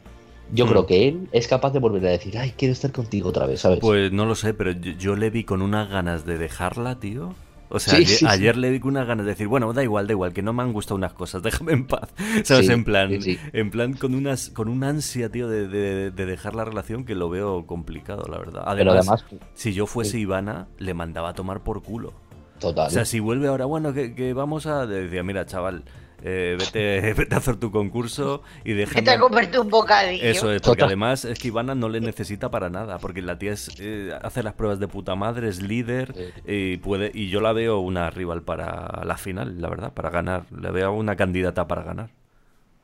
Yo 0.53 0.65
creo 0.65 0.83
hmm. 0.83 0.85
que 0.85 1.07
él 1.07 1.27
es 1.31 1.47
capaz 1.47 1.71
de 1.71 1.79
volver 1.79 2.05
a 2.05 2.11
decir, 2.11 2.37
ay, 2.37 2.53
quiero 2.55 2.71
estar 2.71 2.91
contigo 2.91 3.29
otra 3.29 3.45
vez, 3.45 3.61
¿sabes? 3.61 3.79
Pues 3.79 4.11
no 4.11 4.25
lo 4.25 4.35
sé, 4.35 4.53
pero 4.53 4.71
yo, 4.71 5.15
le 5.15 5.29
vi 5.29 5.43
con 5.43 5.61
unas 5.61 5.89
ganas 5.89 6.25
de 6.25 6.37
dejarla, 6.37 6.99
tío. 6.99 7.33
O 7.69 7.79
sea, 7.79 7.99
ayer, 8.29 8.57
le 8.57 8.69
vi 8.71 8.79
con 8.79 8.91
unas 8.91 9.07
ganas 9.07 9.25
de 9.25 9.31
decir, 9.31 9.47
bueno, 9.47 9.71
da 9.73 9.83
igual, 9.83 10.07
da 10.07 10.13
igual, 10.13 10.33
que 10.33 10.41
no 10.41 10.53
me 10.53 10.63
han 10.63 10.73
gustado 10.73 10.95
unas 10.95 11.13
cosas, 11.13 11.41
déjame 11.43 11.73
en 11.73 11.87
paz. 11.87 12.13
¿Sabes? 12.43 12.69
en 12.69 12.83
plan, 12.83 13.11
en 13.11 13.71
plan 13.71 13.93
con 13.93 14.15
unas, 14.15 14.49
con 14.49 14.69
una 14.69 14.89
ansia, 14.89 15.29
tío, 15.29 15.47
de, 15.47 15.67
de, 15.67 16.25
dejar 16.25 16.55
la 16.55 16.65
relación 16.65 17.05
que 17.05 17.15
lo 17.15 17.29
veo 17.29 17.65
complicado, 17.65 18.25
la 18.29 18.37
verdad. 18.37 18.63
Además, 18.65 19.25
si 19.53 19.73
yo 19.73 19.85
fuese 19.87 20.17
Ivana, 20.17 20.67
le 20.77 20.93
mandaba 20.93 21.29
a 21.29 21.33
tomar 21.33 21.63
por 21.63 21.83
culo. 21.83 22.13
Total. 22.59 22.87
O 22.87 22.89
sea, 22.89 23.05
si 23.05 23.19
vuelve 23.19 23.47
ahora, 23.47 23.65
bueno, 23.65 23.93
que, 23.93 24.15
que 24.15 24.33
vamos 24.33 24.65
a. 24.65 24.87
Decía, 24.87 25.21
mira, 25.21 25.45
chaval, 25.45 25.83
eh, 26.23 26.55
vete, 26.59 27.13
vete, 27.17 27.35
a 27.35 27.37
hacer 27.37 27.57
tu 27.57 27.71
concurso 27.71 28.41
y 28.63 28.73
deja. 28.73 28.93
Vete 28.95 29.11
a 29.11 29.19
comerte 29.19 29.59
un 29.59 29.69
bocadillo. 29.69 30.23
Eso 30.23 30.51
es, 30.51 30.61
porque 30.61 30.83
además 30.83 31.25
es 31.25 31.39
que 31.39 31.49
Ivana 31.49 31.75
no 31.75 31.89
le 31.89 31.99
necesita 31.99 32.49
para 32.49 32.69
nada, 32.69 32.97
porque 32.99 33.21
la 33.21 33.37
tía 33.37 33.53
es, 33.53 33.69
eh, 33.79 34.11
hace 34.21 34.43
las 34.43 34.53
pruebas 34.53 34.79
de 34.79 34.87
puta 34.87 35.15
madre, 35.15 35.49
es 35.49 35.61
líder 35.61 36.13
y 36.45 36.77
puede 36.77 37.11
y 37.13 37.29
yo 37.29 37.41
la 37.41 37.53
veo 37.53 37.79
una 37.79 38.09
rival 38.09 38.41
para 38.43 39.03
la 39.03 39.17
final, 39.17 39.61
la 39.61 39.69
verdad, 39.69 39.93
para 39.93 40.09
ganar. 40.09 40.43
La 40.51 40.71
veo 40.71 40.93
una 40.93 41.15
candidata 41.15 41.67
para 41.67 41.83
ganar. 41.83 42.09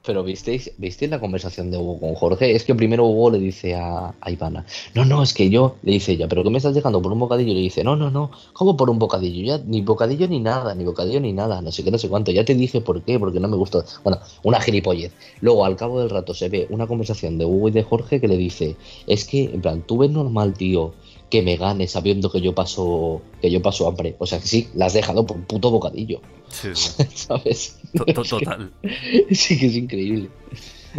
Pero 0.05 0.21
visteis, 0.21 0.69
¿visteis 0.77 1.09
la 1.09 1.19
conversación 1.21 1.71
de 1.71 1.77
Hugo 1.77 1.97
con 1.97 2.13
Jorge? 2.15 2.53
Es 2.53 2.65
que 2.65 2.75
primero 2.75 3.05
Hugo 3.05 3.31
le 3.31 3.39
dice 3.39 3.73
a, 3.75 4.13
Ivana, 4.27 4.65
no, 4.93 5.05
no, 5.05 5.23
es 5.23 5.33
que 5.33 5.49
yo, 5.49 5.77
le 5.81 5.93
dice 5.93 6.11
ella, 6.11 6.27
pero 6.27 6.43
¿qué 6.43 6.49
me 6.49 6.57
estás 6.57 6.75
dejando 6.75 7.01
por 7.01 7.13
un 7.13 7.19
bocadillo? 7.19 7.51
Y 7.53 7.55
le 7.55 7.61
dice, 7.61 7.85
no, 7.85 7.95
no, 7.95 8.11
no, 8.11 8.29
¿cómo 8.51 8.75
por 8.75 8.89
un 8.89 8.99
bocadillo? 8.99 9.45
Ya, 9.45 9.63
ni 9.65 9.79
bocadillo 9.81 10.27
ni 10.27 10.41
nada, 10.41 10.75
ni 10.75 10.83
bocadillo 10.83 11.21
ni 11.21 11.31
nada, 11.31 11.61
no 11.61 11.71
sé 11.71 11.85
qué, 11.85 11.91
no 11.91 11.97
sé 11.97 12.09
cuánto. 12.09 12.31
Ya 12.31 12.43
te 12.43 12.53
dije 12.53 12.81
por 12.81 13.01
qué, 13.03 13.17
porque 13.17 13.39
no 13.39 13.47
me 13.47 13.55
gusta. 13.55 13.85
Bueno, 14.03 14.19
una 14.43 14.59
gilipollez. 14.59 15.13
Luego, 15.39 15.63
al 15.63 15.77
cabo 15.77 16.01
del 16.01 16.09
rato, 16.09 16.33
se 16.33 16.49
ve 16.49 16.67
una 16.69 16.85
conversación 16.85 17.37
de 17.37 17.45
Hugo 17.45 17.69
y 17.69 17.71
de 17.71 17.83
Jorge 17.83 18.19
que 18.19 18.27
le 18.27 18.35
dice, 18.35 18.75
es 19.07 19.23
que, 19.23 19.45
en 19.45 19.61
plan, 19.61 19.83
tú 19.87 19.99
ves 19.99 20.11
normal, 20.11 20.53
tío, 20.53 20.93
que 21.29 21.41
me 21.41 21.57
gane 21.57 21.87
sabiendo 21.87 22.31
que 22.31 22.41
yo 22.41 22.53
paso 22.53 23.21
que 23.41 23.49
yo 23.49 23.61
paso 23.61 23.87
hambre. 23.87 24.15
O 24.19 24.25
sea 24.25 24.39
que 24.39 24.47
sí, 24.47 24.69
la 24.75 24.85
has 24.85 24.93
dejado 24.93 25.25
por 25.25 25.37
un 25.37 25.45
puto 25.45 25.71
bocadillo. 25.71 26.21
Sí, 26.49 26.69
¿Sabes? 27.13 27.79
Total. 27.93 28.71
sí 29.31 29.57
que 29.57 29.65
es 29.67 29.75
increíble. 29.75 30.29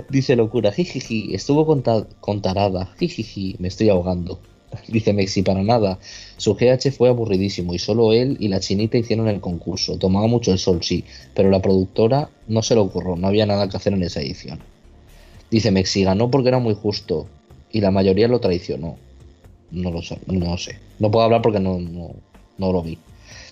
Dice 0.08 0.34
locura, 0.34 0.72
jijiji, 0.72 1.34
estuvo 1.34 1.64
con, 1.66 2.42
tarada, 2.42 2.94
jijiji, 2.98 3.56
me 3.60 3.68
estoy 3.68 3.90
ahogando. 3.90 4.40
Dice 4.88 5.12
Mexi, 5.12 5.42
para 5.42 5.62
nada. 5.62 5.98
Su 6.36 6.54
GH 6.54 6.90
fue 6.90 7.08
aburridísimo 7.08 7.74
y 7.74 7.78
solo 7.78 8.12
él 8.12 8.36
y 8.40 8.48
la 8.48 8.60
chinita 8.60 8.98
hicieron 8.98 9.28
el 9.28 9.40
concurso. 9.40 9.98
Tomaba 9.98 10.26
mucho 10.26 10.52
el 10.52 10.58
sol, 10.58 10.80
sí, 10.82 11.04
pero 11.34 11.50
la 11.50 11.62
productora 11.62 12.30
no 12.48 12.62
se 12.62 12.74
lo 12.74 12.82
ocurrió, 12.82 13.16
no 13.16 13.28
había 13.28 13.46
nada 13.46 13.68
que 13.68 13.76
hacer 13.76 13.92
en 13.92 14.02
esa 14.02 14.20
edición. 14.20 14.60
Dice 15.50 15.70
Mexi, 15.70 16.02
ganó 16.02 16.30
porque 16.30 16.48
era 16.48 16.58
muy 16.58 16.74
justo 16.74 17.28
y 17.70 17.80
la 17.80 17.92
mayoría 17.92 18.26
lo 18.26 18.40
traicionó. 18.40 18.96
No 19.74 19.90
lo 19.90 20.02
sé, 20.02 20.18
no 20.26 20.56
sé. 20.56 20.78
No 21.00 21.10
puedo 21.10 21.24
hablar 21.24 21.42
porque 21.42 21.58
no, 21.58 21.78
no, 21.78 22.72
lo 22.72 22.82
vi. 22.82 22.96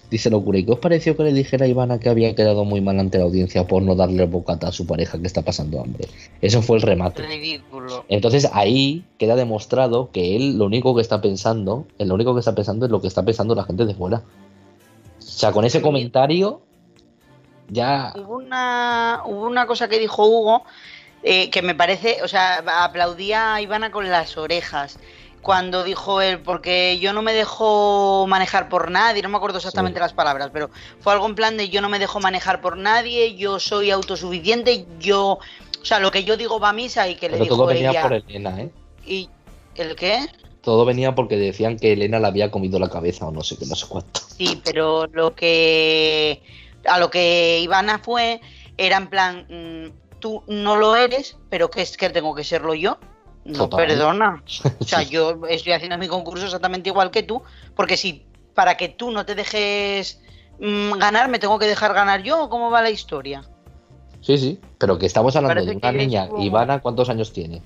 Dice 0.08 0.30
Locura, 0.30 0.58
¿y 0.58 0.64
qué 0.64 0.72
os 0.72 0.78
pareció 0.78 1.16
que 1.16 1.24
le 1.24 1.32
dijera 1.32 1.64
a 1.64 1.68
Ivana 1.68 1.98
que 1.98 2.08
había 2.08 2.34
quedado 2.34 2.64
muy 2.64 2.80
mal 2.80 3.00
ante 3.00 3.18
la 3.18 3.24
audiencia 3.24 3.66
por 3.66 3.82
no 3.82 3.94
darle 3.94 4.26
bocata 4.26 4.68
a 4.68 4.72
su 4.72 4.86
pareja 4.86 5.18
que 5.18 5.26
está 5.26 5.42
pasando 5.42 5.80
hambre? 5.80 6.06
Eso 6.40 6.62
fue 6.62 6.76
el 6.76 6.82
remate. 6.82 7.26
Ridículo. 7.26 8.04
Entonces 8.08 8.48
ahí 8.52 9.04
queda 9.18 9.36
demostrado 9.36 10.10
que 10.12 10.36
él 10.36 10.58
lo 10.58 10.66
único 10.66 10.94
que 10.94 11.02
está 11.02 11.20
pensando, 11.22 11.86
el 11.98 12.08
lo 12.08 12.14
único 12.14 12.34
que 12.34 12.40
está 12.40 12.54
pensando 12.54 12.86
es 12.86 12.92
lo 12.92 13.00
que 13.00 13.08
está 13.08 13.24
pensando 13.24 13.54
la 13.54 13.64
gente 13.64 13.86
de 13.86 13.94
fuera. 13.94 14.22
O 15.18 15.22
sea, 15.22 15.50
con 15.50 15.64
ese 15.64 15.80
comentario 15.80 16.60
ya... 17.68 18.12
Hubo 18.14 18.36
una, 18.36 19.22
hubo 19.24 19.46
una 19.46 19.66
cosa 19.66 19.88
que 19.88 19.98
dijo 19.98 20.26
Hugo 20.26 20.62
eh, 21.24 21.50
que 21.50 21.62
me 21.62 21.76
parece, 21.76 22.18
o 22.24 22.28
sea, 22.28 22.62
aplaudía 22.82 23.54
a 23.54 23.62
Ivana 23.62 23.92
con 23.92 24.10
las 24.10 24.36
orejas 24.36 24.98
cuando 25.42 25.82
dijo 25.82 26.22
él, 26.22 26.38
porque 26.40 26.98
yo 27.00 27.12
no 27.12 27.20
me 27.20 27.32
dejo 27.32 28.26
manejar 28.28 28.68
por 28.68 28.90
nadie, 28.90 29.22
no 29.22 29.28
me 29.28 29.36
acuerdo 29.36 29.58
exactamente 29.58 29.98
las 29.98 30.12
palabras, 30.12 30.50
pero 30.52 30.70
fue 31.00 31.12
algo 31.12 31.26
en 31.26 31.34
plan 31.34 31.56
de 31.56 31.68
yo 31.68 31.82
no 31.82 31.88
me 31.88 31.98
dejo 31.98 32.20
manejar 32.20 32.60
por 32.60 32.76
nadie, 32.76 33.34
yo 33.34 33.58
soy 33.58 33.90
autosuficiente, 33.90 34.86
yo, 35.00 35.32
o 35.32 35.84
sea, 35.84 35.98
lo 35.98 36.12
que 36.12 36.22
yo 36.22 36.36
digo 36.36 36.60
va 36.60 36.70
a 36.70 36.72
misa 36.72 37.08
y 37.08 37.16
que 37.16 37.28
le 37.28 37.38
dijo 37.38 37.56
todo 37.56 37.66
venía 37.66 38.00
por 38.00 38.14
Elena, 38.14 38.60
¿eh? 38.60 38.70
¿Y 39.04 39.28
el 39.74 39.96
qué? 39.96 40.28
Todo 40.62 40.84
venía 40.84 41.16
porque 41.16 41.36
decían 41.36 41.76
que 41.76 41.92
Elena 41.92 42.20
le 42.20 42.28
había 42.28 42.52
comido 42.52 42.78
la 42.78 42.88
cabeza 42.88 43.26
o 43.26 43.32
no 43.32 43.42
sé 43.42 43.56
qué, 43.58 43.66
no 43.66 43.74
sé 43.74 43.86
cuánto. 43.88 44.20
Sí, 44.36 44.60
pero 44.64 45.08
lo 45.08 45.34
que 45.34 46.40
a 46.86 47.00
lo 47.00 47.10
que 47.10 47.58
Ivana 47.60 47.98
fue 47.98 48.40
era 48.76 48.96
en 48.96 49.08
plan, 49.08 49.46
mm, 49.48 50.18
tú 50.20 50.44
no 50.46 50.76
lo 50.76 50.94
eres, 50.94 51.36
pero 51.50 51.68
que 51.68 51.82
es 51.82 51.96
que 51.96 52.10
tengo 52.10 52.32
que 52.32 52.44
serlo 52.44 52.74
yo. 52.74 52.98
No, 53.44 53.68
perdona. 53.68 54.42
O 54.80 54.84
sea, 54.84 55.02
yo 55.02 55.46
estoy 55.48 55.72
haciendo 55.72 55.98
mi 55.98 56.08
concurso 56.08 56.44
exactamente 56.44 56.88
igual 56.88 57.10
que 57.10 57.22
tú, 57.22 57.42
porque 57.74 57.96
si 57.96 58.24
para 58.54 58.76
que 58.76 58.88
tú 58.88 59.10
no 59.10 59.24
te 59.24 59.34
dejes 59.34 60.20
mm, 60.60 60.92
ganar, 60.98 61.28
me 61.28 61.38
tengo 61.38 61.58
que 61.58 61.66
dejar 61.66 61.94
ganar 61.94 62.22
yo, 62.22 62.48
¿cómo 62.48 62.70
va 62.70 62.82
la 62.82 62.90
historia? 62.90 63.44
Sí, 64.20 64.38
sí, 64.38 64.60
pero 64.78 64.98
que 64.98 65.06
estamos 65.06 65.34
hablando 65.34 65.64
de 65.64 65.76
una 65.76 65.92
niña. 65.92 66.28
Ivana, 66.38 66.80
¿cuántos 66.80 67.08
años 67.08 67.32
tiene? 67.32 67.62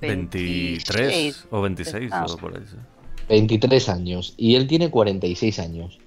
23 0.00 1.46
o 1.50 1.60
26 1.62 2.12
o 2.12 2.36
por 2.36 2.56
ahí. 2.56 2.64
23 3.28 3.88
años 3.88 4.34
y 4.36 4.56
él 4.56 4.66
tiene 4.66 4.90
46 4.90 5.58
años. 5.60 5.98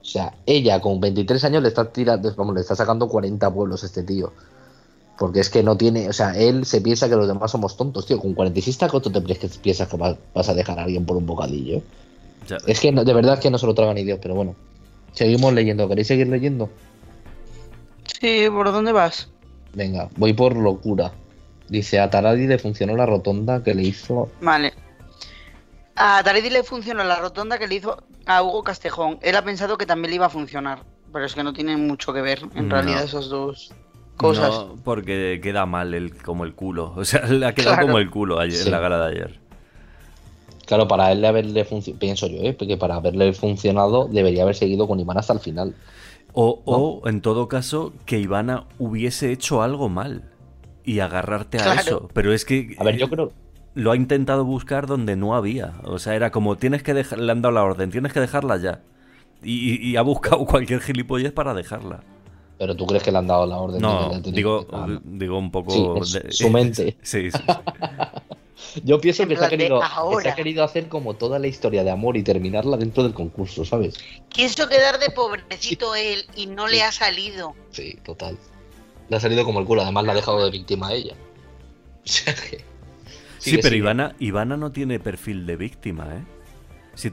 O 0.00 0.04
sea, 0.04 0.34
ella 0.46 0.80
con 0.80 1.00
23 1.00 1.44
años 1.44 1.62
le 1.62 1.68
está 1.68 1.90
tirando, 1.92 2.32
vamos, 2.36 2.54
le 2.54 2.60
está 2.60 2.76
sacando 2.76 3.08
40 3.08 3.52
pueblos 3.52 3.82
a 3.82 3.86
este 3.86 4.04
tío. 4.04 4.32
Porque 5.18 5.40
es 5.40 5.50
que 5.50 5.64
no 5.64 5.76
tiene, 5.76 6.08
o 6.08 6.12
sea, 6.12 6.30
él 6.30 6.64
se 6.64 6.80
piensa 6.80 7.08
que 7.08 7.16
los 7.16 7.26
demás 7.26 7.50
somos 7.50 7.76
tontos, 7.76 8.06
tío. 8.06 8.20
Con 8.20 8.34
46 8.34 8.78
tacos 8.78 9.02
tú 9.02 9.10
te 9.10 9.20
piensas 9.20 9.88
que 9.88 9.96
vas 9.96 10.48
a 10.48 10.54
dejar 10.54 10.78
a 10.78 10.84
alguien 10.84 11.04
por 11.04 11.16
un 11.16 11.26
bocadillo. 11.26 11.82
Es 12.66 12.80
que 12.80 12.92
de 12.92 13.14
verdad 13.14 13.40
que 13.40 13.50
no 13.50 13.58
se 13.58 13.66
lo 13.66 13.74
tragan 13.74 13.96
ni 13.96 14.04
Dios, 14.04 14.20
pero 14.22 14.34
bueno. 14.34 14.54
Seguimos 15.12 15.52
leyendo. 15.52 15.88
¿Queréis 15.88 16.06
seguir 16.06 16.28
leyendo? 16.28 16.70
Sí, 18.20 18.46
¿por 18.48 18.70
dónde 18.70 18.92
vas? 18.92 19.28
Venga, 19.74 20.08
voy 20.16 20.32
por 20.32 20.56
locura. 20.56 21.12
Dice, 21.68 21.98
a 21.98 22.08
Taradi 22.08 22.46
le 22.46 22.58
funcionó 22.58 22.96
la 22.96 23.04
rotonda 23.04 23.62
que 23.62 23.74
le 23.74 23.82
hizo... 23.82 24.30
Vale. 24.40 24.72
A 25.96 26.22
Taradi 26.22 26.48
le 26.48 26.62
funcionó 26.62 27.02
la 27.04 27.16
rotonda 27.16 27.58
que 27.58 27.66
le 27.66 27.74
hizo 27.74 28.02
a 28.24 28.42
Hugo 28.42 28.62
Castejón. 28.62 29.18
Él 29.20 29.34
ha 29.34 29.42
pensado 29.44 29.76
que 29.76 29.84
también 29.84 30.10
le 30.10 30.16
iba 30.16 30.26
a 30.26 30.30
funcionar, 30.30 30.84
pero 31.12 31.26
es 31.26 31.34
que 31.34 31.42
no 31.42 31.52
tiene 31.52 31.76
mucho 31.76 32.12
que 32.12 32.22
ver 32.22 32.42
en 32.54 32.70
realidad 32.70 33.02
esos 33.02 33.28
dos. 33.28 33.74
No, 34.20 34.76
porque 34.84 35.40
queda 35.42 35.66
mal 35.66 35.94
el, 35.94 36.14
como 36.16 36.44
el 36.44 36.54
culo. 36.54 36.92
O 36.96 37.04
sea, 37.04 37.26
le 37.26 37.46
ha 37.46 37.54
quedado 37.54 37.82
como 37.82 37.98
el 37.98 38.10
culo 38.10 38.38
ayer, 38.40 38.66
en 38.66 38.70
la 38.70 38.80
gala 38.80 38.98
de 39.06 39.16
ayer. 39.16 39.40
Claro, 40.66 40.86
para 40.86 41.12
él 41.12 41.24
haberle 41.24 41.64
funcionado, 41.64 41.98
pienso 41.98 42.26
yo, 42.26 42.42
¿eh? 42.42 42.52
porque 42.52 42.76
para 42.76 42.96
haberle 42.96 43.32
funcionado 43.32 44.06
debería 44.06 44.42
haber 44.42 44.54
seguido 44.54 44.86
con 44.86 45.00
Ivana 45.00 45.20
hasta 45.20 45.32
el 45.32 45.40
final. 45.40 45.74
O, 46.34 47.02
en 47.06 47.20
todo 47.20 47.48
caso, 47.48 47.92
que 48.04 48.18
Ivana 48.18 48.64
hubiese 48.78 49.32
hecho 49.32 49.62
algo 49.62 49.88
mal 49.88 50.24
y 50.84 51.00
agarrarte 51.00 51.58
a 51.58 51.74
eso. 51.74 52.08
Pero 52.12 52.32
es 52.32 52.44
que. 52.44 52.76
A 52.78 52.84
ver, 52.84 52.96
yo 52.96 53.08
creo. 53.08 53.32
Lo 53.74 53.92
ha 53.92 53.96
intentado 53.96 54.44
buscar 54.44 54.86
donde 54.86 55.16
no 55.16 55.34
había. 55.34 55.74
O 55.84 55.98
sea, 55.98 56.14
era 56.14 56.30
como 56.30 56.56
tienes 56.56 56.82
que 56.82 56.94
dejar, 56.94 57.18
le 57.18 57.32
han 57.32 57.42
dado 57.42 57.54
la 57.54 57.64
orden, 57.64 57.90
tienes 57.90 58.12
que 58.12 58.20
dejarla 58.20 58.56
ya. 58.58 58.82
Y, 59.42 59.76
y 59.84 59.96
ha 59.96 60.02
buscado 60.02 60.44
cualquier 60.46 60.80
gilipollez 60.80 61.32
para 61.32 61.54
dejarla. 61.54 62.00
Pero 62.58 62.74
tú 62.74 62.86
crees 62.86 63.02
que 63.02 63.12
le 63.12 63.18
han 63.18 63.26
dado 63.26 63.46
la 63.46 63.56
orden. 63.56 63.80
No, 63.80 64.20
digo, 64.20 64.66
digo 65.04 65.38
un 65.38 65.50
poco... 65.50 66.04
su 66.04 66.50
mente. 66.50 66.96
sí, 67.02 67.30
sí. 67.30 67.38
Yo 68.84 69.00
pienso 69.00 69.26
que 69.26 69.36
se, 69.36 69.44
ha 69.44 69.48
querido, 69.48 69.80
ha 69.82 70.34
querido 70.34 70.64
hacer 70.64 70.88
como 70.88 71.14
toda 71.14 71.38
la 71.38 71.46
historia 71.46 71.84
de 71.84 71.90
amor 71.90 72.16
y 72.16 72.22
terminarla 72.22 72.76
dentro 72.76 73.02
del 73.02 73.14
concurso, 73.14 73.64
¿sabes? 73.64 73.94
Quiso 74.28 74.68
quedar 74.68 74.98
de 74.98 75.10
pobrecito 75.10 75.94
él 75.94 76.24
y 76.36 76.46
no 76.46 76.66
le 76.66 76.82
ha 76.82 76.92
salido. 76.92 77.54
Sí, 77.70 77.96
total. 78.04 78.36
Le 79.08 79.16
ha 79.16 79.20
salido 79.20 79.44
como 79.44 79.60
el 79.60 79.66
culo, 79.66 79.82
además 79.82 80.04
la 80.04 80.12
ha 80.12 80.16
dejado 80.16 80.44
de 80.44 80.50
víctima 80.50 80.88
a 80.88 80.94
ella. 80.94 81.14
sí, 82.04 83.58
pero 83.62 83.76
Ivana, 83.76 84.16
Ivana 84.18 84.56
no 84.56 84.72
tiene 84.72 84.98
perfil 84.98 85.46
de 85.46 85.56
víctima, 85.56 86.06
¿eh? 86.14 86.37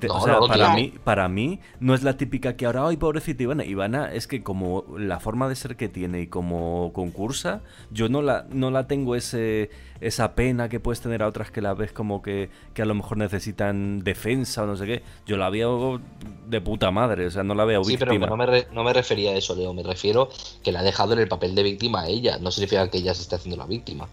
O 0.10 0.16
o 0.16 0.22
sea, 0.22 0.40
para, 0.40 0.74
mí, 0.74 0.94
para 1.04 1.30
mí 1.30 1.60
no 1.80 1.94
es 1.94 2.02
la 2.02 2.18
típica 2.18 2.56
que 2.56 2.66
ahora, 2.66 2.88
ay, 2.88 2.98
pobrecita 2.98 3.44
Ivana. 3.44 3.66
Ivana 3.66 4.12
es 4.12 4.26
que 4.26 4.42
como 4.42 4.84
la 4.98 5.20
forma 5.20 5.48
de 5.48 5.56
ser 5.56 5.76
que 5.76 5.90
tiene 5.90 6.22
y 6.22 6.28
como 6.28 6.92
concursa, 6.92 7.62
yo 7.92 8.10
no 8.10 8.24
la, 8.24 8.48
no 8.50 8.72
la 8.72 8.88
tengo 8.88 9.16
ese, 9.16 9.70
esa 10.02 10.34
pena 10.34 10.70
que 10.70 10.80
puedes 10.80 11.02
tener 11.02 11.22
a 11.22 11.28
otras 11.28 11.52
que 11.52 11.62
la 11.62 11.76
ves 11.76 11.92
como 11.92 12.24
que, 12.24 12.50
que 12.74 12.82
a 12.82 12.86
lo 12.86 12.96
mejor 12.96 13.18
necesitan 13.18 14.04
defensa 14.04 14.64
o 14.64 14.66
no 14.66 14.76
sé 14.76 14.88
qué. 14.88 15.04
Yo 15.28 15.38
la 15.38 15.52
veo 15.52 16.02
de 16.48 16.62
puta 16.62 16.90
madre, 16.90 17.28
o 17.28 17.32
sea, 17.32 17.44
no 17.44 17.54
la 17.54 17.66
veo 17.66 17.82
víctima. 17.82 18.12
Sí, 18.12 18.20
pero 18.20 18.36
no 18.36 18.38
me, 18.38 18.66
no 18.72 18.84
me 18.84 18.92
refería 18.92 19.32
a 19.32 19.36
eso, 19.36 19.56
Leo. 19.56 19.72
Me 19.74 19.84
refiero 19.84 20.30
que 20.64 20.72
la 20.72 20.80
ha 20.80 20.84
dejado 20.84 21.14
en 21.14 21.20
el 21.20 21.28
papel 21.28 21.54
de 21.54 21.62
víctima 21.62 22.02
a 22.02 22.08
ella. 22.08 22.40
No 22.40 22.50
significa 22.50 22.90
que 22.90 22.98
ella 22.98 23.14
se 23.14 23.22
esté 23.22 23.36
haciendo 23.36 23.58
la 23.58 23.68
víctima. 23.68 24.08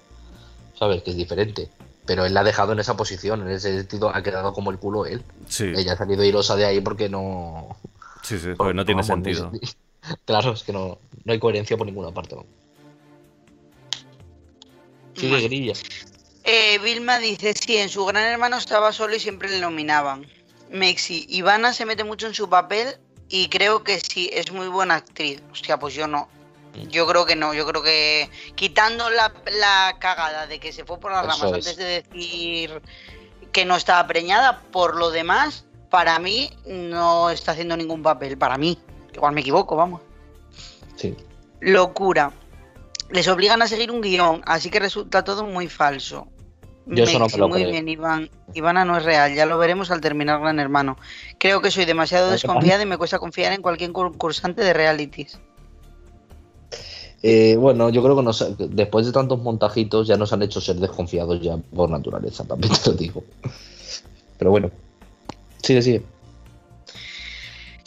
¿Sabes? 0.74 1.02
Que 1.02 1.12
es 1.12 1.16
diferente 1.16 1.70
pero 2.06 2.24
él 2.24 2.34
la 2.34 2.40
ha 2.40 2.44
dejado 2.44 2.72
en 2.72 2.80
esa 2.80 2.96
posición, 2.96 3.42
en 3.42 3.50
ese 3.50 3.76
sentido 3.76 4.14
ha 4.14 4.22
quedado 4.22 4.52
como 4.52 4.70
el 4.70 4.78
culo 4.78 5.06
él. 5.06 5.22
Sí. 5.48 5.72
Ella 5.74 5.92
ha 5.92 5.96
salido 5.96 6.24
irosa 6.24 6.56
de 6.56 6.64
ahí 6.64 6.80
porque 6.80 7.08
no... 7.08 7.76
Sí, 8.22 8.38
sí, 8.38 8.50
porque 8.56 8.74
no 8.74 8.84
tiene 8.84 9.02
sentido. 9.02 9.50
Claro, 10.24 10.52
es 10.52 10.64
que 10.64 10.72
no, 10.72 10.98
no 11.24 11.32
hay 11.32 11.38
coherencia 11.38 11.76
por 11.76 11.86
ninguna 11.86 12.10
parte. 12.10 12.34
Sigue 15.14 15.40
grilla. 15.42 15.74
Eh, 16.42 16.80
Vilma 16.82 17.18
dice, 17.18 17.54
sí, 17.54 17.76
en 17.76 17.88
su 17.88 18.04
gran 18.04 18.24
hermano 18.24 18.56
estaba 18.56 18.92
solo 18.92 19.14
y 19.14 19.20
siempre 19.20 19.48
le 19.48 19.60
nominaban. 19.60 20.26
Mexi, 20.70 21.26
Ivana 21.28 21.72
se 21.72 21.86
mete 21.86 22.02
mucho 22.02 22.26
en 22.26 22.34
su 22.34 22.48
papel 22.48 22.96
y 23.28 23.48
creo 23.48 23.84
que 23.84 24.00
sí, 24.00 24.28
es 24.32 24.50
muy 24.50 24.68
buena 24.68 24.96
actriz. 24.96 25.40
Hostia, 25.52 25.78
pues 25.78 25.94
yo 25.94 26.06
no. 26.08 26.28
Yo 26.90 27.06
creo 27.06 27.26
que 27.26 27.36
no, 27.36 27.52
yo 27.54 27.66
creo 27.66 27.82
que 27.82 28.30
quitando 28.54 29.10
la, 29.10 29.32
cagada 29.98 30.46
de 30.46 30.58
que 30.58 30.72
se 30.72 30.84
fue 30.84 30.98
por 30.98 31.12
las 31.12 31.26
ramas 31.26 31.42
antes 31.42 31.76
de 31.76 31.84
decir 31.84 32.82
que 33.52 33.64
no 33.64 33.76
estaba 33.76 34.06
preñada, 34.06 34.62
por 34.72 34.96
lo 34.96 35.10
demás, 35.10 35.66
para 35.90 36.18
mí 36.18 36.50
no 36.66 37.30
está 37.30 37.52
haciendo 37.52 37.76
ningún 37.76 38.02
papel, 38.02 38.38
para 38.38 38.56
mí. 38.56 38.78
Igual 39.12 39.34
me 39.34 39.42
equivoco, 39.42 39.76
vamos. 39.76 40.00
Sí. 40.96 41.14
Locura. 41.60 42.32
Les 43.10 43.28
obligan 43.28 43.60
a 43.60 43.68
seguir 43.68 43.90
un 43.90 44.00
guion, 44.00 44.40
así 44.46 44.70
que 44.70 44.80
resulta 44.80 45.22
todo 45.22 45.44
muy 45.44 45.68
falso. 45.68 46.28
Yo 46.86 47.04
eso 47.04 47.18
no 47.18 47.26
me 47.26 47.38
lo 47.38 47.48
Muy 47.48 47.64
bien, 47.66 47.88
Iván. 47.88 48.30
Ivana 48.54 48.84
no 48.84 48.96
es 48.96 49.04
real, 49.04 49.34
ya 49.34 49.46
lo 49.46 49.58
veremos 49.58 49.90
al 49.90 50.00
terminar 50.00 50.40
Gran 50.40 50.58
Hermano. 50.58 50.96
Creo 51.38 51.60
que 51.60 51.70
soy 51.70 51.84
demasiado 51.84 52.30
desconfiada 52.30 52.82
y 52.82 52.86
me 52.86 52.96
cuesta 52.96 53.18
confiar 53.18 53.52
en 53.52 53.62
cualquier 53.62 53.92
concursante 53.92 54.62
de 54.62 54.72
realities. 54.72 55.38
Eh, 57.22 57.56
bueno, 57.56 57.88
yo 57.90 58.02
creo 58.02 58.16
que 58.16 58.66
después 58.68 59.06
de 59.06 59.12
tantos 59.12 59.40
montajitos 59.40 60.08
ya 60.08 60.16
nos 60.16 60.32
han 60.32 60.42
hecho 60.42 60.60
ser 60.60 60.76
desconfiados 60.76 61.40
ya 61.40 61.56
por 61.56 61.88
naturaleza, 61.88 62.44
también 62.44 62.72
te 62.74 62.90
lo 62.90 62.96
digo. 62.96 63.24
Pero 64.38 64.50
bueno, 64.50 64.70
sigue, 65.62 65.82
sigue. 65.82 66.02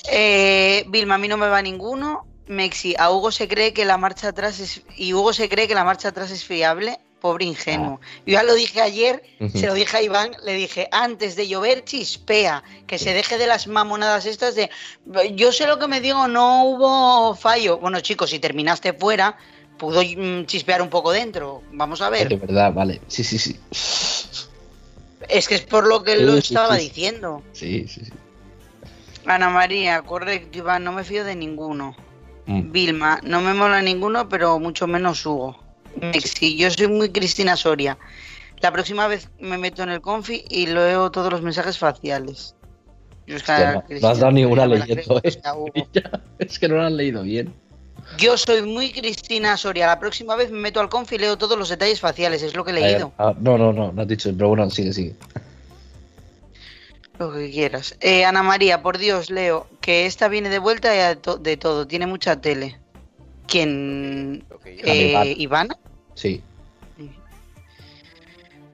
Eh, 0.10 0.86
Vilma, 0.88 1.16
a 1.16 1.18
mí 1.18 1.28
no 1.28 1.38
me 1.38 1.50
va 1.50 1.62
ninguno. 1.62 2.26
Mexi, 2.48 2.96
a 2.98 3.12
Hugo 3.12 3.32
se 3.32 3.48
cree 3.48 3.74
que 3.74 3.86
la 3.86 3.98
marcha 3.98 4.30
atrás 4.30 4.60
es. 4.60 4.84
Y 4.96 5.14
Hugo 5.14 5.34
se 5.34 5.50
cree 5.50 5.68
que 5.68 5.76
la 5.76 5.84
marcha 5.84 6.10
atrás 6.10 6.32
es 6.32 6.46
fiable. 6.46 7.00
Pobre 7.26 7.46
ingenuo. 7.46 8.00
Ah. 8.00 8.08
Yo 8.28 8.34
ya 8.34 8.44
lo 8.44 8.54
dije 8.54 8.82
ayer, 8.82 9.24
se 9.52 9.66
lo 9.66 9.74
dije 9.74 9.98
a 9.98 10.02
Iván, 10.04 10.38
le 10.44 10.54
dije, 10.54 10.88
antes 10.92 11.36
de 11.36 11.48
llover, 11.48 11.84
chispea, 11.84 12.64
que 12.86 13.00
se 13.00 13.16
deje 13.16 13.40
de 13.40 13.48
las 13.48 13.66
mamonadas 13.66 14.28
estas 14.28 14.54
de, 14.54 14.70
yo 15.34 15.52
sé 15.52 15.66
lo 15.66 15.80
que 15.80 15.88
me 15.88 16.02
digo, 16.02 16.28
no 16.28 16.66
hubo 16.66 17.34
fallo. 17.34 17.80
Bueno, 17.80 18.00
chicos, 18.02 18.30
si 18.30 18.38
terminaste 18.38 18.94
fuera, 18.94 19.40
pudo 19.80 20.04
mm, 20.04 20.46
chispear 20.46 20.84
un 20.84 20.92
poco 20.92 21.12
dentro. 21.12 21.64
Vamos 21.72 22.00
a 22.02 22.12
ver. 22.12 22.30
De 22.30 22.36
verdad, 22.36 22.72
vale. 22.72 23.02
Sí, 23.08 23.24
sí, 23.24 23.40
sí. 23.40 23.60
Es 25.28 25.48
que 25.48 25.56
es 25.56 25.62
por 25.62 25.88
lo 25.88 26.04
que 26.04 26.14
él 26.14 26.28
lo 26.28 26.36
estaba 26.36 26.76
diciendo. 26.76 27.42
Sí, 27.54 27.88
sí, 27.88 28.06
sí. 28.06 28.12
Ana 29.26 29.50
María, 29.50 30.04
correcto, 30.04 30.60
Iván, 30.60 30.84
no 30.84 30.92
me 30.92 31.04
fío 31.04 31.24
de 31.24 31.36
ninguno. 31.36 31.96
Mm. 32.46 32.72
Vilma, 32.72 33.20
no 33.24 33.42
me 33.42 33.56
mola 33.56 33.82
ninguno, 33.82 34.30
pero 34.30 34.60
mucho 34.60 34.86
menos 34.86 35.26
Hugo. 35.26 35.65
Sí, 36.24 36.58
yo 36.58 36.70
soy 36.72 36.88
muy 36.88 37.10
Cristina 37.10 37.56
Soria. 37.56 37.98
La 38.62 38.72
próxima 38.72 39.08
vez 39.08 39.30
me 39.40 39.58
meto 39.58 39.84
en 39.84 39.90
el 39.90 40.02
confi 40.02 40.46
y 40.50 40.68
leo 40.68 41.12
todos 41.12 41.32
los 41.32 41.42
mensajes 41.42 41.78
faciales. 41.78 42.56
no, 43.28 44.08
has 44.10 44.20
dado 44.20 44.32
ninguna 44.32 44.66
leyendo, 44.66 45.22
¿eh? 45.24 45.40
Es 46.40 46.60
que 46.60 46.68
no 46.68 46.76
lo 46.76 46.84
han 46.84 46.98
leído 46.98 47.24
bien. 47.24 47.54
Yo 48.18 48.38
soy 48.38 48.62
muy 48.62 48.92
Cristina 48.92 49.58
Soria. 49.58 49.88
La 49.88 50.00
próxima 50.00 50.36
vez 50.36 50.52
me 50.52 50.60
meto 50.60 50.80
al 50.80 50.90
confi 50.90 51.16
y 51.16 51.20
leo 51.20 51.38
todos 51.38 51.58
los 51.58 51.70
detalles 51.70 52.00
faciales. 52.00 52.44
Es 52.44 52.56
lo 52.56 52.64
que 52.64 52.72
he 52.72 52.76
leído. 52.76 53.14
Ah, 53.18 53.34
no, 53.40 53.58
no, 53.58 53.74
no, 53.74 53.92
no 53.92 54.02
has 54.02 54.08
dicho, 54.08 54.32
pero 54.36 54.50
bueno, 54.50 54.70
sigue, 54.70 54.94
sigue. 54.94 55.16
Lo 57.18 57.32
que 57.34 57.50
quieras. 57.50 57.96
Eh, 58.02 58.26
Ana 58.26 58.44
María, 58.44 58.82
por 58.82 58.98
Dios, 58.98 59.30
Leo, 59.30 59.68
que 59.82 60.06
esta 60.06 60.28
viene 60.28 60.50
de 60.50 60.60
vuelta 60.60 60.92
de 60.92 61.58
todo. 61.58 61.88
Tiene 61.88 62.08
mucha 62.08 62.40
tele. 62.42 62.80
¿Quién? 63.48 64.44
Eh, 64.66 65.36
¿Ivana? 65.38 65.78
Sí. 66.14 66.42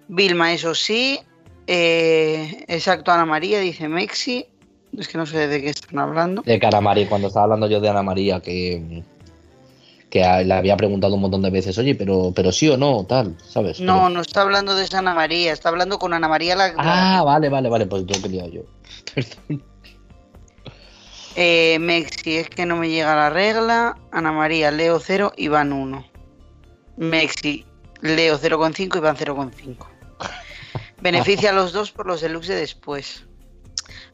Vilma, 0.07 0.53
eso 0.53 0.75
sí. 0.75 1.19
Eh, 1.67 2.65
exacto, 2.67 3.11
Ana 3.11 3.25
María, 3.25 3.59
dice 3.59 3.87
Mexi. 3.87 4.45
Es 4.97 5.07
que 5.07 5.17
no 5.17 5.25
sé 5.25 5.47
de 5.47 5.61
qué 5.61 5.69
están 5.69 5.99
hablando. 5.99 6.41
De 6.41 6.59
que 6.59 6.65
Ana 6.65 6.81
María, 6.81 7.07
cuando 7.07 7.29
estaba 7.29 7.45
hablando 7.45 7.67
yo 7.67 7.79
de 7.79 7.89
Ana 7.89 8.03
María, 8.03 8.41
que, 8.41 9.03
que 10.09 10.19
le 10.19 10.53
había 10.53 10.75
preguntado 10.75 11.15
un 11.15 11.21
montón 11.21 11.41
de 11.41 11.49
veces, 11.49 11.77
oye, 11.77 11.95
pero, 11.95 12.33
pero 12.35 12.51
sí 12.51 12.67
o 12.67 12.75
no, 12.75 13.05
tal, 13.05 13.37
¿sabes? 13.47 13.79
No, 13.79 14.09
no 14.09 14.19
está 14.19 14.41
hablando 14.41 14.75
de 14.75 14.83
esa 14.83 14.99
Ana 14.99 15.13
María, 15.13 15.53
está 15.53 15.69
hablando 15.69 15.97
con 15.97 16.13
Ana 16.13 16.27
María 16.27 16.57
la. 16.57 16.73
Ah, 16.77 17.23
vale, 17.23 17.47
vale, 17.47 17.69
vale, 17.69 17.85
pues 17.85 18.05
tengo 18.05 18.21
que 18.21 18.29
liado 18.29 18.49
yo. 18.49 18.61
Perdón. 19.13 19.63
Eh, 21.35 21.77
Mexi, 21.79 22.37
es 22.37 22.49
que 22.49 22.65
no 22.65 22.75
me 22.75 22.89
llega 22.89 23.15
la 23.15 23.29
regla. 23.29 23.97
Ana 24.11 24.31
María, 24.31 24.71
Leo 24.71 24.99
0, 24.99 25.33
Iván 25.37 25.71
1. 25.71 26.05
Mexi, 26.97 27.65
Leo 28.01 28.37
0,5, 28.37 28.97
Iván 28.97 29.15
0,5. 29.15 29.87
Beneficia 31.01 31.51
a 31.51 31.53
los 31.53 31.71
dos 31.73 31.91
por 31.91 32.05
los 32.05 32.21
deluxe 32.21 32.49
de 32.49 32.55
después. 32.55 33.25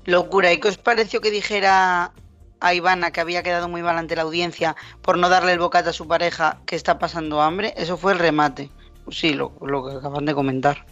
Locura. 0.06 0.54
¿Y 0.54 0.60
qué 0.60 0.70
os 0.70 0.78
pareció 0.78 1.20
que 1.20 1.32
dijera 1.32 2.14
a 2.60 2.74
Ivana 2.74 3.12
que 3.12 3.20
había 3.20 3.44
quedado 3.44 3.68
muy 3.68 3.82
mal 3.82 3.98
ante 3.98 4.16
la 4.16 4.22
audiencia 4.24 4.76
por 5.02 5.18
no 5.18 5.30
darle 5.30 5.54
el 5.54 5.60
bocata 5.60 5.90
a 5.90 5.94
su 5.94 6.08
pareja 6.08 6.62
que 6.66 6.76
está 6.76 7.00
pasando 7.00 7.42
hambre? 7.42 7.74
Eso 7.78 7.98
fue 7.98 8.14
el 8.14 8.20
remate. 8.20 8.70
Sí, 9.10 9.34
lo, 9.34 9.54
que 9.60 9.98
acaban 9.98 10.26
de 10.26 10.34
comentar. 10.34 10.86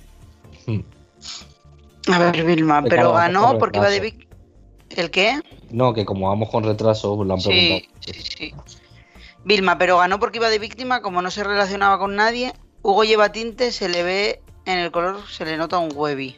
Hmm. 0.65 0.81
A 2.11 2.19
ver, 2.19 2.43
Vilma, 2.43 2.83
pero 2.83 3.13
ganó 3.13 3.57
porque 3.57 3.79
iba 3.79 3.89
de 3.89 4.27
¿El 4.91 5.11
qué? 5.11 5.41
No, 5.71 5.93
que 5.93 6.05
como 6.05 6.29
vamos 6.29 6.49
con 6.49 6.63
retraso, 6.63 7.15
pues 7.15 7.27
lo 7.27 7.33
han 7.33 7.41
preguntado. 7.41 7.81
Sí, 7.99 8.13
sí, 8.13 8.23
sí. 8.37 8.53
Vilma, 9.43 9.77
pero 9.77 9.97
ganó 9.97 10.19
porque 10.19 10.39
iba 10.39 10.49
de 10.49 10.59
víctima, 10.59 11.01
como 11.01 11.21
no 11.21 11.31
se 11.31 11.43
relacionaba 11.43 11.99
con 11.99 12.15
nadie. 12.15 12.53
Hugo 12.81 13.03
lleva 13.03 13.31
tinte, 13.31 13.71
se 13.71 13.89
le 13.89 14.03
ve 14.03 14.41
en 14.65 14.79
el 14.79 14.91
color, 14.91 15.21
se 15.29 15.45
le 15.45 15.57
nota 15.57 15.77
un 15.77 15.91
huevi. 15.93 16.35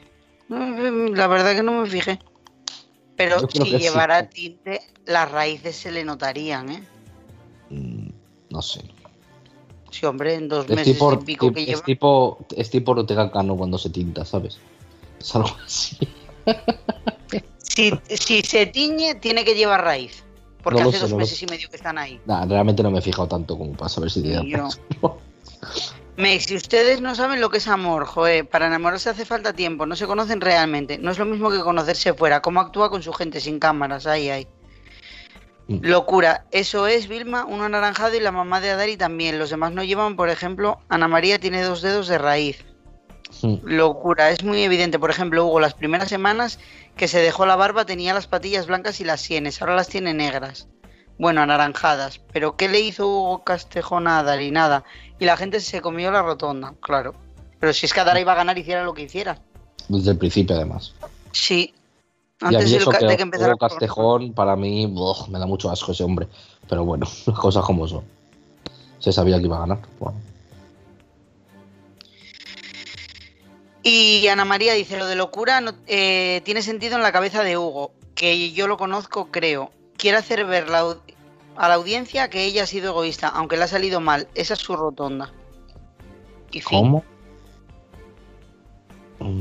La 0.50 1.28
verdad 1.28 1.56
que 1.56 1.64
no 1.64 1.82
me 1.82 1.90
fijé. 1.90 2.20
Pero 3.16 3.40
si 3.50 3.78
llevara 3.78 4.30
tinte, 4.30 4.82
las 5.06 5.32
raíces 5.32 5.76
se 5.76 5.92
le 5.92 6.04
notarían, 6.04 6.70
¿eh? 6.70 6.84
Mm, 7.70 8.10
no 8.50 8.62
sé. 8.62 8.84
Sí, 9.90 10.06
hombre, 10.06 10.36
en 10.36 10.48
dos 10.48 10.68
meses 10.70 10.94
tipo, 10.94 11.14
y 11.14 11.18
pico 11.18 11.52
que 11.54 11.66
lleva. 11.66 11.80
Es 11.80 11.84
tipo, 11.84 12.46
es 12.56 12.70
tipo 12.70 12.92
Ortega 12.92 13.32
Cano 13.32 13.58
cuando 13.58 13.78
se 13.78 13.90
tinta, 13.90 14.24
¿sabes? 14.26 14.60
Es 15.20 15.36
algo 15.36 15.50
así. 15.66 15.98
Si, 17.68 18.42
se 18.42 18.66
tiñe, 18.66 19.16
tiene 19.16 19.46
que 19.46 19.54
llevar 19.54 19.84
raíz. 19.84 20.24
Porque 20.64 20.82
hace 20.82 21.00
dos 21.00 21.14
meses 21.14 21.42
y 21.44 21.46
medio 21.46 21.70
que 21.70 21.76
están 21.76 21.98
ahí. 21.98 22.20
realmente 22.26 22.82
no 22.82 22.92
me 22.92 23.00
he 23.00 23.02
fijado 23.02 23.28
tanto 23.28 23.58
como 23.58 23.74
para 23.74 23.90
saber 23.90 24.10
si 24.10 24.22
tiene 24.22 24.68
Me, 26.18 26.40
si 26.40 26.56
ustedes 26.56 27.00
no 27.00 27.14
saben 27.14 27.40
lo 27.40 27.50
que 27.52 27.60
es 27.60 27.68
amor, 27.68 28.06
joder, 28.06 28.50
para 28.50 28.66
enamorarse 28.66 29.12
hace 29.12 29.24
falta 29.24 29.54
tiempo, 29.54 29.86
no 29.86 29.96
se 29.96 30.08
conocen 30.08 30.42
realmente. 30.42 30.98
No 30.98 31.12
es 31.12 31.20
lo 31.20 31.26
mismo 31.26 31.52
que 31.52 31.60
conocerse 31.60 32.16
fuera, 32.16 32.42
cómo 32.42 32.60
actúa 32.60 32.90
con 32.90 33.04
su 33.04 33.14
gente 33.14 33.40
sin 33.40 33.60
cámaras, 33.60 34.08
ahí, 34.08 34.30
ahí. 34.30 34.48
Mm. 35.68 35.80
Locura, 35.84 36.46
eso 36.52 36.88
es 36.88 37.08
Vilma, 37.08 37.46
uno 37.46 37.66
anaranjado 37.66 38.16
y 38.16 38.20
la 38.20 38.32
mamá 38.32 38.60
de 38.60 38.72
Adari 38.72 38.98
también. 38.98 39.38
Los 39.38 39.52
demás 39.52 39.74
no 39.74 39.84
llevan, 39.84 40.16
por 40.16 40.30
ejemplo, 40.30 40.80
Ana 40.90 41.08
María 41.08 41.40
tiene 41.40 41.62
dos 41.62 41.82
dedos 41.82 42.08
de 42.08 42.18
raíz. 42.18 42.66
Locura, 43.64 44.32
es 44.32 44.44
muy 44.44 44.64
evidente. 44.64 45.00
Por 45.00 45.10
ejemplo, 45.10 45.46
Hugo, 45.46 45.60
las 45.60 45.74
primeras 45.74 46.10
semanas 46.10 46.60
que 46.96 47.08
se 47.08 47.20
dejó 47.20 47.46
la 47.46 47.56
barba 47.56 47.86
tenía 47.86 48.14
las 48.14 48.28
patillas 48.28 48.68
blancas 48.68 49.00
y 49.00 49.04
las 49.04 49.22
sienes, 49.22 49.62
ahora 49.62 49.76
las 49.76 49.88
tiene 49.88 50.14
negras. 50.14 50.68
Bueno, 51.20 51.42
anaranjadas. 51.42 52.20
Pero 52.32 52.56
¿qué 52.56 52.68
le 52.68 52.80
hizo 52.80 53.08
Hugo 53.08 53.44
Castejón 53.44 54.08
a 54.08 54.20
Adari? 54.20 54.52
Nada. 54.52 54.84
Y 55.20 55.26
la 55.26 55.38
gente 55.38 55.60
se 55.60 55.82
comió 55.82 56.12
la 56.12 56.22
rotonda, 56.22 56.74
claro. 56.80 57.16
Pero 57.60 57.74
si 57.74 57.86
es 57.86 57.94
que 57.94 58.00
Adari 58.00 58.22
iba 58.22 58.34
a 58.34 58.36
ganar, 58.36 58.58
hiciera 58.58 58.84
lo 58.84 58.94
que 58.94 59.04
hiciera. 59.04 59.40
Desde 59.88 60.12
el 60.12 60.18
principio, 60.18 60.56
además. 60.56 60.94
Sí. 61.32 61.74
Antes 62.40 62.70
de, 62.70 62.78
que, 63.16 63.22
empezara. 63.22 63.54
Hugo 63.54 63.58
Castejón, 63.58 64.34
para 64.34 64.56
mí, 64.56 64.88
me 65.30 65.40
da 65.40 65.48
mucho 65.48 65.72
asco 65.72 65.92
ese 65.92 66.04
hombre. 66.04 66.28
Pero 66.70 66.86
bueno, 66.86 67.08
las 67.26 67.40
cosas 67.40 67.66
como 67.66 67.88
son. 67.88 68.04
Se 69.00 69.12
sabía 69.12 69.38
que 69.38 69.46
iba 69.46 69.58
a 69.58 69.62
ganar. 69.62 69.80
Bueno. 70.00 70.18
Y 73.90 74.28
Ana 74.28 74.44
María 74.44 74.74
dice, 74.74 74.98
lo 74.98 75.06
de 75.06 75.16
locura 75.16 75.62
no, 75.62 75.72
eh, 75.88 76.42
tiene 76.44 76.62
sentido 76.62 76.98
en 76.98 77.04
la 77.04 77.14
cabeza 77.14 77.42
de 77.42 77.58
Hugo, 77.58 77.94
que 78.16 78.52
yo 78.52 78.68
lo 78.68 78.76
conozco, 78.76 79.30
creo. 79.32 79.72
Quiere 79.96 80.18
hacer 80.18 80.44
ver 80.46 80.66
a 80.66 81.68
la 81.70 81.74
audiencia 81.74 82.30
que 82.30 82.44
ella 82.44 82.64
ha 82.64 82.68
sido 82.68 82.92
egoísta, 82.92 83.30
aunque 83.30 83.56
le 83.56 83.64
ha 83.64 83.68
salido 83.68 84.02
mal. 84.02 84.28
Esa 84.36 84.56
es 84.56 84.60
su 84.60 84.76
rotonda. 84.76 85.32
¿Cómo? 86.66 87.06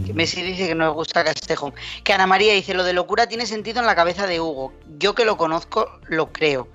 Que 0.06 0.14
Messi 0.14 0.43
dice 0.43 0.68
que 0.68 0.74
no 0.77 0.85
le 0.85 0.93
gusta 0.93 1.24
Castejón. 1.24 1.74
Que 2.05 2.12
Ana 2.12 2.28
María 2.28 2.55
dice, 2.55 2.73
lo 2.73 2.85
de 2.85 2.93
locura 2.93 3.27
tiene 3.27 3.47
sentido 3.47 3.81
en 3.81 3.86
la 3.86 3.97
cabeza 3.97 4.28
de 4.28 4.40
Hugo. 4.40 4.73
Yo 4.97 5.16
que 5.16 5.24
lo 5.24 5.36
conozco, 5.36 5.90
lo 6.06 6.32
creo. 6.32 6.68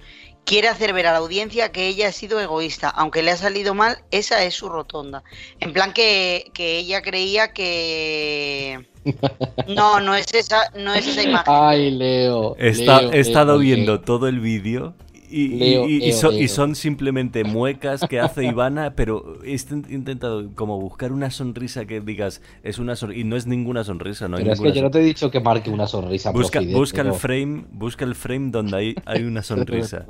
Quiere 0.45 0.68
hacer 0.68 0.93
ver 0.93 1.07
a 1.07 1.11
la 1.11 1.19
audiencia 1.19 1.72
que 1.72 1.88
ella 1.88 2.09
ha 2.09 2.11
sido 2.11 2.39
egoísta. 2.39 2.89
Aunque 2.89 3.22
le 3.23 3.31
ha 3.31 3.38
salido 3.38 3.73
mal, 3.73 3.99
esa 4.11 4.43
es 4.43 4.55
su 4.55 4.69
rotonda. 4.69 5.23
En 5.59 5.72
plan 5.72 5.93
que, 5.93 6.51
que 6.53 6.77
ella 6.77 7.01
creía 7.01 7.53
que... 7.53 8.88
No, 9.68 9.99
no 9.99 10.15
es 10.15 10.31
esa, 10.34 10.69
no 10.76 10.93
es 10.93 11.07
esa 11.07 11.23
imagen. 11.23 11.53
Ay, 11.55 11.91
Leo. 11.91 12.55
he 12.59 12.69
estado 12.69 13.57
viendo 13.57 14.01
todo 14.01 14.27
el 14.27 14.39
vídeo 14.39 14.93
y, 15.32 16.48
son, 16.48 16.76
simplemente 16.76 17.44
muecas 17.44 18.02
que 18.10 18.20
hace 18.20 18.45
Ivana, 18.45 18.94
pero 18.95 19.40
he 19.44 19.58
intentado 19.90 20.49
como 20.56 20.80
buscar 20.80 21.12
una 21.12 21.32
sonrisa 21.32 21.86
que 21.86 22.02
digas, 22.02 22.41
es 22.64 22.80
una 22.80 22.95
sonrisa, 22.95 23.22
y 23.22 23.24
no 23.24 23.36
es 23.36 23.48
ninguna 23.48 23.84
sonrisa. 23.84 24.28
No 24.28 24.38
pero 24.38 24.53
es 24.53 24.60
que 24.60 24.72
yo 24.72 24.82
no 24.82 24.91
te 24.91 24.99
he 24.99 25.03
dicho 25.03 25.32
que 25.32 25.40
marque 25.40 25.70
una 25.70 25.88
sonrisa. 25.88 26.32
Busca, 26.32 26.62
busca 26.62 27.02
el 27.02 27.14
frame, 27.14 27.66
busca 27.72 28.06
el 28.06 28.16
frame 28.16 28.52
donde 28.52 28.78
hay, 28.78 28.95
hay 29.06 29.24
una 29.24 29.41
sonrisa. 29.41 30.06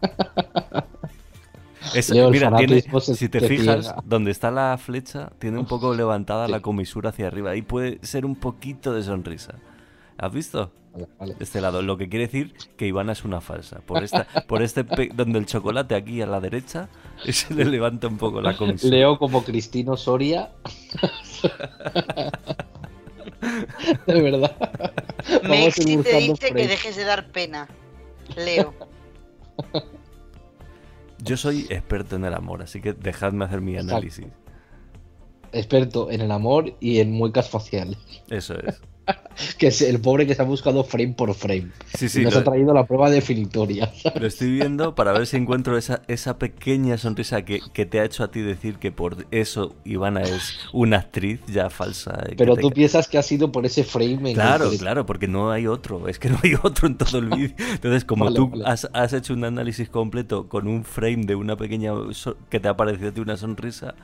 mira, 2.30 2.50
si 3.00 3.28
te 3.28 3.40
fijas, 3.40 3.94
donde 4.04 4.30
está 4.30 4.50
la 4.50 4.76
flecha, 4.78 5.30
tiene 5.38 5.58
un 5.58 5.66
poco 5.66 5.94
levantada 5.94 6.48
la 6.48 6.60
comisura 6.60 7.10
hacia 7.10 7.26
arriba. 7.26 7.56
y 7.56 7.62
puede 7.62 7.98
ser 8.02 8.24
un 8.24 8.36
poquito 8.36 8.92
de 8.92 9.02
sonrisa. 9.02 9.54
¿Has 10.18 10.32
visto? 10.32 10.70
Este 11.40 11.60
lado, 11.60 11.82
lo 11.82 11.96
que 11.96 12.08
quiere 12.08 12.26
decir 12.26 12.54
que 12.76 12.86
Ivana 12.86 13.12
es 13.12 13.24
una 13.24 13.40
falsa. 13.40 13.80
Por 13.80 14.02
esta, 14.02 14.26
por 14.46 14.62
este 14.62 14.84
donde 15.14 15.38
el 15.38 15.46
chocolate 15.46 15.94
aquí 15.94 16.20
a 16.22 16.26
la 16.26 16.40
derecha 16.40 16.88
se 17.30 17.54
le 17.54 17.64
levanta 17.64 18.08
un 18.08 18.18
poco 18.18 18.40
la 18.40 18.56
comisión. 18.56 18.92
Leo 18.92 19.18
como 19.18 19.44
Cristino 19.44 19.96
Soria. 19.96 20.50
de 24.06 24.22
verdad. 24.22 24.56
Mexi 25.48 25.96
te 25.98 26.16
dice 26.18 26.52
que 26.52 26.66
dejes 26.66 26.96
de 26.96 27.04
dar 27.04 27.30
pena. 27.30 27.68
Leo. 28.36 28.74
Yo 31.18 31.36
soy 31.36 31.66
experto 31.70 32.16
en 32.16 32.24
el 32.24 32.34
amor, 32.34 32.62
así 32.62 32.80
que 32.80 32.92
dejadme 32.92 33.44
hacer 33.44 33.60
mi 33.60 33.76
análisis. 33.76 34.26
Experto 35.52 36.10
en 36.10 36.20
el 36.20 36.30
amor 36.30 36.74
y 36.80 37.00
en 37.00 37.12
muecas 37.12 37.48
faciales. 37.48 37.98
Eso 38.28 38.54
es. 38.60 38.80
que 39.58 39.68
es 39.68 39.82
el 39.82 40.00
pobre 40.00 40.26
que 40.26 40.34
se 40.34 40.42
ha 40.42 40.44
buscado 40.44 40.84
frame 40.84 41.14
por 41.14 41.32
frame. 41.34 41.70
Sí, 41.94 42.08
sí, 42.08 42.20
y 42.20 42.24
nos 42.24 42.36
ha 42.36 42.44
traído 42.44 42.72
la 42.74 42.86
prueba 42.86 43.10
definitoria. 43.10 43.92
Lo 44.20 44.26
estoy 44.26 44.50
viendo 44.50 44.94
para 44.94 45.12
ver 45.12 45.26
si 45.26 45.36
encuentro 45.36 45.76
esa, 45.76 46.02
esa 46.08 46.38
pequeña 46.38 46.98
sonrisa 46.98 47.42
que, 47.42 47.60
te 47.86 48.00
ha 48.00 48.04
hecho 48.04 48.24
a 48.24 48.30
ti 48.30 48.40
decir 48.40 48.78
que 48.78 48.90
por 48.90 49.26
eso 49.30 49.76
Ivana 49.84 50.22
es 50.22 50.58
una 50.72 50.98
actriz 50.98 51.40
ya 51.46 51.70
falsa. 51.70 52.24
Pero 52.36 52.56
tú 52.56 52.70
piensas 52.70 53.08
que 53.08 53.18
ha 53.18 53.22
sido 53.22 53.52
por 53.52 53.64
ese 53.66 53.84
frame. 53.84 54.34
claro, 54.34 54.70
claro, 54.78 55.06
porque 55.06 55.28
no 55.28 55.50
hay 55.50 55.66
otro. 55.66 56.08
Es 56.08 56.18
que 56.18 56.30
no 56.30 56.38
hay 56.42 56.54
otro 56.62 56.88
en 56.88 56.96
todo 56.96 57.18
el 57.18 57.28
vídeo. 57.28 57.54
Entonces, 57.58 58.04
como 58.04 58.32
tú 58.32 58.50
Has, 58.64 58.88
has, 58.92 59.12
hecho 59.12 59.34
un 59.34 59.44
análisis 59.44 59.88
completo 59.88 60.48
con 60.48 60.66
un 60.66 60.84
frame 60.84 61.24
de 61.26 61.34
una 61.34 61.56
pequeña 61.56 61.92
que 62.48 62.60
te 62.60 62.68
ha 62.68 62.76
parecido 62.76 63.10
a 63.10 63.12
ti 63.12 63.20
una 63.20 63.36
sonrisa, 63.36 63.94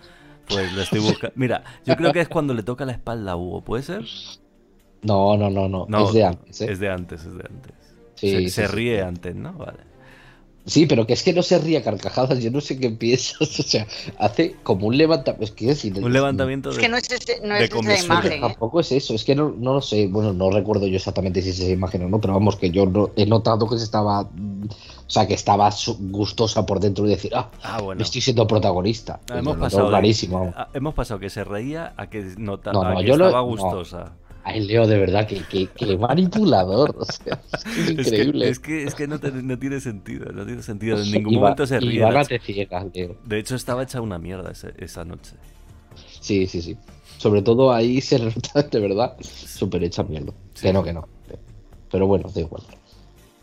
pues 0.46 0.72
lo 0.72 0.82
estoy 0.82 1.00
buscando. 1.00 1.34
Mira, 1.36 1.64
yo 1.84 1.96
creo 1.96 2.12
que 2.12 2.20
es 2.20 2.28
cuando 2.28 2.54
le 2.54 2.62
toca 2.62 2.84
la 2.84 2.92
espalda 2.92 3.32
a 3.32 3.36
Hugo, 3.36 3.62
¿puede 3.62 3.82
ser? 3.82 4.04
No, 5.02 5.36
no, 5.36 5.50
no, 5.50 5.68
no, 5.68 6.06
Es 6.06 6.12
de 6.12 6.24
antes. 6.24 6.60
¿eh? 6.60 6.72
Es 6.72 6.78
de 6.78 6.90
antes, 6.90 7.24
es 7.24 7.34
de 7.34 7.44
antes. 7.48 7.72
Sí, 8.14 8.48
se, 8.50 8.68
ríe 8.68 9.02
antes, 9.02 9.34
¿no? 9.34 9.52
Vale. 9.54 9.92
Sí, 10.64 10.86
pero 10.86 11.08
que 11.08 11.14
es 11.14 11.24
que 11.24 11.32
no 11.32 11.42
se 11.42 11.58
ríe 11.58 11.78
a 11.78 11.82
carcajadas, 11.82 12.38
yo 12.38 12.52
no 12.52 12.60
sé 12.60 12.78
qué 12.78 12.90
piensas. 12.90 13.40
O 13.58 13.62
sea, 13.64 13.86
hace 14.18 14.54
como 14.62 14.86
un 14.86 14.96
levantamiento. 14.96 15.50
Es 15.50 15.84
un 15.84 16.12
levantamiento 16.12 16.70
de. 16.70 16.76
Es 16.76 16.80
que 16.80 16.88
no 16.88 16.96
es, 16.96 17.08
no 17.42 17.56
es 17.56 17.70
esa 17.70 18.04
imagen. 18.04 18.32
¿eh? 18.32 18.40
Tampoco 18.40 18.78
es 18.78 18.92
eso, 18.92 19.14
es 19.14 19.24
que 19.24 19.34
no, 19.34 19.50
no, 19.50 19.74
lo 19.74 19.80
sé. 19.80 20.06
Bueno, 20.06 20.32
no 20.32 20.50
recuerdo 20.50 20.86
yo 20.86 20.96
exactamente 20.96 21.42
si 21.42 21.50
es 21.50 21.58
esa 21.58 21.70
imagen 21.70 22.04
o 22.04 22.08
no, 22.08 22.20
pero 22.20 22.34
vamos, 22.34 22.56
que 22.56 22.70
yo 22.70 22.86
no, 22.86 23.10
he 23.16 23.26
notado 23.26 23.68
que 23.68 23.78
se 23.78 23.84
estaba. 23.84 24.20
O 24.22 25.10
sea, 25.12 25.26
que 25.26 25.34
estaba 25.34 25.68
gustosa 25.98 26.64
por 26.64 26.80
dentro 26.80 27.06
y 27.06 27.10
decir, 27.10 27.32
ah, 27.34 27.50
ah 27.62 27.82
bueno. 27.82 28.00
estoy 28.00 28.20
siendo 28.20 28.46
protagonista. 28.46 29.20
Ah, 29.30 29.38
hemos, 29.38 29.56
pasado, 29.56 29.88
clarísimo. 29.88 30.54
Ah, 30.56 30.68
hemos 30.72 30.94
pasado 30.94 31.20
que 31.20 31.28
se 31.28 31.44
reía 31.44 31.92
a 31.96 32.08
que 32.08 32.22
notaba 32.38 32.96
que 33.02 33.10
estaba 33.10 33.40
gustosa. 33.40 34.12
Ay, 34.44 34.60
Leo, 34.60 34.86
de 34.86 34.98
verdad, 34.98 35.28
que, 35.28 35.96
manipulador. 35.98 36.96
O 36.98 37.04
sea, 37.04 37.40
es, 37.76 37.90
increíble. 37.90 38.48
Es 38.48 38.58
que, 38.58 38.84
es 38.84 38.94
que, 38.94 39.06
no, 39.06 39.18
no, 39.18 39.58
tiene 39.58 39.80
sentido. 39.80 40.32
No 40.32 40.44
tiene 40.44 40.62
sentido. 40.62 40.98
En 41.00 41.10
ningún 41.12 41.34
momento 41.34 41.66
se 41.66 41.78
ríe. 41.78 42.04
te 42.28 42.38
ciega, 42.40 42.84
Leo. 42.92 43.16
De 43.24 43.38
hecho, 43.38 43.54
estaba 43.54 43.84
hecha 43.84 44.00
una 44.00 44.18
mierda 44.18 44.52
esa 44.78 45.04
noche. 45.04 45.36
Sí, 46.20 46.46
sí, 46.46 46.60
sí. 46.60 46.76
Sobre 47.18 47.42
todo 47.42 47.72
ahí 47.72 48.00
se 48.00 48.18
nota, 48.18 48.62
de 48.62 48.80
verdad, 48.80 49.16
súper 49.20 49.84
hecha 49.84 50.02
mierda. 50.02 50.32
Que 50.60 50.72
no, 50.72 50.82
que 50.82 50.92
no. 50.92 51.06
Pero 51.90 52.06
bueno, 52.06 52.28
da 52.34 52.40
igual. 52.40 52.62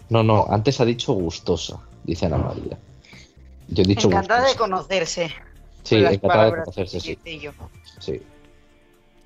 No, 0.09 0.23
no, 0.23 0.47
antes 0.49 0.81
ha 0.81 0.85
dicho 0.85 1.13
gustosa, 1.13 1.79
dice 2.03 2.25
Ana 2.25 2.37
María. 2.39 2.77
Yo 3.67 3.83
he 3.83 3.85
dicho 3.85 4.07
encantada 4.07 4.47
de 4.47 4.55
conocerse. 4.55 5.31
Sí, 5.83 5.97
encantada 5.97 6.45
de 6.45 6.51
conocerse, 6.51 6.99
sí. 6.99 7.17
Sí. 7.99 8.21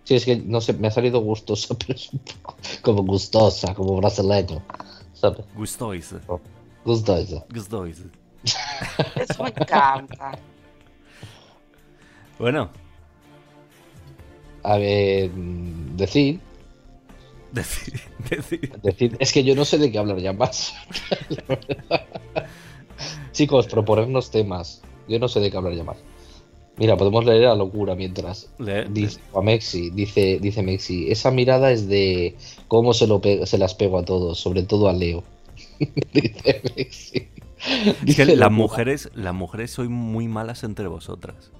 Sí, 0.03 0.15
es 0.15 0.25
que 0.25 0.35
no 0.35 0.59
sé, 0.59 0.73
me 0.73 0.87
ha 0.87 0.91
salido 0.91 1.19
gustosa, 1.19 1.75
pero 1.79 1.93
es 1.93 2.11
un 2.11 2.19
poco 2.19 2.57
como 2.81 3.03
gustosa, 3.03 3.73
como 3.73 3.97
brasileño. 3.97 4.61
¿sabes? 5.13 5.45
Gustoisa. 5.55 6.19
Oh, 6.27 6.39
gustoisa. 6.83 7.45
Gustoisa. 7.53 8.03
Eso 9.15 9.43
me 9.43 9.49
encanta. 9.49 10.37
Bueno. 12.39 12.67
A 14.63 14.77
ver, 14.77 15.31
decir. 15.31 16.39
Decir, 17.51 18.01
decir. 18.29 18.81
Decir, 18.81 19.17
es 19.19 19.31
que 19.31 19.43
yo 19.43 19.55
no 19.55 19.65
sé 19.65 19.77
de 19.77 19.91
qué 19.91 19.99
hablar 19.99 20.17
ya 20.17 20.33
más. 20.33 20.73
Chicos, 23.31 23.67
proponernos 23.67 24.31
temas. 24.31 24.81
Yo 25.07 25.19
no 25.19 25.27
sé 25.27 25.39
de 25.41 25.51
qué 25.51 25.57
hablar 25.57 25.73
ya 25.73 25.83
más. 25.83 25.97
Mira, 26.77 26.97
podemos 26.97 27.23
leer 27.25 27.43
la 27.43 27.55
locura 27.55 27.95
mientras. 27.95 28.49
dice 28.89 29.19
Mexi, 29.41 29.91
dice, 29.91 30.39
dice 30.41 30.63
Mexi, 30.63 31.11
esa 31.11 31.29
mirada 31.29 31.71
es 31.71 31.87
de 31.87 32.35
cómo 32.67 32.93
se, 32.93 33.05
lo 33.05 33.21
se 33.45 33.57
las 33.57 33.75
pego 33.75 33.99
a 33.99 34.05
todos, 34.05 34.39
sobre 34.39 34.63
todo 34.63 34.89
a 34.89 34.93
Leo. 34.93 35.23
dice 36.13 36.61
Mexi. 36.75 37.27
Dice 38.01 38.35
las 38.35 38.51
mujeres, 38.51 39.09
las 39.13 39.33
mujeres 39.33 39.71
soy 39.71 39.87
muy 39.87 40.27
malas 40.27 40.63
entre 40.63 40.87
vosotras. 40.87 41.51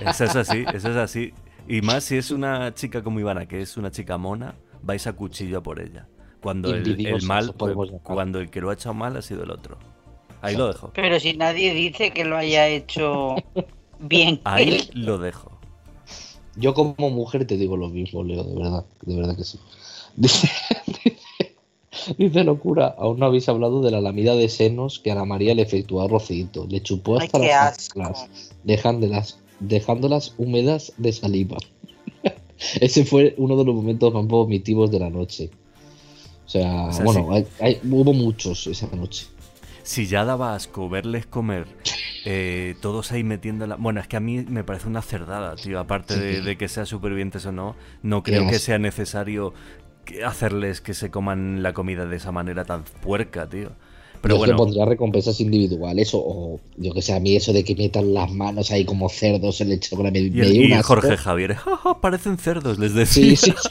eso 0.00 0.24
es 0.24 0.36
así, 0.36 0.64
eso 0.74 0.90
es 0.90 0.96
así. 0.96 1.32
Y 1.66 1.80
más 1.80 2.04
si 2.04 2.16
es 2.16 2.30
una 2.30 2.74
chica 2.74 3.02
como 3.02 3.18
Ivana, 3.18 3.46
que 3.46 3.60
es 3.60 3.76
una 3.76 3.90
chica 3.90 4.18
mona, 4.18 4.54
vais 4.82 5.06
a 5.06 5.14
cuchillo 5.14 5.62
por 5.62 5.80
ella. 5.80 6.06
Cuando 6.40 6.72
el, 6.72 7.22
mal, 7.24 7.54
cuando 8.02 8.40
el 8.40 8.50
que 8.50 8.60
lo 8.60 8.70
ha 8.70 8.74
echado 8.74 8.94
mal 8.94 9.16
ha 9.16 9.22
sido 9.22 9.42
el 9.42 9.50
otro. 9.50 9.78
Ahí 10.42 10.56
lo 10.56 10.68
dejo. 10.68 10.90
Pero 10.94 11.18
si 11.20 11.36
nadie 11.36 11.74
dice 11.74 12.10
que 12.10 12.24
lo 12.24 12.36
haya 12.36 12.68
hecho 12.68 13.36
bien. 13.98 14.40
Ahí 14.44 14.88
lo 14.92 15.18
dejo. 15.18 15.52
Yo 16.56 16.74
como 16.74 17.10
mujer 17.10 17.46
te 17.46 17.56
digo 17.56 17.76
lo 17.76 17.88
mismo, 17.88 18.24
Leo, 18.24 18.42
de 18.44 18.54
verdad, 18.54 18.84
de 19.02 19.16
verdad 19.16 19.36
que 19.36 19.44
sí. 19.44 19.58
Dice, 22.18 22.44
locura, 22.44 22.94
aún 22.98 23.18
no 23.18 23.26
habéis 23.26 23.48
hablado 23.48 23.82
de 23.82 23.90
la 23.90 24.00
lamida 24.00 24.36
de 24.36 24.48
senos 24.48 25.00
que 25.00 25.10
Ana 25.10 25.24
María 25.24 25.54
le 25.54 25.62
efectuó 25.62 26.02
a 26.02 26.08
Rocito. 26.08 26.66
Le 26.68 26.80
chupó 26.80 27.18
hasta 27.18 27.38
las 27.38 27.90
dejándolas, 28.62 29.40
dejándolas 29.60 30.34
húmedas 30.38 30.92
de 30.98 31.12
saliva. 31.12 31.56
Ese 32.80 33.04
fue 33.04 33.34
uno 33.38 33.56
de 33.56 33.64
los 33.64 33.74
momentos 33.74 34.14
más 34.14 34.26
vomitivos 34.26 34.90
de 34.90 35.00
la 35.00 35.10
noche. 35.10 35.50
O 36.46 36.48
sea, 36.48 36.90
bueno, 37.02 37.26
hubo 37.90 38.12
muchos 38.12 38.68
esa 38.68 38.86
noche 38.94 39.26
si 39.86 40.06
ya 40.06 40.24
daba 40.24 40.54
asco 40.54 40.88
verles 40.88 41.26
comer, 41.26 41.68
eh, 42.24 42.74
todos 42.82 43.12
ahí 43.12 43.22
metiendo 43.22 43.68
la... 43.68 43.76
Bueno, 43.76 44.00
es 44.00 44.08
que 44.08 44.16
a 44.16 44.20
mí 44.20 44.44
me 44.48 44.64
parece 44.64 44.88
una 44.88 45.00
cerdada, 45.00 45.54
tío. 45.54 45.78
Aparte 45.78 46.18
de, 46.18 46.58
que 46.58 46.66
sean 46.66 46.86
supervivientes 46.86 47.46
o 47.46 47.52
no, 47.52 47.76
no 48.02 48.24
creo 48.24 48.48
que 48.48 48.58
sea 48.58 48.78
necesario 48.78 49.54
hacerles 50.24 50.80
que 50.80 50.92
se 50.92 51.10
coman 51.10 51.62
la 51.62 51.72
comida 51.72 52.04
de 52.04 52.16
esa 52.16 52.32
manera 52.32 52.64
tan 52.64 52.82
puerca, 52.82 53.48
tío. 53.48 53.70
Pero 54.26 54.38
bueno. 54.38 54.56
pondría 54.56 54.84
recompensas 54.84 55.40
individuales 55.40 56.10
o, 56.14 56.60
yo 56.76 56.92
que 56.92 57.02
sé, 57.02 57.14
a 57.14 57.20
mí 57.20 57.36
eso 57.36 57.52
de 57.52 57.64
que 57.64 57.74
metan 57.74 58.12
las 58.12 58.32
manos 58.32 58.70
ahí 58.70 58.84
como 58.84 59.08
cerdos 59.08 59.60
en 59.60 59.72
el 59.72 59.80
chocolate. 59.80 60.18
Y, 60.18 60.72
y 60.72 60.82
Jorge 60.82 61.16
Javier, 61.16 61.56
parecen 62.00 62.38
cerdos, 62.38 62.78
les 62.78 62.94
decía. 62.94 63.36
Sí, 63.36 63.36
sí. 63.36 63.54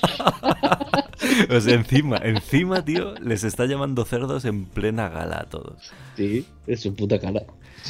O 1.49 1.59
sea, 1.59 1.73
encima, 1.73 2.17
encima, 2.17 2.83
tío, 2.83 3.15
les 3.15 3.43
está 3.43 3.65
llamando 3.65 4.05
cerdos 4.05 4.45
en 4.45 4.65
plena 4.65 5.09
gala 5.09 5.41
a 5.41 5.49
todos. 5.49 5.91
Sí, 6.15 6.45
es 6.67 6.81
su 6.81 6.95
puta 6.95 7.19
cara. 7.19 7.43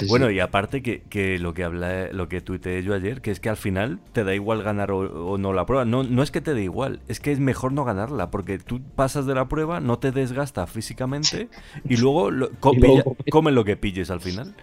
bueno, 0.08 0.30
y 0.32 0.40
aparte 0.40 0.82
que, 0.82 1.38
lo 1.40 1.54
que 1.54 1.64
habla, 1.64 2.12
lo 2.12 2.28
que 2.28 2.42
tuiteé 2.42 2.84
yo 2.84 2.94
ayer, 2.94 3.22
que 3.22 3.32
es 3.32 3.40
que 3.40 3.50
al 3.50 3.58
final 3.58 4.00
te 4.14 4.24
da 4.24 4.34
igual 4.36 4.64
ganar 4.64 4.92
o, 4.92 5.38
no 5.38 5.54
la 5.54 5.66
prueba. 5.66 5.86
No, 5.86 6.04
no 6.04 6.24
es 6.24 6.32
que 6.32 6.42
te 6.42 6.54
dé 6.54 6.64
igual, 6.64 7.00
es 7.08 7.20
que 7.20 7.32
es 7.32 7.40
mejor 7.40 7.72
no 7.72 7.86
ganarla, 7.86 8.32
porque 8.32 8.60
tú 8.60 8.82
pasas 8.96 9.26
de 9.26 9.36
la 9.36 9.48
prueba, 9.48 9.80
no 9.80 10.00
te 10.00 10.12
desgasta 10.12 10.68
físicamente 10.68 11.50
y 11.88 11.98
luego, 11.98 12.32
lo, 12.32 12.50
come 12.60 13.52
lo 13.52 13.66
que 13.66 13.78
pilles 13.78 14.10
al 14.10 14.22
final. 14.22 14.56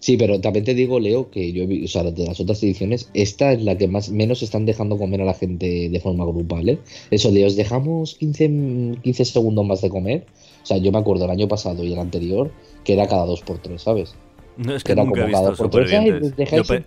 Sí, 0.00 0.16
pero 0.16 0.40
también 0.40 0.64
te 0.64 0.74
digo, 0.74 1.00
Leo, 1.00 1.30
que 1.30 1.52
yo 1.52 1.64
o 1.64 1.88
sea, 1.88 2.04
de 2.04 2.24
las 2.24 2.40
otras 2.40 2.62
ediciones, 2.62 3.10
esta 3.14 3.52
es 3.52 3.62
la 3.62 3.76
que 3.76 3.88
más 3.88 4.10
menos 4.10 4.42
están 4.42 4.64
dejando 4.64 4.96
comer 4.96 5.22
a 5.22 5.24
la 5.24 5.34
gente 5.34 5.88
de 5.88 6.00
forma 6.00 6.24
grupal, 6.24 6.68
¿eh? 6.68 6.78
Eso 7.10 7.32
de 7.32 7.44
os 7.44 7.56
dejamos 7.56 8.14
15, 8.14 8.98
15 9.02 9.24
segundos 9.24 9.66
más 9.66 9.80
de 9.80 9.90
comer. 9.90 10.26
O 10.62 10.66
sea, 10.66 10.76
yo 10.78 10.92
me 10.92 10.98
acuerdo 10.98 11.24
el 11.24 11.30
año 11.30 11.48
pasado 11.48 11.84
y 11.84 11.92
el 11.92 11.98
anterior 11.98 12.52
que 12.88 12.94
era 12.94 13.06
cada 13.06 13.26
dos 13.26 13.42
por 13.42 13.58
tres, 13.58 13.82
¿sabes? 13.82 14.14
No, 14.56 14.74
es 14.74 14.82
que, 14.82 14.96
nunca 14.96 15.20
he 15.20 15.26
visto 15.26 15.54
supervivientes. 15.54 16.32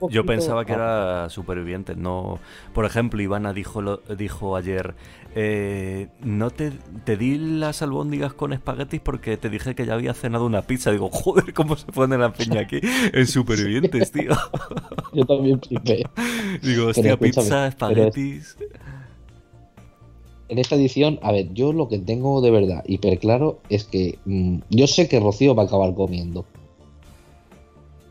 Yo, 0.10 0.26
pensaba 0.26 0.66
que 0.66 0.74
era 0.74 1.30
superviviente. 1.30 1.96
No, 1.96 2.40
por 2.74 2.86
ejemplo, 2.86 3.22
Ivana 3.22 3.54
dijo, 3.54 3.98
dijo 4.18 4.56
ayer, 4.56 4.96
eh, 5.36 6.08
no 6.20 6.50
te, 6.50 6.72
te 7.06 7.18
di 7.18 7.38
las 7.38 7.84
albóndigas 7.84 8.34
con 8.34 8.52
espaguetis 8.52 9.00
porque 9.00 9.38
te 9.38 9.52
dije 9.52 9.76
que 9.76 9.86
ya 9.86 9.94
había 9.94 10.16
cenado 10.16 10.48
una 10.48 10.64
pizza. 10.64 10.92
Digo, 10.92 11.12
joder, 11.12 11.54
¿cómo 11.54 11.78
se 11.78 11.86
pone 11.92 12.18
la 12.18 12.34
peña 12.34 12.62
aquí 12.62 12.80
en 13.14 13.28
supervivientes, 13.28 14.12
tío? 14.12 14.32
yo 15.14 15.24
también 15.24 15.62
flipé. 15.62 16.04
Digo, 16.64 16.88
hostia, 16.88 17.16
pizza, 17.16 17.68
espaguetis... 17.68 18.58
En 20.52 20.60
esta 20.60 20.76
edición, 20.76 21.18
a 21.22 21.32
ver, 21.32 21.54
yo 21.54 21.72
lo 21.72 21.88
que 21.88 21.98
tengo 21.98 22.42
de 22.42 22.52
verdad 22.52 22.84
hiper 22.86 23.18
claro 23.20 23.62
es 23.70 23.86
que 23.86 24.20
mm, 24.26 24.58
yo 24.70 24.86
sé 24.86 25.08
que 25.08 25.22
Rocío 25.22 25.56
va 25.56 25.64
a 25.64 25.66
acabar 25.66 25.96
comiendo. 25.96 26.44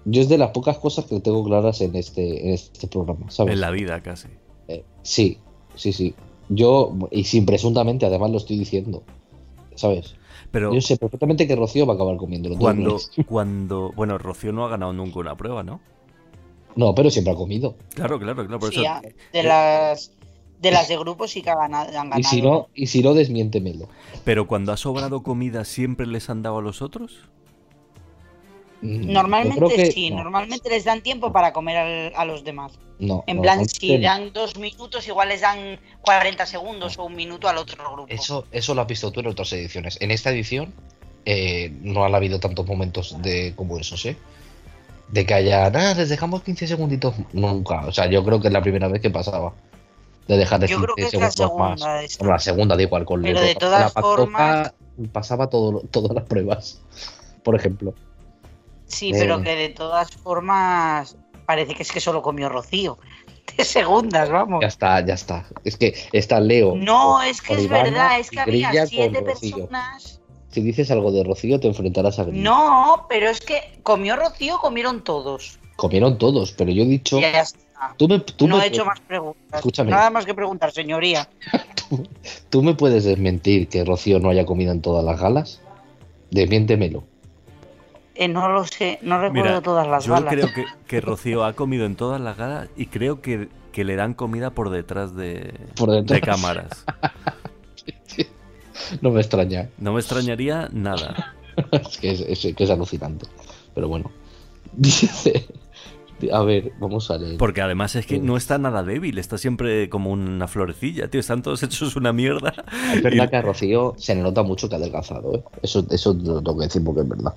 Yo 0.06 0.22
es 0.22 0.30
de 0.30 0.38
las 0.38 0.52
pocas 0.52 0.78
cosas 0.78 1.04
que 1.04 1.20
tengo 1.20 1.44
claras 1.44 1.82
en 1.82 1.94
este, 1.94 2.46
en 2.46 2.54
este 2.54 2.88
programa, 2.88 3.30
¿sabes? 3.30 3.52
En 3.52 3.60
la 3.60 3.70
vida 3.70 4.02
casi. 4.02 4.28
Eh, 4.68 4.82
sí, 5.02 5.36
sí, 5.74 5.92
sí. 5.92 6.14
Yo, 6.48 6.96
y 7.10 7.24
sin 7.24 7.44
presuntamente, 7.44 8.06
además 8.06 8.30
lo 8.30 8.38
estoy 8.38 8.58
diciendo, 8.58 9.02
¿sabes? 9.74 10.14
Pero 10.50 10.72
yo 10.72 10.80
sé 10.80 10.96
perfectamente 10.96 11.46
que 11.46 11.56
Rocío 11.56 11.84
va 11.84 11.92
a 11.92 11.96
acabar 11.96 12.16
comiendo. 12.16 12.56
Cuando, 12.56 12.96
cuando, 13.26 13.92
bueno, 13.94 14.16
Rocío 14.16 14.50
no 14.50 14.64
ha 14.64 14.70
ganado 14.70 14.94
nunca 14.94 15.18
una 15.18 15.36
prueba, 15.36 15.62
¿no? 15.62 15.82
No, 16.74 16.94
pero 16.94 17.10
siempre 17.10 17.34
ha 17.34 17.36
comido. 17.36 17.74
Claro, 17.94 18.18
claro, 18.18 18.46
claro. 18.46 18.58
Por 18.58 18.72
eso... 18.72 18.80
de 19.30 19.42
las 19.42 20.12
de 20.60 20.70
las 20.70 20.88
de 20.88 20.98
grupo 20.98 21.26
sí 21.26 21.42
que 21.42 21.50
han 21.50 21.58
ganado. 21.58 22.18
Y 22.18 22.22
si 22.24 22.42
no, 22.42 22.68
y 22.74 22.86
si 22.86 23.02
no 23.02 23.14
desmiéntemelo. 23.14 23.88
Pero 24.24 24.46
cuando 24.46 24.72
ha 24.72 24.76
sobrado 24.76 25.22
comida, 25.22 25.64
¿siempre 25.64 26.06
les 26.06 26.28
han 26.28 26.42
dado 26.42 26.58
a 26.58 26.62
los 26.62 26.82
otros? 26.82 27.30
Mm, 28.82 29.12
normalmente 29.12 29.90
sí, 29.90 30.10
normalmente 30.10 30.68
les 30.70 30.84
dan 30.84 31.02
tiempo 31.02 31.32
para 31.32 31.52
comer 31.52 32.12
a 32.14 32.24
los 32.24 32.44
demás. 32.44 32.78
No. 32.98 33.24
En 33.26 33.40
plan, 33.40 33.66
si 33.66 33.96
dan 33.98 34.32
dos 34.34 34.58
minutos, 34.58 35.08
igual 35.08 35.30
les 35.30 35.40
dan 35.40 35.78
40 36.02 36.44
segundos 36.44 36.98
o 36.98 37.04
un 37.04 37.16
minuto 37.16 37.48
al 37.48 37.56
otro 37.56 37.82
grupo. 37.90 38.12
Eso, 38.12 38.44
eso 38.52 38.74
lo 38.74 38.82
has 38.82 38.88
visto 38.88 39.10
tú 39.10 39.20
en 39.20 39.28
otras 39.28 39.52
ediciones. 39.54 39.96
En 40.02 40.10
esta 40.10 40.30
edición 40.30 40.74
eh, 41.24 41.72
no 41.80 42.04
han 42.04 42.14
habido 42.14 42.38
tantos 42.40 42.66
momentos 42.66 43.16
de 43.22 43.54
como 43.56 43.78
esos, 43.78 44.04
¿eh? 44.04 44.16
De 45.08 45.24
que 45.24 45.34
haya, 45.34 45.70
nada, 45.70 45.94
les 45.94 46.10
dejamos 46.10 46.42
15 46.42 46.66
segunditos. 46.68 47.14
Nunca. 47.32 47.86
O 47.86 47.92
sea, 47.92 48.06
yo 48.06 48.22
creo 48.22 48.40
que 48.40 48.48
es 48.48 48.52
la 48.52 48.62
primera 48.62 48.88
vez 48.88 49.00
que 49.00 49.10
pasaba. 49.10 49.54
De 50.28 50.36
dejar 50.36 50.60
de 50.60 50.68
yo 50.68 50.80
creo 50.80 50.94
que 50.94 51.04
es 51.06 51.14
la 51.14 51.30
segunda 51.30 51.76
más. 51.76 52.18
La 52.20 52.38
segunda, 52.38 52.76
da 52.76 52.82
igual. 52.82 53.04
Con 53.04 53.22
Pero 53.22 53.40
de 53.40 53.54
todas 53.54 53.92
formas. 53.92 54.72
Pasaba 55.12 55.48
todo, 55.48 55.80
todas 55.90 56.14
las 56.14 56.24
pruebas, 56.24 56.82
por 57.42 57.56
ejemplo. 57.56 57.94
Sí, 58.86 59.12
pero 59.12 59.38
eh. 59.38 59.42
que 59.42 59.56
de 59.56 59.68
todas 59.70 60.10
formas 60.10 61.16
parece 61.46 61.74
que 61.74 61.82
es 61.82 61.90
que 61.90 62.00
solo 62.00 62.22
comió 62.22 62.48
Rocío. 62.48 62.98
De 63.56 63.64
segundas, 63.64 64.30
vamos. 64.30 64.60
Ya 64.60 64.68
está, 64.68 65.04
ya 65.04 65.14
está. 65.14 65.46
Es 65.64 65.76
que 65.76 65.94
está 66.12 66.38
Leo. 66.38 66.76
No, 66.76 67.22
es 67.22 67.40
que 67.40 67.54
es 67.54 67.68
verdad, 67.68 68.20
es 68.20 68.30
que 68.30 68.40
había 68.40 68.86
siete 68.86 69.22
personas. 69.22 70.20
Si 70.50 70.60
dices 70.60 70.90
algo 70.90 71.12
de 71.12 71.22
Rocío, 71.22 71.60
te 71.60 71.68
enfrentarás 71.68 72.18
a 72.18 72.24
No, 72.24 73.06
pero 73.08 73.28
es 73.28 73.40
que 73.40 73.78
comió 73.84 74.16
Rocío, 74.16 74.58
comieron 74.58 75.04
todos. 75.04 75.59
Comieron 75.80 76.18
todos, 76.18 76.52
pero 76.52 76.70
yo 76.70 76.82
he 76.82 76.86
dicho. 76.86 77.18
Ya 77.20 77.40
está. 77.40 77.94
Tú 77.96 78.06
me, 78.06 78.22
no 78.46 78.60
he 78.60 78.66
hecho 78.66 78.84
más 78.84 79.00
preguntas. 79.00 79.42
Escúchame. 79.54 79.90
Nada 79.90 80.10
más 80.10 80.26
que 80.26 80.34
preguntar, 80.34 80.72
señoría. 80.72 81.26
¿Tú 82.50 82.62
me 82.62 82.74
puedes 82.74 83.04
desmentir 83.04 83.66
que 83.68 83.82
Rocío 83.82 84.20
no 84.20 84.28
haya 84.28 84.44
comido 84.44 84.72
en 84.72 84.82
todas 84.82 85.02
las 85.02 85.18
galas? 85.18 85.62
Desmiéntemelo. 86.30 87.04
Eh, 88.14 88.28
no 88.28 88.50
lo 88.50 88.66
sé, 88.66 88.98
no 89.00 89.22
recuerdo 89.22 89.62
todas 89.62 89.86
las 89.86 90.04
yo 90.04 90.12
galas. 90.12 90.36
Yo 90.36 90.52
creo 90.52 90.66
que, 90.86 91.00
Rocío 91.00 91.44
ha 91.44 91.54
comido 91.54 91.86
en 91.86 91.96
todas 91.96 92.20
las 92.20 92.36
galas 92.36 92.68
y 92.76 92.84
creo 92.84 93.22
que, 93.22 93.48
le 93.74 93.96
dan 93.96 94.12
comida 94.12 94.50
por 94.50 94.68
detrás 94.68 95.16
de, 95.16 95.54
de 96.04 96.20
cámaras. 96.20 96.84
no 99.00 99.12
me 99.12 99.22
extraña. 99.22 99.70
No 99.78 99.94
me 99.94 100.00
extrañaría 100.00 100.68
nada. 100.72 101.34
es, 101.72 101.96
que 101.96 102.10
es, 102.10 102.54
que 102.54 102.64
es 102.64 102.68
alucinante. 102.68 103.24
Pero 103.74 103.88
bueno. 103.88 104.10
Dice, 104.72 105.46
a 106.32 106.42
ver, 106.42 106.72
vamos 106.78 107.10
a 107.10 107.18
leer. 107.18 107.38
Porque 107.38 107.60
además 107.60 107.96
es 107.96 108.06
que 108.06 108.18
no 108.18 108.36
está 108.36 108.58
nada 108.58 108.82
débil, 108.82 109.18
está 109.18 109.38
siempre 109.38 109.88
como 109.88 110.10
una 110.10 110.48
florecilla, 110.48 111.08
tío. 111.08 111.20
Están 111.20 111.42
todos 111.42 111.62
hechos 111.62 111.96
una 111.96 112.12
mierda. 112.12 112.54
Es 112.94 113.02
verdad 113.02 113.30
que 113.30 113.36
a 113.36 113.42
Rocío 113.42 113.94
se 113.96 114.14
le 114.14 114.22
nota 114.22 114.42
mucho 114.42 114.68
que 114.68 114.74
ha 114.74 114.78
adelgazado, 114.78 115.34
¿eh? 115.34 115.42
Eso, 115.62 115.84
eso 115.90 116.12
lo 116.14 116.42
tengo 116.42 116.58
que 116.58 116.64
decir 116.64 116.84
porque 116.84 117.02
es 117.02 117.08
verdad. 117.08 117.34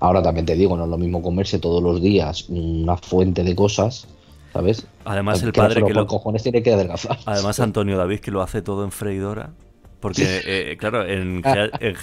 Ahora 0.00 0.22
también 0.22 0.46
te 0.46 0.54
digo, 0.54 0.76
no 0.76 0.84
es 0.84 0.90
lo 0.90 0.98
mismo 0.98 1.22
comerse 1.22 1.58
todos 1.58 1.82
los 1.82 2.00
días 2.00 2.46
una 2.48 2.96
fuente 2.96 3.42
de 3.44 3.54
cosas. 3.54 4.06
¿Sabes? 4.52 4.86
Además, 5.06 5.42
el 5.42 5.52
padre 5.52 5.82
que 5.82 5.94
lo. 5.94 6.06
cojones 6.06 6.42
tiene 6.42 6.62
que 6.62 6.74
adelgazar. 6.74 7.18
Además, 7.24 7.58
Antonio 7.60 7.96
David, 7.96 8.20
que 8.20 8.30
lo 8.30 8.42
hace 8.42 8.60
todo 8.60 8.84
en 8.84 8.92
freidora. 8.92 9.54
Porque, 10.02 10.42
eh, 10.44 10.76
claro, 10.76 11.06
en, 11.06 11.42
en 11.80 11.96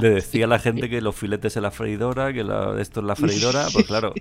le 0.00 0.10
decía 0.10 0.46
a 0.46 0.48
la 0.48 0.58
gente 0.58 0.88
que 0.88 1.02
los 1.02 1.14
filetes 1.14 1.54
en 1.58 1.62
la 1.62 1.70
freidora, 1.70 2.32
que 2.32 2.40
esto 2.80 3.00
es 3.00 3.06
la 3.06 3.14
freidora. 3.14 3.66
Pues 3.70 3.86
claro, 3.86 4.14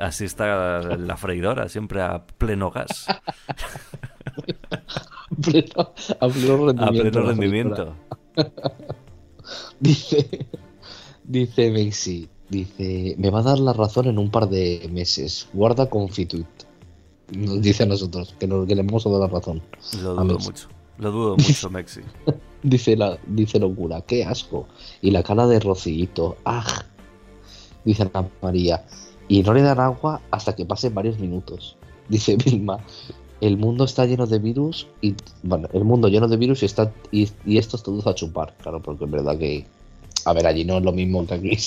así 0.00 0.24
está 0.24 0.80
la 0.96 1.16
freidora, 1.16 1.68
siempre 1.68 2.02
a 2.02 2.26
pleno 2.26 2.72
gas. 2.72 3.06
a 6.20 6.28
pleno 6.28 6.66
rendimiento. 6.66 6.84
A 6.84 6.90
pleno 6.90 7.22
rendimiento. 7.22 7.94
dice, 9.80 10.48
dice 11.22 11.70
Messi, 11.70 12.28
dice, 12.48 13.14
me 13.16 13.30
va 13.30 13.38
a 13.38 13.44
dar 13.44 13.60
la 13.60 13.74
razón 13.74 14.08
en 14.08 14.18
un 14.18 14.28
par 14.28 14.48
de 14.48 14.90
meses. 14.92 15.48
Guarda 15.52 15.88
confituit. 15.88 16.48
Nos 17.30 17.62
dice 17.62 17.84
a 17.84 17.86
nosotros 17.86 18.34
que, 18.40 18.48
nos, 18.48 18.66
que 18.66 18.74
le 18.74 18.80
hemos 18.80 19.04
dado 19.04 19.20
la 19.20 19.28
razón. 19.28 19.62
Lo 20.02 20.14
dudo 20.14 20.38
mucho. 20.40 20.68
Lo 21.02 21.10
dudo 21.10 21.36
mucho, 21.36 21.68
Mexi. 21.70 22.00
dice, 22.62 22.96
la, 22.96 23.18
dice 23.26 23.58
locura, 23.58 24.02
qué 24.02 24.24
asco. 24.24 24.68
Y 25.00 25.10
la 25.10 25.24
cara 25.24 25.48
de 25.48 25.58
Rocito, 25.58 26.36
¡ah! 26.44 26.84
Dice 27.84 28.04
Ana 28.04 28.28
María. 28.40 28.84
Y 29.26 29.42
no 29.42 29.52
le 29.52 29.62
dan 29.62 29.80
agua 29.80 30.20
hasta 30.30 30.54
que 30.54 30.64
pasen 30.64 30.94
varios 30.94 31.18
minutos. 31.18 31.76
Dice 32.08 32.36
Vilma, 32.36 32.78
el 33.40 33.56
mundo 33.56 33.84
está 33.84 34.06
lleno 34.06 34.26
de 34.26 34.38
virus 34.38 34.86
y 35.00 35.16
bueno, 35.42 35.68
el 35.72 35.82
mundo 35.82 36.06
lleno 36.06 36.28
de 36.28 36.36
virus 36.36 36.62
y 36.62 36.66
está 36.66 36.92
y, 37.10 37.28
esto 37.46 37.76
es 37.76 37.82
todo 37.82 38.08
a 38.08 38.14
chupar, 38.14 38.54
claro, 38.58 38.80
porque 38.80 39.04
es 39.04 39.10
verdad 39.10 39.36
que 39.36 39.66
a 40.24 40.32
ver, 40.32 40.46
allí 40.46 40.64
no 40.64 40.78
es 40.78 40.84
lo 40.84 40.92
mismo 40.92 41.26
que 41.26 41.34
aquí. 41.34 41.58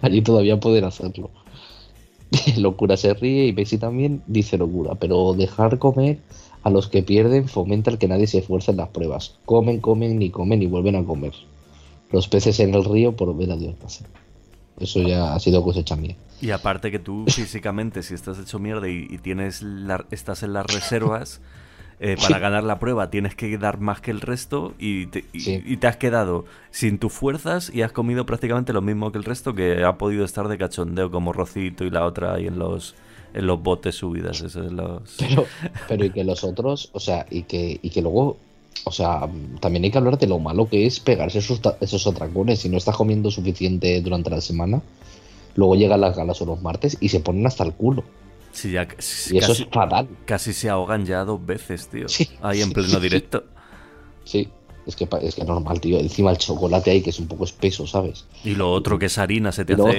allí 0.00 0.22
todavía 0.22 0.58
pueden 0.58 0.84
hacerlo. 0.84 1.30
locura 2.56 2.96
se 2.96 3.12
ríe 3.12 3.46
y 3.46 3.52
Messi 3.52 3.76
también 3.76 4.22
dice 4.26 4.56
locura, 4.56 4.94
pero 4.94 5.34
dejar 5.34 5.78
comer 5.78 6.20
a 6.68 6.70
los 6.70 6.88
que 6.88 7.02
pierden 7.02 7.48
fomenta 7.48 7.90
el 7.90 7.98
que 7.98 8.08
nadie 8.08 8.26
se 8.26 8.38
esfuerce 8.38 8.70
en 8.70 8.76
las 8.76 8.88
pruebas. 8.90 9.36
Comen, 9.44 9.80
comen, 9.80 10.18
ni 10.18 10.30
comen, 10.30 10.62
y 10.62 10.66
vuelven 10.66 10.96
a 10.96 11.04
comer. 11.04 11.32
Los 12.12 12.28
peces 12.28 12.60
en 12.60 12.74
el 12.74 12.84
río 12.84 13.16
por 13.16 13.34
ver 13.36 13.50
a 13.50 13.56
Dios 13.56 13.74
pasar. 13.74 14.06
Eso 14.78 15.02
ya 15.02 15.34
ha 15.34 15.40
sido 15.40 15.62
cosecha 15.62 15.96
mía. 15.96 16.16
Y 16.40 16.50
aparte 16.50 16.90
que 16.90 16.98
tú 16.98 17.24
físicamente, 17.28 18.02
si 18.02 18.14
estás 18.14 18.38
hecho 18.38 18.58
mierda 18.58 18.88
y, 18.88 19.18
tienes 19.18 19.64
estás 20.10 20.42
en 20.42 20.52
las 20.52 20.66
reservas, 20.66 21.40
eh, 22.00 22.16
para 22.20 22.38
ganar 22.38 22.62
la 22.62 22.78
prueba 22.78 23.10
tienes 23.10 23.34
que 23.34 23.58
dar 23.58 23.80
más 23.80 24.00
que 24.00 24.12
el 24.12 24.20
resto 24.20 24.72
y 24.78 25.06
te, 25.06 25.24
y 25.32 25.76
te, 25.78 25.86
has 25.88 25.96
quedado 25.96 26.44
sin 26.70 26.98
tus 26.98 27.12
fuerzas 27.12 27.72
y 27.74 27.82
has 27.82 27.90
comido 27.90 28.24
prácticamente 28.24 28.72
lo 28.72 28.82
mismo 28.82 29.10
que 29.10 29.18
el 29.18 29.24
resto 29.24 29.52
que 29.52 29.82
ha 29.82 29.98
podido 29.98 30.24
estar 30.24 30.46
de 30.46 30.58
cachondeo 30.58 31.10
como 31.10 31.32
Rocito 31.32 31.84
y 31.84 31.90
la 31.90 32.04
otra 32.04 32.34
ahí 32.34 32.46
en 32.46 32.60
los 32.60 32.94
en 33.34 33.46
los 33.46 33.62
botes 33.62 33.94
subidas. 33.94 34.40
Esos 34.40 34.72
los... 34.72 35.02
Pero, 35.18 35.46
pero 35.86 36.04
y 36.04 36.10
que 36.10 36.24
los 36.24 36.44
otros, 36.44 36.90
o 36.92 37.00
sea, 37.00 37.26
y 37.30 37.42
que, 37.42 37.78
y 37.82 37.90
que 37.90 38.02
luego, 38.02 38.36
o 38.84 38.92
sea, 38.92 39.28
también 39.60 39.84
hay 39.84 39.90
que 39.90 39.98
hablar 39.98 40.18
de 40.18 40.26
lo 40.26 40.38
malo 40.38 40.68
que 40.68 40.86
es 40.86 41.00
pegarse 41.00 41.38
esos, 41.38 41.60
esos 41.80 42.06
atracones. 42.06 42.60
Si 42.60 42.68
no 42.68 42.76
estás 42.76 42.96
comiendo 42.96 43.30
suficiente 43.30 44.00
durante 44.00 44.30
la 44.30 44.40
semana, 44.40 44.82
luego 45.54 45.74
llegan 45.74 46.00
las 46.00 46.16
galas 46.16 46.40
o 46.42 46.46
los 46.46 46.62
martes 46.62 46.96
y 47.00 47.08
se 47.08 47.20
ponen 47.20 47.46
hasta 47.46 47.64
el 47.64 47.74
culo. 47.74 48.04
Sí, 48.52 48.72
ya, 48.72 48.88
y 49.30 49.38
eso 49.38 49.52
es 49.52 49.66
fatal. 49.70 50.08
Casi 50.24 50.52
se 50.52 50.68
ahogan 50.68 51.04
ya 51.04 51.24
dos 51.24 51.44
veces, 51.44 51.88
tío. 51.88 52.06
Ahí 52.42 52.62
en 52.62 52.72
pleno 52.72 52.98
directo. 52.98 53.44
Sí. 54.24 54.48
Es 54.88 54.96
que 54.96 55.06
es 55.20 55.34
que 55.34 55.44
normal, 55.44 55.82
tío. 55.82 55.98
Encima 55.98 56.30
el 56.30 56.38
chocolate 56.38 56.90
ahí 56.90 57.02
que 57.02 57.10
es 57.10 57.18
un 57.20 57.28
poco 57.28 57.44
espeso, 57.44 57.86
¿sabes? 57.86 58.24
Y 58.42 58.54
lo 58.54 58.72
otro 58.72 58.98
que 58.98 59.06
es 59.06 59.18
harina, 59.18 59.52
se 59.52 59.66
te 59.66 59.74
hace. 59.74 59.98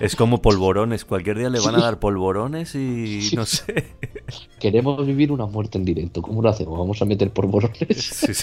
Es 0.00 0.14
como 0.14 0.42
polvorones. 0.42 1.06
Cualquier 1.06 1.38
día 1.38 1.48
le 1.48 1.58
van 1.58 1.74
a 1.74 1.78
dar 1.80 1.98
polvorones 1.98 2.74
y 2.74 3.30
no 3.34 3.46
sé. 3.46 3.94
Queremos 4.60 5.06
vivir 5.06 5.32
una 5.32 5.46
muerte 5.46 5.78
en 5.78 5.86
directo. 5.86 6.20
¿Cómo 6.20 6.42
lo 6.42 6.50
hacemos? 6.50 6.78
Vamos 6.78 7.00
a 7.00 7.06
meter 7.06 7.30
polvorones. 7.30 7.96
Sí, 8.26 8.34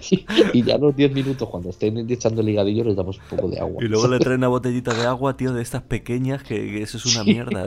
sí. 0.00 0.24
y, 0.52 0.62
ya 0.62 0.78
los 0.78 0.94
10 0.94 1.12
minutos, 1.12 1.48
cuando 1.48 1.70
estén 1.70 2.08
echando 2.08 2.40
el 2.40 2.46
ligadillo, 2.46 2.84
les 2.84 2.94
damos 2.94 3.18
un 3.18 3.36
poco 3.36 3.48
de 3.48 3.58
agua. 3.58 3.82
Y 3.82 3.88
luego 3.88 4.06
le 4.08 4.20
traen 4.20 4.38
una 4.38 4.48
botellita 4.48 4.94
de 4.94 5.06
agua, 5.06 5.36
tío, 5.36 5.52
de 5.52 5.60
estas 5.60 5.82
pequeñas, 5.82 6.44
que, 6.44 6.82
eso 6.82 6.98
es 6.98 7.06
una 7.06 7.24
mierda. 7.24 7.66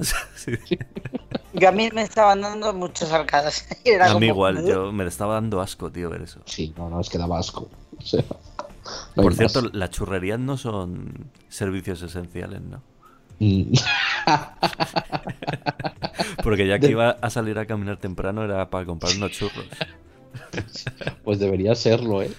Yo 1.56 1.70
a 1.70 1.72
mí 1.72 1.90
me 1.94 2.02
estaban 2.02 2.42
dando 2.42 2.74
muchas 2.74 3.12
arcadas. 3.12 3.68
a 4.02 4.20
mí 4.20 4.28
igual, 4.28 4.66
yo 4.66 4.92
me 4.92 5.06
estaba 5.06 5.36
dando 5.36 5.62
asco, 5.62 5.92
tío, 5.92 6.10
ver 6.10 6.24
eso. 6.24 6.40
Sí, 6.46 6.74
no, 6.78 6.90
no, 6.90 7.00
es 7.00 7.10
que 7.10 7.18
daba 7.18 7.40
asco. 7.40 7.70
Por 9.16 9.34
cierto, 9.34 9.62
las 9.74 9.90
churrerías 9.90 10.40
no 10.40 10.58
son 10.58 11.32
servicios 11.50 12.02
esenciales, 12.02 12.62
¿no? 12.62 12.82
Mm. 13.40 13.74
Porque 16.44 16.68
ya 16.68 16.80
que 16.80 16.90
iba 16.90 17.12
a 17.22 17.30
salir 17.30 17.58
a 17.60 17.66
caminar 17.66 17.98
temprano 17.98 18.44
era 18.44 18.70
para 18.70 18.86
comprar 18.86 19.16
unos 19.16 19.32
churros. 19.32 19.66
Pues 21.24 21.40
debería 21.40 21.76
serlo, 21.76 22.22
¿eh? 22.22 22.32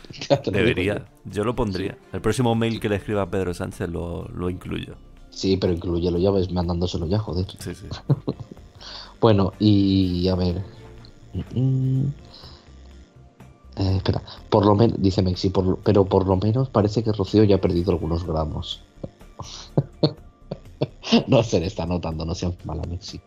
Debería, 0.50 1.06
yo 1.24 1.44
lo 1.44 1.54
pondría. 1.54 1.96
El 2.12 2.20
próximo 2.20 2.54
mail 2.54 2.80
que 2.80 2.88
le 2.88 2.96
escriba 2.96 3.22
a 3.22 3.30
Pedro 3.30 3.54
Sánchez 3.54 3.88
lo, 3.88 4.28
lo 4.28 4.50
incluyo. 4.50 4.94
Sí, 5.30 5.56
pero 5.56 5.72
incluyelo 5.72 6.18
ya, 6.18 6.30
ves 6.30 6.50
mandándoselo 6.50 7.06
ya, 7.06 7.18
joder. 7.18 7.46
Sí, 7.58 7.74
sí. 7.74 7.86
Bueno, 9.20 9.52
y 9.58 10.28
a 10.28 10.34
ver. 10.34 10.62
Mm, 11.34 11.60
mm. 11.60 12.14
Eh, 13.78 13.96
espera, 13.96 14.22
por 14.48 14.64
lo 14.64 14.74
menos, 14.74 15.00
dice 15.02 15.20
Mexi, 15.20 15.52
pero 15.84 16.04
por 16.06 16.26
lo 16.26 16.36
menos 16.36 16.70
parece 16.70 17.02
que 17.02 17.12
Rocío 17.12 17.44
ya 17.44 17.56
ha 17.56 17.60
perdido 17.60 17.92
algunos 17.92 18.26
gramos. 18.26 18.80
no 21.26 21.42
se 21.42 21.60
le 21.60 21.66
está 21.66 21.84
notando, 21.84 22.24
no 22.24 22.34
seas 22.34 22.54
mala, 22.64 22.82
Mexi. 22.88 23.20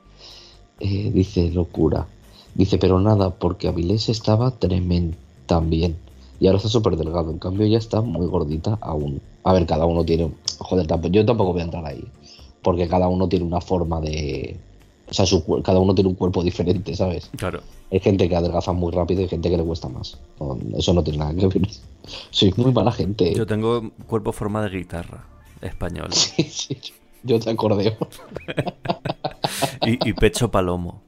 Eh, 0.80 1.11
dice 1.14 1.52
locura. 1.52 2.07
Dice, 2.56 2.78
pero 2.78 2.99
nada, 2.99 3.30
porque 3.30 3.68
Avilés 3.68 4.10
estaba 4.10 4.52
tremendo 4.52 5.18
también. 5.45 5.98
Y 6.40 6.48
ahora 6.48 6.57
está 6.57 6.70
súper 6.70 6.95
delgado. 6.95 7.32
En 7.32 7.40
cambio, 7.40 7.68
ya 7.68 7.78
está 7.78 8.02
muy 8.02 8.26
gordita 8.28 8.78
aún. 8.82 9.22
A 9.44 9.53
ver, 9.53 9.66
cada 9.66 9.86
uno 9.86 10.06
tiene. 10.06 10.32
Joder, 10.57 10.88
yo 11.11 11.26
tampoco 11.26 11.52
voy 11.52 11.61
a 11.61 11.66
entrar 11.66 11.86
ahí. 11.86 12.03
Porque 12.61 12.88
cada 12.88 13.07
uno 13.07 13.28
tiene 13.28 13.45
una 13.45 13.61
forma 13.61 13.99
de. 14.02 14.57
O 15.10 15.14
sea, 15.14 15.26
cada 15.64 15.80
uno 15.80 15.95
tiene 15.95 16.10
un 16.10 16.15
cuerpo 16.15 16.44
diferente, 16.44 16.95
¿sabes? 16.95 17.30
Claro. 17.36 17.61
Hay 17.91 17.99
gente 17.99 18.30
que 18.30 18.36
adelgaza 18.36 18.72
muy 18.72 18.91
rápido 18.91 19.22
y 19.23 19.27
gente 19.27 19.49
que 19.49 19.57
le 19.57 19.64
cuesta 19.64 19.90
más. 19.90 20.18
Eso 20.77 20.94
no 20.94 21.03
tiene 21.03 21.19
nada 21.19 21.34
que 21.34 21.48
ver. 21.48 21.68
Soy 22.30 22.53
muy 22.57 22.72
mala 22.72 22.91
gente. 22.91 23.34
Yo 23.34 23.45
tengo 23.48 23.91
cuerpo 24.07 24.31
forma 24.31 24.61
de 24.64 24.77
guitarra 24.77 25.26
española. 25.61 26.10
Sí, 26.14 26.44
sí. 26.44 26.77
Yo 27.23 27.40
te 27.40 27.49
acordeo. 27.49 27.98
y, 29.86 30.10
y 30.10 30.14
pecho 30.14 30.49
palomo. 30.49 31.02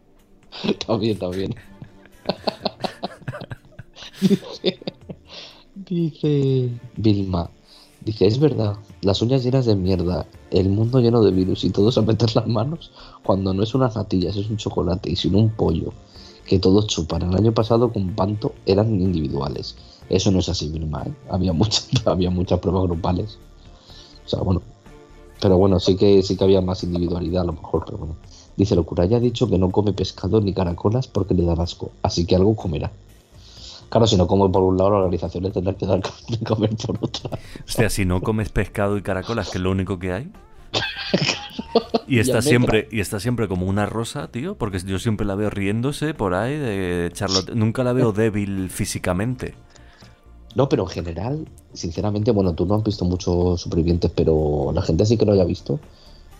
También, 0.85 1.17
también. 1.17 1.55
dice, 4.19 4.79
dice 5.75 6.69
Vilma. 6.97 7.49
Dice, 8.03 8.27
es 8.27 8.39
verdad, 8.39 8.75
las 9.01 9.21
uñas 9.21 9.43
llenas 9.43 9.65
de 9.65 9.75
mierda, 9.75 10.27
el 10.51 10.69
mundo 10.69 10.99
lleno 10.99 11.23
de 11.23 11.31
virus 11.31 11.63
y 11.63 11.71
todos 11.71 11.97
a 11.97 12.03
meter 12.03 12.35
las 12.35 12.47
manos 12.47 12.91
cuando 13.23 13.53
no 13.53 13.63
es 13.63 13.73
unas 13.73 13.95
natillas, 13.95 14.35
es 14.35 14.49
un 14.49 14.57
chocolate 14.57 15.09
y 15.09 15.15
sin 15.15 15.35
un 15.35 15.49
pollo 15.49 15.91
que 16.45 16.59
todos 16.59 16.87
chupan. 16.87 17.23
El 17.23 17.35
año 17.35 17.51
pasado 17.51 17.91
con 17.91 18.15
Panto 18.15 18.53
eran 18.65 18.99
individuales. 18.99 19.75
Eso 20.09 20.31
no 20.31 20.39
es 20.39 20.49
así, 20.49 20.67
mi 20.67 20.79
¿eh? 20.79 21.13
Había 21.29 21.53
muchas, 21.53 21.89
había 22.05 22.29
muchas 22.29 22.59
pruebas 22.59 22.83
grupales. 22.83 23.37
O 24.25 24.29
sea, 24.29 24.41
bueno. 24.41 24.61
Pero 25.39 25.57
bueno, 25.57 25.79
sí 25.79 25.95
que 25.95 26.21
sí 26.21 26.37
que 26.37 26.43
había 26.43 26.61
más 26.61 26.83
individualidad 26.83 27.41
a 27.41 27.45
lo 27.45 27.53
mejor, 27.53 27.83
pero 27.85 27.97
bueno. 27.97 28.15
Dice 28.57 28.75
Locura, 28.75 29.05
ya 29.05 29.17
ha 29.17 29.19
dicho 29.19 29.49
que 29.49 29.57
no 29.57 29.71
come 29.71 29.93
pescado 29.93 30.41
ni 30.41 30.53
caracolas 30.53 31.07
porque 31.07 31.33
le 31.33 31.43
da 31.43 31.53
asco, 31.53 31.91
así 32.03 32.25
que 32.25 32.35
algo 32.35 32.55
comerá. 32.55 32.91
Claro, 33.91 34.07
si 34.07 34.15
no 34.15 34.25
come 34.25 34.49
por 34.49 34.63
un 34.63 34.77
lado, 34.77 34.91
la 34.91 34.97
organización 34.99 35.43
le 35.43 35.51
tendrá 35.51 35.73
que 35.73 35.85
dar 35.85 36.01
de 36.29 36.37
comer 36.45 36.73
por 36.77 36.97
otra. 37.01 37.37
O 37.67 37.71
sea, 37.71 37.89
si 37.89 38.05
no 38.05 38.21
comes 38.21 38.47
pescado 38.47 38.97
y 38.97 39.01
caracolas, 39.01 39.49
que 39.49 39.57
es 39.57 39.61
lo 39.61 39.69
único 39.69 39.99
que 39.99 40.13
hay. 40.13 40.31
Y 42.07 42.19
está 42.19 42.41
siempre, 42.41 42.87
y 42.89 43.01
está 43.01 43.19
siempre 43.19 43.49
como 43.49 43.65
una 43.65 43.85
rosa, 43.85 44.29
tío, 44.29 44.55
porque 44.55 44.79
yo 44.79 44.97
siempre 44.97 45.27
la 45.27 45.35
veo 45.35 45.49
riéndose 45.49 46.13
por 46.13 46.35
ahí 46.35 46.57
de 46.57 47.11
Charlotte. 47.11 47.53
Nunca 47.53 47.83
la 47.83 47.91
veo 47.91 48.13
débil 48.13 48.69
físicamente. 48.69 49.55
No, 50.55 50.69
pero 50.69 50.83
en 50.83 50.89
general, 50.89 51.47
sinceramente, 51.73 52.31
bueno, 52.31 52.53
tú 52.53 52.65
no 52.65 52.75
has 52.75 52.83
visto 52.85 53.03
muchos 53.03 53.59
supervivientes, 53.59 54.09
pero 54.15 54.71
la 54.73 54.83
gente 54.83 55.03
así 55.03 55.17
que 55.17 55.25
lo 55.25 55.33
haya 55.33 55.43
visto, 55.43 55.81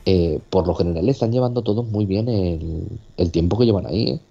eh, 0.05 0.39
por 0.49 0.67
lo 0.67 0.73
general 0.73 1.09
están 1.09 1.33
llevando 1.33 1.63
todos 1.63 1.85
muy 1.85 2.05
bien 2.05 2.29
el, 2.29 3.31
tiempo 3.31 3.57
que 3.57 3.65
llevan 3.65 3.87
ahí, 3.87 4.09
¿eh? 4.09 4.21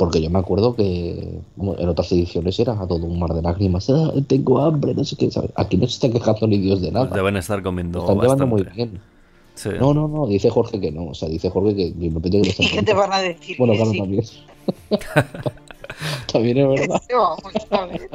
Porque 0.00 0.22
yo 0.22 0.30
me 0.30 0.38
acuerdo 0.38 0.74
que 0.74 1.42
en 1.60 1.88
otras 1.90 2.10
ediciones 2.12 2.58
era 2.58 2.74
todo 2.88 3.04
un 3.04 3.18
mar 3.18 3.34
de 3.34 3.42
lágrimas. 3.42 3.90
Ah, 3.90 4.10
tengo 4.26 4.58
hambre, 4.58 4.94
no 4.94 5.04
sé 5.04 5.14
qué. 5.14 5.28
Aquí 5.56 5.76
no 5.76 5.86
se 5.86 5.92
está 5.92 6.10
quejando 6.10 6.46
ni 6.46 6.56
Dios 6.56 6.80
de 6.80 6.90
nada. 6.90 7.10
Pues 7.10 7.18
deben 7.18 7.36
estar 7.36 7.62
comiendo. 7.62 8.00
Están 8.00 8.18
llevando 8.18 8.46
muy 8.46 8.62
bien. 8.62 8.98
No, 9.78 9.92
no, 9.92 10.08
no, 10.08 10.26
dice 10.26 10.48
Jorge 10.48 10.80
que 10.80 10.90
no. 10.90 11.08
O 11.08 11.14
sea, 11.14 11.28
dice 11.28 11.50
Jorge 11.50 11.76
que 11.76 11.92
mi 11.94 12.10
que 12.10 12.38
¿Y 12.58 12.70
qué 12.70 12.82
te 12.82 12.94
van 12.94 13.12
a 13.12 13.18
decir? 13.18 13.58
Bueno, 13.58 13.74
claro, 13.74 13.92
también. 13.92 14.24
también 16.32 16.56
es 16.56 16.80
verdad. 16.80 17.02
Vamos 17.12 17.66
a 17.70 17.84
ver. 17.84 18.10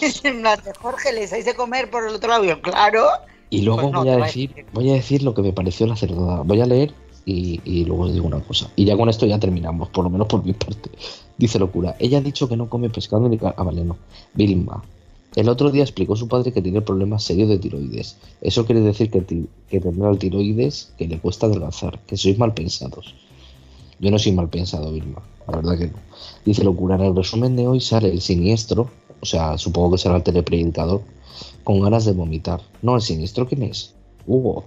Es 0.00 0.24
en 0.24 0.40
plan 0.40 0.58
de 0.64 0.72
Jorge, 0.72 1.12
les 1.12 1.54
comer 1.54 1.90
por 1.90 2.08
el 2.08 2.14
otro 2.14 2.30
lado. 2.30 2.44
Yo, 2.44 2.62
claro. 2.62 3.08
Y 3.50 3.60
luego 3.60 3.90
pues 3.90 3.92
voy, 3.92 4.08
a 4.08 4.16
decir, 4.16 4.66
voy 4.72 4.90
a 4.90 4.94
decir 4.94 5.22
lo 5.22 5.34
que 5.34 5.42
me 5.42 5.52
pareció 5.52 5.86
la 5.86 5.96
cerda. 5.96 6.40
Voy 6.46 6.62
a 6.62 6.64
leer 6.64 6.94
y, 7.24 7.84
luego 7.84 8.04
os 8.04 8.12
digo 8.12 8.26
una 8.26 8.40
cosa. 8.40 8.70
Y 8.76 8.84
ya 8.84 8.96
con 8.96 9.08
esto 9.08 9.26
ya 9.26 9.38
terminamos, 9.38 9.88
por 9.90 10.04
lo 10.04 10.10
menos 10.10 10.26
por 10.26 10.44
mi 10.44 10.52
parte. 10.52 10.90
Dice 11.38 11.58
locura. 11.58 11.96
Ella 11.98 12.18
ha 12.18 12.20
dicho 12.20 12.48
que 12.48 12.56
no 12.56 12.68
come 12.68 12.90
pescado 12.90 13.28
ni. 13.28 13.38
Ah, 13.42 13.62
vale, 13.62 13.84
no. 13.84 13.96
Vilma. 14.34 14.82
El 15.34 15.48
otro 15.48 15.70
día 15.70 15.82
explicó 15.82 16.14
su 16.14 16.28
padre 16.28 16.52
que 16.52 16.60
tiene 16.60 16.82
problemas 16.82 17.24
serios 17.24 17.48
de 17.48 17.58
tiroides. 17.58 18.18
Eso 18.42 18.66
quiere 18.66 18.82
decir 18.82 19.10
que, 19.10 19.24
que 19.70 19.80
tener 19.80 20.08
el 20.08 20.18
tiroides 20.18 20.92
que 20.98 21.08
le 21.08 21.18
cuesta 21.18 21.46
adelgazar, 21.46 22.00
que 22.06 22.18
sois 22.18 22.36
mal 22.38 22.52
pensados. 22.52 23.14
Yo 23.98 24.10
no 24.10 24.18
soy 24.18 24.32
mal 24.32 24.50
pensado, 24.50 24.92
Vilma, 24.92 25.22
la 25.46 25.56
verdad 25.56 25.78
que 25.78 25.86
no. 25.86 25.98
Dice 26.44 26.64
locura, 26.64 26.96
en 26.96 27.02
el 27.02 27.16
resumen 27.16 27.56
de 27.56 27.66
hoy 27.66 27.80
sale 27.80 28.10
el 28.10 28.20
siniestro, 28.20 28.90
o 29.20 29.26
sea, 29.26 29.56
supongo 29.56 29.92
que 29.92 29.98
será 29.98 30.16
el 30.16 30.22
telepredicador, 30.22 31.02
con 31.64 31.80
ganas 31.80 32.04
de 32.04 32.12
vomitar. 32.12 32.60
No, 32.82 32.96
el 32.96 33.00
siniestro, 33.00 33.46
¿quién 33.46 33.62
es? 33.62 33.94
Hugo. 34.26 34.64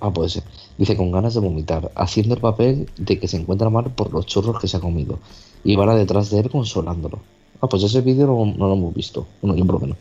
Ah, 0.00 0.10
puede 0.10 0.30
ser. 0.30 0.42
Dice 0.78 0.96
con 0.96 1.12
ganas 1.12 1.34
de 1.34 1.40
vomitar, 1.40 1.90
haciendo 1.94 2.34
el 2.34 2.40
papel 2.40 2.88
de 2.96 3.18
que 3.18 3.28
se 3.28 3.36
encuentra 3.36 3.68
mal 3.68 3.90
por 3.90 4.12
los 4.12 4.26
churros 4.26 4.58
que 4.58 4.66
se 4.66 4.78
ha 4.78 4.80
comido. 4.80 5.18
Y 5.62 5.76
van 5.76 5.90
a 5.90 5.94
detrás 5.94 6.30
de 6.30 6.40
él 6.40 6.50
consolándolo. 6.50 7.20
Ah, 7.60 7.68
pues 7.68 7.82
ese 7.82 8.00
vídeo 8.00 8.26
no, 8.26 8.66
lo 8.66 8.72
hemos 8.72 8.94
visto. 8.94 9.26
Bueno, 9.42 9.56
yo 9.56 9.66
por 9.66 9.74
lo 9.74 9.80
menos. 9.80 9.98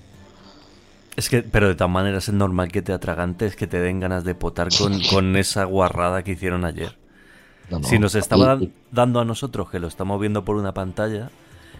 Es 1.17 1.29
que, 1.29 1.43
pero 1.43 1.67
de 1.67 1.75
todas 1.75 1.91
maneras 1.91 2.29
es 2.29 2.33
normal 2.33 2.71
que 2.71 2.81
te 2.81 2.93
atragantes, 2.93 3.57
que 3.57 3.67
te 3.67 3.81
den 3.81 3.99
ganas 3.99 4.23
de 4.23 4.35
potar 4.35 4.69
con, 5.09 5.35
esa 5.35 5.65
guarrada 5.65 6.23
que 6.23 6.31
hicieron 6.31 6.63
ayer. 6.63 6.95
si 7.83 7.99
nos 7.99 8.15
estaba 8.15 8.57
dando 8.91 9.19
a 9.19 9.25
nosotros, 9.25 9.69
que 9.69 9.79
lo 9.79 9.87
estamos 9.87 10.21
viendo 10.21 10.45
por 10.45 10.55
una 10.55 10.73
pantalla, 10.73 11.29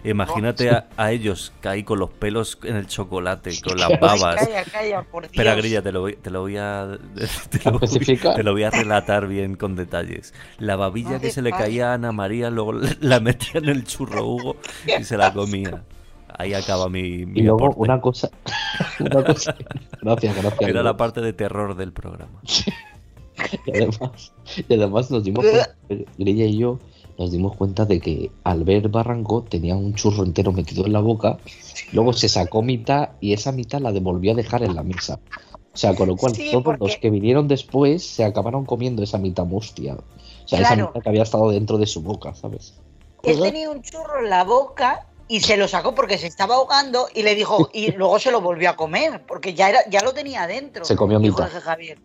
Imagínate 0.04 0.70
a, 0.70 1.12
ellos 1.12 1.52
caí 1.60 1.84
con 1.84 2.00
los 2.00 2.10
pelos 2.10 2.58
en 2.64 2.78
el 2.78 2.88
chocolate, 2.88 3.52
con 3.62 3.78
las 3.78 3.90
babas. 4.00 4.36
Calla, 4.36 4.64
calla, 4.64 5.04
por 5.04 5.24
Dios. 5.24 5.34
Espera, 5.34 5.56
Grilla, 5.56 5.82
te 5.82 5.92
lo, 5.92 6.02
voy, 6.02 6.16
te 6.16 6.30
lo 6.30 6.42
voy 6.42 6.58
a. 6.58 6.98
Te 7.50 7.72
lo, 7.72 7.80
te 7.80 8.44
lo, 8.44 8.52
voy 8.54 8.64
a 8.64 8.70
relatar 8.70 9.28
bien 9.28 9.56
con 9.56 9.76
detalles. 9.76 10.34
La 10.58 10.76
babilla 10.76 11.20
que 11.20 11.32
se 11.32 11.42
le 11.42 11.52
caía 11.52 11.92
a 11.92 11.94
Ana 11.96 12.12
María, 12.12 12.50
luego 12.50 12.74
la 13.02 13.20
metía 13.20 13.60
en 13.60 13.70
el 13.70 13.84
churro 13.84 14.26
Hugo 14.26 14.56
y 15.00 15.04
se 15.04 15.18
la 15.18 15.34
comía. 15.34 15.84
Ahí 16.38 16.54
acaba 16.54 16.88
mi. 16.88 17.26
mi 17.26 17.42
y 17.42 17.44
luego 17.44 17.74
una 17.76 18.00
cosa. 18.00 18.30
Una 19.00 19.24
cosa. 19.24 19.56
Gracias, 20.02 20.36
gracias. 20.36 20.70
Era 20.70 20.84
la 20.84 20.96
parte 20.96 21.22
de 21.22 21.34
terror 21.34 21.76
del 21.76 21.92
programa. 21.92 22.40
y, 23.66 23.72
además, 23.72 24.34
y 24.68 24.74
además 24.74 25.12
nos 25.12 25.24
dimos. 25.24 25.46
Grilla 26.18 26.46
y 26.46 26.58
yo 26.58 26.80
nos 27.20 27.32
dimos 27.32 27.58
cuenta 27.58 27.86
de 27.86 28.00
que 28.00 28.32
al 28.46 28.64
ver 28.64 28.88
Barranco 28.88 29.44
tenía 29.44 29.76
un 29.76 29.94
churro 29.94 30.24
entero 30.24 30.54
metido 30.54 30.86
en 30.86 30.94
la 30.94 31.02
boca, 31.02 31.38
luego 31.91 32.14
se 32.14 32.30
sacó 32.30 32.62
mitad 32.62 33.10
y 33.20 33.34
esa 33.34 33.52
mitad 33.52 33.82
la 33.82 33.91
devolvió 33.91 34.32
a 34.32 34.36
dejar 34.36 34.64
en 34.64 34.74
la 34.74 34.84
mesa. 34.84 35.20
O 35.74 35.78
sea, 35.78 35.94
con 35.96 36.08
lo 36.08 36.16
cual 36.16 36.34
todos 36.52 36.80
los 36.80 36.96
que 36.96 37.10
vinieron 37.10 37.50
después 37.50 38.06
se 38.06 38.24
acabaron 38.24 38.66
comiendo 38.66 39.04
esa 39.04 39.18
mitad 39.18 39.46
mustia. 39.46 39.96
O 39.96 40.48
sea, 40.48 40.62
esa 40.62 40.78
mitad 40.78 41.02
que 41.02 41.10
había 41.10 41.24
estado 41.24 41.52
dentro 41.52 41.78
de 41.78 41.88
su 41.88 42.02
boca, 42.02 42.34
¿sabes? 42.34 42.80
Él 43.24 43.40
tenía 43.41 43.70
un 43.70 43.82
churro 43.82 44.24
en 44.24 44.30
la 44.30 44.46
boca 44.46 45.09
y 45.30 45.41
se 45.41 45.56
lo 45.56 45.68
sacó 45.68 45.93
porque 45.95 46.18
se 46.18 46.27
estaba 46.27 46.56
ahogando 46.56 47.07
y 47.14 47.22
le 47.22 47.35
dijo 47.35 47.69
y 47.72 47.91
luego 47.95 48.19
se 48.19 48.31
lo 48.31 48.41
volvió 48.41 48.72
a 48.72 48.76
comer 48.76 49.23
porque 49.26 49.53
ya 49.53 49.69
era 49.69 49.80
ya 49.89 50.01
lo 50.01 50.11
tenía 50.11 50.43
adentro. 50.43 50.84
Se 50.84 50.97
comió 50.97 51.19
mi 51.19 51.31
Javier. 51.31 51.99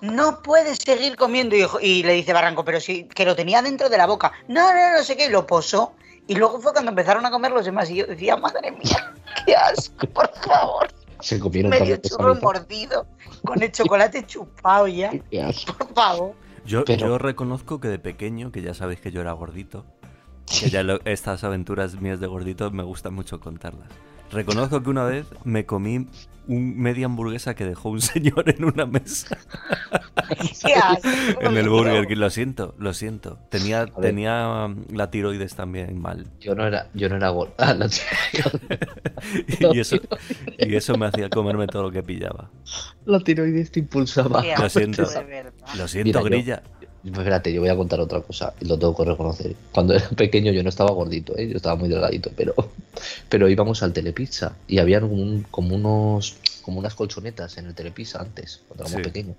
No 0.00 0.42
puedes 0.42 0.78
seguir 0.78 1.16
comiendo 1.16 1.54
y, 1.80 2.02
le 2.02 2.14
dice 2.14 2.32
Barranco, 2.32 2.64
pero 2.64 2.80
sí 2.80 3.04
que 3.14 3.26
lo 3.26 3.36
tenía 3.36 3.62
dentro 3.62 3.90
de 3.90 3.98
la 3.98 4.06
boca. 4.06 4.32
No, 4.48 4.72
no, 4.72 4.96
no 4.96 5.04
sé 5.04 5.16
qué, 5.16 5.28
lo 5.28 5.46
posó 5.46 5.92
Y 6.26 6.34
luego 6.34 6.58
fue 6.58 6.72
cuando 6.72 6.90
empezaron 6.90 7.24
a 7.26 7.30
comer 7.30 7.52
los 7.52 7.66
demás 7.66 7.90
y 7.90 7.96
yo 7.96 8.06
decía, 8.06 8.36
madre 8.36 8.72
mía, 8.72 9.14
qué 9.46 9.54
asco, 9.54 10.06
por 10.08 10.32
favor. 10.38 10.88
Se 11.20 11.38
comieron 11.38 11.70
Medio 11.70 11.98
churro 11.98 12.34
mordido, 12.36 13.06
con 13.44 13.62
el 13.62 13.70
chocolate 13.70 14.24
chupado 14.26 14.88
ya. 14.88 15.12
Por 15.76 15.94
favor. 15.94 16.32
Yo, 16.64 16.84
yo 16.84 17.18
reconozco 17.18 17.78
que 17.78 17.88
de 17.88 17.98
pequeño, 17.98 18.52
que 18.52 18.62
ya 18.62 18.72
sabéis 18.72 19.00
que 19.00 19.10
yo 19.10 19.20
era 19.20 19.32
gordito, 19.32 19.84
que 20.50 20.70
ya 20.70 20.84
estas 21.04 21.44
aventuras 21.44 22.00
mías 22.00 22.20
de 22.20 22.26
gordito 22.26 22.70
me 22.70 22.82
gustan 22.82 23.14
mucho 23.14 23.40
contarlas. 23.40 23.88
Reconozco 24.32 24.82
que 24.82 24.90
una 24.90 25.04
vez 25.04 25.26
me 25.44 25.66
comí 25.66 26.06
un 26.46 26.78
media 26.78 27.06
hamburguesa 27.06 27.54
que 27.54 27.64
dejó 27.64 27.90
un 27.90 28.00
señor 28.00 28.48
en 28.48 28.64
una 28.64 28.86
mesa. 28.86 29.38
en 31.40 31.56
el 31.56 31.68
Burger 31.68 32.06
King, 32.06 32.16
lo 32.16 32.30
siento, 32.30 32.74
lo 32.78 32.94
siento. 32.94 33.38
Tenía, 33.50 33.86
tenía 33.86 34.66
um, 34.66 34.84
la 34.92 35.10
tiroides 35.10 35.54
también 35.54 36.00
mal. 36.00 36.26
Yo 36.40 36.54
no 36.54 36.66
era, 36.66 36.88
yo 36.94 37.08
no 37.08 37.16
era 37.16 37.30
gordo. 37.30 37.54
Ah, 37.58 37.74
y, 39.72 39.78
eso, 39.78 39.96
y 40.58 40.74
eso 40.74 40.96
me 40.96 41.06
hacía 41.06 41.28
comerme 41.28 41.66
todo 41.66 41.84
lo 41.84 41.90
que 41.90 42.02
pillaba. 42.02 42.50
La 43.06 43.20
tiroides 43.20 43.70
te 43.70 43.80
impulsaba. 43.80 44.42
Lo 44.58 44.68
siento, 44.68 45.04
lo 45.76 45.88
siento, 45.88 46.22
grilla. 46.22 46.62
Espérate, 47.04 47.52
yo 47.52 47.62
voy 47.62 47.70
a 47.70 47.76
contar 47.76 47.98
otra 48.00 48.20
cosa 48.20 48.52
y 48.60 48.66
lo 48.66 48.78
tengo 48.78 48.94
que 48.94 49.04
reconocer. 49.04 49.56
Cuando 49.72 49.94
era 49.94 50.08
pequeño 50.10 50.52
yo 50.52 50.62
no 50.62 50.68
estaba 50.68 50.90
gordito, 50.90 51.36
¿eh? 51.36 51.48
yo 51.48 51.56
estaba 51.56 51.76
muy 51.76 51.88
delgadito, 51.88 52.30
pero, 52.36 52.54
pero 53.28 53.48
íbamos 53.48 53.82
al 53.82 53.92
Telepizza 53.92 54.52
y 54.68 54.78
había 54.78 55.00
como, 55.00 55.74
unos 55.74 56.36
como 56.62 56.78
unas 56.78 56.94
colchonetas 56.94 57.56
en 57.56 57.66
el 57.66 57.74
Telepizza 57.74 58.20
antes, 58.20 58.60
cuando 58.68 58.84
éramos 58.84 59.02
pequeños. 59.02 59.36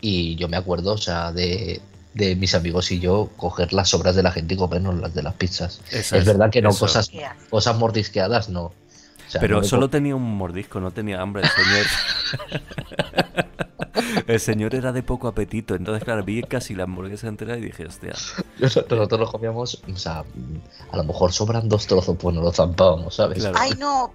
Y 0.00 0.36
yo 0.36 0.48
me 0.48 0.56
acuerdo, 0.56 0.94
o 0.94 0.98
sea, 0.98 1.32
de, 1.32 1.82
mis 2.14 2.54
amigos 2.54 2.90
y 2.92 2.98
yo 2.98 3.30
coger 3.36 3.74
las 3.74 3.90
sobras 3.90 4.16
de 4.16 4.22
la 4.22 4.32
gente 4.32 4.54
y 4.54 4.56
comernos 4.56 4.98
las 4.98 5.14
de 5.14 5.22
las 5.22 5.34
pizzas. 5.34 5.82
es, 5.92 6.10
verdad 6.24 6.50
que 6.50 6.62
no, 6.62 6.70
cosas, 6.74 7.10
cosas 7.50 7.76
mordisqueadas 7.76 8.48
no. 8.48 8.72
pero 9.38 9.62
solo 9.64 9.90
tenía 9.90 10.16
un 10.16 10.36
mordisco, 10.36 10.80
no 10.80 10.92
tenía 10.92 11.20
hambre 11.20 11.42
el 11.42 11.50
señor. 11.50 11.86
El 14.26 14.40
señor 14.40 14.74
era 14.74 14.92
de 14.92 15.02
poco 15.02 15.28
apetito, 15.28 15.74
entonces, 15.74 16.04
claro, 16.04 16.24
vi 16.24 16.42
casi 16.42 16.74
la 16.74 16.84
hamburguesa 16.84 17.28
entera 17.28 17.56
y 17.56 17.60
dije, 17.60 17.86
hostia. 17.86 18.14
Nosotros 18.58 19.20
lo 19.20 19.26
comíamos, 19.30 19.82
o 19.92 19.96
sea, 19.96 20.24
a 20.92 20.96
lo 20.96 21.04
mejor 21.04 21.32
sobran 21.32 21.68
dos 21.68 21.86
trozos, 21.86 22.16
pues 22.18 22.34
no 22.34 22.42
lo 22.42 22.52
zampábamos, 22.52 23.14
¿sabes? 23.14 23.44
Ay, 23.54 23.72
no. 23.78 24.12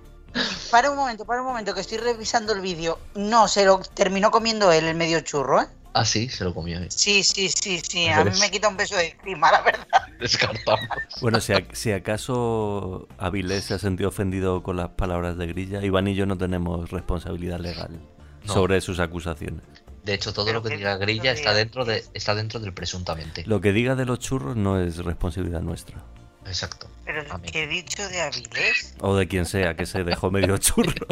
Para 0.70 0.92
un 0.92 0.98
momento, 0.98 1.26
para 1.26 1.42
un 1.42 1.48
momento, 1.48 1.74
que 1.74 1.82
estoy 1.82 1.98
revisando 1.98 2.54
el 2.54 2.62
vídeo. 2.62 3.00
No, 3.16 3.48
se 3.48 3.66
lo 3.66 3.80
terminó 3.80 4.32
comiendo 4.32 4.72
él, 4.72 4.86
el 4.86 4.96
medio 4.96 5.22
churro, 5.22 5.62
¿eh? 5.62 5.68
Ah, 5.94 6.04
sí, 6.04 6.28
se 6.28 6.44
lo 6.44 6.54
comió 6.54 6.78
él. 6.78 6.92
Sí, 6.92 7.24
sí, 7.24 7.48
sí, 7.48 7.80
sí. 7.80 8.10
A 8.10 8.26
mí 8.26 8.32
me 8.42 8.52
quita 8.52 8.68
un 8.68 8.76
peso 8.76 8.98
de 8.98 9.16
encima, 9.18 9.50
la 9.50 9.62
verdad. 9.62 9.88
Descartamos. 10.20 10.90
Bueno, 11.22 11.40
si, 11.40 11.54
si 11.72 11.94
acaso 11.94 13.08
Avilés 13.18 13.64
se 13.64 13.76
ha 13.76 13.80
sentido 13.80 14.10
ofendido 14.10 14.62
con 14.62 14.76
las 14.76 14.90
palabras 14.90 15.38
de 15.38 15.48
Grilla, 15.48 15.82
Iván 15.86 16.10
y 16.10 16.16
yo 16.16 16.26
no 16.26 16.38
tenemos 16.38 16.92
responsabilidad 16.92 17.60
legal 17.60 17.98
sobre 18.46 18.82
sus 18.82 19.00
acusaciones. 19.00 19.64
De 20.04 20.14
hecho, 20.14 20.34
todo 20.34 20.54
lo 20.54 20.62
que 20.62 20.78
diga 20.78 20.98
Grilla 20.98 21.32
está 21.32 21.54
dentro, 21.54 21.84
de, 21.84 22.04
está 22.14 22.36
dentro 22.36 22.60
del 22.60 22.74
presuntamente. 22.74 23.44
Lo 23.48 23.60
que 23.60 23.74
diga 23.74 23.96
de 23.96 24.06
los 24.06 24.20
churros 24.20 24.56
no 24.56 24.80
es 24.80 24.98
responsabilidad 24.98 25.62
nuestra. 25.62 26.04
Exacto. 26.46 26.88
Pero 27.06 27.24
lo 27.24 27.42
que 27.42 27.64
he 27.64 27.68
dicho 27.68 28.08
de 28.08 28.22
Avilés. 28.22 28.94
O 29.00 29.16
de 29.16 29.28
quien 29.28 29.46
sea, 29.46 29.76
que 29.76 29.88
se 29.88 30.04
dejó 30.04 30.30
medio 30.30 30.58
churro. 30.60 31.08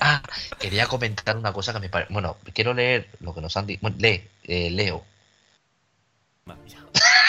ah, 0.00 0.22
quería 0.58 0.86
comentar 0.86 1.38
una 1.38 1.54
cosa 1.54 1.72
que 1.72 1.80
me 1.80 1.88
parece. 1.88 2.12
Bueno, 2.12 2.36
quiero 2.52 2.74
leer 2.74 3.08
lo 3.20 3.34
que 3.34 3.40
nos 3.40 3.56
han 3.56 3.66
dicho. 3.66 3.80
Bueno, 3.80 3.96
lee, 3.98 4.22
eh, 4.44 4.70
leo. 4.70 5.02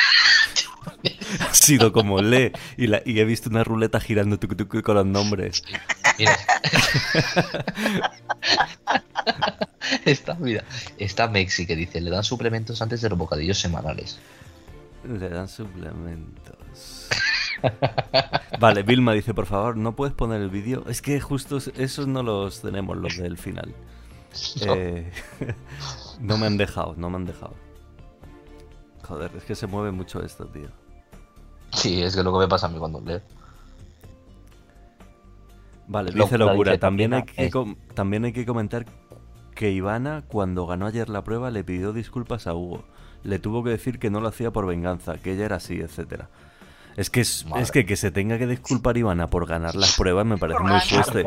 ha 1.40 1.54
sido 1.54 1.92
como 1.92 2.22
lee 2.22 2.52
y, 2.78 2.88
la, 2.88 3.02
y 3.06 3.20
he 3.20 3.26
visto 3.26 3.50
una 3.50 3.64
ruleta 3.64 4.00
girando 4.00 4.38
con 4.84 4.96
los 4.96 5.06
nombres. 5.06 5.64
Mira. 6.18 6.38
Esta, 10.06 10.36
mira, 10.36 10.64
esta 10.98 11.28
Mexi 11.28 11.66
que 11.66 11.76
dice, 11.76 12.02
le 12.02 12.10
dan 12.10 12.24
suplementos 12.24 12.82
antes 12.82 13.02
de 13.02 13.10
los 13.10 13.18
bocadillos 13.18 13.58
semanales. 13.58 14.20
Le 15.08 15.30
dan 15.30 15.48
suplementos. 15.48 17.08
vale, 18.60 18.84
Vilma 18.84 19.14
dice, 19.14 19.34
por 19.34 19.46
favor, 19.46 19.78
¿no 19.78 19.96
puedes 19.96 20.14
poner 20.14 20.42
el 20.42 20.50
vídeo? 20.50 20.84
Es 20.88 21.02
que 21.02 21.20
justo 21.20 21.60
esos 21.78 22.08
no 22.08 22.24
los 22.24 22.62
tenemos, 22.62 22.98
los 22.98 23.18
del 23.18 23.38
final. 23.38 23.74
No. 24.66 24.76
Eh, 24.76 25.12
no 26.20 26.38
me 26.38 26.48
han 26.48 26.58
dejado, 26.58 26.96
no 26.98 27.10
me 27.10 27.18
han 27.18 27.26
dejado. 27.26 27.56
Joder, 29.08 29.32
es 29.38 29.44
que 29.44 29.56
se 29.56 29.68
mueve 29.68 29.92
mucho 29.92 30.22
esto, 30.22 30.46
tío. 30.48 30.68
Sí, 31.72 32.02
es 32.02 32.16
que 32.16 32.24
lo 32.24 32.34
que 32.34 32.40
me 32.40 32.48
pasa 32.48 32.68
a 32.68 32.70
mí 32.70 32.78
cuando 32.78 33.00
leo. 33.02 33.22
Vale, 35.88 36.12
dice 36.12 36.38
locura. 36.38 36.78
También 36.78 37.14
hay, 37.14 37.24
que, 37.24 37.50
también 37.94 38.26
hay 38.26 38.34
que 38.34 38.46
comentar 38.46 38.86
que 39.56 39.72
Ivana, 39.72 40.24
cuando 40.28 40.68
ganó 40.68 40.88
ayer 40.88 41.10
la 41.10 41.24
prueba, 41.24 41.50
le 41.50 41.64
pidió 41.64 41.94
disculpas 41.94 42.48
a 42.48 42.54
Hugo. 42.54 42.84
Le 43.24 43.40
tuvo 43.40 43.64
que 43.64 43.70
decir 43.70 43.98
que 43.98 44.10
no 44.10 44.20
lo 44.20 44.28
hacía 44.28 44.52
por 44.52 44.68
venganza, 44.68 45.18
que 45.18 45.34
ella 45.34 45.46
era 45.46 45.56
así, 45.58 45.80
etcétera. 45.80 46.30
Es 46.98 47.12
que 47.12 47.22
es, 47.22 47.46
que 47.72 47.86
que 47.86 47.96
se 47.96 48.10
tenga 48.10 48.40
que 48.40 48.48
disculpar 48.48 48.98
Ivana 48.98 49.30
por 49.30 49.46
ganar 49.46 49.76
las 49.76 49.96
pruebas 49.96 50.26
me 50.26 50.38
parece 50.38 50.60
muy 50.62 50.80
fuerte. 50.80 51.26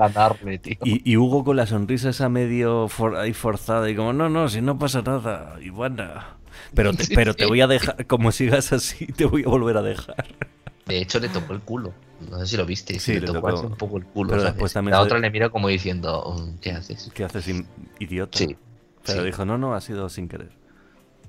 Y, 0.85 1.13
y, 1.13 1.17
Hugo 1.17 1.45
con 1.45 1.57
la 1.57 1.67
sonrisa 1.67 2.11
esa 2.11 2.29
medio 2.29 2.89
ahí 3.17 3.33
forzada 3.33 3.89
y 3.89 3.95
como, 3.95 4.13
no, 4.13 4.29
no, 4.29 4.49
si 4.49 4.61
no 4.61 4.81
pasa 4.81 5.01
nada, 5.03 5.57
Ivana. 5.63 6.40
Pero 6.75 6.93
te, 6.95 7.07
pero 7.15 7.35
te 7.35 7.47
voy 7.47 7.61
a 7.61 7.67
dejar, 7.67 8.07
como 8.07 8.33
sigas 8.33 8.73
así, 8.73 9.07
te 9.07 9.25
voy 9.25 9.43
a 9.43 9.49
volver 9.49 9.77
a 9.77 9.83
dejar. 9.83 10.27
De 10.87 10.99
hecho, 10.99 11.21
le 11.21 11.29
tocó 11.29 11.53
el 11.53 11.61
culo. 11.61 11.95
No 12.29 12.39
sé 12.41 12.47
si 12.49 12.57
lo 12.57 12.67
viste. 12.67 12.99
Sí, 12.99 13.21
le, 13.21 13.27
tocó, 13.27 13.61
un 13.61 13.77
poco 13.77 13.97
el 13.99 14.05
culo. 14.05 14.37
la 14.37 15.01
otra 15.01 15.19
le 15.19 15.31
mira 15.31 15.49
como 15.49 15.69
diciendo, 15.69 16.21
oh, 16.25 16.49
¿qué 16.61 16.73
haces? 16.73 17.11
¿Qué 17.15 17.25
haces, 17.25 17.47
idiota? 17.99 18.39
Sí. 18.39 18.57
Pero 19.07 19.25
dijo, 19.25 19.45
no, 19.45 19.57
no, 19.57 19.75
ha 19.75 19.81
sido 19.81 20.09
sin 20.09 20.29
querer. 20.29 20.51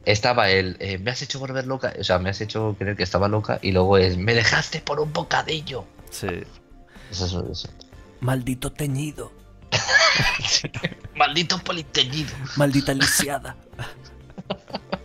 Estaba 0.03 0.49
él, 0.49 0.77
eh, 0.79 0.97
me 0.97 1.11
has 1.11 1.21
hecho 1.21 1.39
volver 1.39 1.67
loca, 1.67 1.93
o 1.99 2.03
sea, 2.03 2.17
me 2.17 2.31
has 2.31 2.41
hecho 2.41 2.75
creer 2.77 2.97
que 2.97 3.03
estaba 3.03 3.27
loca 3.27 3.59
y 3.61 3.71
luego 3.71 3.99
es, 3.99 4.17
me 4.17 4.33
dejaste 4.33 4.81
por 4.81 4.99
un 4.99 5.13
bocadillo. 5.13 5.85
Sí. 6.09 6.27
Eso 7.11 7.25
es 7.25 7.51
eso. 7.51 7.69
Maldito 8.19 8.71
teñido. 8.71 9.31
Maldito 11.15 11.59
politeñido. 11.59 12.33
Maldita 12.55 12.93
lisiada. 12.93 13.55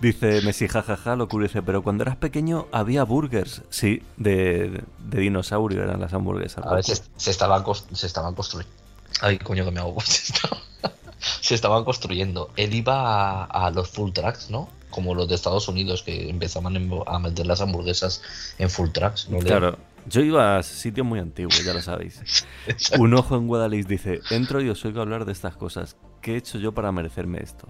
Dice 0.00 0.40
Messi, 0.42 0.68
jajaja, 0.68 1.16
lo 1.16 1.28
curioso, 1.28 1.62
pero 1.62 1.82
cuando 1.82 2.02
eras 2.02 2.16
pequeño 2.16 2.66
había 2.72 3.04
burgers, 3.04 3.62
sí, 3.70 4.02
de, 4.16 4.82
dinosaurio 4.98 5.82
eran 5.82 6.00
las 6.00 6.12
hamburguesas. 6.12 6.64
A 6.66 6.74
veces 6.74 7.10
se 7.16 7.30
estaban, 7.30 7.64
se 7.92 8.06
estaban 8.06 8.34
construyendo. 8.34 8.76
Ay, 9.20 9.38
coño, 9.38 9.64
que 9.64 9.70
me 9.70 9.80
hago. 9.80 9.96
se 11.40 11.54
estaban 11.54 11.84
construyendo. 11.84 12.50
Él 12.56 12.74
iba 12.74 13.44
a, 13.44 13.70
los 13.70 13.90
full 13.90 14.12
tracks, 14.12 14.50
¿no? 14.50 14.68
Como 14.90 15.14
los 15.14 15.28
de 15.28 15.34
Estados 15.34 15.68
Unidos, 15.68 16.02
que 16.02 16.28
empezaban 16.28 16.76
a 17.06 17.18
meter 17.18 17.46
las 17.46 17.60
hamburguesas 17.60 18.22
en 18.58 18.70
full 18.70 18.90
tracks. 18.90 19.28
¿no? 19.28 19.38
Claro. 19.38 19.78
Yo 20.06 20.22
iba 20.22 20.56
a 20.56 20.62
sitios 20.62 21.06
muy 21.06 21.20
antiguos, 21.20 21.62
ya 21.62 21.74
lo 21.74 21.82
sabéis. 21.82 22.46
Un 22.98 23.14
ojo 23.14 23.36
en 23.36 23.46
Guadalix 23.46 23.86
dice, 23.86 24.20
entro 24.30 24.60
y 24.62 24.68
os 24.68 24.84
oigo 24.84 25.02
hablar 25.02 25.24
de 25.26 25.32
estas 25.32 25.56
cosas. 25.56 25.96
¿Qué 26.22 26.34
he 26.34 26.36
hecho 26.36 26.58
yo 26.58 26.72
para 26.72 26.90
merecerme 26.90 27.38
esto? 27.42 27.68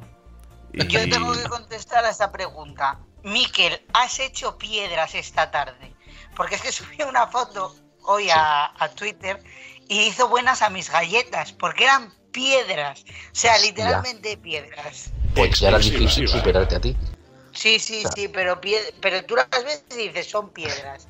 Yo 0.72 1.08
tengo 1.08 1.32
que 1.32 1.48
contestar 1.48 2.04
a 2.04 2.10
esta 2.10 2.30
pregunta. 2.30 2.98
Miquel, 3.22 3.80
¿has 3.92 4.18
hecho 4.20 4.56
piedras 4.56 5.14
esta 5.14 5.50
tarde? 5.50 5.94
Porque 6.36 6.54
es 6.54 6.62
que 6.62 6.72
subí 6.72 7.02
una 7.02 7.26
foto 7.26 7.74
hoy 8.04 8.28
a, 8.32 8.72
Twitter 8.94 9.42
y 9.88 10.02
hizo 10.02 10.28
buenas 10.28 10.62
a 10.62 10.70
mis 10.70 10.90
galletas, 10.90 11.52
porque 11.52 11.84
eran 11.84 12.12
piedras. 12.32 13.04
O 13.04 13.34
sea, 13.34 13.58
literalmente 13.58 14.36
piedras. 14.36 15.10
Pues 15.34 15.60
ya 15.60 15.68
era 15.68 15.78
difícil 15.78 16.28
superarte 16.28 16.76
a 16.76 16.80
ti. 16.80 16.96
Sí, 17.52 17.78
sí, 17.78 18.04
sí, 18.14 18.28
pero, 18.28 18.60
pero 19.00 19.24
tú 19.24 19.34
las 19.34 19.48
ves 19.64 19.84
y 19.90 20.08
dices, 20.08 20.30
son 20.30 20.50
piedras. 20.50 21.08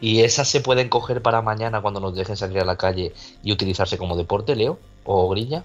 ¿Y 0.00 0.22
esas 0.22 0.48
se 0.48 0.60
pueden 0.60 0.88
coger 0.88 1.22
para 1.22 1.42
mañana 1.42 1.82
cuando 1.82 2.00
nos 2.00 2.14
dejen 2.14 2.36
salir 2.36 2.60
a 2.60 2.64
la 2.64 2.76
calle 2.76 3.12
y 3.42 3.52
utilizarse 3.52 3.98
como 3.98 4.16
deporte, 4.16 4.56
Leo? 4.56 4.78
¿O 5.04 5.28
grilla? 5.28 5.64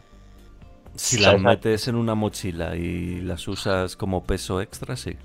Si 0.98 1.20
las 1.20 1.40
metes 1.40 1.88
en 1.88 1.96
una 1.96 2.16
mochila 2.16 2.76
y 2.76 3.22
las 3.22 3.48
usas 3.48 3.96
como 3.96 4.24
peso 4.24 4.62
extra, 4.62 4.98
sí. 4.98 5.16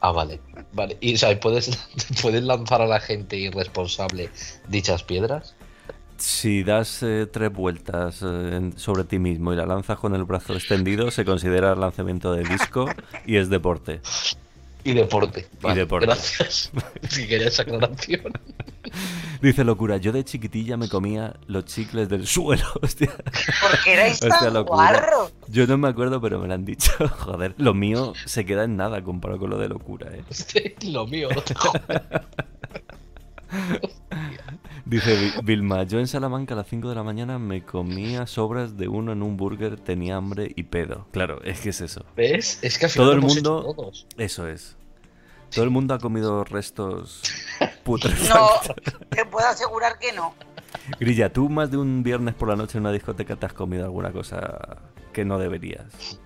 Ah, 0.00 0.12
vale. 0.12 0.40
Vale. 0.72 0.96
¿Y 1.00 1.14
o 1.14 1.40
¿puedes, 1.40 1.70
¿puedes 2.22 2.42
lanzar 2.42 2.82
a 2.82 2.86
la 2.86 3.00
gente 3.00 3.36
irresponsable 3.36 4.30
dichas 4.68 5.02
piedras? 5.02 5.54
Si 6.16 6.64
das 6.64 7.02
eh, 7.04 7.26
tres 7.30 7.52
vueltas 7.52 8.22
eh, 8.24 8.72
sobre 8.76 9.04
ti 9.04 9.18
mismo 9.18 9.52
y 9.52 9.56
la 9.56 9.66
lanzas 9.66 9.98
con 9.98 10.14
el 10.14 10.24
brazo 10.24 10.54
extendido, 10.54 11.10
se 11.10 11.24
considera 11.24 11.74
lanzamiento 11.76 12.32
de 12.32 12.42
disco 12.42 12.86
y 13.24 13.36
es 13.36 13.48
deporte. 13.48 14.00
Y 14.88 14.94
deporte. 14.94 15.46
y 15.62 15.74
deporte. 15.74 16.06
Gracias. 16.06 16.70
si 17.10 17.28
querías 17.28 17.60
aclaración. 17.60 18.32
Dice 19.42 19.64
locura, 19.64 19.98
yo 19.98 20.12
de 20.12 20.24
chiquitilla 20.24 20.78
me 20.78 20.88
comía 20.88 21.36
los 21.46 21.66
chicles 21.66 22.08
del 22.08 22.26
suelo, 22.26 22.64
hostia. 22.82 23.14
Porque 23.70 23.92
erais 23.92 24.18
tan 24.18 24.64
guarro. 24.64 25.30
Yo 25.48 25.66
no 25.66 25.76
me 25.76 25.88
acuerdo, 25.88 26.22
pero 26.22 26.38
me 26.40 26.48
lo 26.48 26.54
han 26.54 26.64
dicho. 26.64 26.90
Joder, 27.18 27.54
lo 27.58 27.74
mío 27.74 28.14
se 28.24 28.46
queda 28.46 28.64
en 28.64 28.76
nada 28.76 29.02
comparado 29.04 29.40
con 29.40 29.50
lo 29.50 29.58
de 29.58 29.68
locura, 29.68 30.10
eh. 30.10 30.74
lo 30.90 31.06
mío, 31.06 31.28
no 31.34 31.42
te 31.42 31.54
Dice 34.86 35.32
Vilma, 35.44 35.82
yo 35.84 35.98
en 35.98 36.06
Salamanca 36.06 36.54
a 36.54 36.56
las 36.56 36.66
5 36.66 36.88
de 36.88 36.94
la 36.94 37.02
mañana 37.02 37.38
me 37.38 37.62
comía 37.62 38.26
sobras 38.26 38.78
de 38.78 38.88
uno 38.88 39.12
en 39.12 39.22
un 39.22 39.36
burger, 39.36 39.78
tenía 39.78 40.16
hambre 40.16 40.50
y 40.56 40.62
pedo. 40.62 41.06
Claro, 41.12 41.42
es 41.44 41.60
que 41.60 41.68
es 41.68 41.82
eso. 41.82 42.06
¿Ves? 42.16 42.58
Es 42.62 42.78
que 42.78 42.86
al 42.86 42.90
final 42.90 43.06
todo 43.06 43.14
el 43.14 43.20
mundo... 43.20 43.92
Eso 44.16 44.48
es. 44.48 44.77
Todo 45.52 45.64
el 45.64 45.70
mundo 45.70 45.94
ha 45.94 45.98
comido 45.98 46.44
restos 46.44 47.22
putrefactos. 47.84 48.76
No, 48.76 49.06
te 49.10 49.24
puedo 49.24 49.46
asegurar 49.46 49.98
que 49.98 50.12
no. 50.12 50.34
Grilla, 51.00 51.32
¿tú 51.32 51.48
más 51.48 51.70
de 51.70 51.78
un 51.78 52.02
viernes 52.02 52.34
por 52.34 52.48
la 52.48 52.56
noche 52.56 52.78
en 52.78 52.84
una 52.84 52.92
discoteca 52.92 53.36
te 53.36 53.46
has 53.46 53.52
comido 53.52 53.84
alguna 53.84 54.12
cosa 54.12 54.78
que 55.12 55.24
no 55.24 55.38
deberías? 55.38 56.20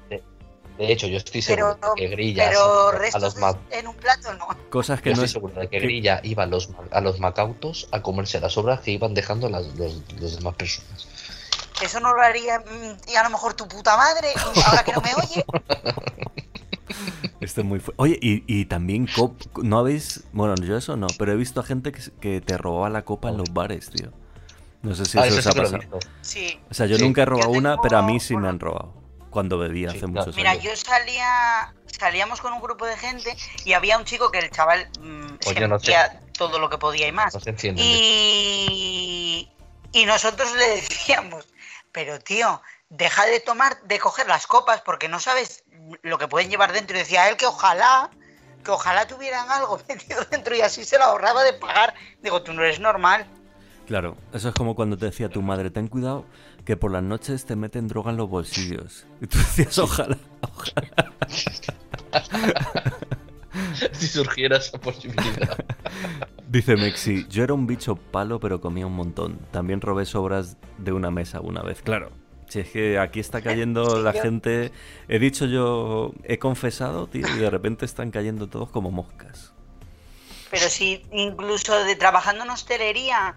De 0.78 0.90
hecho, 0.90 1.06
yo 1.06 1.18
estoy 1.18 1.42
seguro 1.42 1.78
que 1.94 2.08
Grilla 2.08 2.48
a 2.48 3.18
los 3.18 3.36
en 3.70 3.86
un 3.86 3.94
plato 3.96 4.32
no. 4.34 4.48
Cosas 4.70 5.00
que 5.00 5.10
no 5.10 5.14
estoy 5.14 5.28
seguro 5.28 5.60
de 5.60 5.68
que, 5.68 5.80
Grilla 5.80 6.20
iba 6.24 6.44
a 6.44 6.46
los, 6.46 6.70
a 6.90 7.00
los 7.00 7.20
macautos 7.20 7.88
a 7.92 8.02
comerse 8.02 8.40
las 8.40 8.56
obras 8.56 8.80
que 8.80 8.90
iban 8.90 9.14
dejando 9.14 9.48
las 9.48 9.66
los, 9.76 10.36
demás 10.36 10.54
personas. 10.56 11.06
Eso 11.82 12.00
no 12.00 12.14
lo 12.14 12.22
haría 12.22 12.60
mm, 12.60 13.10
y 13.10 13.16
a 13.16 13.22
lo 13.22 13.30
mejor 13.30 13.54
tu 13.54 13.68
puta 13.68 13.96
madre, 13.96 14.28
ahora 14.66 14.82
que 14.82 14.92
no 14.92 15.00
me 15.00 15.14
oye. 15.14 15.44
Esto 17.42 17.60
es 17.60 17.66
muy 17.66 17.82
Oye, 17.96 18.18
y, 18.20 18.44
y, 18.46 18.66
también 18.66 19.08
no 19.62 19.78
habéis, 19.78 20.24
bueno, 20.32 20.54
yo 20.56 20.76
eso 20.76 20.96
no, 20.96 21.08
pero 21.18 21.32
he 21.32 21.36
visto 21.36 21.60
a 21.60 21.64
gente 21.64 21.92
que, 21.92 22.00
que 22.20 22.40
te 22.40 22.56
robaba 22.56 22.88
la 22.88 23.04
copa 23.04 23.28
en 23.28 23.36
los 23.36 23.52
bares, 23.52 23.90
tío. 23.90 24.12
No 24.82 24.94
sé 24.94 25.04
si 25.04 25.18
ah, 25.18 25.26
eso, 25.26 25.38
os 25.38 25.46
ha 25.46 25.52
pasado. 25.52 25.98
Sí. 26.22 26.60
O 26.70 26.74
sea, 26.74 26.86
yo 26.86 26.98
nunca 26.98 27.22
he 27.22 27.24
robado 27.24 27.50
una, 27.50 27.80
pero 27.80 27.98
a 27.98 28.02
mí 28.02 28.18
sí 28.20 28.36
me 28.36 28.48
han 28.48 28.58
robado 28.58 28.94
cuando 29.30 29.58
bebía 29.58 29.90
hace 29.90 30.06
muchos 30.06 30.26
años. 30.26 30.36
Mira, 30.36 30.54
yo 30.56 30.76
salía, 30.76 31.74
salíamos 31.86 32.40
con 32.40 32.52
un 32.52 32.60
grupo 32.60 32.86
de 32.86 32.96
gente 32.96 33.34
y 33.64 33.72
había 33.72 33.98
un 33.98 34.04
chico 34.04 34.30
que 34.30 34.38
el 34.38 34.50
chaval 34.50 34.88
mmm, 35.00 35.36
se 35.40 35.94
todo 36.32 36.58
lo 36.58 36.68
que 36.68 36.78
podía 36.78 37.08
y 37.08 37.12
más. 37.12 37.36
y, 37.76 39.48
y 39.92 40.04
nosotros 40.04 40.52
le 40.54 40.68
decíamos, 40.76 41.46
pero 41.92 42.18
tío, 42.18 42.60
deja 42.90 43.24
de 43.26 43.40
tomar, 43.40 43.80
de 43.82 43.98
coger 43.98 44.28
las 44.28 44.46
copas 44.46 44.82
porque 44.82 45.08
no 45.08 45.18
sabes 45.18 45.64
lo 46.02 46.18
que 46.18 46.28
pueden 46.28 46.50
llevar 46.50 46.72
dentro. 46.72 46.96
Y 46.96 47.00
decía 47.00 47.28
él 47.28 47.36
que 47.36 47.46
ojalá, 47.46 48.10
que 48.64 48.70
ojalá 48.70 49.06
tuvieran 49.06 49.50
algo 49.50 49.78
metido 49.88 50.24
dentro 50.30 50.54
y 50.56 50.60
así 50.60 50.84
se 50.84 50.98
lo 50.98 51.04
ahorraba 51.04 51.42
de 51.44 51.52
pagar. 51.54 51.94
Digo, 52.22 52.42
tú 52.42 52.52
no 52.52 52.62
eres 52.62 52.80
normal. 52.80 53.26
Claro, 53.86 54.16
eso 54.32 54.48
es 54.48 54.54
como 54.54 54.74
cuando 54.74 54.96
te 54.96 55.06
decía 55.06 55.28
tu 55.28 55.42
madre, 55.42 55.70
ten 55.70 55.88
cuidado 55.88 56.24
que 56.64 56.76
por 56.76 56.92
las 56.92 57.02
noches 57.02 57.44
te 57.44 57.56
meten 57.56 57.88
droga 57.88 58.10
en 58.10 58.16
los 58.16 58.28
bolsillos. 58.28 59.06
Y 59.20 59.26
tú 59.26 59.38
decías, 59.38 59.76
ojalá, 59.78 60.16
ojalá. 60.40 61.12
si 63.92 64.06
surgiera 64.06 64.56
esa 64.56 64.78
posibilidad. 64.78 65.64
Dice 66.48 66.76
Mexi, 66.76 67.26
yo 67.28 67.44
era 67.44 67.54
un 67.54 67.66
bicho 67.66 67.96
palo 67.96 68.40
pero 68.40 68.60
comía 68.60 68.86
un 68.86 68.94
montón. 68.94 69.38
También 69.50 69.80
robé 69.80 70.04
sobras 70.04 70.56
de 70.78 70.92
una 70.92 71.10
mesa 71.10 71.40
una 71.40 71.62
vez. 71.62 71.82
Claro, 71.82 72.10
si 72.52 72.60
es 72.60 72.68
que 72.68 72.98
aquí 72.98 73.18
está 73.18 73.40
cayendo 73.40 74.02
la 74.02 74.12
gente... 74.12 74.72
He 75.08 75.18
dicho 75.18 75.46
yo, 75.46 76.12
he 76.24 76.38
confesado, 76.38 77.06
tío, 77.06 77.26
y 77.26 77.38
de 77.38 77.48
repente 77.48 77.86
están 77.86 78.10
cayendo 78.10 78.48
todos 78.48 78.68
como 78.68 78.90
moscas. 78.90 79.52
Pero 80.50 80.68
si 80.68 81.02
incluso 81.12 81.82
de 81.84 81.96
trabajando 81.96 82.44
en 82.44 82.50
hostelería 82.50 83.36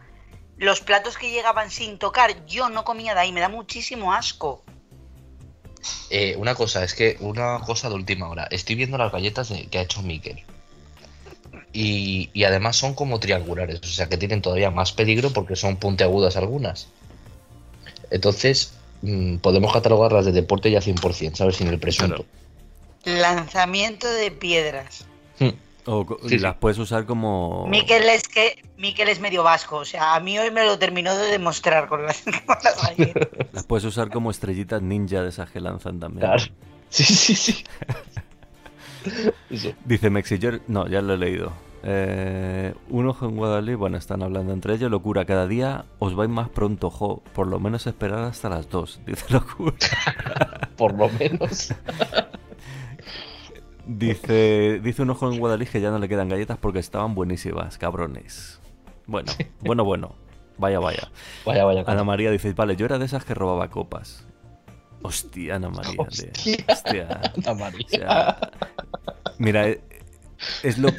los 0.57 0.81
platos 0.81 1.17
que 1.17 1.31
llegaban 1.31 1.71
sin 1.71 1.97
tocar, 1.97 2.45
yo 2.45 2.69
no 2.69 2.83
comía 2.83 3.13
de 3.13 3.21
ahí, 3.21 3.31
me 3.31 3.39
da 3.39 3.47
muchísimo 3.47 4.13
asco. 4.13 4.63
Eh, 6.09 6.35
una 6.37 6.55
cosa, 6.55 6.83
es 6.83 6.93
que 6.93 7.15
una 7.21 7.59
cosa 7.59 7.87
de 7.87 7.95
última 7.95 8.27
hora. 8.27 8.47
Estoy 8.51 8.75
viendo 8.75 8.97
las 8.97 9.13
galletas 9.13 9.53
que 9.71 9.77
ha 9.77 9.81
hecho 9.81 10.01
Miquel. 10.01 10.43
Y, 11.71 12.43
además 12.43 12.75
son 12.75 12.93
como 12.95 13.19
triangulares, 13.19 13.79
o 13.81 13.87
sea 13.87 14.07
que 14.07 14.15
tienen 14.15 14.41
todavía 14.41 14.71
más 14.71 14.93
peligro 14.93 15.31
porque 15.31 15.55
son 15.55 15.77
puntiagudas 15.77 16.37
algunas. 16.37 16.87
Entonces, 18.11 18.74
mm, 19.01 19.37
podemos 19.37 19.73
catalogarlas 19.73 20.25
de 20.25 20.31
deporte 20.31 20.71
ya 20.71 20.79
100%, 20.79 21.35
¿sabes? 21.35 21.55
Sin 21.55 21.67
el 21.67 21.79
presunto. 21.79 22.25
Lanzamiento 23.03 24.11
de 24.11 24.31
piedras. 24.31 25.05
Hmm. 25.39 25.49
O 25.87 26.05
las 26.23 26.55
puedes 26.55 26.79
usar 26.79 27.05
como. 27.05 27.67
Miquel 27.67 28.09
es 28.09 28.27
que 28.27 28.63
Miquel 28.77 29.07
es 29.07 29.19
medio 29.19 29.43
vasco, 29.43 29.77
o 29.77 29.85
sea, 29.85 30.15
a 30.15 30.19
mí 30.19 30.37
hoy 30.39 30.49
me 30.49 30.65
lo 30.65 30.79
terminó 30.79 31.15
de 31.15 31.27
demostrar 31.27 31.87
con 31.87 32.03
las, 32.03 32.23
con 32.45 32.57
las 33.53 33.63
puedes 33.65 33.85
usar 33.85 34.09
como 34.09 34.31
estrellitas 34.31 34.81
ninja 34.81 35.21
de 35.21 35.29
esas 35.29 35.51
que 35.51 35.59
lanzan 35.59 35.99
también. 35.99 36.25
Claro. 36.25 36.43
Sí, 36.89 37.03
sí, 37.03 37.35
sí. 37.35 37.63
Dice 39.85 40.09
Mexiger, 40.09 40.61
no, 40.67 40.87
ya 40.87 41.01
lo 41.01 41.13
he 41.13 41.17
leído. 41.17 41.53
Eh, 41.87 42.73
un 42.89 43.07
ojo 43.07 43.27
en 43.27 43.35
Guadalajara, 43.35 43.77
bueno, 43.77 43.97
están 43.97 44.23
hablando 44.23 44.53
entre 44.53 44.73
ellos, 44.73 44.89
locura, 44.89 45.25
cada 45.25 45.47
día 45.47 45.85
os 45.99 46.15
vais 46.15 46.29
más 46.29 46.49
pronto, 46.49 46.89
jo, 46.89 47.21
por 47.33 47.45
lo 47.45 47.59
menos 47.59 47.85
esperar 47.85 48.23
hasta 48.23 48.49
las 48.49 48.67
dos, 48.71 48.99
dice 49.05 49.25
locura. 49.31 49.77
por 50.77 50.93
lo 50.95 51.09
menos. 51.09 51.73
Dice, 53.87 54.79
dice 54.81 55.03
un 55.03 55.11
ojo 55.11 55.31
en 55.31 55.37
Guadalix 55.37 55.69
que 55.69 55.79
ya 55.79 55.91
no 55.91 55.99
le 55.99 56.09
quedan 56.09 56.27
galletas 56.27 56.57
porque 56.57 56.79
estaban 56.79 57.13
buenísimas, 57.13 57.77
cabrones. 57.77 58.59
Bueno, 59.05 59.31
bueno, 59.59 59.85
bueno. 59.85 60.15
Vaya, 60.57 60.79
vaya. 60.79 61.11
Vaya, 61.45 61.65
vaya. 61.65 61.83
Ana 61.85 62.03
María 62.03 62.31
dice, 62.31 62.51
vale, 62.53 62.75
yo 62.75 62.87
era 62.87 62.97
de 62.97 63.05
esas 63.05 63.23
que 63.25 63.35
robaba 63.35 63.69
copas. 63.69 64.25
Hostia, 65.03 65.57
Ana 65.57 65.69
María. 65.69 65.93
Hostia, 65.99 67.21
Ana 67.37 67.53
María. 67.53 68.37
mira, 69.37 69.67
eh, 69.67 69.83
es 70.63 70.79
lo... 70.79 70.89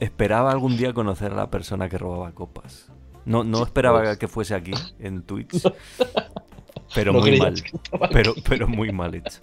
Esperaba 0.00 0.50
algún 0.50 0.76
día 0.76 0.92
conocer 0.92 1.32
a 1.32 1.36
la 1.36 1.50
persona 1.50 1.88
que 1.88 1.98
robaba 1.98 2.32
copas. 2.32 2.90
No, 3.24 3.44
no 3.44 3.62
esperaba 3.62 4.02
pues 4.02 4.18
que 4.18 4.28
fuese 4.28 4.54
aquí, 4.54 4.72
en 4.98 5.22
Twitch. 5.22 5.62
Pero 6.94 7.12
muy 7.12 7.38
mal. 7.38 7.54
Pero, 8.12 8.34
pero 8.46 8.68
muy 8.68 8.92
mal 8.92 9.14
hecha. 9.14 9.40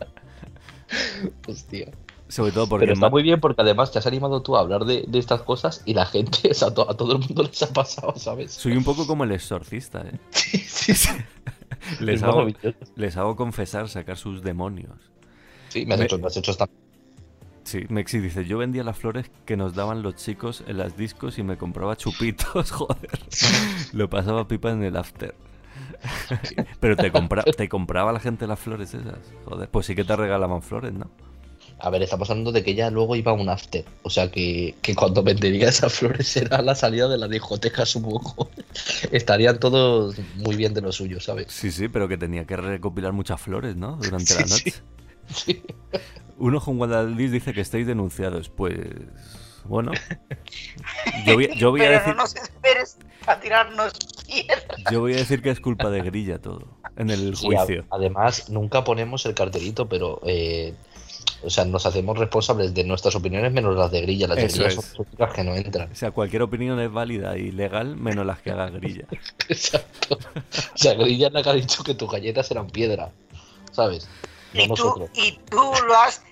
Hostia. 1.48 1.92
Sobre 2.32 2.54
todo 2.54 2.68
porque. 2.68 2.84
Pero 2.84 2.94
está 2.94 3.10
muy 3.10 3.24
bien 3.24 3.42
porque 3.42 3.62
además 3.62 3.92
te 3.92 4.00
has 4.00 4.08
animado 4.08 4.42
tú 4.42 4.56
a 4.56 4.62
hablar 4.62 4.86
de, 4.86 5.06
estas 5.14 5.42
cosas 5.42 5.84
y 5.86 5.94
la 5.94 6.06
gente, 6.06 6.50
o 6.52 6.54
sea, 6.54 6.70
a, 6.70 6.72
todo 6.74 7.12
el 7.12 7.20
mundo 7.20 7.44
les 7.44 7.62
ha 7.62 7.74
pasado, 7.74 8.14
¿sabes? 8.16 8.54
Soy 8.54 8.78
un 8.78 8.86
poco 8.86 9.06
como 9.06 9.26
el 9.26 9.32
exorcista, 9.34 10.02
¿eh? 10.02 10.18
Sí, 10.32 10.58
sí, 10.58 10.94
sí. 10.94 11.10
les, 12.00 12.24
hago, 12.24 12.48
les 12.96 13.18
hago 13.18 13.36
confesar, 13.36 13.90
sacar 13.90 14.18
sus 14.18 14.44
demonios. 14.44 15.12
Sí, 15.70 15.86
me 15.86 15.96
has, 15.96 16.02
hecho, 16.02 16.20
me 16.20 16.28
has 16.28 16.38
hecho 16.38 16.52
esta. 16.52 16.70
Sí, 17.64 17.86
Mexi 17.90 18.20
dice, 18.20 18.46
yo 18.46 18.58
vendía 18.58 18.84
las 18.84 18.98
flores 18.98 19.30
que 19.46 19.56
nos 19.56 19.76
daban 19.76 20.02
los 20.02 20.16
chicos 20.16 20.64
en 20.68 20.78
las 20.78 20.98
discos 20.98 21.38
y 21.38 21.44
me 21.44 21.58
compraba 21.58 21.96
chupitos, 21.96 22.72
joder. 22.72 23.20
Lo 23.94 24.10
pasaba 24.10 24.48
pipa 24.48 24.72
en 24.72 24.84
el 24.84 24.96
after. 24.96 25.36
Pero 26.80 26.96
te, 26.96 27.12
compra 27.12 27.44
te 27.44 27.70
compraba 27.70 28.12
la 28.12 28.20
gente 28.20 28.48
las 28.48 28.60
flores 28.60 28.94
esas. 28.94 29.20
Joder, 29.46 29.70
pues 29.70 29.86
sí 29.86 29.96
que 29.96 30.04
te 30.04 30.16
regalaban 30.16 30.62
flores, 30.62 30.94
¿no? 30.94 31.10
A 31.84 31.90
ver, 31.90 32.04
estamos 32.04 32.30
hablando 32.30 32.52
de 32.52 32.64
que 32.64 32.72
ella 32.72 32.92
luego 32.92 33.16
iba 33.16 33.32
a 33.32 33.36
un 33.36 33.50
after. 33.50 33.84
O 34.04 34.10
sea 34.10 34.30
que, 34.30 34.76
cuando 34.96 35.24
vendería 35.24 35.70
esas 35.70 35.94
flores 35.94 36.36
era 36.38 36.62
la 36.62 36.76
salida 36.76 37.08
de 37.08 37.18
la 37.18 37.28
discoteca, 37.28 37.86
supongo. 37.86 38.50
Estarían 39.12 39.60
todos 39.60 40.16
muy 40.36 40.56
bien 40.56 40.74
de 40.74 40.82
lo 40.82 40.92
suyo, 40.92 41.20
¿sabes? 41.20 41.48
Sí, 41.50 41.72
sí, 41.72 41.88
pero 41.88 42.08
que 42.08 42.18
tenía 42.18 42.46
que 42.46 42.56
recopilar 42.56 43.14
muchas 43.14 43.42
flores, 43.42 43.76
¿no? 43.76 43.98
Durante 43.98 44.36
la 44.36 44.42
noche. 44.42 44.72
Sí. 44.72 44.74
Un 46.38 46.56
ojo 46.56 46.72
en 46.72 47.18
dice 47.18 47.54
que 47.54 47.62
estáis 47.62 47.88
denunciados. 47.88 48.50
Pues. 48.50 48.78
Bueno. 49.66 49.92
Yo 51.26 51.36
voy, 51.36 51.50
yo 51.56 51.72
voy 51.72 51.82
a 51.82 51.92
decir. 51.92 52.16
No 52.16 52.24
nos 52.24 52.36
esperes 52.36 52.98
a 53.28 53.40
tirarnos 53.40 53.94
Yo 54.92 55.02
voy 55.02 55.14
a 55.14 55.18
decir 55.18 55.42
que 55.42 55.52
es 55.52 55.60
culpa 55.60 55.90
de 55.90 56.02
Grilla 56.02 56.40
todo. 56.40 56.68
En 56.98 57.10
el 57.10 57.36
juicio. 57.36 57.86
además, 57.90 58.50
nunca 58.50 58.84
ponemos 58.84 59.26
el 59.26 59.34
cartelito, 59.34 59.88
pero. 59.88 60.20
Eh, 60.26 60.74
o 61.44 61.50
sea, 61.50 61.66
nos 61.66 61.86
hacemos 61.86 62.18
responsables 62.18 62.74
de 62.74 62.84
nuestras 62.84 63.16
opiniones 63.16 63.52
menos 63.52 63.76
las 63.76 63.92
de 63.92 64.02
Grilla. 64.02 64.28
Las 64.28 64.38
de 64.38 64.48
Grilla 64.48 64.72
son 64.72 65.08
las 65.18 65.34
que 65.34 65.44
no 65.44 65.56
entran. 65.56 65.92
O 65.92 65.96
sea, 65.96 66.12
cualquier 66.12 66.44
opinión 66.44 66.80
es 66.80 66.92
válida 66.92 67.38
y 67.38 67.52
legal 67.52 67.96
menos 67.96 68.26
las 68.26 68.42
que 68.42 68.52
haga 68.52 68.70
Grilla. 68.70 69.06
Exacto. 69.50 70.18
O 70.42 70.78
sea, 70.78 70.94
Grilla 70.94 71.28
es 71.28 71.34
la 71.34 71.42
que 71.42 71.50
ha 71.50 71.54
dicho 71.54 71.84
que 71.84 71.96
tus 71.96 72.12
galletas 72.12 72.50
eran 72.52 72.68
piedra. 72.68 73.12
¿Sabes? 73.72 74.08
Y, 74.54 74.68
tú, 74.74 75.10
y 75.14 75.40
tú 75.50 75.72
lo 75.86 75.96
has 75.96 76.24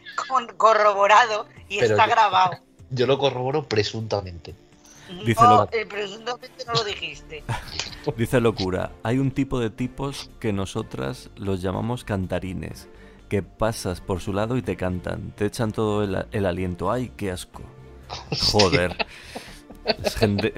corroborado 0.57 1.47
y 1.67 1.79
está 1.79 2.07
grabado. 2.07 2.57
Yo 2.89 3.05
lo 3.05 3.17
corroboro 3.17 3.67
presuntamente. 3.67 4.55
Dice 5.25 5.41
no, 5.41 5.67
eh, 5.71 5.85
presuntamente 5.87 6.65
no 6.65 6.73
lo 6.73 6.83
dijiste. 6.83 7.43
Dice 8.17 8.39
locura. 8.39 8.91
Hay 9.03 9.17
un 9.17 9.31
tipo 9.31 9.59
de 9.59 9.69
tipos 9.69 10.29
que 10.39 10.53
nosotras 10.53 11.29
los 11.35 11.61
llamamos 11.61 12.03
cantarines 12.03 12.87
que 13.27 13.43
pasas 13.43 14.01
por 14.01 14.21
su 14.21 14.33
lado 14.33 14.57
y 14.57 14.61
te 14.61 14.75
cantan, 14.75 15.31
te 15.35 15.45
echan 15.45 15.71
todo 15.71 16.03
el, 16.03 16.45
aliento. 16.45 16.91
¡Ay, 16.91 17.11
qué 17.15 17.31
asco! 17.31 17.61
Joder. 18.51 19.05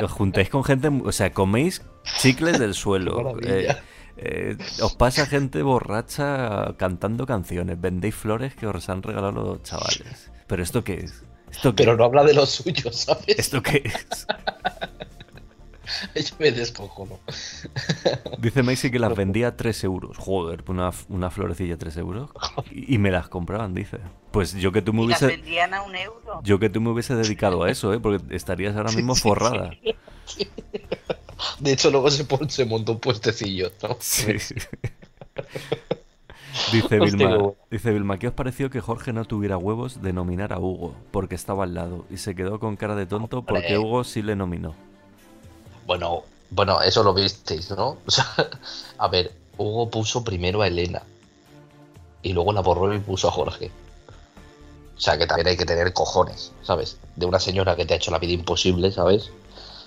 os 0.02 0.12
juntáis 0.12 0.50
con 0.50 0.64
gente, 0.64 0.90
o 1.04 1.12
sea, 1.12 1.34
coméis 1.34 1.82
chicles 2.20 2.60
del 2.60 2.74
suelo. 2.74 3.36
Eh, 3.44 3.76
eh, 4.18 4.58
os 4.82 4.96
pasa 4.96 5.26
gente 5.26 5.62
borracha 5.62 6.76
cantando 6.78 7.26
canciones, 7.26 7.80
vendéis 7.80 8.16
flores 8.16 8.56
que 8.56 8.68
os 8.68 8.90
han 8.90 9.04
regalado 9.04 9.42
los 9.42 9.64
chavales. 9.64 10.32
¿Pero 10.48 10.64
esto 10.64 10.84
qué 10.84 10.96
es? 10.96 11.24
¿Esto 11.52 11.76
Pero 11.76 11.98
no 11.98 12.06
habla 12.06 12.24
de 12.24 12.34
los 12.34 12.50
suyos, 12.50 12.96
¿sabes? 12.96 13.38
¿Esto 13.38 13.62
qué 13.62 13.84
es? 13.86 14.28
Yo 16.16 16.36
me 16.40 16.52
descojono. 16.52 17.20
Dice 18.38 18.64
Macy 18.64 18.92
que 18.92 19.00
las 19.00 19.16
vendía 19.16 19.50
a 19.50 19.58
3 19.58 19.84
euros. 19.84 20.18
Joder, 20.18 20.64
una, 20.68 20.92
una 21.10 21.30
florecilla 21.30 21.76
a 21.76 21.78
3 21.78 21.98
euros. 21.98 22.30
Y, 22.72 22.98
me 22.98 23.12
las 23.12 23.28
compraban, 23.28 23.74
dice. 23.74 23.98
Pues 24.32 24.54
yo 24.54 24.72
que 24.72 24.82
tú 24.82 24.94
me 24.94 25.04
hubiese. 25.04 25.28
vendían 25.28 25.74
a 25.74 25.82
un 25.82 25.96
euro. 25.96 26.42
Yo 26.44 26.60
que 26.60 26.70
tú 26.70 26.82
me 26.82 26.90
hubiese 26.90 27.16
dedicado 27.16 27.64
a 27.64 27.70
eso, 27.70 27.94
¿eh? 27.94 28.00
Porque 28.00 28.24
estarías 28.36 28.76
ahora 28.76 28.92
mismo 28.92 29.16
forrada. 29.16 29.72
De 31.60 31.74
hecho, 31.74 31.92
luego 31.92 32.10
se, 32.10 32.26
se 32.50 32.66
montó 32.66 32.94
un 32.94 33.00
puestecillo, 33.00 33.72
¿no? 33.82 33.98
Sí. 34.00 34.38
Dice 36.72 37.00
Vilma, 37.00 37.54
dice 37.70 37.92
Vilma, 37.92 38.20
¿qué 38.20 38.28
os 38.28 38.34
pareció 38.34 38.70
que 38.70 38.82
Jorge 38.82 39.14
no 39.14 39.26
tuviera 39.26 39.58
huevos 39.58 40.02
de 40.02 40.14
nominar 40.14 40.54
a 40.54 40.60
Hugo? 40.60 40.94
Porque 41.12 41.36
estaba 41.36 41.64
al 41.64 41.74
lado 41.74 42.06
y 42.10 42.18
se 42.18 42.36
quedó 42.36 42.60
con 42.60 42.76
cara 42.76 42.96
de 42.96 43.06
tonto 43.06 43.44
porque 43.44 43.78
Hugo 43.78 44.04
sí 44.04 44.22
le 44.22 44.36
nominó. 44.36 44.76
Bueno, 45.86 46.24
bueno, 46.50 46.82
eso 46.82 47.04
lo 47.04 47.14
visteis, 47.14 47.72
¿no? 47.72 47.98
O 48.06 48.12
sea, 48.12 48.26
a 48.98 49.08
ver, 49.08 49.32
Hugo 49.58 49.90
puso 49.90 50.24
primero 50.24 50.62
a 50.62 50.68
Elena 50.68 51.02
y 52.22 52.34
luego 52.34 52.54
la 52.54 52.62
borró 52.62 52.94
y 52.94 53.00
puso 53.00 53.30
a 53.30 53.32
Jorge. 53.32 53.72
O 54.96 55.00
sea, 55.00 55.18
que 55.18 55.26
también 55.26 55.48
hay 55.48 55.58
que 55.58 55.66
tener 55.66 55.94
cojones, 55.94 56.52
¿sabes? 56.62 57.00
De 57.16 57.26
una 57.26 57.40
señora 57.40 57.76
que 57.76 57.86
te 57.86 57.94
ha 57.94 57.98
hecho 57.98 58.12
la 58.12 58.20
vida 58.20 58.34
imposible, 58.34 58.92
¿sabes? 58.92 59.32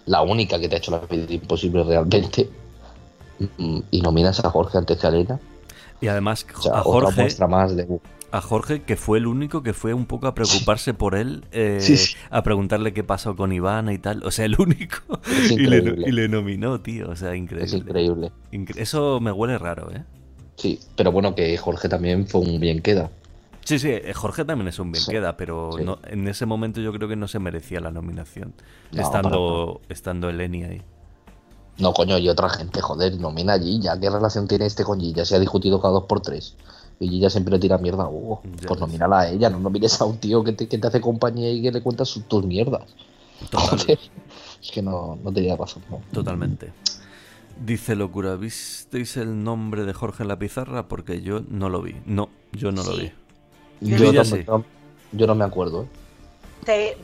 La 0.07 0.23
única 0.23 0.59
que 0.59 0.69
te 0.69 0.77
ha 0.77 0.79
hecho 0.79 0.91
la 0.91 1.01
vida 1.01 1.33
imposible 1.33 1.83
realmente. 1.85 2.49
Mm, 3.59 3.81
y 3.91 4.01
nominas 4.01 4.45
a 4.45 4.51
Jorge 4.51 4.79
antes 4.79 4.99
que 4.99 5.07
a 5.07 5.11
Elena. 5.11 5.41
Y 6.01 6.09
además 6.09 6.47
a 6.73 6.83
Jorge, 6.83 7.29
a 8.35 8.41
Jorge, 8.41 8.83
que 8.83 8.97
fue 8.97 9.19
el 9.19 9.29
único 9.29 9.63
que 9.63 9.73
fue 9.73 9.95
un 9.95 10.07
poco 10.07 10.27
a 10.27 10.35
preocuparse 10.35 10.93
por 10.93 11.15
él, 11.15 11.45
eh, 11.53 11.79
a 12.31 12.43
preguntarle 12.43 12.93
qué 12.93 13.05
pasó 13.05 13.37
con 13.37 13.53
Ivana 13.53 13.93
y 13.93 13.99
tal. 13.99 14.25
O 14.25 14.33
sea, 14.33 14.45
el 14.45 14.57
único. 14.59 14.97
Y 15.51 15.67
le, 15.67 16.29
nominó, 16.29 16.81
tío. 16.81 17.11
O 17.11 17.17
sea, 17.17 17.37
increíble. 17.37 17.67
Es 17.67 17.73
increíble. 17.73 18.33
Eso 18.77 19.21
me 19.21 19.31
huele 19.31 19.57
raro, 19.57 19.91
¿eh? 19.93 20.03
Sí, 20.57 20.81
pero 20.97 21.13
bueno, 21.13 21.35
que 21.35 21.57
Jorge 21.57 21.89
también 21.89 22.27
fue 22.27 22.41
un 22.41 22.59
bien 22.59 22.83
queda. 22.83 23.11
Sí, 23.65 23.79
sí, 23.79 23.89
eh, 23.91 24.13
Jorge 24.15 24.45
también 24.45 24.69
es 24.69 24.79
un 24.79 24.93
bien 24.93 25.05
queda, 25.09 25.37
pero 25.37 25.71
en 25.79 26.29
ese 26.29 26.47
momento 26.47 26.81
yo 26.81 26.93
creo 26.93 27.09
que 27.09 27.17
no 27.17 27.29
se 27.29 27.39
merecía 27.39 27.81
la 27.81 27.91
nominación, 27.91 28.55
estando, 28.93 29.81
estando 29.89 30.29
Eleni 30.29 30.65
ahí. 30.65 30.83
No, 31.79 31.93
coño, 31.93 32.19
y 32.19 32.29
otra 32.29 32.49
gente, 32.51 32.81
joder, 32.81 33.19
nomina 33.19 33.55
allí, 33.55 33.81
ya 33.81 33.99
¿Qué 33.99 34.09
relación 34.09 34.47
tiene 34.47 34.67
este 34.67 34.85
con 34.85 35.01
Gilla? 35.01 35.25
Se 35.25 35.35
ha 35.35 35.41
discutido 35.41 35.81
cada 35.81 35.95
dos 35.95 36.05
por 36.05 36.21
tres. 36.21 36.57
Y 37.01 37.09
Gilla 37.09 37.31
siempre 37.31 37.53
le 37.53 37.59
tira 37.59 37.79
mierda 37.79 38.05
a 38.05 38.09
Hugo. 38.09 38.43
pues 38.67 38.79
nomínala 38.79 39.21
a 39.21 39.29
ella, 39.29 39.51
no 39.51 39.59
nomines 39.59 40.01
a 40.01 40.05
un 40.05 40.19
tío 40.19 40.45
que 40.45 40.53
te, 40.53 40.69
que 40.69 40.79
te 40.79 40.87
hace 40.87 41.01
compañía 41.01 41.51
y 41.51 41.63
que 41.63 41.73
le 41.73 41.83
cuentas 41.83 42.21
tus 42.29 42.45
mierdas. 42.45 42.83
Es 44.63 44.71
que 44.71 44.81
no, 44.81 45.19
no 45.23 45.33
tenía 45.33 45.57
razón. 45.57 45.83
Totalmente. 46.13 46.73
Dice 47.65 47.95
Locura, 47.95 48.37
¿visteis 48.37 49.17
el 49.17 49.45
nombre 49.45 49.85
de 49.85 49.93
Jorge 49.93 50.23
en 50.23 50.29
la 50.29 50.39
pizarra? 50.39 50.89
Porque 50.89 51.21
yo 51.23 51.43
no 51.49 51.69
lo 51.69 51.83
vi. 51.83 51.97
No, 52.07 52.31
yo 52.53 52.73
no 52.73 52.83
lo 52.83 52.97
vi. 52.97 53.13
Yo, 53.81 54.13
yo 55.13 55.27
no 55.27 55.35
me 55.35 55.45
acuerdo, 55.45 55.83
¿eh? 55.83 55.87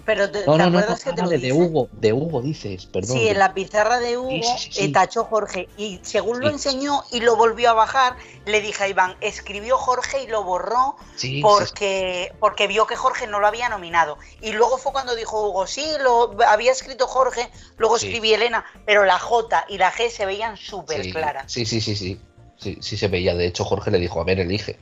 pero 0.05 0.30
te, 0.30 0.40
acuerdas 0.40 1.05
que 1.05 1.12
te 1.12 1.38
de 1.38 1.52
Hugo, 1.52 1.88
de 1.92 2.12
Hugo 2.12 2.40
dices, 2.40 2.86
perdón. 2.86 3.16
Sí, 3.16 3.28
en 3.28 3.38
la 3.38 3.55
pizarra 3.55 3.98
de 3.98 4.16
Hugo 4.16 4.40
eh, 4.76 4.92
tachó 4.92 5.24
Jorge 5.24 5.68
y 5.76 6.01
según 6.02 6.40
lo 6.40 6.48
enseñó 6.48 7.02
y 7.10 7.20
lo 7.20 7.36
volvió 7.36 7.70
a 7.70 7.74
bajar, 7.74 8.16
le 8.47 8.60
dije 8.60 8.84
a 8.84 8.88
Iván, 8.88 9.16
escribió 9.20 9.76
Jorge 9.76 10.22
y 10.24 10.26
lo 10.26 10.44
borró 10.44 10.97
porque, 11.42 12.32
porque 12.40 12.66
vio 12.66 12.86
que 12.86 12.97
Jorge 12.97 13.26
no 13.26 13.40
lo 13.40 13.47
había 13.47 13.68
nominado. 13.68 14.18
Y 14.40 14.52
luego 14.52 14.78
fue 14.78 14.92
cuando 14.92 15.14
dijo 15.14 15.48
Hugo, 15.48 15.66
sí, 15.66 15.86
lo 16.02 16.36
había 16.47 16.72
escrito 16.72 17.06
Jorge, 17.06 17.48
luego 17.76 17.97
escribí 17.97 18.32
Elena, 18.32 18.64
pero 18.86 19.05
la 19.05 19.18
J 19.18 19.66
y 19.68 19.78
la 19.78 19.92
G 19.92 20.09
se 20.10 20.26
veían 20.26 20.56
súper 20.56 21.10
claras. 21.10 21.51
Sí, 21.52 21.66
sí, 21.66 21.80
sí, 21.80 21.94
sí, 21.97 22.18
sí, 22.56 22.78
sí 22.80 22.97
se 22.97 23.09
veía. 23.09 23.34
De 23.34 23.47
hecho, 23.47 23.64
Jorge 23.64 23.90
le 23.90 23.98
dijo, 23.98 24.20
a 24.20 24.24
ver, 24.24 24.40
elige, 24.40 24.78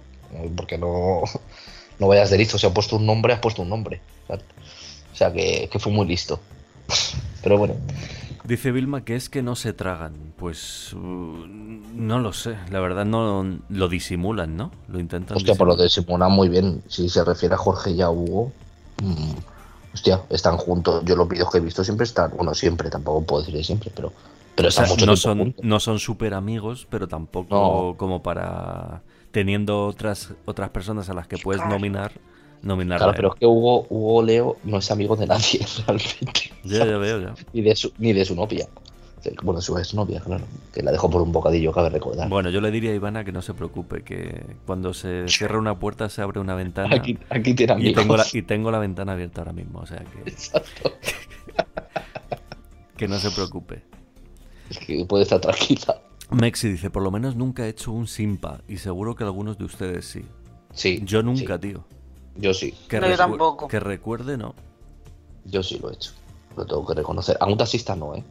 porque 0.57 0.79
no, 0.79 1.23
no 1.99 2.09
vayas 2.09 2.31
de 2.31 2.39
listo, 2.39 2.59
si 2.59 2.67
ha 2.67 2.73
puesto 2.73 2.97
un 2.97 3.07
nombre, 3.07 3.33
has 3.33 3.41
puesto 3.41 3.63
un 3.63 3.69
nombre. 3.69 4.01
O 4.29 5.17
sea 5.17 5.33
que, 5.33 5.69
fue 5.79 5.93
muy 5.93 6.07
listo. 6.07 6.41
Pero 7.43 7.59
bueno. 7.59 7.75
Dice 8.45 8.73
Vilma 8.73 9.05
que 9.05 9.17
es 9.17 9.29
que 9.29 9.43
no 9.43 9.57
se 9.57 9.73
tragan. 9.73 10.15
Pues 10.37 10.93
uh, 10.95 10.99
no 10.99 12.19
lo 12.21 12.33
sé. 12.33 12.57
La 12.71 12.81
verdad 12.81 13.05
no 13.05 13.59
lo 13.69 13.89
disimulan, 13.89 14.57
¿no? 14.57 14.71
Lo 14.89 15.01
intentan. 15.01 15.37
Hostia, 15.37 15.55
por 15.55 15.67
pues 15.67 15.79
lo 15.79 15.85
disimulan 15.85 16.33
muy 16.33 16.49
bien. 16.49 16.83
Si 16.89 17.09
se 17.09 17.25
refiere 17.25 17.57
a 17.57 17.59
Jorge 17.59 17.91
y 17.91 18.01
a 18.01 18.11
Hugo. 18.11 18.53
Mm, 19.03 19.33
hostia, 19.93 20.23
están 20.31 20.57
juntos. 20.57 21.03
Yo 21.05 21.17
los 21.17 21.29
vídeos 21.29 21.51
que 21.51 21.59
he 21.59 21.61
visto 21.61 21.85
siempre 21.85 22.05
están. 22.05 22.31
Bueno, 22.37 22.55
siempre, 22.55 22.89
tampoco 22.89 23.23
puedo 23.23 23.43
decir 23.43 23.65
siempre, 23.65 23.91
pero. 23.95 24.13
Pero 24.55 24.69
están 24.69 24.89
no, 25.05 25.17
son, 25.17 25.55
no 25.63 25.79
son 25.79 25.99
súper 25.99 26.35
amigos, 26.35 26.87
pero 26.89 27.09
tampoco 27.09 27.97
como 27.97 28.23
para. 28.23 29.03
Teniendo 29.31 29.87
otras, 29.87 30.35
otras 30.47 30.71
personas 30.71 31.11
a 31.11 31.15
las 31.15 31.27
que 31.27 31.37
puedes 31.39 31.65
nominar 31.67 32.13
Claro, 32.63 33.13
pero 33.15 33.29
es 33.35 33.41
que 33.41 33.47
Hugo, 33.47 33.87
Hugo 33.89 34.23
Leo 34.23 34.57
no 34.65 34.79
es 34.79 34.91
amigo 34.91 35.17
de 35.17 35.27
nadie 35.27 35.61
realmente. 35.87 36.53
Ya, 36.65 36.85
ya 36.85 36.99
veo, 36.99 37.21
ya. 37.21 37.35
Ni 37.53 37.63
de 37.63 37.77
su, 37.77 37.93
ni 37.99 38.13
de 38.13 38.25
su 38.25 38.35
novia. 38.35 38.69
Bueno, 39.43 39.61
su 39.61 39.77
exnovia, 39.77 40.21
claro. 40.21 40.45
Que 40.73 40.83
la 40.83 40.91
dejó 40.91 41.11
por 41.11 41.21
un 41.21 41.33
bocadillo, 41.33 41.73
cabe 41.73 41.91
recordar. 41.91 42.29
Bueno, 42.29 42.51
yo 42.51 42.61
le 42.61 42.71
diría 42.71 42.93
a 42.93 42.95
Ivana 42.95 43.25
que 43.25 43.33
no 43.33 43.43
se 43.43 43.53
preocupe, 43.53 44.03
que 44.03 44.43
cuando 44.65 44.95
se 44.95 45.29
cierra 45.29 45.59
una 45.59 45.79
puerta 45.79 46.09
se 46.09 46.23
abre 46.23 46.41
una 46.41 46.55
ventana. 46.55 46.95
Aquí, 46.95 47.19
aquí 47.29 47.53
tiene 47.53 47.75
y 47.79 47.93
tengo, 47.93 48.17
la, 48.17 48.25
y 48.33 48.43
tengo 48.43 48.71
la 48.71 48.79
ventana 48.79 49.13
abierta 49.13 49.43
ahora 49.43 49.53
mismo, 49.53 49.81
o 49.81 49.87
sea 49.87 49.99
que. 49.99 50.31
Exacto. 50.31 50.93
que 52.97 53.09
no 53.09 53.19
se 53.19 53.31
preocupe. 53.33 53.83
Es 54.71 54.79
que 54.79 55.05
puede 55.05 55.25
estar 55.25 55.41
tranquila. 55.41 56.01
Mexi 56.31 56.69
dice: 56.69 56.91
Por 56.91 57.03
lo 57.03 57.11
menos 57.11 57.37
nunca 57.37 57.67
he 57.67 57.69
hecho 57.69 57.93
un 57.93 58.07
simpa, 58.07 58.61
y 58.69 58.79
seguro 58.79 59.15
que 59.15 59.25
algunos 59.25 59.59
de 59.59 59.65
ustedes 59.65 60.07
sí. 60.07 60.25
Sí. 60.73 61.01
Yo 61.05 61.23
nunca, 61.23 61.59
tío. 61.59 61.85
Yo 62.37 62.55
sí. 62.55 62.73
Que 62.89 63.01
yo 63.01 63.17
tampoco. 63.17 63.69
Que 63.69 63.81
recuerde, 63.81 64.37
no. 64.37 64.55
Yo 65.45 65.63
sí 65.63 65.79
lo 65.79 65.91
he 65.91 65.95
hecho. 65.95 66.13
Lo 66.57 66.67
tengo 66.67 66.87
que 66.87 66.95
reconocer. 66.95 67.37
A 67.41 67.47
un 67.47 67.57
taxista 67.57 67.97
no, 67.97 68.15
¿eh? 68.15 68.25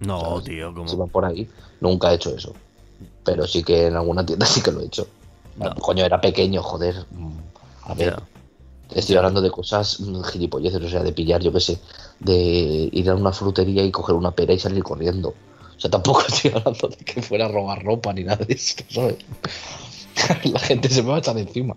No, 0.00 0.40
tío, 0.42 0.72
como. 0.74 0.88
Si 0.88 0.96
van 0.96 1.08
por 1.08 1.24
ahí, 1.24 1.48
nunca 1.80 2.12
he 2.12 2.16
hecho 2.16 2.34
eso. 2.34 2.54
Pero 3.24 3.46
sí 3.46 3.62
que 3.62 3.86
en 3.86 3.96
alguna 3.96 4.24
tienda 4.24 4.46
sí 4.46 4.60
que 4.60 4.72
lo 4.72 4.80
he 4.80 4.86
hecho. 4.86 5.08
Coño, 5.80 6.04
era 6.04 6.20
pequeño, 6.20 6.62
joder. 6.62 7.06
A 7.84 7.94
ver. 7.94 8.20
Estoy 8.94 9.16
hablando 9.16 9.42
de 9.42 9.50
cosas 9.50 10.00
mm, 10.00 10.22
gilipolleces, 10.22 10.82
o 10.82 10.88
sea, 10.88 11.02
de 11.02 11.12
pillar, 11.12 11.42
yo 11.42 11.52
qué 11.52 11.60
sé, 11.60 11.78
de 12.20 12.88
ir 12.90 13.10
a 13.10 13.14
una 13.14 13.32
frutería 13.32 13.84
y 13.84 13.90
coger 13.90 14.14
una 14.14 14.30
pera 14.30 14.54
y 14.54 14.58
salir 14.58 14.82
corriendo. 14.82 15.34
O 15.78 15.80
sea, 15.80 15.90
tampoco 15.90 16.22
estoy 16.28 16.50
hablando 16.50 16.88
de 16.88 16.96
que 16.96 17.22
fuera 17.22 17.46
a 17.46 17.48
robar 17.48 17.82
ropa 17.84 18.12
ni 18.12 18.24
nada 18.24 18.44
de 18.44 18.52
eso, 18.52 18.76
¿sabes? 18.88 19.16
La 20.52 20.58
gente 20.58 20.88
se 20.88 21.02
me 21.02 21.10
va 21.10 21.16
a 21.16 21.18
echar 21.20 21.38
encima. 21.38 21.76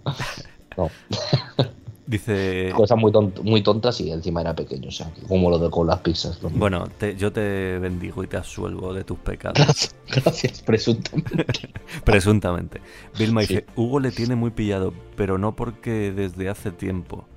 No. 0.76 0.90
Dice. 2.08 2.74
Cosas 2.76 2.98
muy, 2.98 3.14
muy 3.44 3.64
tontas 3.64 4.02
y 4.02 4.12
encima 4.12 4.42
era 4.42 4.54
pequeño, 4.54 4.90
o 4.90 4.92
sea, 4.92 5.10
como 5.30 5.50
lo 5.50 5.60
de 5.60 5.70
con 5.70 5.88
las 5.88 6.00
pizzas. 6.00 6.42
Bueno, 6.42 6.90
yo 7.18 7.32
te 7.32 7.80
bendigo 7.80 8.22
y 8.24 8.28
te 8.28 8.36
asuelvo 8.36 8.94
de 8.94 9.06
tus 9.06 9.18
pecados. 9.20 9.96
Gracias, 10.08 10.62
presuntamente. 10.62 11.70
presuntamente. 12.04 12.82
Vilma 13.18 13.42
dice: 13.42 13.66
Hugo 13.78 14.02
le 14.02 14.12
tiene 14.12 14.36
muy 14.36 14.50
pillado, 14.50 14.94
pero 15.16 15.38
no 15.38 15.56
porque 15.56 16.12
desde 16.12 16.50
hace 16.50 16.72
tiempo. 16.72 17.28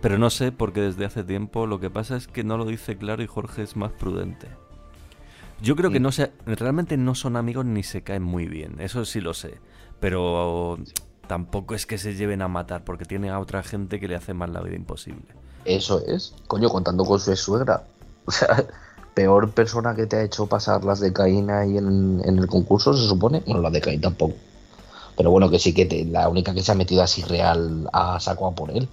Pero 0.00 0.18
no 0.18 0.30
sé, 0.30 0.50
porque 0.50 0.80
desde 0.80 1.04
hace 1.04 1.22
tiempo 1.22 1.68
lo 1.68 1.78
que 1.78 1.90
pasa 1.90 2.16
es 2.16 2.26
que 2.26 2.42
no 2.42 2.56
lo 2.56 2.64
dice 2.64 2.96
claro 2.96 3.22
y 3.22 3.28
Jorge 3.28 3.62
es 3.62 3.76
más 3.76 3.92
prudente. 3.92 4.48
Yo 5.60 5.76
creo 5.76 5.90
que 5.90 6.00
mm. 6.00 6.02
no 6.02 6.12
sé, 6.12 6.32
realmente 6.46 6.96
no 6.96 7.14
son 7.14 7.36
amigos 7.36 7.64
ni 7.64 7.82
se 7.82 8.02
caen 8.02 8.22
muy 8.22 8.46
bien, 8.46 8.76
eso 8.80 9.04
sí 9.04 9.20
lo 9.20 9.34
sé. 9.34 9.58
Pero 10.00 10.78
tampoco 11.26 11.74
es 11.74 11.86
que 11.86 11.98
se 11.98 12.14
lleven 12.14 12.42
a 12.42 12.48
matar, 12.48 12.84
porque 12.84 13.04
tiene 13.04 13.30
a 13.30 13.40
otra 13.40 13.62
gente 13.62 14.00
que 14.00 14.08
le 14.08 14.16
hace 14.16 14.34
más 14.34 14.50
la 14.50 14.60
vida 14.60 14.76
imposible. 14.76 15.26
Eso 15.64 16.02
es, 16.06 16.34
coño, 16.46 16.68
contando 16.68 17.04
con 17.04 17.20
su 17.20 17.34
suegra. 17.36 17.84
O 18.28 18.30
sea, 18.30 18.62
peor 19.14 19.50
persona 19.52 19.94
que 19.94 20.06
te 20.06 20.16
ha 20.16 20.22
hecho 20.22 20.46
pasar 20.46 20.84
las 20.84 21.00
de 21.00 21.14
Caína 21.14 21.64
y 21.64 21.78
en, 21.78 22.22
el 22.22 22.46
concurso, 22.46 22.92
se 22.92 23.08
supone. 23.08 23.42
Bueno, 23.46 23.62
la 23.62 23.70
de 23.70 23.80
Caín 23.80 24.02
tampoco. 24.02 24.34
Pero 25.16 25.30
bueno, 25.30 25.48
que 25.48 25.58
sí 25.58 25.72
que 25.72 25.86
te, 25.86 26.04
la 26.04 26.28
única 26.28 26.52
que 26.52 26.62
se 26.62 26.72
ha 26.72 26.74
metido 26.74 27.02
así 27.02 27.22
real 27.22 27.88
a 27.94 28.20
saco 28.20 28.46
a 28.46 28.54
por 28.54 28.70
él. 28.70 28.86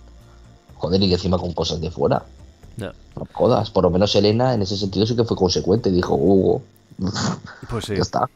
Joder, 0.77 1.03
y 1.03 1.09
que 1.09 1.15
encima 1.15 1.37
con 1.37 1.51
cosas 1.51 1.81
de 1.81 1.91
fuera. 1.91 2.23
No 2.77 2.91
jodas, 3.31 3.72
por 3.72 3.84
lo 3.84 3.89
menos 3.89 4.15
Elena 4.15 4.53
en 4.53 4.61
ese 4.61 4.77
sentido 4.77 5.06
sí 5.06 5.15
que 5.15 5.23
fue 5.23 5.38
consecuente. 5.38 5.91
Dijo, 5.91 6.15
Hugo, 6.15 6.61
pues 7.69 7.85
sí. 7.85 7.93
ya 7.95 8.02
está. 8.02 8.30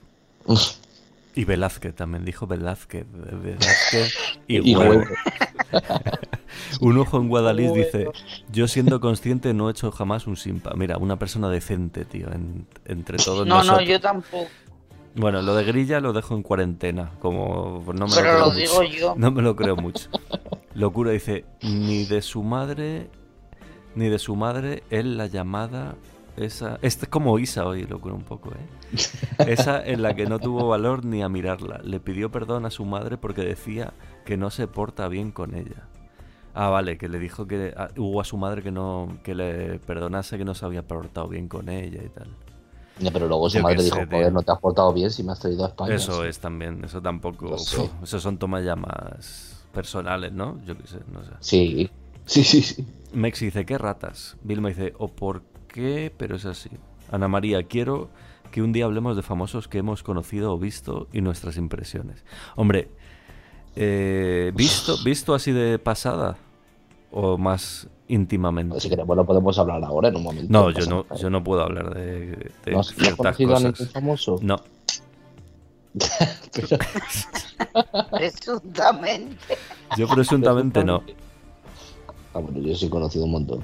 Y 1.36 1.46
Velázquez 1.46 1.96
también 1.96 2.26
dijo 2.26 2.48
Velázquez. 2.48 3.06
Velázquez 3.12 4.14
y, 4.48 4.76
un 6.82 6.98
ojo 6.98 7.18
en 7.18 7.30
Guadalís 7.30 7.74
dice: 7.74 8.10
Yo 8.52 8.68
siendo 8.68 9.00
consciente 9.00 9.54
no 9.54 9.70
he 9.70 9.72
hecho 9.72 9.92
jamás 9.92 10.28
un 10.28 10.38
simpa. 10.38 10.74
Mira, 10.76 10.98
una 10.98 11.20
persona 11.20 11.50
decente, 11.50 12.06
tío, 12.06 12.28
entre 12.86 13.18
todos 13.18 13.46
no, 13.46 13.64
No, 13.64 13.82
yo 13.82 14.00
tampoco. 14.00 14.48
Bueno, 15.16 15.42
lo 15.42 15.56
de 15.56 15.64
grilla 15.64 16.00
lo 16.00 16.14
dejo 16.14 16.36
en 16.36 16.44
cuarentena, 16.44 17.12
como 17.20 17.84
no 17.94 18.08
me 18.08 18.16
Pero 18.16 18.40
lo, 18.40 18.52
creo 18.52 18.54
digo 18.56 18.84
yo. 18.84 19.16
No 19.18 19.32
me 19.32 19.42
lo 19.42 19.56
creo 19.56 19.76
mucho. 19.76 20.08
Locura 20.76 21.12
dice, 21.12 21.46
ni 21.62 22.06
de 22.06 22.22
su 22.22 22.44
madre, 22.44 23.10
ni 23.96 24.10
de 24.10 24.20
su 24.20 24.36
madre, 24.36 24.84
él 24.90 25.18
la 25.18 25.28
llamada 25.28 25.96
esa, 26.40 26.80
este 26.82 27.06
es 27.06 27.10
como 27.10 27.38
Isa 27.38 27.66
hoy, 27.66 27.84
locura 27.84 28.16
un 28.16 28.24
poco, 28.24 28.52
¿eh? 28.52 28.96
Esa 29.52 29.86
en 29.86 30.02
la 30.02 30.16
que 30.16 30.26
no 30.26 30.40
tuvo 30.40 30.68
valor 30.68 31.04
ni 31.04 31.22
a 31.22 31.28
mirarla. 31.28 31.82
Le 31.84 32.00
pidió 32.00 32.32
perdón 32.32 32.66
a 32.66 32.72
su 32.72 32.86
madre 32.86 33.18
porque 33.18 33.42
decía 33.42 33.94
que 34.26 34.38
no 34.38 34.50
se 34.50 34.68
porta 34.68 35.10
bien 35.10 35.32
con 35.32 35.54
ella. 35.54 35.88
Ah, 36.54 36.70
vale, 36.70 36.98
que 36.98 37.10
le 37.10 37.20
dijo 37.20 37.46
que 37.46 37.76
hubo 37.98 38.22
a 38.22 38.24
su 38.24 38.38
madre 38.38 38.64
que 38.64 38.72
no 38.72 39.20
que 39.24 39.36
le 39.36 39.80
perdonase 39.80 40.38
que 40.38 40.46
no 40.46 40.56
se 40.56 40.66
había 40.66 40.88
portado 40.88 41.28
bien 41.28 41.48
con 41.48 41.68
ella 41.68 42.02
y 42.04 42.10
tal. 42.10 42.30
pero 43.12 43.28
luego 43.28 43.50
su 43.50 43.60
madre 43.60 43.84
dijo, 43.84 43.98
joder, 43.98 44.32
no 44.32 44.42
te 44.42 44.52
has 44.52 44.60
portado 44.60 44.94
bien 44.94 45.12
si 45.12 45.24
me 45.24 45.34
has 45.34 45.40
traído 45.40 45.66
a 45.66 45.68
España. 45.68 45.96
Eso 45.96 46.24
es 46.24 46.40
también, 46.40 46.84
eso 46.86 47.02
tampoco. 47.02 47.56
eso 47.56 48.20
son 48.20 48.38
tomas 48.38 48.64
ya 48.64 48.78
más 48.78 49.68
personales, 49.74 50.32
¿no? 50.32 50.58
Yo 50.66 50.78
qué 50.78 50.88
sé, 50.88 51.00
no 51.12 51.22
sé. 51.24 51.32
Sí, 51.40 51.90
sí, 52.30 52.44
sí, 52.44 52.62
sí. 52.62 52.86
Mexi 53.12 53.46
dice, 53.46 53.66
¿qué 53.66 53.78
ratas? 53.78 54.38
Vilma 54.44 54.70
dice, 54.70 54.94
¿o 54.98 55.08
por 55.08 55.42
qué? 55.68 56.14
Pero 56.16 56.36
es 56.36 56.46
así. 56.46 56.70
Ana 57.12 57.28
María, 57.28 57.64
quiero 57.64 58.10
que 58.52 58.62
un 58.62 58.72
día 58.72 58.86
hablemos 58.86 59.16
de 59.16 59.24
famosos 59.24 59.68
que 59.68 59.80
hemos 59.80 60.04
conocido 60.04 60.54
o 60.54 60.58
visto 60.58 61.08
y 61.12 61.22
nuestras 61.22 61.58
impresiones. 61.58 62.24
Hombre, 62.56 62.90
eh, 63.76 64.52
¿visto, 64.56 64.98
¿visto 65.04 65.34
así 65.34 65.52
de 65.52 65.80
pasada? 65.80 66.38
¿O 67.12 67.38
más 67.38 67.88
íntimamente? 68.08 68.80
Si 68.80 68.90
queremos 68.90 69.18
lo 69.18 69.26
podemos 69.26 69.58
hablar 69.58 69.84
ahora 69.84 70.10
en 70.10 70.18
un 70.18 70.24
momento. 70.24 70.52
No, 70.52 70.70
yo 70.70 70.86
no, 70.86 71.06
yo 71.16 71.30
no 71.32 71.44
puedo 71.44 71.64
hablar 71.64 71.96
de, 71.96 72.52
de 72.66 72.72
¿No 72.72 72.82
has, 72.82 72.94
conocido 73.16 73.56
a 73.56 73.60
ningún 73.60 73.88
famoso? 73.88 74.40
No. 74.42 74.62
presuntamente. 78.12 79.58
Yo 79.98 80.08
presuntamente 80.08 80.84
no. 80.84 81.04
Ah, 82.34 82.40
bueno, 82.40 82.60
yo 82.60 82.76
sí 82.76 82.86
he 82.86 82.90
conocido 82.90 83.26
un 83.26 83.32
montón. 83.32 83.64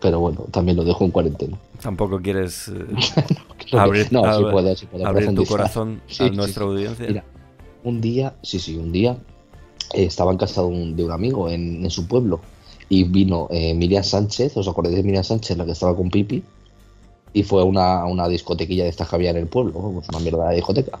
Pero 0.00 0.20
bueno, 0.20 0.46
también 0.50 0.76
lo 0.76 0.84
dejo 0.84 1.04
en 1.04 1.10
cuarentena. 1.10 1.58
Tampoco 1.80 2.20
quieres 2.20 2.68
eh, 2.68 2.84
abrir, 3.72 4.12
no, 4.12 4.22
sí 4.36 4.44
puedo, 4.50 4.76
sí 4.76 4.86
puedo 4.86 5.06
abrir 5.06 5.34
tu 5.34 5.44
corazón 5.46 6.02
a 6.20 6.28
nuestra 6.28 6.64
audiencia. 6.64 7.06
Mira, 7.06 7.24
un 7.82 8.00
día, 8.00 8.34
sí, 8.42 8.58
sí, 8.58 8.76
un 8.76 8.92
día 8.92 9.16
eh, 9.94 10.04
estaba 10.04 10.32
en 10.32 10.38
casa 10.38 10.60
de 10.62 10.68
un, 10.68 11.10
amigo 11.10 11.48
en, 11.48 11.88
su 11.90 12.06
pueblo 12.06 12.40
y 12.88 13.04
vino 13.04 13.48
eh, 13.50 13.74
Miriam 13.74 14.04
Sánchez, 14.04 14.56
¿os 14.56 14.68
acordáis 14.68 14.96
de 14.96 15.02
Miriam 15.02 15.24
Sánchez, 15.24 15.56
la 15.56 15.64
que 15.64 15.72
estaba 15.72 15.96
con 15.96 16.10
Pipi? 16.10 16.42
Y 17.32 17.42
fue 17.42 17.62
a 17.62 17.64
una, 17.64 18.04
una 18.04 18.28
discotequilla 18.28 18.84
de 18.84 18.90
estas 18.90 19.08
que 19.08 19.16
había 19.16 19.30
en 19.30 19.36
el 19.38 19.46
pueblo, 19.46 19.78
una 19.78 20.18
mierda 20.20 20.48
de 20.48 20.56
discoteca. 20.56 20.98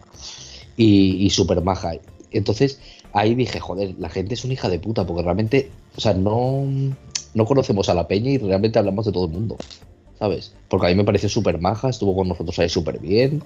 Y, 0.76 1.24
y 1.24 1.30
súper 1.30 1.62
maja. 1.62 1.92
Entonces 2.30 2.80
ahí 3.16 3.34
dije, 3.34 3.58
joder, 3.60 3.94
la 3.98 4.10
gente 4.10 4.34
es 4.34 4.44
una 4.44 4.52
hija 4.54 4.68
de 4.68 4.78
puta, 4.78 5.06
porque 5.06 5.22
realmente, 5.22 5.70
o 5.96 6.00
sea, 6.00 6.12
no, 6.12 6.64
no 7.34 7.44
conocemos 7.46 7.88
a 7.88 7.94
la 7.94 8.06
peña 8.06 8.30
y 8.30 8.38
realmente 8.38 8.78
hablamos 8.78 9.06
de 9.06 9.12
todo 9.12 9.24
el 9.24 9.32
mundo, 9.32 9.56
¿sabes? 10.18 10.52
Porque 10.68 10.86
a 10.86 10.88
mí 10.90 10.94
me 10.94 11.04
parece 11.04 11.28
súper 11.28 11.58
maja, 11.58 11.88
estuvo 11.88 12.14
con 12.14 12.28
nosotros 12.28 12.58
ahí 12.58 12.68
súper 12.68 12.98
bien. 12.98 13.42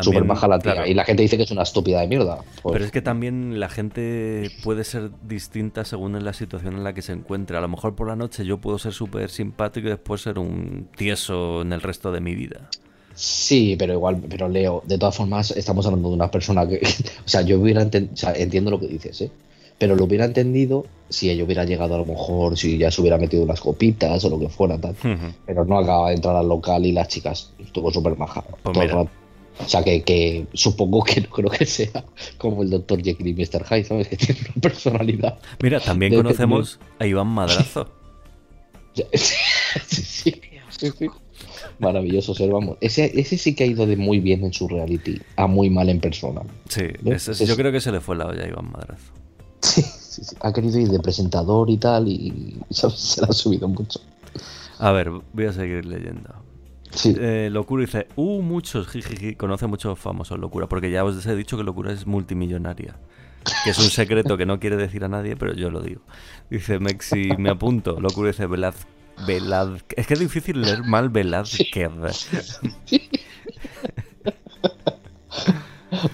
Súper 0.00 0.24
maja 0.24 0.48
la 0.48 0.58
tía. 0.58 0.88
Y 0.88 0.94
la 0.94 1.04
gente 1.04 1.22
dice 1.22 1.36
que 1.36 1.44
es 1.44 1.50
una 1.52 1.62
estúpida 1.62 2.00
de 2.00 2.08
mierda. 2.08 2.38
Pues 2.62 2.72
Pero 2.72 2.84
es 2.84 2.90
que 2.90 3.00
también 3.00 3.60
la 3.60 3.68
gente 3.68 4.50
puede 4.64 4.82
ser 4.82 5.12
distinta 5.22 5.84
según 5.84 6.16
en 6.16 6.24
la 6.24 6.32
situación 6.32 6.74
en 6.74 6.82
la 6.82 6.94
que 6.94 7.02
se 7.02 7.12
encuentre. 7.12 7.56
A 7.56 7.60
lo 7.60 7.68
mejor 7.68 7.94
por 7.94 8.08
la 8.08 8.16
noche 8.16 8.44
yo 8.44 8.58
puedo 8.58 8.80
ser 8.80 8.92
súper 8.92 9.30
simpático 9.30 9.86
y 9.86 9.90
después 9.90 10.20
ser 10.20 10.40
un 10.40 10.88
tieso 10.96 11.62
en 11.62 11.72
el 11.72 11.80
resto 11.80 12.10
de 12.10 12.20
mi 12.20 12.34
vida. 12.34 12.68
Sí, 13.14 13.76
pero 13.78 13.92
igual, 13.92 14.20
pero 14.28 14.48
Leo, 14.48 14.82
de 14.86 14.98
todas 14.98 15.16
formas, 15.16 15.52
estamos 15.52 15.86
hablando 15.86 16.08
de 16.08 16.14
una 16.14 16.30
persona 16.30 16.66
que, 16.66 16.80
o 17.24 17.28
sea, 17.28 17.42
yo 17.42 17.60
hubiera 17.60 17.82
o 17.82 18.16
sea, 18.16 18.32
entiendo 18.34 18.70
lo 18.70 18.80
que 18.80 18.88
dices, 18.88 19.20
¿eh? 19.22 19.30
Pero 19.78 19.96
lo 19.96 20.04
hubiera 20.04 20.24
entendido 20.24 20.86
si 21.08 21.30
ella 21.30 21.44
hubiera 21.44 21.64
llegado 21.64 21.96
a 21.96 21.98
lo 21.98 22.06
mejor, 22.06 22.56
si 22.56 22.78
ya 22.78 22.90
se 22.90 23.00
hubiera 23.00 23.18
metido 23.18 23.42
unas 23.42 23.60
copitas 23.60 24.24
o 24.24 24.30
lo 24.30 24.38
que 24.38 24.48
fuera, 24.48 24.78
tal. 24.78 24.94
Pero 25.44 25.64
no 25.64 25.78
acaba 25.78 26.10
de 26.10 26.14
entrar 26.14 26.36
al 26.36 26.48
local 26.48 26.86
y 26.86 26.92
las 26.92 27.08
chicas 27.08 27.50
estuvo 27.58 27.92
súper 27.92 28.16
maja. 28.16 28.44
Pues 28.62 28.92
o 29.58 29.68
sea, 29.68 29.82
que, 29.84 30.02
que, 30.02 30.46
supongo 30.52 31.02
que 31.04 31.20
no 31.20 31.28
creo 31.30 31.50
que 31.50 31.64
sea 31.66 32.04
como 32.38 32.62
el 32.62 32.70
doctor 32.70 33.02
Jekyll 33.02 33.28
y 33.28 33.34
Mr. 33.34 33.64
Hyde, 33.64 33.84
¿sabes? 33.84 34.08
Que 34.10 34.16
tiene 34.16 34.40
una 34.40 34.60
personalidad. 34.60 35.38
Mira, 35.62 35.80
también 35.80 36.14
conocemos 36.14 36.80
a 36.98 37.06
Iván 37.06 37.28
Madrazo. 37.28 37.88
sí, 38.94 39.04
sí, 39.88 40.90
sí. 40.98 41.10
Maravilloso 41.78 42.34
ser, 42.34 42.50
vamos. 42.50 42.76
Ese, 42.80 43.18
ese 43.18 43.36
sí 43.36 43.54
que 43.54 43.64
ha 43.64 43.66
ido 43.66 43.86
de 43.86 43.96
muy 43.96 44.20
bien 44.20 44.44
en 44.44 44.52
su 44.52 44.68
reality, 44.68 45.20
a 45.36 45.46
muy 45.46 45.70
mal 45.70 45.88
en 45.88 46.00
persona. 46.00 46.42
Sí, 46.68 46.84
yo 47.44 47.56
creo 47.56 47.72
que 47.72 47.80
se 47.80 47.92
le 47.92 48.00
fue 48.00 48.16
la 48.16 48.26
olla 48.26 48.44
a 48.44 48.48
Iván 48.48 48.70
Madrazo. 48.70 49.12
Sí, 49.60 49.82
sí, 49.82 50.24
sí, 50.24 50.36
ha 50.40 50.52
querido 50.52 50.78
ir 50.78 50.88
de 50.88 51.00
presentador 51.00 51.70
y 51.70 51.78
tal, 51.78 52.08
y 52.08 52.56
se 52.70 53.20
la 53.20 53.28
ha 53.28 53.32
subido 53.32 53.68
mucho. 53.68 54.00
A 54.78 54.92
ver, 54.92 55.10
voy 55.32 55.46
a 55.46 55.52
seguir 55.52 55.84
leyendo. 55.84 56.30
Sí. 56.90 57.14
Eh, 57.18 57.48
locura 57.50 57.84
dice, 57.84 58.06
uh, 58.16 58.40
muchos, 58.40 58.86
jijiji, 58.88 59.34
conoce 59.34 59.66
muchos 59.66 59.98
famosos 59.98 60.38
Locura, 60.38 60.68
porque 60.68 60.90
ya 60.90 61.04
os 61.04 61.26
he 61.26 61.34
dicho 61.34 61.56
que 61.56 61.64
Locura 61.64 61.92
es 61.92 62.06
multimillonaria. 62.06 62.96
Que 63.64 63.70
es 63.70 63.78
un 63.78 63.90
secreto 63.90 64.36
que 64.36 64.46
no 64.46 64.58
quiere 64.58 64.76
decir 64.76 65.04
a 65.04 65.08
nadie, 65.08 65.36
pero 65.36 65.54
yo 65.54 65.70
lo 65.70 65.80
digo. 65.80 66.00
Dice 66.50 66.78
Mexi, 66.78 67.30
me 67.36 67.50
apunto. 67.50 68.00
Locura 68.00 68.28
dice, 68.28 68.46
Velaz, 68.46 68.86
Velaz... 69.26 69.84
Es 69.96 70.06
que 70.06 70.14
es 70.14 70.20
difícil 70.20 70.60
leer 70.60 70.84
mal 70.84 71.08
Velázquez. 71.08 71.90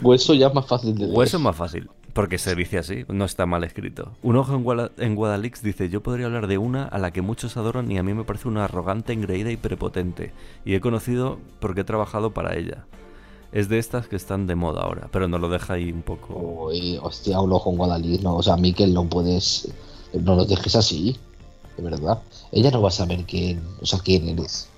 Hueso 0.03 0.35
ya 0.35 0.49
es 0.49 0.55
más 0.55 0.67
fácil 0.67 0.95
de 0.95 1.07
leer. 1.07 1.17
Hueso 1.17 1.37
es 1.39 1.43
más 1.43 1.57
fácil. 1.57 1.89
Porque 2.13 2.39
se 2.39 2.55
dice 2.55 2.79
así, 2.79 3.05
no 3.09 3.25
está 3.25 3.47
mal 3.47 3.63
escrito. 3.65 4.13
Un 4.23 4.37
ojo 4.37 4.55
en, 4.99 5.15
Guadalix 5.15 5.63
dice, 5.63 5.89
yo 5.89 6.03
podría 6.03 6.27
hablar 6.27 6.49
de 6.49 6.59
una 6.59 6.85
a 6.85 6.99
la 6.99 7.13
que 7.13 7.23
muchos 7.23 7.57
adoran 7.57 7.91
y 7.91 7.99
a 7.99 8.03
mí 8.03 8.15
me 8.15 8.25
parece 8.25 8.49
una 8.49 8.65
arrogante, 8.65 9.13
engreída 9.13 9.51
y 9.51 9.57
prepotente. 9.57 10.33
Y 10.65 10.75
he 10.75 10.81
conocido 10.81 11.39
porque 11.61 11.83
he 11.83 11.85
trabajado 11.85 12.33
para 12.33 12.57
ella. 12.57 12.85
Es 13.53 13.69
de 13.69 13.79
estas 13.79 14.09
que 14.09 14.17
están 14.17 14.47
de 14.47 14.55
moda 14.55 14.83
ahora, 14.83 15.09
pero 15.13 15.29
no 15.29 15.39
lo 15.39 15.49
deja 15.49 15.75
ahí 15.75 15.91
un 15.91 16.03
poco... 16.03 16.35
Uy, 16.35 16.99
hostia, 17.03 17.41
un 17.41 17.53
ojo 17.53 17.71
en 17.71 17.77
Guadalix, 17.79 18.23
no, 18.23 18.37
o 18.37 18.43
sea, 18.43 18.57
Miquel, 18.57 18.95
no 18.95 19.09
puedes... 19.09 19.73
No 20.13 20.35
lo 20.35 20.45
dejes 20.45 20.75
así, 20.75 21.17
de 21.81 21.91
verdad. 21.91 22.23
Ella 22.53 22.71
no 22.71 22.83
va 22.83 22.89
a 22.89 22.93
saber 22.93 23.25
quién, 23.25 23.63
o 23.81 23.87
sea, 23.87 23.99
quién 24.01 24.29
eres. 24.29 24.69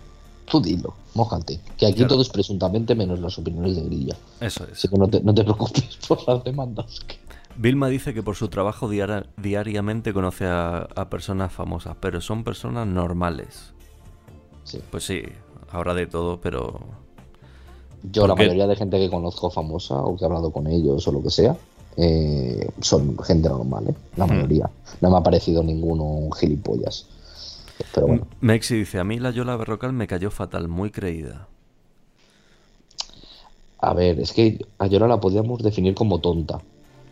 Tú 0.46 0.60
dilo, 0.60 0.94
mojate. 1.14 1.60
Que 1.76 1.86
aquí 1.86 2.04
todo 2.04 2.22
es 2.22 2.28
presuntamente 2.28 2.94
menos 2.94 3.20
las 3.20 3.38
opiniones 3.38 3.76
de 3.76 3.82
Grilla. 3.82 4.16
Eso 4.40 4.64
es. 4.64 4.72
Así 4.72 4.88
que 4.88 4.96
no 4.96 5.08
te, 5.08 5.20
no 5.20 5.34
te 5.34 5.44
preocupes 5.44 5.96
por 6.08 6.26
las 6.28 6.44
demandas. 6.44 7.00
Vilma 7.56 7.88
dice 7.88 8.14
que 8.14 8.22
por 8.22 8.34
su 8.34 8.48
trabajo 8.48 8.88
diariamente 8.88 10.12
conoce 10.12 10.46
a, 10.46 10.88
personas 11.10 11.52
famosas, 11.52 11.96
pero 12.00 12.20
son 12.20 12.44
personas 12.44 12.86
normales. 12.86 13.72
Sí. 14.64 14.80
Pues 14.90 15.04
sí, 15.04 15.22
habrá 15.70 15.94
de 15.94 16.06
todo, 16.06 16.40
pero... 16.40 16.80
Yo 18.10 18.26
la 18.26 18.34
mayoría 18.34 18.66
de 18.66 18.74
gente 18.74 18.98
que 18.98 19.10
conozco 19.10 19.50
famosa 19.50 19.96
o 19.96 20.16
que 20.16 20.24
he 20.24 20.26
hablado 20.26 20.50
con 20.50 20.66
ellos 20.66 21.06
o 21.06 21.12
lo 21.12 21.22
que 21.22 21.30
sea, 21.30 21.56
eh, 21.96 22.68
son 22.80 23.18
gente 23.18 23.48
normal, 23.48 23.88
¿eh? 23.88 23.94
La 24.16 24.26
mayoría. 24.26 24.70
No 25.00 25.10
me 25.10 25.16
ha 25.16 25.22
parecido 25.22 25.62
ninguno 25.62 26.30
gilipollas. 26.32 27.06
Pero 27.94 28.06
bueno. 28.06 28.26
Mexi 28.40 28.76
dice, 28.76 28.98
a 28.98 29.04
mí 29.04 29.18
la 29.18 29.30
Yola 29.30 29.56
Berrocal 29.56 29.92
me 29.92 30.06
cayó 30.06 30.30
fatal, 30.30 30.68
muy 30.68 30.90
creída. 30.90 31.48
A 33.78 33.94
ver, 33.94 34.20
es 34.20 34.32
que 34.32 34.64
a 34.78 34.86
Yola 34.86 35.08
la 35.08 35.20
podríamos 35.20 35.62
definir 35.62 35.94
como 35.94 36.20
tonta. 36.20 36.60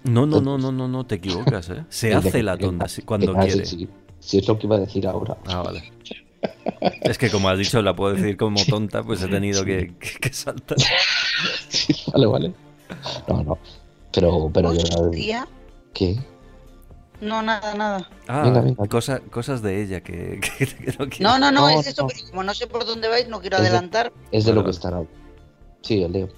No, 0.05 0.25
no, 0.25 0.41
no, 0.41 0.57
no, 0.57 0.73
no, 0.73 0.89
no, 0.89 1.05
te 1.05 1.17
equivocas, 1.17 1.69
¿eh? 1.71 1.85
Se 1.91 2.15
hace 2.15 2.43
la 2.43 2.57
tonta 2.57 2.87
cuando 3.05 3.35
quiere. 3.35 3.67
Sí, 3.67 3.89
sí, 4.21 4.39
es 4.39 4.49
lo 4.49 4.59
que 4.59 4.67
iba 4.67 4.77
a 4.77 4.81
decir 4.81 5.07
ahora. 5.07 5.37
Ah, 5.47 5.63
vale. 5.63 5.93
Es 7.03 7.19
que 7.19 7.31
como 7.31 7.49
has 7.49 7.59
dicho, 7.59 7.83
la 7.83 7.95
puedo 7.95 8.15
decir 8.15 8.37
como 8.37 8.65
tonta, 8.65 9.03
pues 9.03 9.23
he 9.23 9.29
tenido 9.29 9.65
que, 9.65 9.93
saltar. 10.33 10.79
Sí, 11.69 11.95
vale, 12.13 12.27
vale. 12.27 12.53
No, 13.29 13.45
no. 13.45 13.59
Pero, 14.13 14.51
pero 14.53 14.73
yo. 14.73 14.83
¿Qué? 15.93 16.19
No, 17.21 17.43
nada, 17.43 17.75
nada. 17.75 18.11
Ah, 18.29 18.65
cosas 18.89 19.63
de 19.63 19.83
ella 19.83 20.01
que, 20.01 20.41
no, 21.21 21.39
no, 21.39 21.53
no, 21.53 21.69
es 21.69 21.87
eso, 21.87 22.07
pero 22.07 22.31
como 22.31 22.43
no 22.43 22.55
sé 22.55 22.67
por 22.67 22.87
dónde 22.87 23.09
vais, 23.09 23.29
no 23.29 23.41
quiero 23.41 23.59
adelantar. 23.59 24.13
es 24.33 24.45
de 24.47 24.55
lo 24.55 24.65
que 24.65 24.71
estará. 24.71 25.03
Sí, 25.83 26.03
el 26.03 26.13
Leo. 26.13 26.29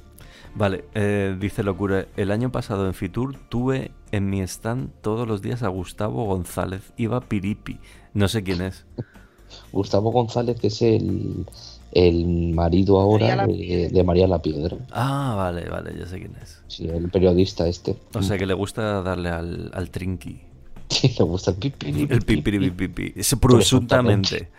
Vale, 0.55 0.85
eh, 0.95 1.37
dice 1.39 1.63
Locura, 1.63 2.07
el 2.17 2.31
año 2.31 2.53
pasado 2.53 2.87
en 2.87 2.95
Fitur 2.95 3.39
tuve 3.49 3.93
en 4.11 4.29
mi 4.29 4.41
stand 4.43 4.91
todos 5.01 5.27
los 5.27 5.41
días 5.41 5.63
a 5.63 5.69
Gustavo 5.69 6.25
González, 6.25 6.93
iba 6.97 7.21
Piripi, 7.21 7.79
no 8.13 8.29
sé 8.29 8.43
quién 8.43 8.61
es. 8.61 8.85
Gustavo 9.73 10.11
González 10.11 10.59
es 10.63 10.83
el, 10.83 11.47
el 11.93 12.53
marido 12.55 13.01
ahora 13.01 13.47
de, 13.47 14.03
María 14.05 14.27
la 14.27 14.41
Piedra. 14.41 14.77
Ah, 14.91 15.35
vale, 15.37 15.69
vale, 15.69 15.95
ya 15.99 16.07
sé 16.07 16.19
quién 16.19 16.35
es. 16.43 16.61
Sí, 16.69 16.89
el 16.89 17.11
periodista 17.11 17.69
este. 17.69 17.97
O 18.15 18.23
sea 18.23 18.39
que 18.39 18.47
le 18.47 18.55
gusta 18.55 19.03
darle 19.03 19.29
al, 19.29 19.71
al 19.75 19.91
trinqui. 19.91 20.41
Sí, 20.93 21.15
le 21.19 21.25
gusta 21.25 21.53
el 21.53 21.57
pipi. 21.57 22.07
El 22.11 22.21
pipi, 22.21 22.71
pipi, 22.71 23.13
Eso 23.17 23.41
presuntamente. 23.41 24.51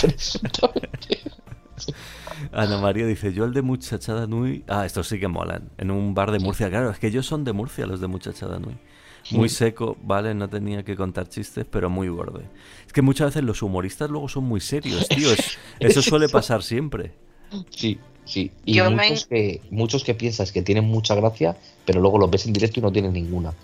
Presuntamente. 0.00 1.18
Ana 2.52 2.78
María 2.78 3.06
dice, 3.06 3.32
yo 3.32 3.44
el 3.44 3.52
de 3.52 3.62
Muchachada 3.62 4.26
Nui... 4.26 4.64
Ah, 4.68 4.86
estos 4.86 5.08
sí 5.08 5.18
que 5.18 5.28
molan. 5.28 5.70
En 5.78 5.90
un 5.90 6.14
bar 6.14 6.30
de 6.30 6.38
Murcia. 6.38 6.68
Claro, 6.70 6.90
es 6.90 6.98
que 6.98 7.08
ellos 7.08 7.26
son 7.26 7.44
de 7.44 7.52
Murcia 7.52 7.86
los 7.86 8.00
de 8.00 8.06
Muchachada 8.06 8.58
Nui. 8.58 8.76
Muy 9.30 9.48
seco, 9.48 9.96
¿vale? 10.02 10.34
No 10.34 10.48
tenía 10.48 10.82
que 10.82 10.96
contar 10.96 11.28
chistes, 11.28 11.64
pero 11.70 11.88
muy 11.88 12.08
borde. 12.08 12.44
Es 12.86 12.92
que 12.92 13.02
muchas 13.02 13.28
veces 13.28 13.44
los 13.44 13.62
humoristas 13.62 14.10
luego 14.10 14.28
son 14.28 14.44
muy 14.44 14.60
serios, 14.60 15.08
tío. 15.08 15.28
eso 15.80 16.02
suele 16.02 16.28
pasar 16.28 16.62
siempre. 16.62 17.14
Sí, 17.70 17.98
sí. 18.24 18.50
Y 18.64 18.80
muchos, 18.80 19.26
que, 19.26 19.60
muchos 19.70 20.04
que 20.04 20.14
piensas 20.14 20.52
que 20.52 20.62
tienen 20.62 20.84
mucha 20.84 21.14
gracia, 21.14 21.56
pero 21.84 22.00
luego 22.00 22.18
los 22.18 22.30
ves 22.30 22.46
en 22.46 22.52
directo 22.52 22.80
y 22.80 22.82
no 22.82 22.92
tienen 22.92 23.12
ninguna. 23.12 23.54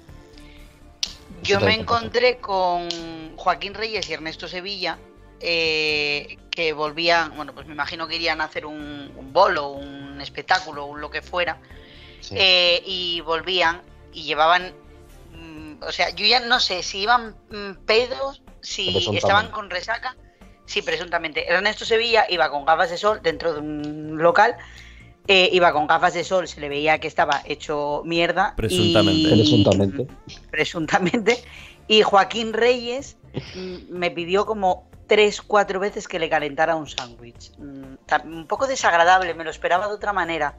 Yo 1.43 1.61
me 1.61 1.75
encontré 1.75 2.39
con 2.39 2.89
Joaquín 3.37 3.75
Reyes 3.75 4.09
y 4.11 4.13
Ernesto 4.13 4.49
Sevilla, 4.49 4.99
eh, 5.41 6.37
que 6.51 6.73
volvían, 6.73 7.37
bueno, 7.37 7.55
pues 7.55 7.67
me 7.67 7.73
imagino 7.73 8.09
que 8.09 8.17
irían 8.17 8.41
a 8.41 8.45
hacer 8.45 8.67
un, 8.67 9.11
bolo, 9.33 9.71
un 9.71 10.21
espectáculo, 10.21 10.87
o 10.87 10.97
lo 10.97 11.11
que 11.11 11.23
fuera, 11.23 11.59
eh, 12.33 12.83
y 12.85 13.21
volvían 13.21 13.81
y 14.13 14.25
llevaban, 14.25 14.65
mm, 14.65 14.88
o 15.81 15.93
sea, 15.93 16.11
yo 16.11 16.27
ya 16.27 16.41
no 16.41 16.61
sé 16.61 16.83
si 16.83 17.01
iban 17.01 17.37
mm, 17.51 17.85
pedos, 17.87 18.43
si 18.61 19.17
estaban 19.17 19.51
con 19.51 19.71
resaca, 19.71 20.17
sí, 20.67 20.83
presuntamente. 20.83 21.51
Ernesto 21.51 21.85
Sevilla 21.85 22.27
iba 22.29 22.51
con 22.51 22.65
gafas 22.65 22.91
de 22.91 22.99
sol 22.99 23.21
dentro 23.23 23.55
de 23.55 23.61
un 23.61 24.19
local 24.19 24.57
eh, 25.31 25.51
iba 25.53 25.75
con 25.75 25.87
gafas 25.87 26.15
de 26.15 26.25
sol, 26.25 26.49
se 26.49 26.59
le 26.59 26.71
veía 26.71 26.99
que 26.99 27.07
estaba 27.07 27.43
hecho 27.45 28.03
mierda. 28.07 28.55
Presuntamente. 28.57 29.29
presuntamente. 29.29 30.07
Presuntamente. 30.51 31.45
Y 31.87 32.01
Joaquín 32.01 32.55
Reyes 32.55 33.19
mm, 33.55 33.91
me 33.91 34.11
pidió 34.11 34.47
como 34.47 34.89
tres, 35.07 35.43
cuatro 35.43 35.81
veces 35.81 36.09
que 36.09 36.19
le 36.19 36.31
calentara 36.31 36.77
un 36.77 36.89
sándwich. 36.89 37.53
Mm, 37.59 37.97
un 38.25 38.47
poco 38.47 38.67
desagradable, 38.67 39.35
me 39.35 39.45
lo 39.45 39.51
esperaba 39.51 39.87
de 39.87 39.93
otra 39.93 40.15
manera. 40.15 40.55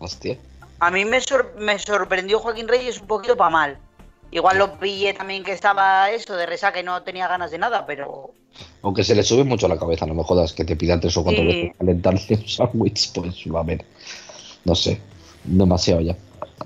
Hostia. 0.00 0.36
A 0.80 0.90
mí 0.90 1.04
me, 1.04 1.20
me 1.58 1.78
sorprendió 1.78 2.40
Joaquín 2.40 2.66
Reyes 2.66 3.00
un 3.00 3.06
poquito 3.06 3.36
para 3.36 3.50
mal. 3.50 3.78
Igual 4.32 4.58
lo 4.58 4.78
pillé 4.78 5.12
también 5.12 5.42
que 5.42 5.52
estaba 5.52 6.10
eso 6.10 6.36
de 6.36 6.46
resaca 6.46 6.80
y 6.80 6.84
no 6.84 7.02
tenía 7.02 7.26
ganas 7.26 7.50
de 7.50 7.58
nada, 7.58 7.84
pero. 7.86 8.32
Aunque 8.82 9.02
se 9.02 9.14
le 9.14 9.22
sube 9.22 9.44
mucho 9.44 9.66
a 9.66 9.68
la 9.68 9.78
cabeza, 9.78 10.06
no 10.06 10.14
me 10.14 10.22
jodas, 10.22 10.52
que 10.52 10.64
te 10.64 10.76
pidan 10.76 11.00
tres 11.00 11.16
o 11.16 11.24
cuatro 11.24 11.44
veces 11.44 11.72
calentarle 11.78 12.22
un 12.30 12.48
sándwich, 12.48 13.12
pues 13.12 13.44
va 13.52 13.60
a 13.60 13.64
ver. 13.64 13.84
No 14.64 14.74
sé, 14.74 15.00
demasiado 15.44 16.00
ya. 16.00 16.16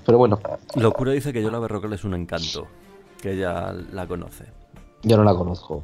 Pero 0.05 0.17
bueno. 0.17 0.39
Locura 0.75 1.11
dice 1.13 1.33
que 1.33 1.41
yo 1.41 1.49
la 1.49 1.59
Berrocal 1.59 1.93
es 1.93 2.03
un 2.03 2.13
encanto, 2.13 2.67
que 3.21 3.33
ella 3.33 3.73
la 3.91 4.07
conoce. 4.07 4.45
Yo 5.03 5.17
no 5.17 5.23
la 5.23 5.35
conozco. 5.35 5.83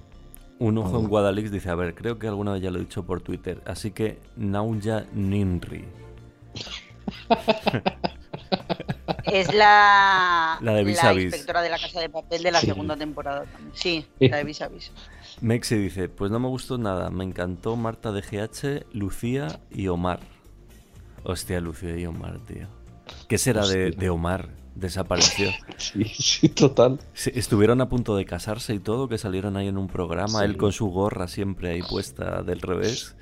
Un 0.60 0.78
ojo 0.78 1.00
en 1.00 1.08
Guadalix 1.08 1.52
dice, 1.52 1.72
a 1.72 1.76
ver, 1.76 1.96
creo 1.96 2.20
que 2.20 2.28
alguna 2.28 2.54
vez 2.54 2.62
ya 2.62 2.70
lo 2.70 2.78
he 2.78 2.82
dicho 2.82 3.04
por 3.04 3.22
Twitter, 3.22 3.62
así 3.66 3.90
que 3.92 4.20
Nauja 4.36 5.06
Ninri. 5.14 5.86
Es 9.26 9.54
la, 9.54 10.58
la, 10.62 10.74
de 10.74 11.22
inspectora 11.22 11.62
de 11.62 11.70
la 11.70 11.78
Casa 11.78 12.00
de 12.00 12.10
Papel 12.10 12.44
de 12.44 12.52
la 12.52 12.62
segunda 12.62 12.96
temporada 12.96 13.46
también. 13.46 13.72
Sí, 13.74 14.06
la 14.20 14.38
de 14.38 14.44
Vis, 14.44 14.62
Vis 14.72 14.92
Mexi 15.42 15.76
dice, 15.76 16.10
pues 16.10 16.32
no 16.32 16.40
me 16.40 16.48
gustó 16.48 16.78
nada, 16.78 17.10
me 17.10 17.24
encantó 17.24 17.76
Marta 17.76 18.12
de 18.12 18.22
GH, 18.22 18.86
Lucía 18.94 19.60
y 19.72 19.88
Omar. 19.88 20.20
Hostia, 21.24 21.60
Lucía 21.62 21.98
y 21.98 22.06
Omar, 22.06 22.40
tío. 22.46 22.68
¿Qué 23.28 23.38
será 23.38 23.66
de, 23.68 24.10
Omar? 24.10 24.50
Desapareció. 24.76 25.50
Sí, 25.78 26.06
sí, 26.06 26.48
total. 26.48 27.00
estuvieron 27.34 27.82
a 27.82 27.90
punto 27.90 28.16
de 28.16 28.24
casarse 28.24 28.76
y 28.76 28.80
todo, 28.80 29.10
que 29.10 29.18
salieron 29.18 29.58
ahí 29.58 29.68
en 29.68 29.78
un 29.78 29.88
programa, 29.88 30.46
él 30.46 30.58
con 30.58 30.72
su 30.72 30.88
gorra 30.90 31.28
siempre 31.28 31.72
ahí 31.72 31.82
puesta 31.82 32.44
del 32.44 32.62
revés, 32.62 33.16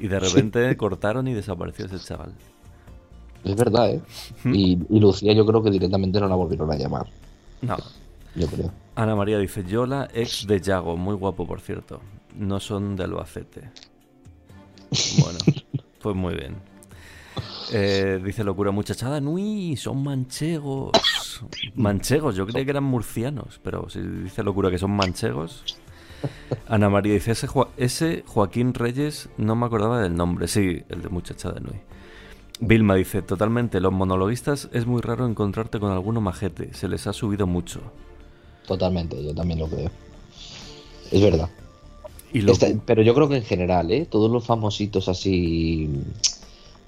y 0.00 0.08
de 0.08 0.18
repente 0.18 0.76
cortaron 0.76 1.28
y 1.28 1.32
desapareció 1.32 1.86
ese 1.86 2.00
chaval. 2.00 2.34
Es 3.44 3.56
verdad, 3.56 3.90
¿eh? 3.90 4.00
Y, 4.44 4.76
Lucía 4.98 5.32
yo 5.32 5.44
creo 5.44 5.62
que 5.62 5.70
directamente 5.70 6.20
no 6.20 6.28
la 6.28 6.34
volvieron 6.34 6.70
a 6.70 6.76
llamar. 6.76 7.06
No. 7.60 7.76
Yo 8.34 8.46
creo. 8.46 8.70
Ana 8.94 9.16
María 9.16 9.38
dice, 9.38 9.64
Yola, 9.64 10.08
ex 10.12 10.46
de 10.46 10.60
Yago, 10.60 10.96
muy 10.96 11.14
guapo 11.14 11.46
por 11.46 11.60
cierto. 11.60 12.00
No 12.36 12.60
son 12.60 12.96
de 12.96 13.04
Albacete. 13.04 13.70
Bueno, 15.20 15.38
pues 16.02 16.16
muy 16.16 16.34
bien. 16.34 16.56
Eh, 17.72 18.20
dice 18.22 18.44
locura 18.44 18.70
muchachada, 18.70 19.20
Nui, 19.20 19.76
son 19.76 20.02
manchegos. 20.02 20.92
Manchegos, 21.74 22.36
yo 22.36 22.46
creía 22.46 22.64
que 22.64 22.70
eran 22.70 22.84
murcianos, 22.84 23.60
pero 23.62 23.88
si 23.88 24.00
dice 24.00 24.42
locura 24.42 24.70
que 24.70 24.78
son 24.78 24.90
manchegos. 24.92 25.64
Ana 26.68 26.88
María 26.88 27.14
dice, 27.14 27.32
ese, 27.32 27.48
ese 27.76 28.24
Joaquín 28.26 28.74
Reyes, 28.74 29.28
no 29.38 29.56
me 29.56 29.66
acordaba 29.66 30.00
del 30.00 30.14
nombre, 30.14 30.46
sí, 30.46 30.82
el 30.88 31.02
de 31.02 31.08
muchachada 31.08 31.58
Nui. 31.60 31.80
Vilma 32.64 32.94
dice, 32.94 33.22
totalmente, 33.22 33.80
los 33.80 33.92
monologuistas 33.92 34.68
es 34.72 34.86
muy 34.86 35.02
raro 35.02 35.26
encontrarte 35.26 35.80
con 35.80 35.90
alguno 35.90 36.20
majete, 36.20 36.72
se 36.72 36.86
les 36.86 37.08
ha 37.08 37.12
subido 37.12 37.44
mucho. 37.44 37.80
Totalmente, 38.68 39.20
yo 39.20 39.34
también 39.34 39.58
lo 39.58 39.66
creo. 39.66 39.90
Es 41.10 41.20
verdad. 41.20 41.50
pero 42.86 43.02
yo 43.02 43.14
creo 43.14 43.28
que 43.28 43.36
en 43.38 43.42
general, 43.42 43.90
¿eh? 43.90 44.06
Todos 44.08 44.30
los 44.30 44.46
famositos 44.46 45.08
así... 45.08 45.90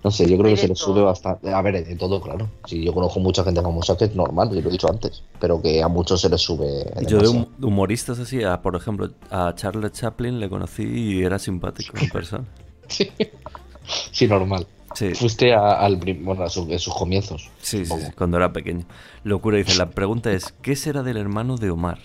No 0.05 0.11
sé, 0.13 0.31
yo 0.31 0.37
creo 0.39 0.55
que 0.55 0.61
se 0.61 0.69
les 0.69 0.79
sube 0.79 1.01
bastante. 1.01 1.53
A 1.53 1.61
ver, 1.63 1.85
de 1.85 1.97
todo, 1.97 2.21
claro. 2.21 2.49
Sí, 2.67 2.85
yo 2.85 2.93
conozco 2.93 3.19
mucha 3.21 3.43
gente 3.43 3.61
famosa 3.61 3.97
que 3.97 4.05
es 4.05 4.15
normal, 4.15 4.51
yo 4.55 4.61
lo 4.61 4.69
he 4.69 4.73
dicho 4.73 4.89
antes, 4.89 5.25
pero 5.41 5.61
que 5.61 5.83
a 5.83 5.89
muchos 5.89 6.21
se 6.21 6.29
les 6.29 6.41
sube. 6.41 6.85
Yo 7.09 7.19
de 7.19 7.47
humoristas 7.63 8.21
así, 8.21 8.41
por 8.63 8.77
ejemplo, 8.77 9.11
a 9.31 9.55
Charles 9.57 9.93
Chaplin 9.93 10.39
le 10.39 10.49
conocí 10.49 10.85
y 10.85 11.23
era 11.23 11.39
simpático 11.41 11.97
en 11.99 12.11
persona. 12.11 12.45
sí. 12.87 13.11
sí, 14.13 14.29
normal. 14.29 14.67
Fuiste 15.15 15.53
al, 15.53 15.97
bueno, 15.97 16.45
a, 16.45 16.49
sus 16.49 16.95
comienzos. 16.95 17.51
Sí, 17.61 17.85
sí, 17.85 17.95
cuando 18.17 18.37
era 18.37 18.53
pequeño. 18.53 18.85
Locura 19.25 19.59
dice, 19.59 19.77
la 19.77 19.91
pregunta 19.91 20.33
es, 20.33 20.55
¿qué 20.63 20.77
será 20.77 21.03
del 21.03 21.17
hermano 21.17 21.57
de 21.57 21.71
Omar? 21.71 21.99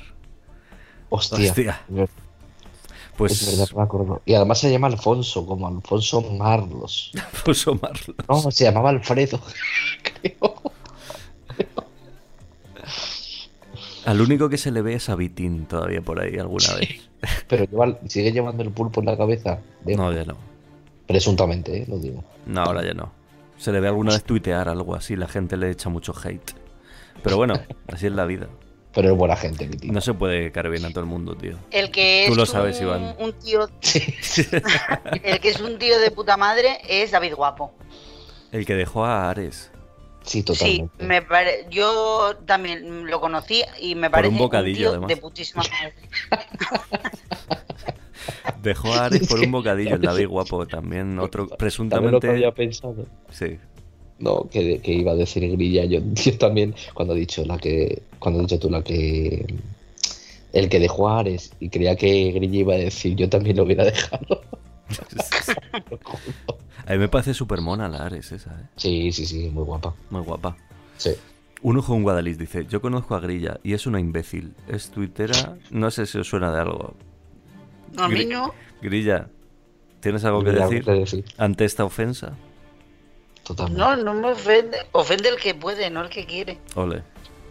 Hostia. 1.10 1.82
Pues... 3.18 3.42
Es 3.42 3.58
verdad, 3.58 3.76
me 3.76 3.84
acuerdo. 3.84 4.22
Y 4.26 4.34
además 4.34 4.60
se 4.60 4.72
llama 4.72 4.88
Alfonso, 4.88 5.46
como 5.46 5.68
Alfonso 5.68 6.22
Marlos. 6.22 7.12
Alfonso 7.34 7.76
Marlos. 7.76 8.16
No, 8.28 8.52
se 8.52 8.64
llamaba 8.64 8.90
Alfredo, 8.90 9.40
creo. 10.22 10.56
Al 14.06 14.22
único 14.22 14.50
que 14.50 14.58
se 14.58 14.72
le 14.72 14.82
ve 14.82 14.96
es 14.96 15.10
a 15.10 15.16
Vitín 15.16 15.66
todavía 15.66 16.02
por 16.02 16.22
ahí 16.22 16.38
alguna 16.38 16.74
vez. 16.76 17.10
Pero 17.48 18.00
sigue 18.08 18.32
llevando 18.32 18.64
el 18.64 18.72
pulpo 18.72 19.02
en 19.02 19.08
la 19.08 19.18
cabeza. 19.18 19.60
No, 19.86 20.12
ya 20.14 20.24
no. 20.24 20.38
Presuntamente, 21.10 21.76
¿eh? 21.76 21.86
lo 21.88 21.98
digo. 21.98 22.24
No, 22.46 22.62
ahora 22.62 22.86
ya 22.86 22.94
no. 22.94 23.12
Se 23.58 23.72
le 23.72 23.80
ve 23.80 23.88
alguna 23.88 24.12
vez 24.12 24.24
tuitear 24.24 24.70
algo 24.70 24.94
así, 24.94 25.16
la 25.16 25.28
gente 25.28 25.58
le 25.58 25.72
echa 25.72 25.90
mucho 25.90 26.14
hate. 26.14 26.52
Pero 27.24 27.36
bueno, 27.36 27.56
así 27.88 28.06
es 28.06 28.12
la 28.12 28.26
vida. 28.26 28.48
Pero 28.94 29.10
es 29.10 29.18
buena 29.18 29.36
gente, 29.36 29.66
mi 29.66 29.76
tío. 29.76 29.92
No 29.92 30.02
se 30.02 30.14
puede 30.14 30.52
caer 30.52 30.70
bien 30.70 30.86
a 30.86 30.90
todo 30.90 31.00
el 31.00 31.08
mundo, 31.08 31.34
tío. 31.34 31.58
El 31.72 31.90
que 31.90 32.26
Tú 32.28 32.34
es 32.34 32.38
lo 32.38 32.46
sabes, 32.46 32.80
Iván. 32.80 33.16
un 33.18 33.34
tío. 33.34 33.68
el 35.24 35.40
que 35.40 35.50
es 35.50 35.60
un 35.60 35.80
tío 35.80 35.98
de 35.98 36.12
puta 36.12 36.38
madre 36.38 36.78
es 36.88 37.10
David 37.10 37.34
Guapo. 37.34 37.74
El 38.52 38.68
que 38.68 38.76
dejó 38.76 39.04
a 39.04 39.32
Ares. 39.32 39.72
Sí, 40.22 40.44
totalmente. 40.44 40.94
Sí, 41.00 41.06
me 41.08 41.26
yo 41.72 42.36
también 42.46 43.08
lo 43.08 43.20
conocí 43.20 43.64
y 43.80 43.96
me 43.96 44.12
parece 44.12 44.32
un, 44.32 44.38
bocadillo, 44.38 44.92
tío 44.92 45.08
de 45.08 45.18
putísima 45.18 45.64
madre. 45.64 45.96
Dejó 48.62 48.94
a 48.94 49.06
Ares 49.06 49.28
por 49.28 49.40
un 49.40 49.52
bocadillo 49.52 49.96
el 49.96 50.02
David 50.02 50.28
Guapo 50.28 50.66
también, 50.68 51.20
otro 51.20 51.48
presuntamente. 51.48 52.28
Lo 52.28 52.34
había 52.34 52.52
pensado. 52.52 53.06
Sí. 53.32 53.58
No, 54.20 54.50
que, 54.50 54.82
iba 54.86 55.14
a 55.14 55.16
decir 55.16 55.50
Grilla. 55.50 55.86
Yo, 55.86 56.02
también, 56.38 56.76
cuando 56.94 57.16
he 57.16 57.20
dicho 57.20 57.46
la 57.46 57.58
que. 57.58 58.04
Cuando 58.20 58.40
he 58.40 58.44
dicho 58.44 58.60
tú 58.60 58.70
la 58.70 58.84
que. 58.84 59.46
El 60.52 60.68
que 60.68 60.80
dejó 60.80 61.10
a 61.10 61.20
Ares 61.20 61.54
y 61.60 61.70
creía 61.70 61.96
que 61.96 62.32
Grilla 62.32 62.60
iba 62.60 62.74
a 62.74 62.78
decir, 62.78 63.16
yo 63.16 63.30
también 63.30 63.56
lo 63.56 63.66
hubiera 63.66 63.86
dejado. 63.86 64.42
a 66.88 66.92
mí 66.92 66.98
me 66.98 67.08
parece 67.08 67.36
súper 67.36 67.62
mona 67.62 67.88
la 67.88 68.06
Ares 68.06 68.32
esa, 68.32 68.50
¿eh? 68.60 68.66
Sí, 68.76 69.12
sí, 69.12 69.28
sí, 69.28 69.50
muy 69.54 69.64
guapa. 69.64 69.94
Muy 70.10 70.24
guapa. 70.24 70.58
Sí. 70.98 71.12
Un 71.62 71.78
ojo 71.78 71.94
en 71.94 72.04
Guadalís 72.04 72.38
dice, 72.38 72.66
yo 72.68 72.82
conozco 72.82 73.16
a 73.16 73.20
Grilla 73.20 73.60
y 73.64 73.74
es 73.74 73.86
una 73.86 74.00
imbécil. 74.00 74.54
Es 74.68 74.92
tuitera, 74.92 75.58
no 75.72 75.92
sé 75.92 76.06
si 76.06 76.18
os 76.18 76.28
suena 76.28 76.54
de 76.54 76.62
algo. 76.62 76.94
A 77.98 78.08
mí 78.08 78.26
no. 78.26 78.54
Grilla, 78.82 79.28
¿tienes 80.00 80.24
algo 80.26 80.44
que 80.44 80.52
decir, 80.52 81.26
ante 81.38 81.66
esta 81.66 81.86
ofensa? 81.86 82.34
Totalmente. 83.44 83.80
No, 83.80 83.96
no 83.96 84.14
me 84.14 84.32
ofende. 84.32 84.78
Ofende 84.92 85.30
el 85.30 85.38
que 85.38 85.56
puede, 85.56 85.90
no 85.90 86.02
el 86.04 86.10
que 86.10 86.26
quiere. 86.26 86.60
Ole. 86.76 87.04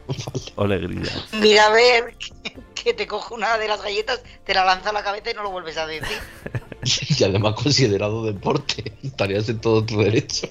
Ole, 0.56 0.78
Grilla. 0.78 1.12
Mira 1.40 1.66
a 1.66 1.70
ver 1.70 2.16
que 2.74 2.94
te 2.94 3.06
coge 3.06 3.34
una 3.34 3.58
de 3.58 3.68
las 3.68 3.82
galletas, 3.82 4.22
te 4.44 4.54
la 4.54 4.64
lanza 4.64 4.90
a 4.90 4.92
la 4.92 5.02
cabeza 5.02 5.30
y 5.30 5.34
no 5.34 5.42
lo 5.42 5.50
vuelves 5.50 5.76
a 5.76 5.86
decir. 5.86 6.18
y 7.18 7.24
además 7.24 7.54
considerado 7.54 8.24
deporte. 8.24 8.92
Estarías 9.02 9.48
en 9.48 9.60
todo 9.60 9.84
tu 9.84 9.98
derecho. 9.98 10.48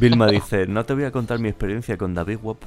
Vilma 0.00 0.26
dice, 0.26 0.66
no 0.66 0.84
te 0.84 0.94
voy 0.94 1.04
a 1.04 1.12
contar 1.12 1.38
mi 1.38 1.48
experiencia 1.48 1.96
con 1.96 2.14
David 2.14 2.38
Wop 2.42 2.58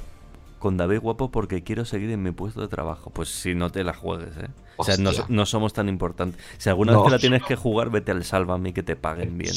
con 0.62 0.76
David 0.76 1.00
Guapo 1.00 1.32
porque 1.32 1.64
quiero 1.64 1.84
seguir 1.84 2.08
en 2.10 2.22
mi 2.22 2.30
puesto 2.30 2.60
de 2.60 2.68
trabajo. 2.68 3.10
Pues 3.10 3.28
si 3.28 3.52
no 3.56 3.72
te 3.72 3.82
la 3.82 3.94
juegues, 3.94 4.36
¿eh? 4.36 4.48
O 4.76 4.84
sea, 4.84 4.94
no, 4.96 5.44
somos 5.44 5.72
tan 5.72 5.88
importantes. 5.88 6.40
Si 6.56 6.68
alguna 6.68 6.92
vez 6.92 7.02
te 7.02 7.10
la 7.10 7.18
tienes 7.18 7.42
que 7.42 7.56
jugar, 7.56 7.90
vete 7.90 8.12
al 8.12 8.22
Sálvame 8.24 8.72
que 8.72 8.84
te 8.84 8.94
paguen 8.94 9.36
bien. 9.36 9.56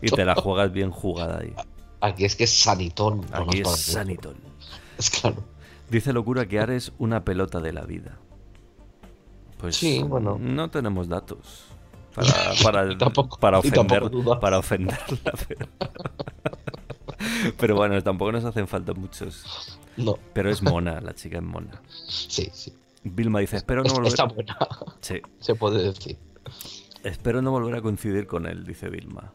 Y 0.00 0.08
te 0.08 0.24
la 0.24 0.34
juegas 0.34 0.72
bien 0.72 0.90
jugada 0.90 1.40
ahí. 1.40 1.52
Aquí 2.00 2.24
es 2.24 2.34
que 2.34 2.44
es 2.44 2.50
sanitón. 2.50 3.26
Aquí 3.30 3.60
es 3.60 3.68
sanitón. 3.68 4.36
Es 4.96 5.10
claro. 5.10 5.44
Dice 5.90 6.14
Locura 6.14 6.48
que 6.48 6.60
Ares 6.60 6.92
una 6.98 7.26
pelota 7.26 7.60
de 7.60 7.74
la 7.74 7.82
vida. 7.82 8.16
Pues 9.58 9.76
sí, 9.76 10.02
bueno. 10.02 10.38
no 10.40 10.70
tenemos 10.70 11.08
datos 11.08 11.66
para, 12.14 12.32
para, 12.62 12.98
para, 13.38 13.58
ofender, 13.58 14.10
para 14.40 14.58
ofenderla. 14.58 15.32
Pero... 15.46 15.68
pero 17.58 17.76
bueno, 17.76 18.02
tampoco 18.02 18.32
nos 18.32 18.44
hacen 18.44 18.68
falta 18.68 18.94
muchos. 18.94 19.78
No. 19.96 20.18
Pero 20.32 20.50
es 20.50 20.62
mona, 20.62 21.00
la 21.00 21.14
chica 21.14 21.38
es 21.38 21.44
mona. 21.44 21.80
Sí, 21.88 22.48
sí. 22.52 22.72
Vilma 23.04 23.40
dice, 23.40 23.56
espero 23.56 23.82
no 23.82 23.92
volver... 23.92 24.08
Está 24.08 24.24
buena. 24.24 24.56
Sí. 25.00 25.20
Se 25.40 25.54
puede 25.54 25.82
decir. 25.82 26.16
Espero 27.02 27.42
no 27.42 27.50
volver 27.50 27.74
a 27.76 27.82
coincidir 27.82 28.26
con 28.26 28.46
él, 28.46 28.64
dice 28.64 28.88
Vilma. 28.88 29.32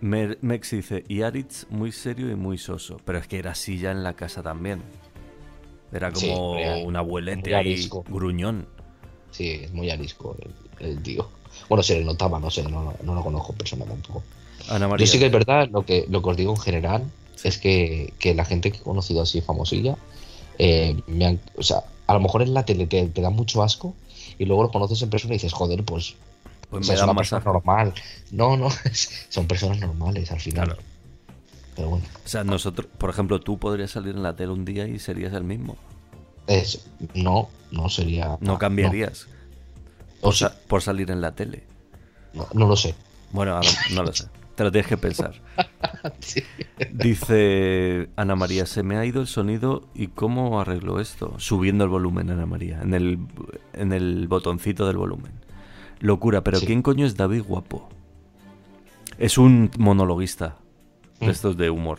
Mex 0.00 0.70
dice, 0.70 1.04
y 1.08 1.22
Aritz 1.22 1.66
muy 1.70 1.92
serio 1.92 2.30
y 2.30 2.34
muy 2.34 2.58
soso. 2.58 3.00
Pero 3.04 3.18
es 3.18 3.28
que 3.28 3.38
era 3.38 3.52
así 3.52 3.78
ya 3.78 3.90
en 3.90 4.02
la 4.02 4.14
casa 4.14 4.42
también. 4.42 4.82
Era 5.92 6.10
como 6.10 6.52
un 6.84 6.96
abuelete 6.96 7.54
ahí, 7.54 7.88
gruñón. 8.08 8.66
Sí, 9.30 9.50
es 9.62 9.72
muy 9.72 9.90
arisco 9.90 10.36
el, 10.78 11.02
tío. 11.02 11.28
Bueno, 11.68 11.82
se 11.82 11.98
le 11.98 12.04
notaba, 12.04 12.38
no 12.38 12.50
sé, 12.50 12.62
no, 12.62 12.94
lo 13.02 13.22
conozco 13.22 13.52
personalmente 13.52 14.02
tampoco. 14.04 14.24
Yo 14.98 15.06
sí 15.06 15.18
que 15.18 15.26
es 15.26 15.32
verdad, 15.32 15.68
lo 15.70 15.84
que, 15.84 16.06
lo 16.08 16.22
que 16.22 16.30
os 16.30 16.36
digo 16.36 16.52
en 16.52 16.60
general 16.60 17.02
es 17.44 17.58
que, 17.58 18.12
la 18.36 18.44
gente 18.44 18.70
que 18.70 18.78
he 18.78 18.82
conocido 18.82 19.22
así 19.22 19.40
famosilla, 19.40 19.96
eh, 20.58 20.96
me 21.06 21.38
o 21.56 21.62
sea, 21.62 21.82
a 22.06 22.14
lo 22.14 22.20
mejor 22.20 22.42
en 22.42 22.54
la 22.54 22.64
tele 22.64 22.86
te, 22.86 23.08
da 23.08 23.30
mucho 23.30 23.62
asco 23.62 23.94
y 24.38 24.44
luego 24.44 24.64
lo 24.64 24.70
conoces 24.70 25.02
en 25.02 25.10
persona 25.10 25.34
y 25.34 25.36
dices, 25.36 25.52
joder, 25.52 25.84
pues, 25.84 26.14
pues 26.70 26.88
es 26.88 27.02
una 27.02 27.14
persona 27.14 27.42
normal. 27.44 27.94
No, 28.30 28.56
no, 28.56 28.68
son 29.28 29.46
personas 29.46 29.80
normales 29.80 30.30
al 30.30 30.40
final. 30.40 30.76
Pero 31.74 31.88
bueno. 31.88 32.04
O 32.24 32.28
sea, 32.28 32.44
nosotros, 32.44 32.86
por 32.98 33.10
ejemplo, 33.10 33.40
tú 33.40 33.58
podrías 33.58 33.90
salir 33.90 34.14
en 34.14 34.22
la 34.22 34.36
tele 34.36 34.52
un 34.52 34.64
día 34.64 34.86
y 34.86 34.98
serías 34.98 35.32
el 35.32 35.44
mismo. 35.44 35.76
Es, 36.46 36.86
no, 37.14 37.48
no 37.70 37.88
sería. 37.88 38.36
No 38.40 38.58
cambiarías. 38.58 39.26
Por, 40.20 40.34
por, 40.68 40.82
salir 40.82 41.10
en 41.10 41.20
la 41.20 41.32
tele. 41.32 41.64
No, 42.34 42.66
lo 42.66 42.76
sé. 42.76 42.94
Bueno, 43.30 43.60
no 43.92 44.02
lo 44.02 44.12
sé. 44.12 44.26
Te 44.54 44.64
lo 44.64 44.70
tienes 44.70 44.86
que 44.86 44.96
pensar. 44.96 45.34
Dice 46.92 48.10
Ana 48.16 48.36
María, 48.36 48.66
se 48.66 48.82
me 48.82 48.96
ha 48.96 49.06
ido 49.06 49.20
el 49.22 49.26
sonido 49.26 49.88
y 49.94 50.08
cómo 50.08 50.60
arreglo 50.60 51.00
esto. 51.00 51.34
Subiendo 51.38 51.84
el 51.84 51.90
volumen, 51.90 52.30
Ana 52.30 52.46
María, 52.46 52.80
en 52.82 52.92
el, 52.94 53.18
en 53.72 53.92
el 53.92 54.28
botoncito 54.28 54.86
del 54.86 54.98
volumen. 54.98 55.32
Locura, 56.00 56.42
pero 56.42 56.60
¿quién 56.60 56.82
coño 56.82 57.06
es 57.06 57.16
David 57.16 57.44
Guapo? 57.46 57.88
Es 59.18 59.38
un 59.38 59.70
monologuista 59.78 60.56
de 61.20 61.28
mm. 61.28 61.30
estos 61.30 61.56
de 61.56 61.70
humor. 61.70 61.98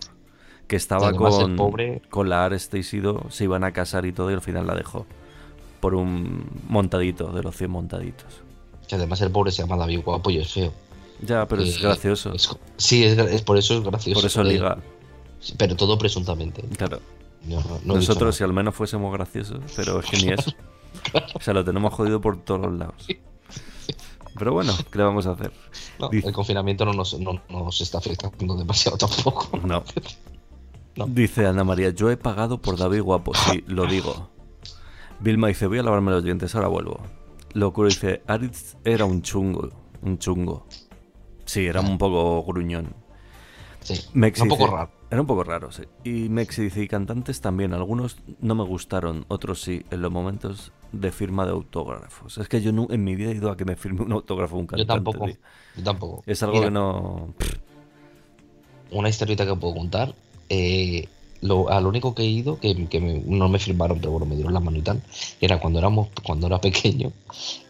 Que 0.67 0.75
estaba 0.75 1.11
con, 1.13 1.57
con 2.09 2.29
la 2.29 2.45
Aresteido, 2.45 3.25
se 3.29 3.43
iban 3.43 3.63
a 3.63 3.71
casar 3.71 4.05
y 4.05 4.13
todo 4.13 4.31
y 4.31 4.33
al 4.33 4.41
final 4.41 4.67
la 4.67 4.75
dejó. 4.75 5.05
Por 5.79 5.95
un 5.95 6.45
montadito, 6.67 7.31
de 7.31 7.43
los 7.43 7.55
100 7.55 7.69
montaditos. 7.69 8.41
Que 8.87 8.95
además 8.95 9.21
el 9.21 9.31
pobre 9.31 9.51
se 9.51 9.61
llama 9.61 9.75
David 9.77 10.01
Guapo 10.03 10.29
y 10.29 10.37
es 10.37 10.53
feo. 10.53 10.73
Ya, 11.21 11.47
pero 11.47 11.61
es 11.61 11.81
gracioso. 11.81 12.33
sí, 12.77 13.03
es, 13.03 13.41
por 13.43 13.57
eso 13.57 13.75
es 13.75 13.83
gracioso. 13.83 14.19
Por 14.19 14.27
eso 14.27 14.43
liga. 14.43 14.77
Pero 15.57 15.75
todo 15.75 15.97
presuntamente. 15.97 16.63
Claro. 16.77 16.99
Nosotros, 17.83 18.35
si 18.35 18.43
al 18.43 18.53
menos 18.53 18.73
fuésemos 18.75 19.11
graciosos, 19.13 19.59
pero 19.75 19.99
es 19.99 20.09
que 20.09 20.17
ni 20.17 20.33
eso. 20.33 20.51
O 21.33 21.41
sea, 21.41 21.53
lo 21.53 21.65
tenemos 21.65 21.93
jodido 21.93 22.21
por 22.21 22.37
todos 22.37 22.61
los 22.61 22.73
lados. 22.73 23.07
Pero 24.37 24.53
bueno, 24.53 24.73
¿qué 24.91 24.97
le 24.97 25.03
vamos 25.03 25.27
a 25.27 25.31
hacer? 25.31 25.51
el 26.11 26.33
confinamiento 26.33 26.85
no 26.85 26.93
nos, 26.93 27.19
no 27.19 27.41
nos, 27.49 27.81
está 27.81 27.97
afectando 27.97 28.55
demasiado 28.55 28.97
tampoco. 28.97 29.57
No. 29.65 29.83
no. 30.95 31.05
Dice 31.07 31.45
Ana 31.45 31.63
María, 31.63 31.89
yo 31.89 32.09
he 32.09 32.17
pagado 32.17 32.61
por 32.61 32.77
David 32.77 33.01
Guapo, 33.01 33.33
sí, 33.35 33.63
lo 33.67 33.85
digo. 33.85 34.29
Vilma 35.19 35.47
dice, 35.47 35.67
voy 35.67 35.79
a 35.79 35.83
lavarme 35.83 36.11
los 36.11 36.23
dientes, 36.23 36.55
ahora 36.55 36.67
vuelvo. 36.67 36.99
Locura 37.53 37.89
dice, 37.89 38.23
Aritz 38.27 38.75
era 38.83 39.05
un 39.05 39.21
chungo, 39.21 39.69
un 40.01 40.17
chungo. 40.17 40.65
Sí, 41.45 41.65
era 41.65 41.81
un 41.81 41.97
poco 41.97 42.43
gruñón. 42.43 42.93
Sí, 43.81 43.99
un 44.13 44.49
poco 44.49 44.67
raro. 44.67 44.91
Era 45.11 45.21
un 45.21 45.27
poco 45.27 45.43
raro, 45.43 45.71
sí. 45.71 45.83
Y 46.03 46.29
Mexi 46.29 46.63
dice, 46.63 46.81
y 46.81 46.87
cantantes 46.87 47.41
también. 47.41 47.73
Algunos 47.73 48.17
no 48.39 48.55
me 48.55 48.63
gustaron, 48.63 49.25
otros 49.27 49.61
sí, 49.61 49.85
en 49.91 50.01
los 50.01 50.11
momentos 50.11 50.71
de 50.91 51.11
firma 51.11 51.45
de 51.45 51.51
autógrafos. 51.51 52.37
Es 52.37 52.47
que 52.47 52.61
yo 52.61 52.71
no, 52.71 52.87
en 52.89 53.03
mi 53.03 53.15
vida 53.15 53.31
he 53.31 53.35
ido 53.35 53.51
a 53.51 53.57
que 53.57 53.65
me 53.65 53.75
firme 53.75 54.01
un 54.01 54.13
autógrafo 54.13 54.57
un 54.57 54.67
cantante. 54.67 54.87
Yo 54.87 54.95
tampoco. 54.95 55.27
Yo 55.75 55.83
tampoco. 55.83 56.23
Es 56.25 56.41
algo 56.41 56.61
que 56.61 56.71
no... 56.71 57.33
Una 58.91 59.09
historieta 59.09 59.45
que 59.45 59.55
puedo 59.55 59.75
contar. 59.75 60.15
Eh, 60.49 61.07
lo, 61.43 61.69
al 61.69 61.85
único 61.85 62.15
que 62.15 62.23
he 62.23 62.27
ido, 62.27 62.59
que, 62.59 62.73
no 63.25 63.49
me 63.49 63.59
firmaron, 63.59 63.99
pero 63.99 64.11
bueno, 64.11 64.25
me 64.25 64.35
dieron 64.35 64.53
la 64.53 64.59
mano 64.59 64.77
y 64.77 64.81
tal, 64.81 65.01
era 65.41 65.59
cuando 65.59 65.79
éramos, 65.79 66.07
cuando 66.25 66.47
era 66.47 66.59
pequeño, 66.59 67.11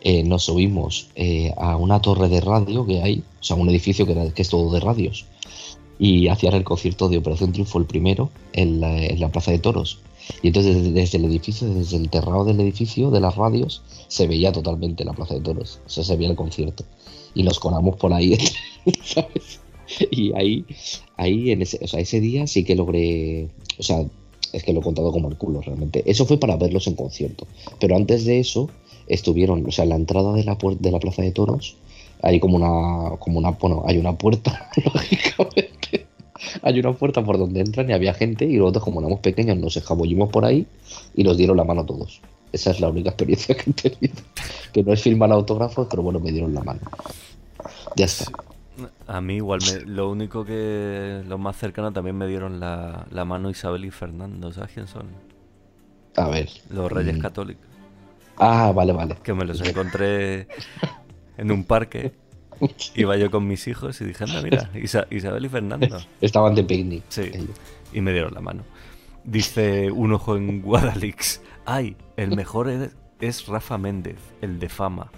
eh, 0.01 0.23
nos 0.23 0.43
subimos 0.43 1.09
eh, 1.15 1.51
a 1.57 1.75
una 1.75 2.01
torre 2.01 2.29
de 2.29 2.39
radio 2.39 2.85
que 2.85 3.01
hay, 3.01 3.23
o 3.39 3.43
sea, 3.43 3.55
un 3.55 3.69
edificio 3.69 4.05
que, 4.05 4.31
que 4.33 4.41
es 4.41 4.49
todo 4.49 4.71
de 4.71 4.79
radios, 4.79 5.25
y 5.99 6.27
hacían 6.27 6.53
el 6.53 6.63
concierto 6.63 7.09
de 7.09 7.17
Operación 7.17 7.51
Triunfo, 7.51 7.79
el 7.79 7.85
primero, 7.85 8.29
en 8.53 8.79
la, 8.81 9.29
Plaza 9.29 9.51
de 9.51 9.59
Toros. 9.59 9.99
Y 10.41 10.47
entonces 10.47 10.93
desde, 10.93 11.17
el 11.17 11.25
edificio, 11.25 11.67
desde 11.73 11.97
el 11.97 12.09
terrado 12.09 12.45
del 12.45 12.59
edificio, 12.59 13.09
de 13.09 13.19
las 13.19 13.35
radios, 13.35 13.81
se 14.07 14.27
veía 14.27 14.51
totalmente 14.51 15.05
la 15.05 15.13
Plaza 15.13 15.35
de 15.35 15.41
Toros, 15.41 15.79
o 15.85 15.89
sea, 15.89 16.03
se 16.03 16.15
veía 16.15 16.29
el 16.29 16.35
concierto. 16.35 16.83
Y 17.35 17.43
nos 17.43 17.59
colamos 17.59 17.95
por 17.95 18.13
ahí, 18.13 18.37
¿sabes? 19.03 19.62
Y 20.11 20.33
ahí, 20.33 20.65
ahí 21.17 21.51
en 21.51 21.61
ese, 21.61 21.79
o 21.81 21.87
sea, 21.87 21.99
ese 21.99 22.19
día 22.19 22.47
sí 22.47 22.63
que 22.63 22.75
logré, 22.75 23.49
o 23.77 23.83
sea, 23.83 24.05
es 24.51 24.63
que 24.63 24.73
lo 24.73 24.79
he 24.79 24.83
contado 24.83 25.11
como 25.11 25.29
el 25.29 25.37
culo 25.37 25.61
realmente. 25.61 26.03
Eso 26.05 26.25
fue 26.25 26.39
para 26.39 26.55
verlos 26.55 26.87
en 26.87 26.95
concierto. 26.95 27.47
Pero 27.79 27.95
antes 27.95 28.25
de 28.25 28.39
eso 28.39 28.69
estuvieron, 29.07 29.65
o 29.67 29.71
sea, 29.71 29.83
en 29.83 29.89
la 29.89 29.95
entrada 29.95 30.33
de 30.33 30.43
la, 30.43 30.57
de 30.79 30.91
la 30.91 30.99
Plaza 30.99 31.21
de 31.21 31.31
Toros 31.31 31.75
hay 32.21 32.39
como 32.39 32.55
una, 32.55 33.17
como 33.17 33.39
una, 33.39 33.51
bueno, 33.51 33.83
hay 33.85 33.97
una 33.97 34.17
puerta, 34.17 34.69
lógicamente. 34.93 36.07
Hay 36.61 36.79
una 36.79 36.93
puerta 36.93 37.23
por 37.23 37.37
donde 37.37 37.61
entran 37.61 37.89
y 37.89 37.93
había 37.93 38.13
gente 38.13 38.45
y 38.45 38.57
nosotros 38.57 38.83
como 38.83 38.99
éramos 38.99 39.19
pequeños 39.19 39.57
nos 39.57 39.75
escabullimos 39.77 40.29
por 40.29 40.45
ahí 40.45 40.65
y 41.15 41.23
nos 41.23 41.37
dieron 41.37 41.57
la 41.57 41.63
mano 41.63 41.81
a 41.81 41.85
todos. 41.85 42.21
Esa 42.51 42.71
es 42.71 42.79
la 42.79 42.89
única 42.89 43.09
experiencia 43.09 43.55
que 43.57 43.69
he 43.69 43.73
tenido. 43.73 44.21
Que 44.71 44.83
no 44.83 44.93
es 44.93 45.01
firmar 45.01 45.31
autógrafos, 45.31 45.87
pero 45.89 46.03
bueno, 46.03 46.19
me 46.19 46.31
dieron 46.31 46.53
la 46.53 46.61
mano. 46.61 46.81
Ya 47.95 48.05
está. 48.05 48.25
A 49.07 49.21
mí 49.21 49.35
igual, 49.35 49.59
lo 49.85 50.09
único 50.09 50.45
que 50.45 51.23
lo 51.27 51.37
más 51.37 51.57
cercano 51.57 51.91
también 51.91 52.17
me 52.17 52.27
dieron 52.27 52.59
la, 52.59 53.25
mano 53.25 53.49
Isabel 53.49 53.85
y 53.85 53.91
Fernando, 53.91 54.51
¿sabes 54.51 54.71
quién 54.73 54.87
son? 54.87 55.07
A 56.15 56.29
ver. 56.29 56.49
Los 56.69 56.91
Reyes 56.91 57.17
mm. 57.17 57.21
Católicos. 57.21 57.65
Ah, 58.37 58.71
vale, 58.73 58.93
vale. 58.93 59.17
Que 59.23 59.33
me 59.33 59.45
los 59.45 59.61
encontré 59.61 60.47
en 61.37 61.51
un 61.51 61.63
parque. 61.63 62.13
Iba 62.95 63.17
yo 63.17 63.29
con 63.29 63.47
mis 63.47 63.67
hijos 63.67 63.99
y 64.01 64.05
dije, 64.05 64.23
anda, 64.23 64.41
mira, 64.41 64.69
Isabel 64.73 65.45
y 65.45 65.49
Fernando. 65.49 65.97
Estaban 66.21 66.55
de 66.55 66.63
picnic. 66.63 67.03
Sí, 67.09 67.31
y 67.91 68.01
me 68.01 68.13
dieron 68.13 68.33
la 68.33 68.41
mano. 68.41 68.63
Dice 69.23 69.91
un 69.91 70.13
ojo 70.13 70.37
en 70.37 70.61
Guadalix. 70.61 71.41
Ay, 71.65 71.97
el 72.17 72.35
mejor 72.35 72.69
es 73.19 73.47
Rafa 73.47 73.77
Méndez, 73.77 74.19
el 74.41 74.59
de 74.59 74.69
fama. 74.69 75.11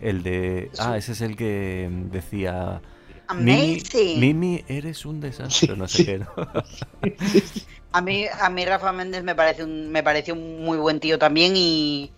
El 0.00 0.22
de. 0.22 0.70
Ah, 0.78 0.96
ese 0.96 1.12
es 1.12 1.20
el 1.20 1.36
que 1.36 1.88
decía. 2.10 2.82
Amazing. 3.28 4.20
Mimi, 4.20 4.64
eres 4.68 5.04
un 5.06 5.20
desastre, 5.20 5.76
no 5.76 5.88
sé 5.88 6.04
qué. 6.04 6.26
a 7.92 8.00
mí, 8.00 8.26
a 8.26 8.50
mí 8.50 8.64
Rafa 8.64 8.92
Méndez 8.92 9.22
me 9.22 9.34
parece 9.34 9.64
un, 9.64 9.90
me 9.90 10.02
parece 10.02 10.32
un 10.32 10.62
muy 10.62 10.78
buen 10.78 11.00
tío 11.00 11.18
también 11.18 11.54
y, 11.56 12.12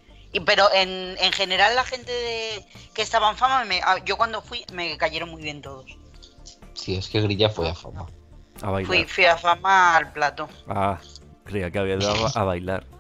pero 0.45 0.73
en, 0.73 1.17
en, 1.19 1.33
general 1.33 1.75
la 1.75 1.85
gente 1.85 2.11
de, 2.11 2.65
que 2.93 3.03
estaba 3.03 3.31
en 3.31 3.37
fama, 3.37 3.65
yo 4.05 4.17
cuando 4.17 4.43
fui 4.43 4.65
me 4.73 4.97
cayeron 4.99 5.31
muy 5.31 5.43
bien 5.43 5.63
todos. 5.63 5.87
Sí, 6.75 6.97
es 6.97 7.09
que 7.09 7.21
Grilla 7.21 7.49
fue 7.49 7.69
a 7.69 7.75
fama. 7.75 8.07
A 8.63 8.71
bailar. 8.71 9.09
Fui, 9.09 9.25
a 9.25 9.37
fama 9.37 9.97
al 9.97 10.13
plato. 10.13 10.49
Ah, 10.69 10.99
creía 11.45 11.71
que 11.71 11.79
había 11.79 11.97
dado 11.97 12.27
a 12.35 12.45
bailar. 12.45 12.87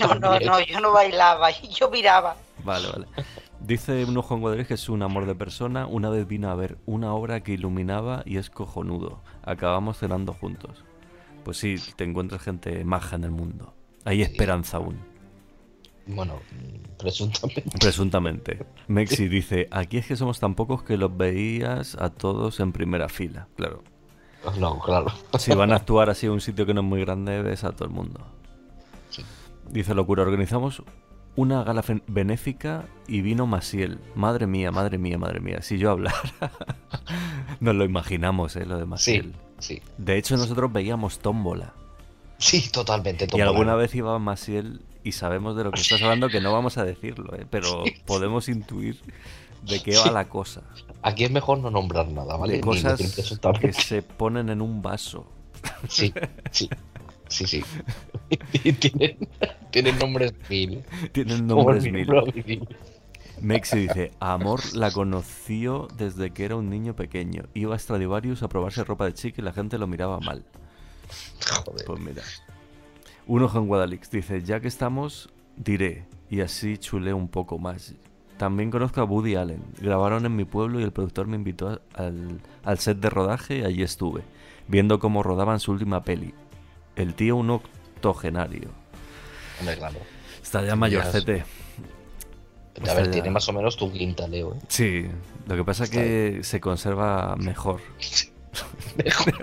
No, 0.00 0.14
no, 0.14 0.40
no, 0.40 0.60
yo 0.60 0.80
no 0.80 0.90
bailaba, 0.90 1.50
yo 1.78 1.90
miraba. 1.90 2.34
Vale, 2.64 2.88
vale. 2.88 3.06
Dice 3.66 4.04
un 4.04 4.16
ojo 4.16 4.52
en 4.52 4.64
que 4.64 4.74
es 4.74 4.88
un 4.88 5.02
amor 5.02 5.26
de 5.26 5.34
persona. 5.34 5.86
Una 5.86 6.08
vez 6.10 6.26
vino 6.26 6.50
a 6.50 6.54
ver 6.54 6.78
una 6.86 7.12
obra 7.12 7.40
que 7.42 7.52
iluminaba 7.52 8.22
y 8.24 8.38
es 8.38 8.50
cojonudo. 8.50 9.20
Acabamos 9.42 9.98
cenando 9.98 10.32
juntos. 10.32 10.84
Pues 11.44 11.58
sí, 11.58 11.76
te 11.96 12.04
encuentras 12.04 12.42
gente 12.42 12.84
maja 12.84 13.16
en 13.16 13.24
el 13.24 13.30
mundo. 13.30 13.74
Hay 14.04 14.22
esperanza 14.22 14.78
aún. 14.78 14.98
Bueno, 16.06 16.40
presuntamente. 16.98 17.64
Presuntamente. 17.78 18.66
Mexi 18.88 19.28
dice, 19.28 19.68
aquí 19.70 19.98
es 19.98 20.06
que 20.06 20.16
somos 20.16 20.40
tan 20.40 20.54
pocos 20.54 20.82
que 20.82 20.96
los 20.96 21.16
veías 21.16 21.96
a 21.96 22.10
todos 22.10 22.60
en 22.60 22.72
primera 22.72 23.08
fila. 23.08 23.46
Claro. 23.56 23.82
No, 24.58 24.78
claro. 24.80 25.12
Si 25.38 25.54
van 25.54 25.72
a 25.72 25.76
actuar 25.76 26.10
así 26.10 26.26
en 26.26 26.32
un 26.32 26.40
sitio 26.40 26.66
que 26.66 26.74
no 26.74 26.80
es 26.80 26.86
muy 26.86 27.00
grande, 27.00 27.42
ves 27.42 27.64
a 27.64 27.72
todo 27.72 27.86
el 27.86 27.94
mundo. 27.94 28.20
Dice 29.70 29.94
Locura, 29.94 30.22
organizamos 30.22 30.82
una 31.40 31.64
gala 31.64 31.82
benéfica 32.06 32.84
y 33.08 33.22
vino 33.22 33.46
Masiel. 33.46 33.98
Madre 34.14 34.46
mía, 34.46 34.70
madre 34.70 34.98
mía, 34.98 35.16
madre 35.16 35.40
mía. 35.40 35.62
Si 35.62 35.78
yo 35.78 35.90
hablara, 35.90 36.20
nos 37.60 37.74
lo 37.74 37.84
imaginamos, 37.84 38.56
¿eh? 38.56 38.66
Lo 38.66 38.78
de 38.78 38.84
Masiel. 38.84 39.34
Sí, 39.58 39.80
De 39.96 40.18
hecho, 40.18 40.36
nosotros 40.36 40.70
veíamos 40.70 41.18
tómbola. 41.20 41.72
Sí, 42.36 42.68
totalmente. 42.70 43.26
Y 43.32 43.40
alguna 43.40 43.74
vez 43.74 43.94
iba 43.94 44.18
Masiel 44.18 44.82
y 45.02 45.12
sabemos 45.12 45.56
de 45.56 45.64
lo 45.64 45.70
que 45.70 45.80
estás 45.80 46.02
hablando 46.02 46.28
que 46.28 46.42
no 46.42 46.52
vamos 46.52 46.76
a 46.76 46.84
decirlo, 46.84 47.34
¿eh? 47.34 47.46
pero 47.48 47.84
podemos 48.04 48.48
intuir 48.48 49.00
de 49.62 49.82
qué 49.82 49.96
va 49.96 50.10
la 50.10 50.28
cosa. 50.28 50.62
Aquí 51.02 51.24
es 51.24 51.30
mejor 51.30 51.58
no 51.58 51.70
nombrar 51.70 52.08
nada, 52.08 52.36
¿vale? 52.36 52.54
De 52.54 52.60
cosas 52.60 53.00
que 53.60 53.72
se 53.72 54.02
ponen 54.02 54.50
en 54.50 54.60
un 54.60 54.82
vaso. 54.82 55.26
Sí, 55.88 56.12
sí. 56.50 56.68
Sí, 57.28 57.46
sí. 57.46 57.62
tienen, 58.78 59.16
tienen, 59.70 59.98
nombres 59.98 60.32
mil. 60.48 60.84
Tienen 61.12 61.46
nombres 61.46 61.90
mil. 61.90 62.66
Mexi 63.40 63.78
dice, 63.78 64.12
Amor 64.20 64.60
la 64.74 64.90
conoció 64.90 65.88
desde 65.96 66.30
que 66.30 66.44
era 66.44 66.56
un 66.56 66.68
niño 66.68 66.94
pequeño. 66.94 67.44
Iba 67.54 67.74
a 67.74 67.78
Stradivarius 67.78 68.42
a 68.42 68.48
probarse 68.48 68.84
ropa 68.84 69.06
de 69.06 69.14
chica 69.14 69.40
y 69.40 69.44
la 69.44 69.52
gente 69.52 69.78
lo 69.78 69.86
miraba 69.86 70.20
mal. 70.20 70.44
Joder. 71.48 71.86
Pues 71.86 72.00
mira. 72.00 72.22
Un 73.26 73.42
ojo 73.42 73.58
en 73.58 73.66
Guadalix 73.66 74.10
dice, 74.10 74.42
ya 74.42 74.60
que 74.60 74.68
estamos, 74.68 75.30
diré. 75.56 76.06
Y 76.28 76.40
así 76.42 76.78
chulé 76.78 77.14
un 77.14 77.28
poco 77.28 77.58
más. 77.58 77.94
También 78.36 78.70
conozco 78.70 79.00
a 79.00 79.04
Woody 79.04 79.34
Allen. 79.36 79.62
Grabaron 79.80 80.26
en 80.26 80.36
mi 80.36 80.44
pueblo 80.44 80.80
y 80.80 80.82
el 80.82 80.92
productor 80.92 81.26
me 81.26 81.36
invitó 81.36 81.80
al, 81.94 82.40
al 82.62 82.78
set 82.78 82.98
de 82.98 83.10
rodaje 83.10 83.58
y 83.58 83.64
allí 83.64 83.82
estuve, 83.82 84.22
viendo 84.68 84.98
cómo 84.98 85.22
rodaban 85.22 85.60
su 85.60 85.72
última 85.72 86.02
peli. 86.02 86.34
El 86.96 87.14
tío 87.14 87.36
un 87.36 87.50
octogenario. 88.00 88.70
claro. 89.76 89.98
Está 90.42 90.64
ya 90.64 90.74
mayorcete. 90.74 91.44
A 92.88 92.94
ver, 92.94 93.10
tiene 93.10 93.30
más 93.30 93.46
o 93.48 93.52
menos 93.52 93.76
tu 93.76 93.92
quinta, 93.92 94.26
Leo. 94.26 94.54
¿eh? 94.54 94.58
Sí, 94.68 95.06
lo 95.46 95.56
que 95.56 95.64
pasa 95.64 95.84
es 95.84 95.90
que 95.90 96.40
se 96.42 96.60
conserva 96.60 97.36
mejor. 97.36 97.80
mejor. 99.04 99.34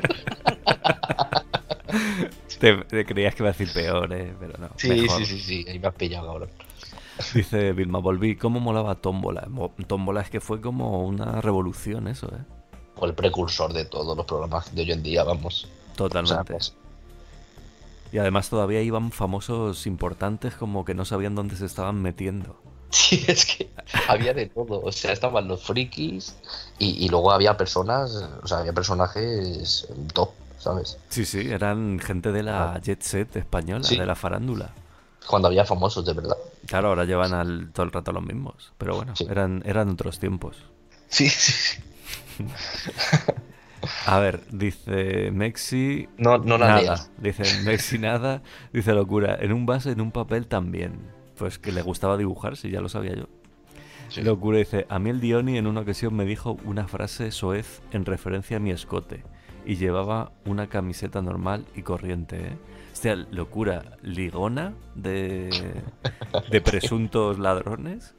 te, 2.60 3.06
creías 3.06 3.36
que 3.36 3.44
iba 3.44 3.50
a 3.50 3.52
decir 3.52 3.72
peor, 3.72 4.12
¿eh? 4.12 4.34
pero 4.40 4.58
no. 4.58 4.70
Sí, 4.78 5.08
sí, 5.08 5.26
sí, 5.26 5.40
sí, 5.40 5.66
ahí 5.70 5.78
me 5.78 5.88
has 5.88 5.94
pillado, 5.94 6.28
cabrón. 6.28 6.50
Dice 7.34 7.74
Vilma, 7.74 8.00
volví, 8.00 8.36
¿cómo 8.36 8.60
molaba 8.60 8.96
Tómbola? 8.96 9.48
Tómbola 9.88 10.22
es 10.22 10.30
que 10.30 10.40
fue 10.40 10.62
como 10.62 11.06
una 11.06 11.42
revolución 11.42 12.08
eso, 12.08 12.28
¿eh? 12.28 12.44
O 12.96 13.06
el 13.06 13.14
precursor 13.14 13.74
de 13.74 13.86
todos 13.86 14.18
los 14.18 14.26
programas 14.26 14.74
de 14.74 14.82
hoy 14.82 14.92
en 14.92 15.04
día, 15.04 15.24
vamos. 15.24 15.68
Totalmente. 15.96 16.54
Pues, 16.54 16.76
y 18.12 18.18
además 18.18 18.50
todavía 18.50 18.82
iban 18.82 19.12
famosos 19.12 19.86
importantes 19.88 20.56
como 20.56 20.86
que 20.86 20.94
no 20.94 21.06
sabían 21.06 21.36
dónde 21.36 21.56
se 21.56 21.66
estaban 21.66 22.02
metiendo. 22.02 22.60
Sí, 22.90 23.24
es 23.28 23.46
que 23.46 23.70
había 24.08 24.34
de 24.34 24.46
todo. 24.46 24.82
O 24.82 24.92
sea, 24.94 25.12
estaban 25.12 25.48
los 25.50 25.62
frikis 25.62 26.38
y, 26.80 27.10
luego 27.10 27.34
había 27.34 27.58
personas, 27.58 28.12
o 28.42 28.48
sea, 28.48 28.60
había 28.60 28.72
personajes 28.72 29.88
top, 30.14 30.30
¿sabes? 30.58 30.98
Sí, 31.10 31.26
sí, 31.26 31.52
eran 31.52 32.00
gente 32.00 32.32
de 32.32 32.44
la 32.44 32.80
jet 32.82 33.02
set 33.02 33.36
española, 33.36 33.86
de 33.88 34.06
la 34.06 34.16
farándula. 34.16 34.72
Cuando 35.28 35.50
había 35.50 35.66
famosos, 35.66 36.06
de 36.06 36.14
verdad. 36.14 36.38
Claro, 36.66 36.88
ahora 36.88 37.04
llevan 37.04 37.34
al, 37.34 37.72
todo 37.74 37.86
el 37.86 37.92
rato 37.92 38.14
los 38.14 38.24
mismos. 38.24 38.72
Pero 38.78 38.96
bueno, 38.96 39.14
eran, 39.30 39.62
eran 39.66 39.90
otros 39.90 40.20
tiempos. 40.20 40.56
Sí, 41.10 41.30
sí. 41.30 41.82
A 44.06 44.20
ver, 44.20 44.42
dice 44.52 45.32
Mexi. 45.32 46.08
No, 46.18 46.38
no 46.38 46.58
nada. 46.58 47.08
Dice 47.18 47.44
Mexi 47.64 48.00
nada. 48.00 48.42
Dice 48.74 48.94
locura. 48.94 49.38
En 49.40 49.54
un 49.54 49.66
vaso, 49.66 49.90
en 49.90 50.02
un 50.02 50.12
papel 50.12 50.48
también. 50.48 50.94
Pues 51.38 51.60
que 51.60 51.72
le 51.72 51.82
gustaba 51.82 52.18
dibujar, 52.18 52.58
si 52.58 52.70
ya 52.70 52.82
lo 52.82 52.90
sabía 52.90 53.16
yo. 53.16 53.28
Locura 54.22 54.58
dice: 54.58 54.86
A 54.90 55.00
mí 55.00 55.10
el 55.10 55.20
Dioni 55.20 55.58
en 55.58 55.68
una 55.68 55.82
ocasión 55.82 56.16
me 56.16 56.26
dijo 56.26 56.58
una 56.64 56.88
frase 56.88 57.32
soez 57.32 57.82
en 57.92 58.06
referencia 58.06 58.58
a 58.58 58.60
mi 58.60 58.72
escote. 58.72 59.24
Y 59.66 59.76
llevaba 59.76 60.32
una 60.46 60.68
camiseta 60.68 61.22
normal 61.22 61.66
y 61.76 61.82
corriente, 61.82 62.38
¿eh? 62.38 62.58
Hostia, 62.94 63.16
locura. 63.16 63.98
Ligona 64.02 64.74
de, 64.96 65.50
de 66.50 66.62
presuntos 66.62 67.38
ladrones 67.38 68.16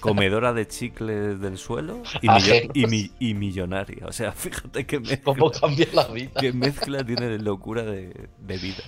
comedora 0.00 0.52
de 0.52 0.66
chicles 0.66 1.40
del 1.40 1.58
suelo 1.58 2.02
y, 2.20 3.34
millonaria. 3.34 4.06
O 4.06 4.12
sea, 4.12 4.32
fíjate 4.36 4.86
que 4.86 5.00
mezcla, 5.00 5.34
¿Cómo 5.34 5.50
cambia 5.50 5.88
la 5.92 6.06
vida? 6.08 6.30
Qué 6.38 6.52
mezcla 6.52 7.04
tiene 7.04 7.38
locura 7.38 7.82
de, 7.82 8.28
vida. 8.38 8.82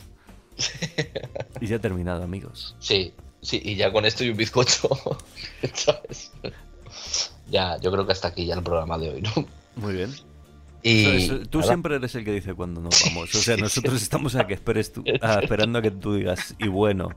Y 1.60 1.66
ya 1.66 1.76
ha 1.76 1.78
terminado, 1.80 2.22
amigos. 2.22 2.74
Sí, 2.78 3.12
sí, 3.40 3.60
y 3.64 3.76
ya 3.76 3.92
con 3.92 4.04
esto 4.04 4.24
y 4.24 4.30
un 4.30 4.36
bizcocho, 4.36 4.88
Ya, 7.50 7.78
yo 7.80 7.90
creo 7.90 8.04
que 8.04 8.12
hasta 8.12 8.28
aquí 8.28 8.44
ya 8.44 8.54
el 8.54 8.62
programa 8.62 8.98
de 8.98 9.08
hoy, 9.08 9.22
¿no? 9.22 9.32
Muy 9.76 9.94
bien. 9.94 10.12
Y 10.82 11.28
tú 11.46 11.62
siempre 11.62 11.96
eres 11.96 12.14
el 12.14 12.24
que 12.24 12.32
dice 12.32 12.54
cuando 12.54 12.80
nos 12.80 13.02
vamos. 13.04 13.34
O 13.34 13.38
sea, 13.38 13.56
nosotros 13.56 14.00
estamos 14.02 14.34
a 14.36 14.46
que 14.46 14.54
esperes 14.54 14.92
tú, 14.92 15.02
esperando 15.06 15.78
a 15.78 15.82
que 15.82 15.90
tú 15.90 16.14
digas, 16.14 16.54
y 16.58 16.68
bueno, 16.68 17.10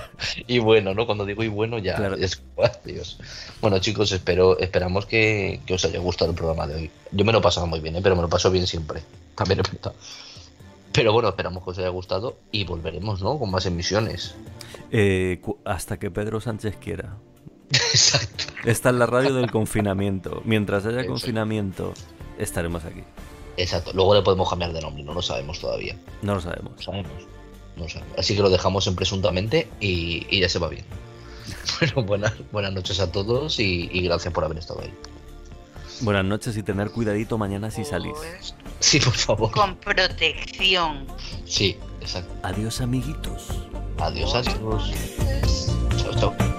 y 0.46 0.58
bueno, 0.58 0.94
¿no? 0.94 1.06
Cuando 1.06 1.24
digo 1.24 1.42
y 1.42 1.48
bueno 1.48 1.78
ya 1.78 1.96
es 2.18 2.42
Dios. 2.84 3.18
Bueno, 3.60 3.78
chicos, 3.78 4.12
espero, 4.12 4.58
esperamos 4.58 5.06
que, 5.06 5.60
os 5.70 5.84
haya 5.84 5.98
gustado 5.98 6.30
el 6.30 6.36
programa 6.36 6.66
de 6.66 6.74
hoy. 6.74 6.90
Yo 7.10 7.24
me 7.24 7.32
lo 7.32 7.38
he 7.38 7.42
pasado 7.42 7.66
muy 7.66 7.80
bien, 7.80 7.96
¿eh? 7.96 8.00
pero 8.02 8.16
me 8.16 8.22
lo 8.22 8.28
paso 8.28 8.50
bien 8.50 8.66
siempre. 8.66 9.02
También 9.34 9.60
he 9.60 9.62
pensado. 9.62 9.94
Pero 10.92 11.12
bueno, 11.12 11.30
esperamos 11.30 11.64
que 11.64 11.70
os 11.70 11.78
haya 11.78 11.88
gustado 11.88 12.36
y 12.50 12.64
volveremos, 12.64 13.22
¿no? 13.22 13.38
Con 13.38 13.50
más 13.50 13.64
emisiones. 13.64 14.34
Eh, 14.90 15.40
hasta 15.64 15.98
que 15.98 16.10
Pedro 16.10 16.40
Sánchez 16.40 16.76
quiera. 16.76 17.16
Exacto. 17.70 18.44
Esta 18.64 18.90
es 18.90 18.94
la 18.94 19.06
radio 19.06 19.34
del 19.34 19.50
confinamiento. 19.50 20.42
Mientras 20.44 20.84
haya 20.84 21.06
confinamiento, 21.06 21.94
estaremos 22.38 22.84
aquí. 22.84 23.02
Exacto. 23.56 23.92
Luego 23.94 24.14
le 24.14 24.22
podemos 24.22 24.48
cambiar 24.48 24.72
de 24.72 24.82
nombre, 24.82 25.02
no 25.02 25.14
lo 25.14 25.22
sabemos 25.22 25.60
todavía. 25.60 25.96
No 26.20 26.34
lo 26.34 26.40
sabemos. 26.40 26.72
No 26.76 26.82
sabemos. 26.82 27.12
Así 28.16 28.36
que 28.36 28.42
lo 28.42 28.50
dejamos 28.50 28.86
en 28.86 28.94
presuntamente 28.94 29.68
y, 29.80 30.40
ya 30.40 30.48
se 30.48 30.58
va 30.58 30.68
bien. 30.68 30.84
Bueno, 31.80 32.06
buenas, 32.06 32.32
buenas 32.52 32.72
noches 32.72 33.00
a 33.00 33.10
todos 33.10 33.58
y, 33.58 33.88
gracias 34.02 34.32
por 34.32 34.44
haber 34.44 34.58
estado 34.58 34.80
ahí. 34.80 34.92
Buenas 36.00 36.24
noches 36.24 36.56
y 36.56 36.62
tener 36.62 36.90
cuidadito 36.90 37.38
mañana 37.38 37.70
si 37.70 37.84
salís. 37.84 38.14
Sí, 38.80 38.98
por 39.00 39.14
favor. 39.14 39.50
Con 39.52 39.76
protección. 39.76 41.06
Sí, 41.44 41.76
exacto. 42.00 42.34
Adiós, 42.42 42.80
amiguitos. 42.80 43.48
Adiós, 43.98 44.34
adiós. 44.34 44.92
Chao, 45.96 46.14
chao. 46.18 46.51